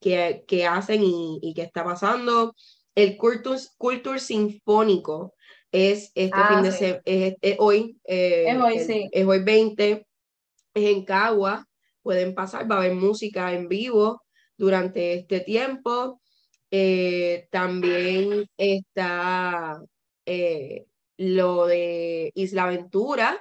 qué, 0.00 0.42
qué, 0.48 0.66
hacen 0.66 1.04
y, 1.04 1.38
y, 1.42 1.54
qué 1.54 1.62
está 1.62 1.84
pasando. 1.84 2.56
El 2.96 3.16
Culture, 3.16 3.60
Culture 3.78 4.18
Sinfónico 4.18 5.36
es 5.72 6.12
este 6.14 6.36
Ah, 6.36 6.48
fin 6.48 6.62
de 6.62 6.72
sí. 6.72 6.78
semana, 6.78 7.02
es, 7.04 7.56
hoy, 7.58 7.98
eh, 8.04 8.44
Es 8.48 8.58
hoy, 8.62 8.78
el- 8.78 8.86
sí. 8.86 9.08
es 9.12 9.26
hoy 9.26 9.42
20, 9.44 10.06
es 10.74 10.84
en 10.90 11.04
Cagua, 11.04 11.66
pueden 12.02 12.34
pasar, 12.34 12.70
va 12.70 12.76
a 12.76 12.78
haber 12.78 12.94
música 12.94 13.52
en 13.54 13.68
vivo 13.68 14.22
durante 14.56 15.14
este 15.14 15.40
tiempo. 15.40 16.20
Eh, 16.70 17.48
también 17.50 18.46
está 18.56 19.80
eh, 20.26 20.86
lo 21.16 21.66
de 21.66 22.30
Isla 22.34 22.64
Aventura, 22.64 23.40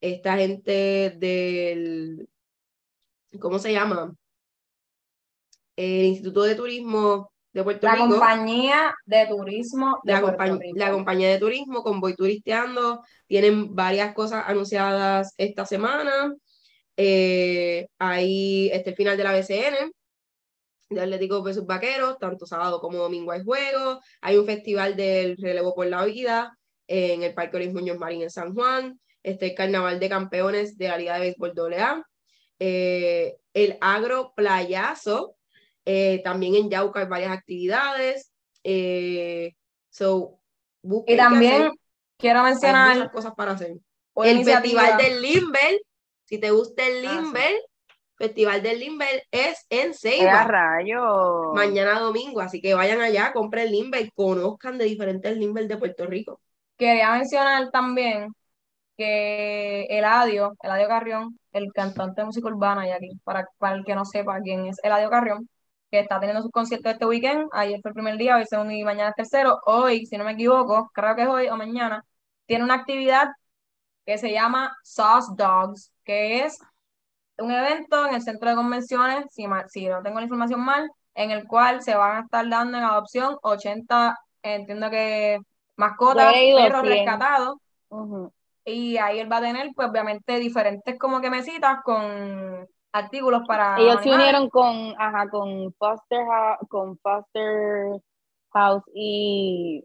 esta 0.00 0.36
gente 0.38 1.14
del, 1.18 2.28
¿cómo 3.40 3.58
se 3.58 3.72
llama? 3.72 4.14
El 5.76 6.04
Instituto 6.06 6.42
de 6.42 6.54
Turismo 6.54 7.32
de 7.58 7.64
Puerto 7.64 7.86
La 7.86 7.94
Rico 7.94 8.08
compañía 8.10 8.94
de 9.04 9.26
turismo 9.26 9.98
de 10.04 10.12
la, 10.12 10.20
Puerto 10.20 10.38
compañ- 10.42 10.58
Rico. 10.60 10.78
la 10.78 10.90
compañía 10.90 11.30
de 11.30 11.38
turismo 11.38 11.82
con 11.82 12.00
Voy 12.00 12.14
Turisteando 12.14 13.02
tienen 13.26 13.74
varias 13.74 14.14
cosas 14.14 14.44
anunciadas 14.46 15.34
esta 15.36 15.66
semana. 15.66 16.34
Eh, 16.96 17.86
ahí 17.98 18.70
está 18.72 18.90
el 18.90 18.96
final 18.96 19.16
de 19.16 19.24
la 19.24 19.32
BCN, 19.32 19.92
de 20.90 21.00
Atlético 21.00 21.42
versus 21.42 21.66
Vaqueros, 21.66 22.18
tanto 22.18 22.46
sábado 22.46 22.80
como 22.80 22.98
domingo 22.98 23.32
hay 23.32 23.42
juegos. 23.44 23.98
Hay 24.20 24.36
un 24.36 24.46
festival 24.46 24.96
del 24.96 25.36
relevo 25.36 25.74
por 25.74 25.86
la 25.86 26.04
vida 26.04 26.56
en 26.86 27.22
el 27.22 27.34
Parque 27.34 27.58
Luis 27.58 27.72
Muñoz 27.72 27.98
Marín 27.98 28.22
en 28.22 28.30
San 28.30 28.54
Juan. 28.54 28.98
Está 29.22 29.46
el 29.46 29.54
Carnaval 29.54 30.00
de 30.00 30.08
Campeones 30.08 30.78
de 30.78 30.88
la 30.88 30.96
Liga 30.96 31.14
de 31.14 31.20
Béisbol 31.20 31.54
AA. 31.74 32.02
Eh, 32.60 33.36
el 33.52 33.76
Agro 33.80 34.32
Playazo, 34.34 35.36
eh, 35.90 36.20
también 36.22 36.54
en 36.54 36.68
Yauca 36.68 37.00
hay 37.00 37.06
varias 37.06 37.32
actividades. 37.32 38.30
Eh, 38.62 39.54
so, 39.88 40.38
Y 41.06 41.16
también 41.16 41.72
quiero 42.18 42.40
Hay 42.40 42.52
muchas 42.52 42.62
mencionar 42.62 43.10
cosas 43.10 43.32
para 43.34 43.52
hacer. 43.52 43.78
El 44.16 44.44
Festival 44.44 44.98
del 44.98 45.22
Limber, 45.22 45.80
si 46.24 46.38
te 46.38 46.50
gusta 46.50 46.86
el 46.86 47.06
Ah, 47.06 47.10
sí. 47.10 47.16
Limber, 47.22 47.54
Festival 48.16 48.62
del 48.62 48.80
Limber 48.80 49.22
es 49.30 49.64
en 49.70 49.92
¡Qué 49.92 49.94
Ceiba, 49.94 50.44
rayo! 50.44 51.54
mañana 51.54 51.98
domingo, 52.00 52.40
así 52.40 52.60
que 52.60 52.74
vayan 52.74 53.00
allá, 53.00 53.32
compren 53.32 53.70
Limber, 53.70 54.12
conozcan 54.12 54.76
de 54.76 54.84
diferentes 54.84 55.36
Limber 55.38 55.68
de 55.68 55.76
Puerto 55.78 56.04
Rico. 56.04 56.40
Quería 56.76 57.12
mencionar 57.12 57.70
también 57.70 58.34
que 58.96 59.84
Eladio, 59.84 60.54
Eladio 60.62 60.88
Carrión, 60.88 61.38
el 61.52 61.72
cantante 61.72 62.20
de 62.20 62.26
música 62.26 62.48
urbana, 62.48 62.86
y 62.86 62.90
aquí, 62.90 63.10
para, 63.24 63.48
para 63.56 63.76
el 63.76 63.84
que 63.84 63.94
no 63.94 64.04
sepa 64.04 64.38
quién 64.42 64.66
es 64.66 64.76
Eladio 64.82 65.08
Carrión, 65.08 65.48
que 65.90 66.00
está 66.00 66.20
teniendo 66.20 66.42
sus 66.42 66.50
conciertos 66.52 66.92
este 66.92 67.06
weekend, 67.06 67.48
ayer 67.52 67.80
fue 67.82 67.90
el 67.90 67.94
primer 67.94 68.16
día, 68.18 68.36
hoy 68.36 68.44
segundo 68.46 68.72
y 68.74 68.84
mañana 68.84 69.10
es 69.10 69.16
tercero, 69.16 69.60
hoy, 69.66 70.06
si 70.06 70.16
no 70.18 70.24
me 70.24 70.32
equivoco, 70.32 70.90
creo 70.94 71.16
que 71.16 71.22
es 71.22 71.28
hoy 71.28 71.48
o 71.48 71.56
mañana, 71.56 72.04
tiene 72.46 72.64
una 72.64 72.74
actividad 72.74 73.28
que 74.06 74.18
se 74.18 74.32
llama 74.32 74.76
Sauce 74.84 75.32
Dogs, 75.36 75.92
que 76.04 76.44
es 76.44 76.58
un 77.38 77.52
evento 77.52 78.06
en 78.06 78.14
el 78.14 78.22
centro 78.22 78.50
de 78.50 78.56
convenciones, 78.56 79.26
si, 79.30 79.46
ma- 79.46 79.68
si 79.68 79.86
no 79.88 80.02
tengo 80.02 80.18
la 80.18 80.24
información 80.24 80.60
mal, 80.60 80.90
en 81.14 81.30
el 81.30 81.46
cual 81.46 81.82
se 81.82 81.94
van 81.94 82.16
a 82.18 82.20
estar 82.22 82.48
dando 82.48 82.78
en 82.78 82.84
adopción 82.84 83.36
80, 83.42 84.16
entiendo 84.42 84.90
que 84.90 85.38
mascotas, 85.76 86.36
perros 86.52 86.84
100. 86.84 86.86
rescatados, 86.86 87.56
y 88.64 88.96
ahí 88.98 89.18
él 89.20 89.30
va 89.32 89.38
a 89.38 89.40
tener, 89.42 89.70
pues 89.74 89.88
obviamente, 89.88 90.38
diferentes 90.38 90.98
como 90.98 91.20
que 91.20 91.30
mesitas 91.30 91.78
con 91.84 92.66
artículos 92.92 93.42
para 93.46 93.68
Ellos 93.74 94.02
se 94.02 94.10
unieron 94.12 94.50
con, 94.50 94.94
ajá, 94.98 95.28
con 95.30 95.72
Foster 95.74 96.24
House, 96.26 96.58
con 96.68 96.98
Foster 96.98 98.00
House 98.52 98.82
y 98.94 99.84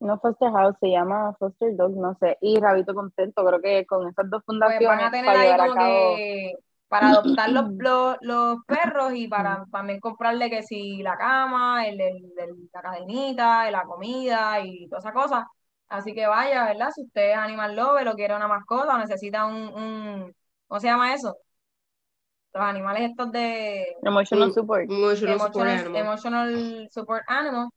no 0.00 0.18
Foster 0.20 0.50
House, 0.52 0.76
se 0.80 0.90
llama 0.90 1.34
Foster 1.38 1.74
Dog, 1.76 1.96
no 1.96 2.16
sé, 2.20 2.38
y 2.40 2.58
Rabito 2.60 2.94
Contento, 2.94 3.44
creo 3.44 3.60
que 3.60 3.86
con 3.86 4.08
esas 4.08 4.30
dos 4.30 4.42
Pues 4.62 4.80
fundaciones 4.80 4.84
van 4.84 5.02
a 5.02 5.10
tener 5.10 5.34
para 5.34 5.36
ahí 5.36 5.52
a 5.58 5.70
cabo. 5.72 6.24
que 6.36 6.52
para 6.88 7.10
adoptar 7.10 7.50
los, 7.50 7.64
los, 7.78 8.16
los 8.20 8.58
perros 8.66 9.12
y 9.14 9.26
para 9.28 9.64
también 9.72 9.98
comprarle 10.00 10.50
que 10.50 10.62
si 10.62 11.02
la 11.02 11.16
cama, 11.16 11.86
el, 11.86 12.00
el- 12.00 12.32
el- 12.38 12.70
la 12.72 12.82
cadenita, 12.82 13.70
la 13.70 13.82
comida 13.84 14.60
y 14.64 14.86
toda 14.88 15.00
esa 15.00 15.12
cosa. 15.12 15.48
Así 15.88 16.14
que 16.14 16.26
vaya, 16.26 16.64
¿verdad? 16.66 16.90
Si 16.94 17.02
usted 17.02 17.30
es 17.32 17.36
animal 17.36 17.74
lover 17.76 18.08
o 18.08 18.14
quiere 18.14 18.36
una 18.36 18.46
mascota 18.48 18.94
o 18.94 18.98
necesita 18.98 19.46
un, 19.46 19.54
un 19.74 20.32
¿cómo 20.68 20.80
se 20.80 20.86
llama 20.88 21.12
eso? 21.14 21.36
Los 22.54 22.62
animales 22.64 23.10
estos 23.10 23.32
de 23.32 23.96
Emotional 24.02 24.48
Un- 24.48 24.54
Support. 24.54 24.90
un 24.90 24.96
emotional 24.96 25.38
support 25.40 25.66
emotional, 25.66 25.78
animal. 25.78 26.02
emotional 26.02 26.88
support 26.90 27.22
animal, 27.26 27.68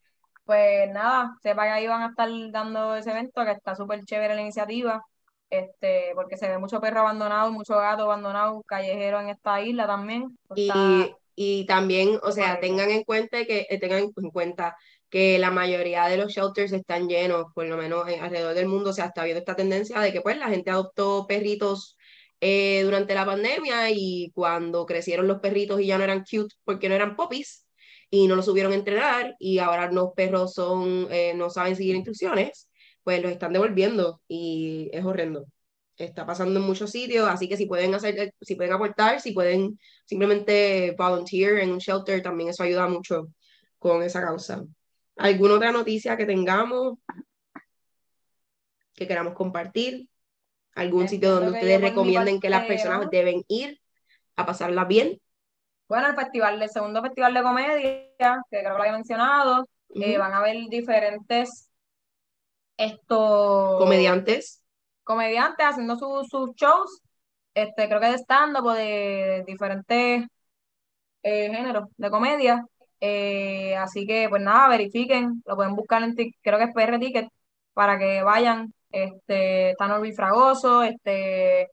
pues 0.43 0.89
nada, 0.91 1.31
sepa 1.41 1.63
que 1.63 1.69
ahí 1.69 1.87
van 1.87 2.01
a 2.01 2.07
estar 2.07 2.29
dando 2.51 2.95
ese 2.95 3.11
evento, 3.11 3.43
que 3.45 3.51
está 3.51 3.75
súper 3.75 4.03
chévere 4.03 4.35
la 4.35 4.41
iniciativa, 4.41 5.01
este, 5.49 6.11
porque 6.15 6.37
se 6.37 6.49
ve 6.49 6.57
mucho 6.57 6.81
perro 6.81 6.99
abandonado, 7.01 7.51
mucho 7.51 7.75
gato 7.77 8.03
abandonado, 8.03 8.61
callejero 8.63 9.19
en 9.21 9.29
esta 9.29 9.61
isla 9.61 9.87
también. 9.87 10.37
Y, 10.55 10.67
Está- 10.67 11.17
y 11.35 11.65
también, 11.65 12.19
o 12.23 12.31
sea, 12.31 12.59
tengan 12.59 12.89
en 12.91 13.03
cuenta 13.03 13.45
que 13.45 13.65
eh, 13.69 13.79
tengan 13.79 14.11
en 14.17 14.29
cuenta 14.31 14.75
que 15.09 15.39
la 15.39 15.51
mayoría 15.51 16.05
de 16.07 16.17
los 16.17 16.33
shelters 16.33 16.73
están 16.73 17.07
llenos, 17.07 17.45
por 17.53 17.65
lo 17.65 17.77
menos 17.77 18.07
en- 18.09 18.21
alrededor 18.21 18.53
del 18.55 18.67
mundo, 18.67 18.89
o 18.89 18.93
sea, 18.93 19.05
está 19.05 19.23
viendo 19.23 19.39
esta 19.39 19.55
tendencia 19.55 19.99
de 20.01 20.11
que 20.11 20.21
pues 20.21 20.37
la 20.37 20.49
gente 20.49 20.69
adoptó 20.71 21.25
perritos 21.27 21.94
eh, 22.41 22.81
durante 22.83 23.13
la 23.13 23.25
pandemia 23.25 23.89
y 23.91 24.31
cuando 24.33 24.85
crecieron 24.85 25.27
los 25.27 25.39
perritos 25.39 25.79
y 25.81 25.87
ya 25.87 25.97
no 25.97 26.03
eran 26.03 26.23
cute 26.29 26.55
porque 26.63 26.89
no 26.89 26.95
eran 26.95 27.15
poppies 27.15 27.65
y 28.09 28.27
no 28.27 28.35
los 28.35 28.45
subieron 28.45 28.71
a 28.73 28.75
entrenar 28.75 29.35
y 29.39 29.59
ahora 29.59 29.91
los 29.91 30.13
perros 30.13 30.53
son, 30.53 31.07
eh, 31.11 31.33
no 31.35 31.49
saben 31.49 31.75
seguir 31.75 31.95
instrucciones, 31.95 32.69
pues 33.03 33.21
los 33.21 33.31
están 33.31 33.53
devolviendo 33.53 34.21
y 34.27 34.89
es 34.93 35.03
horrendo. 35.05 35.45
Está 35.97 36.25
pasando 36.25 36.59
en 36.59 36.65
muchos 36.65 36.91
sitios, 36.91 37.27
así 37.29 37.47
que 37.47 37.57
si 37.57 37.67
pueden 37.67 37.93
hacer, 37.95 38.33
si 38.41 38.55
pueden 38.55 38.73
aportar, 38.73 39.21
si 39.21 39.31
pueden 39.31 39.79
simplemente 40.05 40.93
volunteer 40.97 41.59
en 41.59 41.71
un 41.71 41.79
shelter, 41.79 42.21
también 42.21 42.49
eso 42.49 42.63
ayuda 42.63 42.87
mucho 42.87 43.29
con 43.79 44.03
esa 44.03 44.21
causa. 44.21 44.65
¿Alguna 45.17 45.55
otra 45.55 45.71
noticia 45.71 46.17
que 46.17 46.25
tengamos 46.25 46.97
que 48.93 49.07
queramos 49.07 49.33
compartir? 49.33 50.09
¿Algún 50.75 51.07
sitio 51.07 51.31
donde 51.31 51.51
ustedes 51.51 51.81
recomienden 51.81 52.39
que 52.39 52.49
las 52.49 52.65
personas 52.65 53.09
deben 53.09 53.43
ir 53.47 53.79
a 54.35 54.45
pasarla 54.45 54.85
bien? 54.85 55.19
Bueno, 55.87 56.07
el 56.07 56.15
festival, 56.15 56.61
el 56.61 56.69
segundo 56.69 57.01
festival 57.01 57.33
de 57.33 57.43
comedia, 57.43 57.79
que 57.79 58.15
creo 58.17 58.43
que 58.49 58.69
lo 58.69 58.77
había 58.77 58.91
mencionado, 58.93 59.67
eh, 59.95 60.17
van 60.17 60.33
a 60.33 60.37
haber 60.37 60.57
diferentes 60.69 61.69
estos 62.77 63.77
Comediantes. 63.79 64.61
comediantes 65.03 65.65
haciendo 65.65 65.95
sus 65.97 66.27
sus 66.27 66.53
shows, 66.55 67.01
este, 67.53 67.87
creo 67.87 67.99
que 68.01 68.07
de 68.07 68.17
stand-up 68.17 68.65
o 68.65 68.73
de 68.73 69.43
diferentes 69.47 70.25
eh, 71.23 71.49
géneros 71.53 71.89
de 71.97 72.09
comedia. 72.09 72.65
Eh, 72.99 73.75
así 73.77 74.05
que, 74.07 74.27
pues 74.29 74.41
nada, 74.41 74.67
verifiquen, 74.69 75.41
lo 75.45 75.55
pueden 75.55 75.75
buscar 75.75 76.03
en, 76.03 76.15
creo 76.41 76.57
que 76.57 76.65
es 76.65 76.73
PR 76.73 76.99
Ticket, 76.99 77.27
para 77.73 77.97
que 77.99 78.23
vayan. 78.23 78.73
Este, 78.95 79.71
está 79.71 79.87
Norby 79.89 80.13
Fragoso, 80.13 80.81
este, 80.83 81.69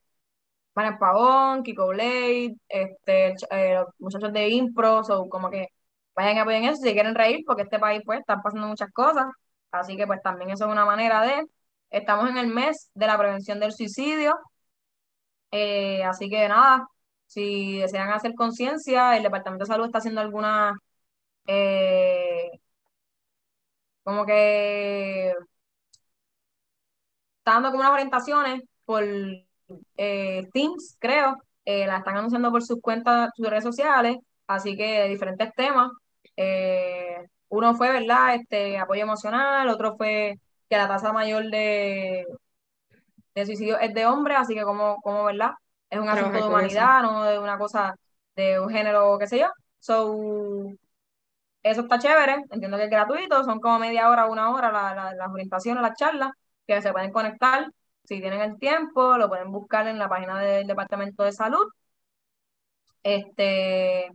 Manuel 0.74 0.98
Pavón, 0.98 1.62
Kiko 1.62 1.88
Blade, 1.88 2.54
este, 2.68 3.34
eh, 3.50 3.76
los 3.76 3.88
muchachos 3.98 4.32
de 4.32 4.48
Impro, 4.48 5.04
so, 5.04 5.28
como 5.28 5.50
que 5.50 5.68
vayan 6.14 6.36
y 6.36 6.40
apoyen 6.40 6.64
eso 6.64 6.82
si 6.82 6.92
quieren 6.94 7.14
reír, 7.14 7.44
porque 7.46 7.62
este 7.62 7.78
país, 7.78 8.02
pues, 8.04 8.20
están 8.20 8.42
pasando 8.42 8.66
muchas 8.68 8.90
cosas. 8.92 9.26
Así 9.70 9.96
que, 9.96 10.06
pues, 10.06 10.22
también 10.22 10.50
eso 10.50 10.66
es 10.66 10.72
una 10.72 10.84
manera 10.84 11.22
de. 11.22 11.44
Estamos 11.90 12.28
en 12.30 12.38
el 12.38 12.48
mes 12.48 12.90
de 12.94 13.06
la 13.06 13.18
prevención 13.18 13.60
del 13.60 13.72
suicidio. 13.72 14.34
Eh, 15.50 16.02
así 16.04 16.28
que 16.30 16.48
nada, 16.48 16.86
si 17.26 17.78
desean 17.78 18.10
hacer 18.10 18.34
conciencia, 18.34 19.16
el 19.16 19.22
Departamento 19.22 19.64
de 19.64 19.68
Salud 19.68 19.86
está 19.86 19.98
haciendo 19.98 20.20
algunas, 20.20 20.74
eh, 21.46 22.50
como 24.04 24.24
que, 24.26 25.32
está 27.42 27.54
dando 27.54 27.70
como 27.70 27.80
unas 27.80 27.92
orientaciones 27.92 28.62
por 28.84 29.02
eh, 29.96 30.48
Teams, 30.52 30.96
creo, 31.00 31.36
eh, 31.64 31.86
la 31.86 31.98
están 31.98 32.16
anunciando 32.16 32.52
por 32.52 32.62
sus 32.62 32.80
cuentas, 32.80 33.30
sus 33.36 33.48
redes 33.48 33.64
sociales, 33.64 34.16
así 34.46 34.76
que 34.76 35.02
de 35.02 35.08
diferentes 35.08 35.52
temas. 35.54 35.90
Eh, 36.36 37.16
uno 37.48 37.74
fue, 37.74 37.90
¿verdad? 37.90 38.36
Este, 38.36 38.78
apoyo 38.78 39.02
emocional, 39.02 39.68
otro 39.68 39.96
fue 39.96 40.38
que 40.68 40.76
la 40.76 40.86
tasa 40.88 41.12
mayor 41.12 41.50
de, 41.50 42.24
de 43.34 43.46
suicidio 43.46 43.78
es 43.78 43.92
de 43.92 44.06
hombres, 44.06 44.38
así 44.38 44.54
que 44.54 44.62
como, 44.62 44.96
como 45.02 45.24
¿verdad? 45.24 45.50
Es 45.90 45.98
un 45.98 46.08
asunto 46.08 46.38
de 46.38 46.44
humanidad, 46.44 47.02
no 47.02 47.24
de 47.24 47.38
una 47.38 47.58
cosa 47.58 47.96
de 48.36 48.60
un 48.60 48.70
género, 48.70 49.18
qué 49.18 49.26
sé 49.26 49.40
yo. 49.40 49.48
So, 49.80 50.72
eso 51.62 51.80
está 51.82 51.98
chévere, 51.98 52.44
entiendo 52.50 52.76
que 52.76 52.84
es 52.84 52.90
gratuito, 52.90 53.42
son 53.44 53.60
como 53.60 53.78
media 53.80 54.08
hora, 54.10 54.26
una 54.26 54.50
hora 54.50 54.70
la, 54.72 55.12
las 55.14 55.28
orientaciones, 55.28 55.82
las 55.82 55.96
charlas, 55.96 56.30
que 56.66 56.82
se 56.82 56.92
pueden 56.92 57.12
conectar 57.12 57.70
si 58.04 58.20
tienen 58.20 58.40
el 58.42 58.58
tiempo, 58.58 59.16
lo 59.16 59.28
pueden 59.28 59.50
buscar 59.52 59.86
en 59.88 59.98
la 59.98 60.08
página 60.08 60.38
del 60.40 60.66
Departamento 60.66 61.22
de 61.24 61.32
Salud. 61.32 61.66
Este, 63.02 64.10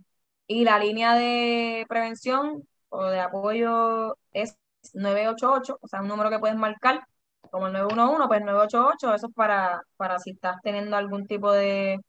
y 0.47 0.63
la 0.63 0.79
línea 0.79 1.15
de 1.15 1.85
prevención 1.89 2.67
o 2.89 3.05
de 3.05 3.19
apoyo 3.19 4.17
es 4.31 4.57
988, 4.93 5.77
o 5.81 5.87
sea, 5.87 6.01
un 6.01 6.07
número 6.07 6.29
que 6.29 6.39
puedes 6.39 6.57
marcar 6.57 7.05
como 7.51 7.67
el 7.67 7.73
911, 7.73 8.27
pues 8.27 8.41
988, 8.41 9.15
eso 9.15 9.27
es 9.27 9.33
para, 9.33 9.81
para 9.97 10.19
si 10.19 10.31
estás 10.31 10.57
teniendo 10.63 10.95
algún 10.97 11.27
tipo 11.27 11.51
de, 11.51 11.99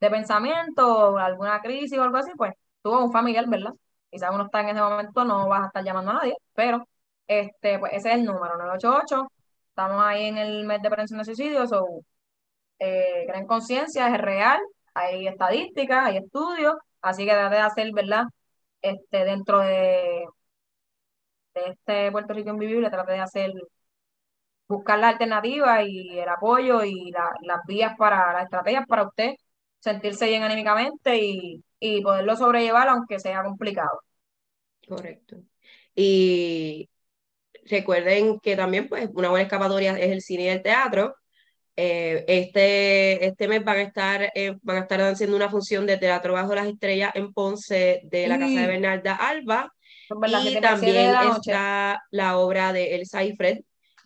de 0.00 0.10
pensamiento 0.10 1.10
o 1.12 1.18
alguna 1.18 1.60
crisis 1.60 1.98
o 1.98 2.02
algo 2.02 2.16
así, 2.18 2.32
pues 2.36 2.54
tú 2.82 2.92
o 2.92 3.04
un 3.04 3.12
familiar, 3.12 3.48
¿verdad? 3.48 3.72
Quizás 4.10 4.30
uno 4.32 4.44
está 4.46 4.60
en 4.60 4.70
ese 4.70 4.80
momento, 4.80 5.24
no 5.24 5.48
vas 5.48 5.64
a 5.64 5.66
estar 5.66 5.84
llamando 5.84 6.12
a 6.12 6.14
nadie, 6.14 6.34
pero 6.54 6.86
este, 7.26 7.78
pues 7.78 7.92
ese 7.94 8.10
es 8.10 8.14
el 8.16 8.24
número, 8.24 8.56
988. 8.56 9.28
Estamos 9.76 10.02
ahí 10.02 10.24
en 10.28 10.38
el 10.38 10.64
mes 10.64 10.80
de 10.80 10.88
prevención 10.88 11.18
de 11.18 11.26
suicidios, 11.26 11.70
o 11.72 12.02
eh, 12.78 13.26
creen 13.28 13.46
conciencia, 13.46 14.08
es 14.08 14.18
real, 14.20 14.60
hay 14.94 15.28
estadísticas, 15.28 16.06
hay 16.06 16.18
estudios, 16.18 16.76
así 17.02 17.26
que 17.26 17.34
debe 17.34 17.56
de 17.56 17.62
hacer, 17.62 17.92
¿verdad? 17.92 18.24
Este, 18.82 19.24
dentro 19.26 19.60
de, 19.60 20.26
de 21.54 21.60
este 21.70 22.10
Puerto 22.12 22.32
Rico 22.34 22.50
invivible, 22.50 22.88
trate 22.90 23.12
de 23.12 23.20
hacer, 23.20 23.52
buscar 24.68 24.98
la 24.98 25.10
alternativa 25.10 25.82
y 25.82 26.18
el 26.18 26.28
apoyo 26.28 26.82
y 26.84 27.10
las 27.42 27.60
vías 27.66 27.94
para, 27.98 28.32
las 28.32 28.44
estrategias 28.44 28.86
para 28.86 29.04
usted 29.06 29.34
sentirse 29.78 30.26
bien 30.26 30.42
anímicamente 30.42 31.18
y, 31.18 31.62
y 31.80 32.02
poderlo 32.02 32.34
sobrellevar 32.36 32.88
aunque 32.88 33.18
sea 33.20 33.42
complicado. 33.44 34.00
Correcto. 34.88 35.36
Y 35.94 36.88
recuerden 37.68 38.40
que 38.40 38.56
también 38.56 38.88
pues 38.88 39.08
una 39.14 39.30
buena 39.30 39.44
escapatoria 39.44 39.98
es 39.98 40.12
el 40.12 40.22
cine 40.22 40.44
y 40.44 40.48
el 40.48 40.62
teatro. 40.62 41.16
Eh, 41.78 42.24
este, 42.26 43.26
este 43.26 43.48
mes 43.48 43.62
van 43.62 43.76
a 43.76 43.82
estar 43.82 44.32
eh, 44.34 44.56
van 44.62 44.78
a 44.78 44.80
estar 44.80 44.98
haciendo 45.02 45.36
una 45.36 45.50
función 45.50 45.84
de 45.84 45.98
teatro 45.98 46.32
bajo 46.32 46.54
las 46.54 46.66
estrellas 46.66 47.12
en 47.14 47.34
Ponce 47.34 48.00
de 48.04 48.28
la 48.28 48.38
casa 48.38 48.60
de 48.60 48.66
Bernarda 48.66 49.14
Alba. 49.14 49.72
Y 50.28 50.60
también 50.60 51.12
está 51.36 52.02
la 52.10 52.38
obra 52.38 52.72
de 52.72 52.94
Elsa 52.94 53.24
y 53.24 53.36
Fred 53.36 53.58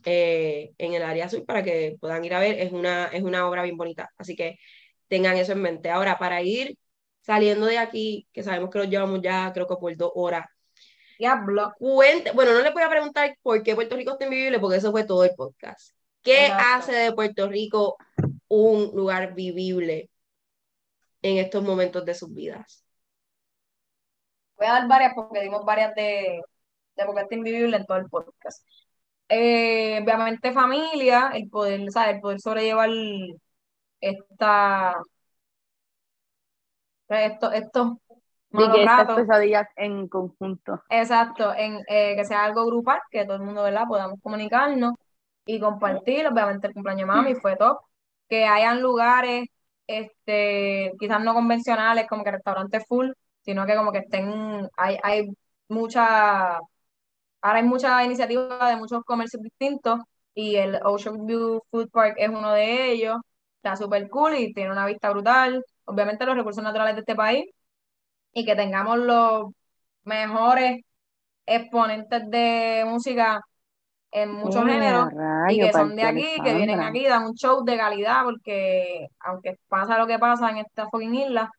eh, 0.05 0.73
en 0.78 0.95
el 0.95 1.03
área 1.03 1.27
azul 1.27 1.45
para 1.45 1.62
que 1.62 1.97
puedan 2.01 2.24
ir 2.24 2.35
a 2.35 2.41
ver. 2.41 2.59
Es 2.59 2.73
una 2.73 3.07
es 3.07 3.23
una 3.23 3.49
obra 3.49 3.62
bien 3.62 3.77
bonita 3.77 4.11
así 4.19 4.35
que 4.35 4.59
tengan 5.09 5.37
eso 5.37 5.53
en 5.53 5.62
mente. 5.62 5.91
Ahora 5.91 6.19
para 6.19 6.43
ir 6.43 6.77
saliendo 7.20 7.66
de 7.66 7.78
aquí 7.78 8.27
que 8.32 8.43
sabemos 8.43 8.70
que 8.70 8.78
lo 8.78 8.85
llevamos 8.85 9.20
ya 9.23 9.53
creo 9.53 9.66
que 9.69 9.77
por 9.77 9.97
dos 9.97 10.11
horas 10.15 10.47
Diablo. 11.21 11.75
Cuente, 11.79 12.33
bueno, 12.33 12.55
no 12.55 12.61
le 12.61 12.71
voy 12.71 12.83
a 12.83 12.89
preguntar 12.89 13.37
por 13.43 13.63
qué 13.63 13.75
Puerto 13.75 13.95
Rico 13.95 14.13
está 14.13 14.25
invivible, 14.25 14.59
porque 14.59 14.79
eso 14.79 14.91
fue 14.91 15.05
todo 15.05 15.23
el 15.25 15.35
podcast. 15.37 15.95
¿Qué 16.23 16.47
hace 16.47 16.93
de 16.93 17.13
Puerto 17.13 17.47
Rico 17.47 17.99
un 18.49 18.91
lugar 18.95 19.35
vivible 19.35 20.09
en 21.21 21.37
estos 21.37 21.63
momentos 21.63 22.07
de 22.07 22.15
sus 22.15 22.33
vidas? 22.33 22.87
Voy 24.57 24.67
a 24.67 24.73
dar 24.73 24.89
varias 24.89 25.13
porque 25.15 25.43
dimos 25.43 25.63
varias 25.63 25.95
de, 25.95 26.41
de 26.97 27.05
por 27.05 27.15
qué 27.15 27.21
está 27.21 27.35
invivible 27.35 27.77
en 27.77 27.85
todo 27.85 27.99
el 27.99 28.09
podcast. 28.09 28.67
Eh, 29.29 30.01
obviamente 30.03 30.53
familia, 30.53 31.33
el 31.35 31.51
poder, 31.51 31.93
¿sabes? 31.93 32.15
El 32.15 32.21
poder 32.23 32.41
sobrellevar 32.41 32.89
esta, 34.01 34.97
esto, 37.11 37.53
estos 37.53 37.99
y 38.52 38.70
que 38.72 38.82
estas 38.82 39.14
pesadillas 39.14 39.68
en 39.77 40.09
conjunto. 40.09 40.82
Exacto, 40.89 41.55
en 41.55 41.81
eh, 41.89 42.16
que 42.16 42.24
sea 42.24 42.44
algo 42.44 42.66
grupal, 42.66 43.01
que 43.10 43.24
todo 43.24 43.36
el 43.36 43.43
mundo, 43.43 43.62
¿verdad? 43.62 43.85
Podamos 43.89 44.20
comunicarnos 44.22 44.94
y 45.47 45.60
compartir. 45.60 46.27
Obviamente 46.27 46.66
el 46.66 46.74
cumpleaños 46.74 47.09
de 47.09 47.14
mami 47.14 47.35
fue 47.36 47.56
top. 47.56 47.78
Que 48.28 48.44
hayan 48.44 48.81
lugares, 48.81 49.47
este, 49.86 50.93
quizás 50.98 51.22
no 51.22 51.35
convencionales, 51.35 52.06
como 52.09 52.24
que 52.24 52.32
restaurantes 52.32 52.85
full, 52.89 53.10
sino 53.43 53.66
que 53.66 53.77
como 53.77 53.93
que 53.93 53.98
estén, 53.98 54.68
hay, 54.77 54.98
hay 55.02 55.28
mucha, 55.68 56.56
ahora 56.56 57.59
hay 57.59 57.64
mucha 57.64 58.05
iniciativa 58.05 58.68
de 58.68 58.77
muchos 58.77 59.02
comercios 59.05 59.43
distintos 59.43 60.01
y 60.35 60.56
el 60.56 60.81
Ocean 60.85 61.27
View 61.27 61.62
Food 61.70 61.90
Park 61.90 62.14
es 62.18 62.28
uno 62.28 62.52
de 62.52 62.93
ellos. 62.93 63.18
Está 63.56 63.77
súper 63.77 64.09
cool 64.09 64.35
y 64.36 64.52
tiene 64.55 64.72
una 64.72 64.86
vista 64.86 65.10
brutal. 65.10 65.64
Obviamente 65.85 66.24
los 66.24 66.36
recursos 66.36 66.62
naturales 66.64 66.94
de 66.94 67.01
este 67.01 67.14
país 67.14 67.44
y 68.32 68.44
que 68.44 68.57
tengamos 68.57 68.98
los 68.98 69.47
mejores 70.05 70.82
exponentes 71.47 72.31
de 72.31 72.85
música 72.86 73.40
en 74.12 74.32
muchos 74.32 74.65
géneros 74.65 75.09
y 75.48 75.61
que 75.61 75.73
son 75.73 75.94
de 75.94 76.02
aquí, 76.02 76.27
que 76.43 76.55
vienen 76.55 76.81
aquí, 76.81 77.07
dan 77.07 77.27
un 77.27 77.35
show 77.35 77.65
de 77.65 77.77
calidad, 77.77 78.24
porque 78.24 79.09
aunque 79.20 79.57
pasa 79.69 79.98
lo 79.98 80.07
que 80.07 80.19
pasa 80.19 80.51
en 80.51 80.59
esta 80.59 80.89
fucking 80.89 81.15
isla, 81.15 81.51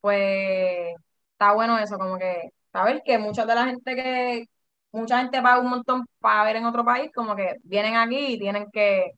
pues 0.00 0.94
está 1.32 1.52
bueno 1.52 1.78
eso, 1.78 1.98
como 1.98 2.18
que 2.18 2.50
saber 2.72 3.02
que 3.04 3.18
mucha 3.18 3.46
de 3.46 3.54
la 3.54 3.66
gente 3.66 3.94
que, 3.94 4.44
mucha 4.92 5.18
gente 5.18 5.42
paga 5.42 5.60
un 5.60 5.70
montón 5.70 6.06
para 6.20 6.44
ver 6.44 6.56
en 6.56 6.66
otro 6.66 6.84
país, 6.84 7.10
como 7.14 7.34
que 7.34 7.56
vienen 7.64 7.96
aquí 7.96 8.34
y 8.34 8.38
tienen 8.38 8.66
que 8.72 9.12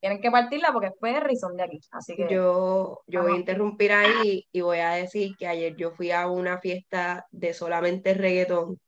tienen 0.00 0.20
que 0.20 0.30
partirla 0.30 0.72
porque 0.72 0.88
es 0.88 0.92
PR 1.00 1.32
y 1.32 1.36
son 1.36 1.56
de 1.56 1.64
aquí. 1.64 1.80
Así 1.90 2.14
que. 2.16 2.28
Yo, 2.30 3.02
yo 3.06 3.22
voy 3.22 3.32
a 3.32 3.36
interrumpir 3.36 3.92
ahí 3.92 4.46
y 4.52 4.60
voy 4.60 4.78
a 4.78 4.90
decir 4.90 5.34
que 5.36 5.46
ayer 5.46 5.74
yo 5.76 5.90
fui 5.92 6.10
a 6.10 6.28
una 6.28 6.58
fiesta 6.60 7.26
de 7.30 7.52
solamente 7.52 8.14
reggaetón, 8.14 8.78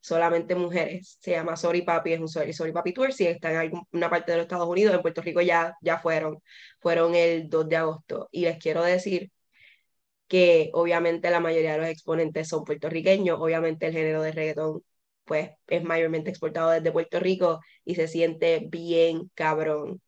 solamente 0.00 0.54
mujeres. 0.54 1.18
Se 1.20 1.32
llama 1.32 1.56
Sorry 1.56 1.82
Papi, 1.82 2.12
es 2.12 2.20
un 2.20 2.28
Sorry, 2.28 2.52
Sorry 2.52 2.72
Papi 2.72 2.92
Tour. 2.92 3.12
Si 3.12 3.26
están 3.26 3.52
en 3.52 3.58
alguna 3.58 4.10
parte 4.10 4.32
de 4.32 4.38
los 4.38 4.44
Estados 4.44 4.68
Unidos, 4.68 4.94
en 4.94 5.02
Puerto 5.02 5.22
Rico 5.22 5.40
ya, 5.40 5.74
ya 5.80 5.98
fueron. 5.98 6.38
Fueron 6.80 7.14
el 7.14 7.48
2 7.48 7.68
de 7.68 7.76
agosto. 7.76 8.28
Y 8.32 8.42
les 8.42 8.58
quiero 8.58 8.82
decir 8.82 9.30
que 10.26 10.70
obviamente 10.74 11.30
la 11.30 11.40
mayoría 11.40 11.72
de 11.72 11.78
los 11.78 11.88
exponentes 11.88 12.48
son 12.48 12.64
puertorriqueños, 12.64 13.38
obviamente 13.40 13.86
el 13.86 13.92
género 13.94 14.22
de 14.22 14.32
reggaetón 14.32 14.82
pues 15.24 15.50
es 15.66 15.84
mayormente 15.84 16.30
exportado 16.30 16.70
desde 16.70 16.90
Puerto 16.90 17.20
Rico 17.20 17.60
y 17.84 17.94
se 17.96 18.08
siente 18.08 18.66
bien 18.70 19.30
cabrón 19.34 20.00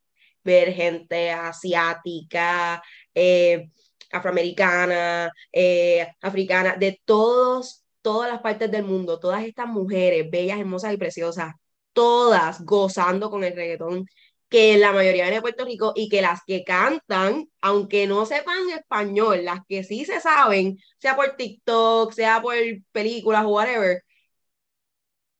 ver 0.44 0.72
gente 0.72 1.30
asiática, 1.30 2.82
eh, 3.14 3.70
afroamericana, 4.12 5.30
eh, 5.52 6.08
africana, 6.20 6.76
de 6.76 7.00
todos, 7.04 7.84
todas 8.02 8.30
las 8.30 8.40
partes 8.40 8.70
del 8.70 8.84
mundo, 8.84 9.20
todas 9.20 9.44
estas 9.44 9.66
mujeres 9.68 10.30
bellas, 10.30 10.58
hermosas 10.58 10.92
y 10.94 10.96
preciosas, 10.96 11.54
todas 11.92 12.64
gozando 12.64 13.30
con 13.30 13.44
el 13.44 13.54
reggaetón 13.54 14.06
que 14.48 14.78
la 14.78 14.92
mayoría 14.92 15.24
viene 15.24 15.36
de 15.36 15.42
Puerto 15.42 15.64
Rico 15.64 15.92
y 15.94 16.08
que 16.08 16.22
las 16.22 16.40
que 16.46 16.64
cantan, 16.64 17.48
aunque 17.60 18.06
no 18.08 18.26
sepan 18.26 18.68
español, 18.70 19.44
las 19.44 19.60
que 19.68 19.84
sí 19.84 20.04
se 20.04 20.20
saben, 20.20 20.78
sea 20.98 21.14
por 21.16 21.36
TikTok, 21.36 22.12
sea 22.12 22.42
por 22.42 22.56
películas 22.92 23.44
o 23.44 23.48
whatever, 23.50 24.02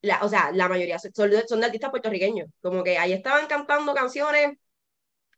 la, 0.03 0.21
o 0.23 0.29
sea, 0.29 0.51
la 0.53 0.69
mayoría 0.69 0.99
son, 0.99 1.13
son 1.49 1.61
de 1.61 1.67
artistas 1.67 1.91
puertorriqueños, 1.91 2.49
como 2.63 2.83
que 2.85 2.99
ahí 2.99 3.13
estaban 3.13 3.47
cantando 3.47 3.95
canciones 3.95 4.57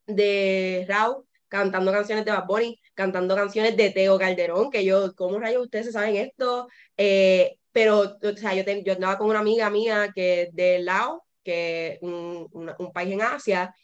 de 0.07 0.85
Raúl 0.89 1.24
cantando 1.53 1.93
canciones 1.93 2.24
de 2.24 2.31
Bad 2.31 2.47
Bunny, 2.47 2.81
cantando 2.95 3.37
canciones 3.37 3.77
de 3.77 3.91
Teo 3.91 4.19
Calderón, 4.19 4.70
que 4.70 4.87
yo, 4.87 5.15
¿cómo 5.15 5.39
rayos 5.39 5.65
ustedes 5.65 5.93
saben 5.93 6.16
esto? 6.16 6.66
Eh, 6.97 7.59
pero, 7.73 8.16
o 8.23 8.37
sea, 8.39 8.55
yo, 8.55 8.62
yo 8.83 8.95
andaba 8.95 9.19
con 9.19 9.29
una 9.29 9.41
amiga 9.41 9.69
mía 9.69 10.09
que 10.15 10.49
de 10.55 10.79
Laos, 10.79 11.20
que 11.45 11.99
un, 12.01 12.49
un, 12.79 12.93
país 12.93 13.12
en 13.12 13.20
Asia, 13.20 13.74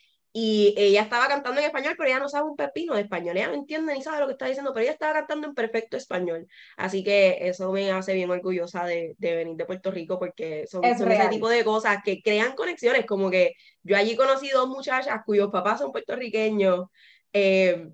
y 0.40 0.72
ella 0.76 1.02
estaba 1.02 1.26
cantando 1.26 1.60
en 1.60 1.66
español, 1.66 1.94
pero 1.98 2.08
ella 2.10 2.20
no 2.20 2.28
sabe 2.28 2.48
un 2.48 2.54
pepino 2.56 2.94
de 2.94 3.00
español, 3.02 3.36
ella 3.36 3.48
no 3.48 3.54
entiende 3.54 3.92
ni 3.92 4.02
sabe 4.02 4.20
lo 4.20 4.26
que 4.26 4.32
está 4.32 4.46
diciendo, 4.46 4.72
pero 4.72 4.84
ella 4.84 4.92
estaba 4.92 5.14
cantando 5.14 5.48
en 5.48 5.54
perfecto 5.54 5.96
español. 5.96 6.46
Así 6.76 7.02
que 7.02 7.48
eso 7.48 7.72
me 7.72 7.90
hace 7.90 8.14
bien 8.14 8.30
orgullosa 8.30 8.84
de, 8.84 9.16
de 9.18 9.34
venir 9.34 9.56
de 9.56 9.64
Puerto 9.66 9.90
Rico, 9.90 10.16
porque 10.18 10.64
son, 10.68 10.94
son 10.94 11.10
ese 11.10 11.28
tipo 11.28 11.48
de 11.48 11.64
cosas 11.64 11.98
que 12.04 12.22
crean 12.22 12.54
conexiones, 12.54 13.04
como 13.04 13.30
que 13.30 13.54
yo 13.82 13.96
allí 13.96 14.14
conocí 14.14 14.48
dos 14.50 14.68
muchachas 14.68 15.18
cuyos 15.26 15.50
papás 15.50 15.80
son 15.80 15.90
puertorriqueños, 15.90 16.86
eh, 17.32 17.88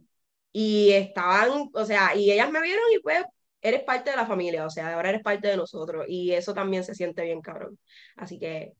y 0.53 0.93
estaban, 0.93 1.71
o 1.73 1.85
sea, 1.87 2.15
y 2.15 2.31
ellas 2.31 2.51
me 2.51 2.61
vieron 2.61 2.85
y 2.95 3.01
pues 3.01 3.25
eres 3.63 3.83
parte 3.85 4.11
de 4.11 4.17
la 4.17 4.27
familia, 4.27 4.67
o 4.67 4.71
sea, 4.71 4.95
ahora 4.95 5.09
eres 5.09 5.23
parte 5.23 5.49
de 5.49 5.57
nosotros, 5.57 6.05
y 6.09 6.33
eso 6.33 6.53
también 6.53 6.85
se 6.85 6.95
siente 6.95 7.23
bien 7.23 7.41
cabrón. 7.41 7.79
Así 8.17 8.39
que 8.39 8.75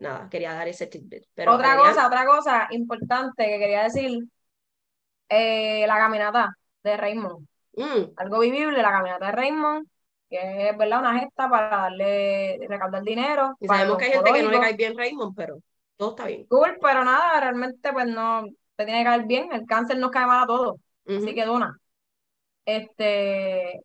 nada, 0.00 0.28
quería 0.28 0.54
dar 0.54 0.68
ese 0.68 0.86
tidbit. 0.86 1.24
Pero 1.34 1.54
otra 1.54 1.76
cosa, 1.76 2.06
otra 2.06 2.26
cosa 2.26 2.68
importante 2.70 3.44
que 3.44 3.58
quería 3.58 3.84
decir, 3.84 4.18
eh, 5.28 5.86
la 5.86 5.96
caminata 5.96 6.56
de 6.82 6.96
Raymond. 6.96 7.46
Mm. 7.74 8.12
Algo 8.16 8.40
vivible, 8.40 8.82
la 8.82 8.90
caminata 8.90 9.26
de 9.26 9.32
Raymond. 9.32 9.86
que 10.28 10.70
es 10.70 10.78
verdad 10.78 11.00
una 11.00 11.18
gesta 11.18 11.48
para 11.48 11.76
darle, 11.76 12.58
recaudar 12.68 13.02
dinero. 13.02 13.56
Y 13.60 13.66
sabemos 13.66 13.98
que 13.98 14.06
hay 14.06 14.12
gente 14.12 14.32
que 14.32 14.42
no 14.42 14.50
le 14.50 14.60
cae 14.60 14.74
bien 14.74 14.96
Raymond, 14.96 15.36
pero 15.36 15.58
todo 15.96 16.10
está 16.10 16.26
bien. 16.26 16.46
Cool, 16.46 16.78
pero 16.80 17.04
nada, 17.04 17.40
realmente 17.40 17.92
pues 17.92 18.06
no 18.06 18.44
te 18.76 18.84
tiene 18.84 19.00
que 19.00 19.04
caer 19.04 19.24
bien. 19.24 19.52
El 19.52 19.66
cáncer 19.66 19.98
nos 19.98 20.10
cae 20.10 20.26
mal 20.26 20.44
a 20.44 20.46
todos, 20.46 20.76
así 21.06 21.34
que 21.34 21.44
dona. 21.44 21.76
Este, 22.64 23.80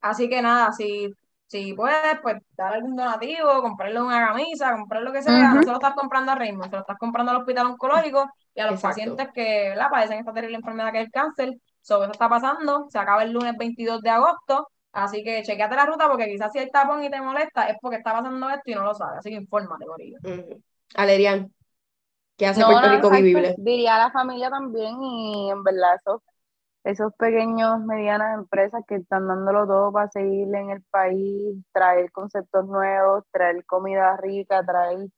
así 0.00 0.28
que 0.28 0.40
nada, 0.42 0.72
si, 0.72 1.12
si 1.48 1.74
puedes, 1.74 2.20
pues 2.22 2.36
dar 2.56 2.74
algún 2.74 2.96
donativo, 2.96 3.62
comprarle 3.62 4.00
una 4.02 4.28
camisa, 4.28 4.72
comprar 4.76 5.02
lo 5.02 5.12
que 5.12 5.22
sea, 5.22 5.54
no 5.54 5.56
Ujú. 5.56 5.64
se 5.64 5.70
lo 5.70 5.76
estás 5.76 5.94
comprando 5.94 6.32
a 6.32 6.36
Raymond, 6.36 6.70
se 6.70 6.76
lo 6.76 6.80
estás 6.82 6.98
comprando 6.98 7.32
al 7.32 7.38
hospital 7.38 7.66
oncológico 7.68 8.30
y 8.54 8.60
a 8.60 8.66
los 8.66 8.76
Exacto. 8.76 8.82
pacientes 8.82 9.28
que 9.34 9.70
¿verdad? 9.70 9.88
padecen 9.90 10.20
esta 10.20 10.32
terrible 10.34 10.58
enfermedad 10.58 10.92
que 10.92 11.00
es 11.00 11.06
el 11.06 11.12
cáncer. 11.12 11.54
So, 11.82 12.02
eso 12.04 12.12
está 12.12 12.28
pasando, 12.28 12.86
se 12.90 12.98
acaba 13.00 13.24
el 13.24 13.32
lunes 13.32 13.54
22 13.58 14.02
de 14.02 14.10
agosto, 14.10 14.68
así 14.92 15.24
que 15.24 15.42
chequeate 15.42 15.76
la 15.76 15.86
ruta 15.86 16.08
porque 16.08 16.26
quizás 16.26 16.52
si 16.52 16.60
hay 16.60 16.70
tapón 16.70 17.02
y 17.04 17.10
te 17.10 17.20
molesta 17.20 17.68
es 17.68 17.76
porque 17.82 17.98
está 17.98 18.12
pasando 18.12 18.48
esto 18.50 18.70
y 18.70 18.74
no 18.76 18.84
lo 18.84 18.94
sabes, 18.94 19.18
así 19.20 19.30
que 19.30 19.36
infórmate, 19.36 19.86
Corillo. 19.86 20.18
Ujú. 20.22 20.62
Alerian, 20.94 21.52
¿qué 22.38 22.46
hace 22.46 22.60
No, 22.60 22.66
Puerto 22.66 22.88
no, 22.88 22.88
Rico 22.88 23.10
vivible? 23.10 23.56
Diría 23.56 23.96
a 23.96 23.98
la 23.98 24.10
familia 24.12 24.50
también 24.50 25.02
y 25.02 25.50
en 25.50 25.62
verdad 25.62 25.94
esos, 25.96 26.22
esos 26.84 27.12
pequeños, 27.16 27.80
medianas 27.84 28.38
empresas 28.38 28.82
que 28.88 28.96
están 28.96 29.28
dándolo 29.28 29.66
todo 29.66 29.92
para 29.92 30.10
seguir 30.10 30.54
en 30.54 30.70
el 30.70 30.82
país, 30.90 31.56
traer 31.72 32.10
conceptos 32.12 32.66
nuevos, 32.66 33.24
traer 33.32 33.64
comida 33.66 34.16
rica, 34.18 34.64
traer 34.64 35.08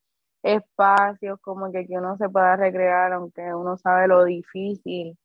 espacios 0.42 1.38
como 1.42 1.70
que, 1.72 1.86
que 1.86 1.98
uno 1.98 2.16
se 2.16 2.28
pueda 2.28 2.56
recrear, 2.56 3.12
aunque 3.12 3.54
uno 3.54 3.76
sabe 3.76 4.08
lo 4.08 4.24
difícil 4.24 5.16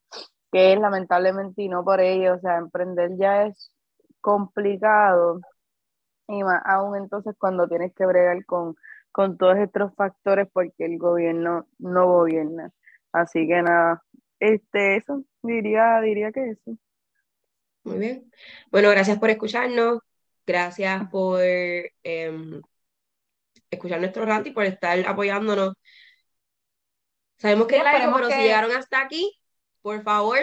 que 0.51 0.73
es 0.73 0.79
lamentablemente 0.79 1.63
y 1.63 1.69
no 1.69 1.83
por 1.83 1.99
ello, 2.01 2.35
o 2.35 2.39
sea, 2.39 2.57
emprender 2.57 3.11
ya 3.17 3.43
es 3.47 3.71
complicado 4.21 5.41
y 6.27 6.43
más 6.43 6.61
aún 6.65 6.95
entonces 6.97 7.35
cuando 7.37 7.67
tienes 7.67 7.93
que 7.93 8.05
bregar 8.05 8.45
con, 8.45 8.75
con 9.11 9.37
todos 9.37 9.57
estos 9.57 9.93
factores 9.95 10.47
porque 10.53 10.85
el 10.85 10.97
gobierno 10.97 11.67
no 11.79 12.07
gobierna. 12.07 12.71
Así 13.11 13.47
que 13.47 13.61
nada, 13.61 14.03
este, 14.39 14.97
eso, 14.97 15.23
diría, 15.45 16.01
diría 16.01 16.31
que 16.31 16.51
eso. 16.51 16.77
Muy 17.83 17.99
bien. 17.99 18.31
Bueno, 18.71 18.89
gracias 18.89 19.19
por 19.19 19.29
escucharnos. 19.29 19.99
Gracias 20.45 21.09
por 21.09 21.41
em, 21.41 22.61
escuchar 23.69 23.99
nuestro 23.99 24.25
rant 24.25 24.47
y 24.47 24.51
por 24.51 24.65
estar 24.65 24.97
apoyándonos. 25.07 25.73
Sabemos 27.37 27.67
que 27.67 27.77
es 27.77 27.83
largo, 27.83 28.29
si 28.29 28.37
llegaron 28.37 28.71
hasta 28.71 29.01
aquí, 29.01 29.37
por 29.81 30.01
favor, 30.03 30.39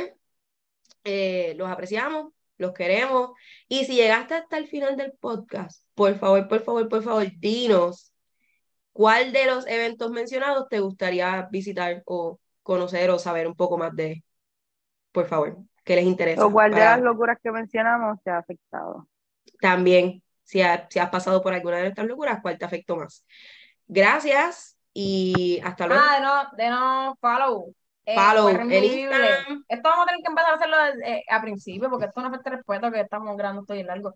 eh, 1.05 1.55
los 1.57 1.69
apreciamos, 1.69 2.33
los 2.59 2.73
queremos. 2.73 3.31
Y 3.69 3.85
si 3.85 3.95
llegaste 3.95 4.35
hasta 4.35 4.59
el 4.59 4.69
final 4.69 4.97
del 4.97 5.13
podcast, 5.13 5.87
por 5.95 6.19
favor, 6.19 6.49
por 6.49 6.63
favor, 6.63 6.89
por 6.89 7.03
favor, 7.03 7.27
dinos 7.39 8.13
cuál 8.93 9.33
de 9.33 9.47
los 9.47 9.67
eventos 9.67 10.11
mencionados 10.11 10.69
te 10.69 10.81
gustaría 10.81 11.49
visitar 11.51 12.03
o 12.07 12.39
conocer 12.63 13.11
o 13.11 13.19
saber 13.19 13.47
un 13.49 13.57
poco 13.57 13.79
más 13.79 13.95
de, 13.97 14.23
por 15.13 15.27
favor, 15.27 15.57
que 15.85 15.97
les 15.97 16.05
interesa. 16.05 16.45
O 16.47 16.51
cuál 16.53 16.71
de 16.73 16.79
para- 16.79 16.97
las 16.97 17.03
locuras 17.05 17.39
que 17.43 17.53
mencionamos 17.53 18.19
te 18.23 18.31
ha 18.31 18.39
afectado. 18.39 19.07
también, 19.61 20.23
si, 20.43 20.61
ha- 20.63 20.87
si 20.91 20.99
has 20.99 21.11
pasado 21.11 21.41
por 21.43 21.53
alguna 21.55 21.77
de 21.77 21.83
nuestras 21.85 22.07
locuras, 22.07 22.41
¿cuál 22.43 22.59
te 22.59 22.65
afectó 22.65 22.97
más? 22.97 23.25
Gracias 23.87 24.77
y 24.93 25.61
hasta 25.65 25.87
luego. 25.87 26.03
Ah, 26.05 26.15
de 26.17 26.21
no, 26.23 26.57
de 26.65 26.71
no 26.71 27.17
follow. 27.21 27.75
Eh, 28.05 28.17
Follow 28.17 28.49
en. 28.49 28.73
Instagram. 28.73 29.65
Esto 29.69 29.89
vamos 29.89 30.05
a 30.05 30.07
tener 30.07 30.23
que 30.25 30.29
empezar 30.29 30.51
a 30.51 30.55
hacerlo 30.57 30.77
eh, 31.07 31.23
a 31.31 31.41
principio, 31.41 31.89
porque 31.89 32.07
esto 32.07 32.21
no 32.21 32.31
falta 32.31 32.51
respeto 32.51 32.91
que 32.91 33.01
estamos 33.01 33.37
grabando 33.37 33.61
esto 33.63 33.75
bien 33.75 33.87
largo. 33.87 34.15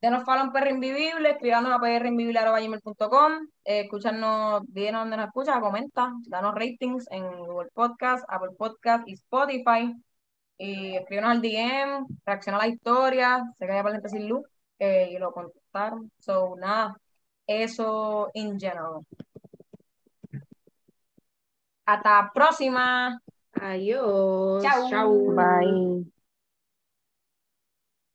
Denos 0.00 0.24
follow 0.24 0.44
en 0.46 0.52
Perro 0.52 0.70
Invisible, 0.70 1.30
escribanos 1.30 1.70
a 1.72 1.78
prrinvisible.com, 1.78 3.32
eh, 3.64 3.80
escúchanos, 3.82 4.62
díganos 4.66 5.02
dónde 5.02 5.16
nos 5.18 5.26
escuchas, 5.26 5.60
comenta, 5.60 6.12
danos 6.26 6.54
ratings 6.54 7.06
en 7.10 7.28
Google 7.46 7.68
Podcast, 7.72 8.24
Apple 8.28 8.50
Podcast 8.58 9.06
y 9.06 9.12
Spotify. 9.12 9.94
Y 10.62 10.94
escríbenos 10.94 11.30
al 11.30 11.40
DM, 11.40 12.06
reacciona 12.26 12.58
a 12.58 12.66
la 12.66 12.68
historia, 12.68 13.42
sé 13.58 13.64
que 13.64 13.72
hay 13.72 13.82
para 13.82 14.08
sin 14.10 14.28
luz, 14.28 14.44
eh, 14.78 15.08
y 15.10 15.18
lo 15.18 15.32
contestaron. 15.32 16.12
So, 16.18 16.54
nada, 16.54 16.94
eso 17.46 18.30
in 18.34 18.60
general. 18.60 19.00
Hasta 21.86 22.22
la 22.22 22.30
próxima. 22.34 23.18
Adiós. 23.54 24.62
Chau. 24.62 24.90
Chau. 24.90 25.34
Bye. 25.34 26.19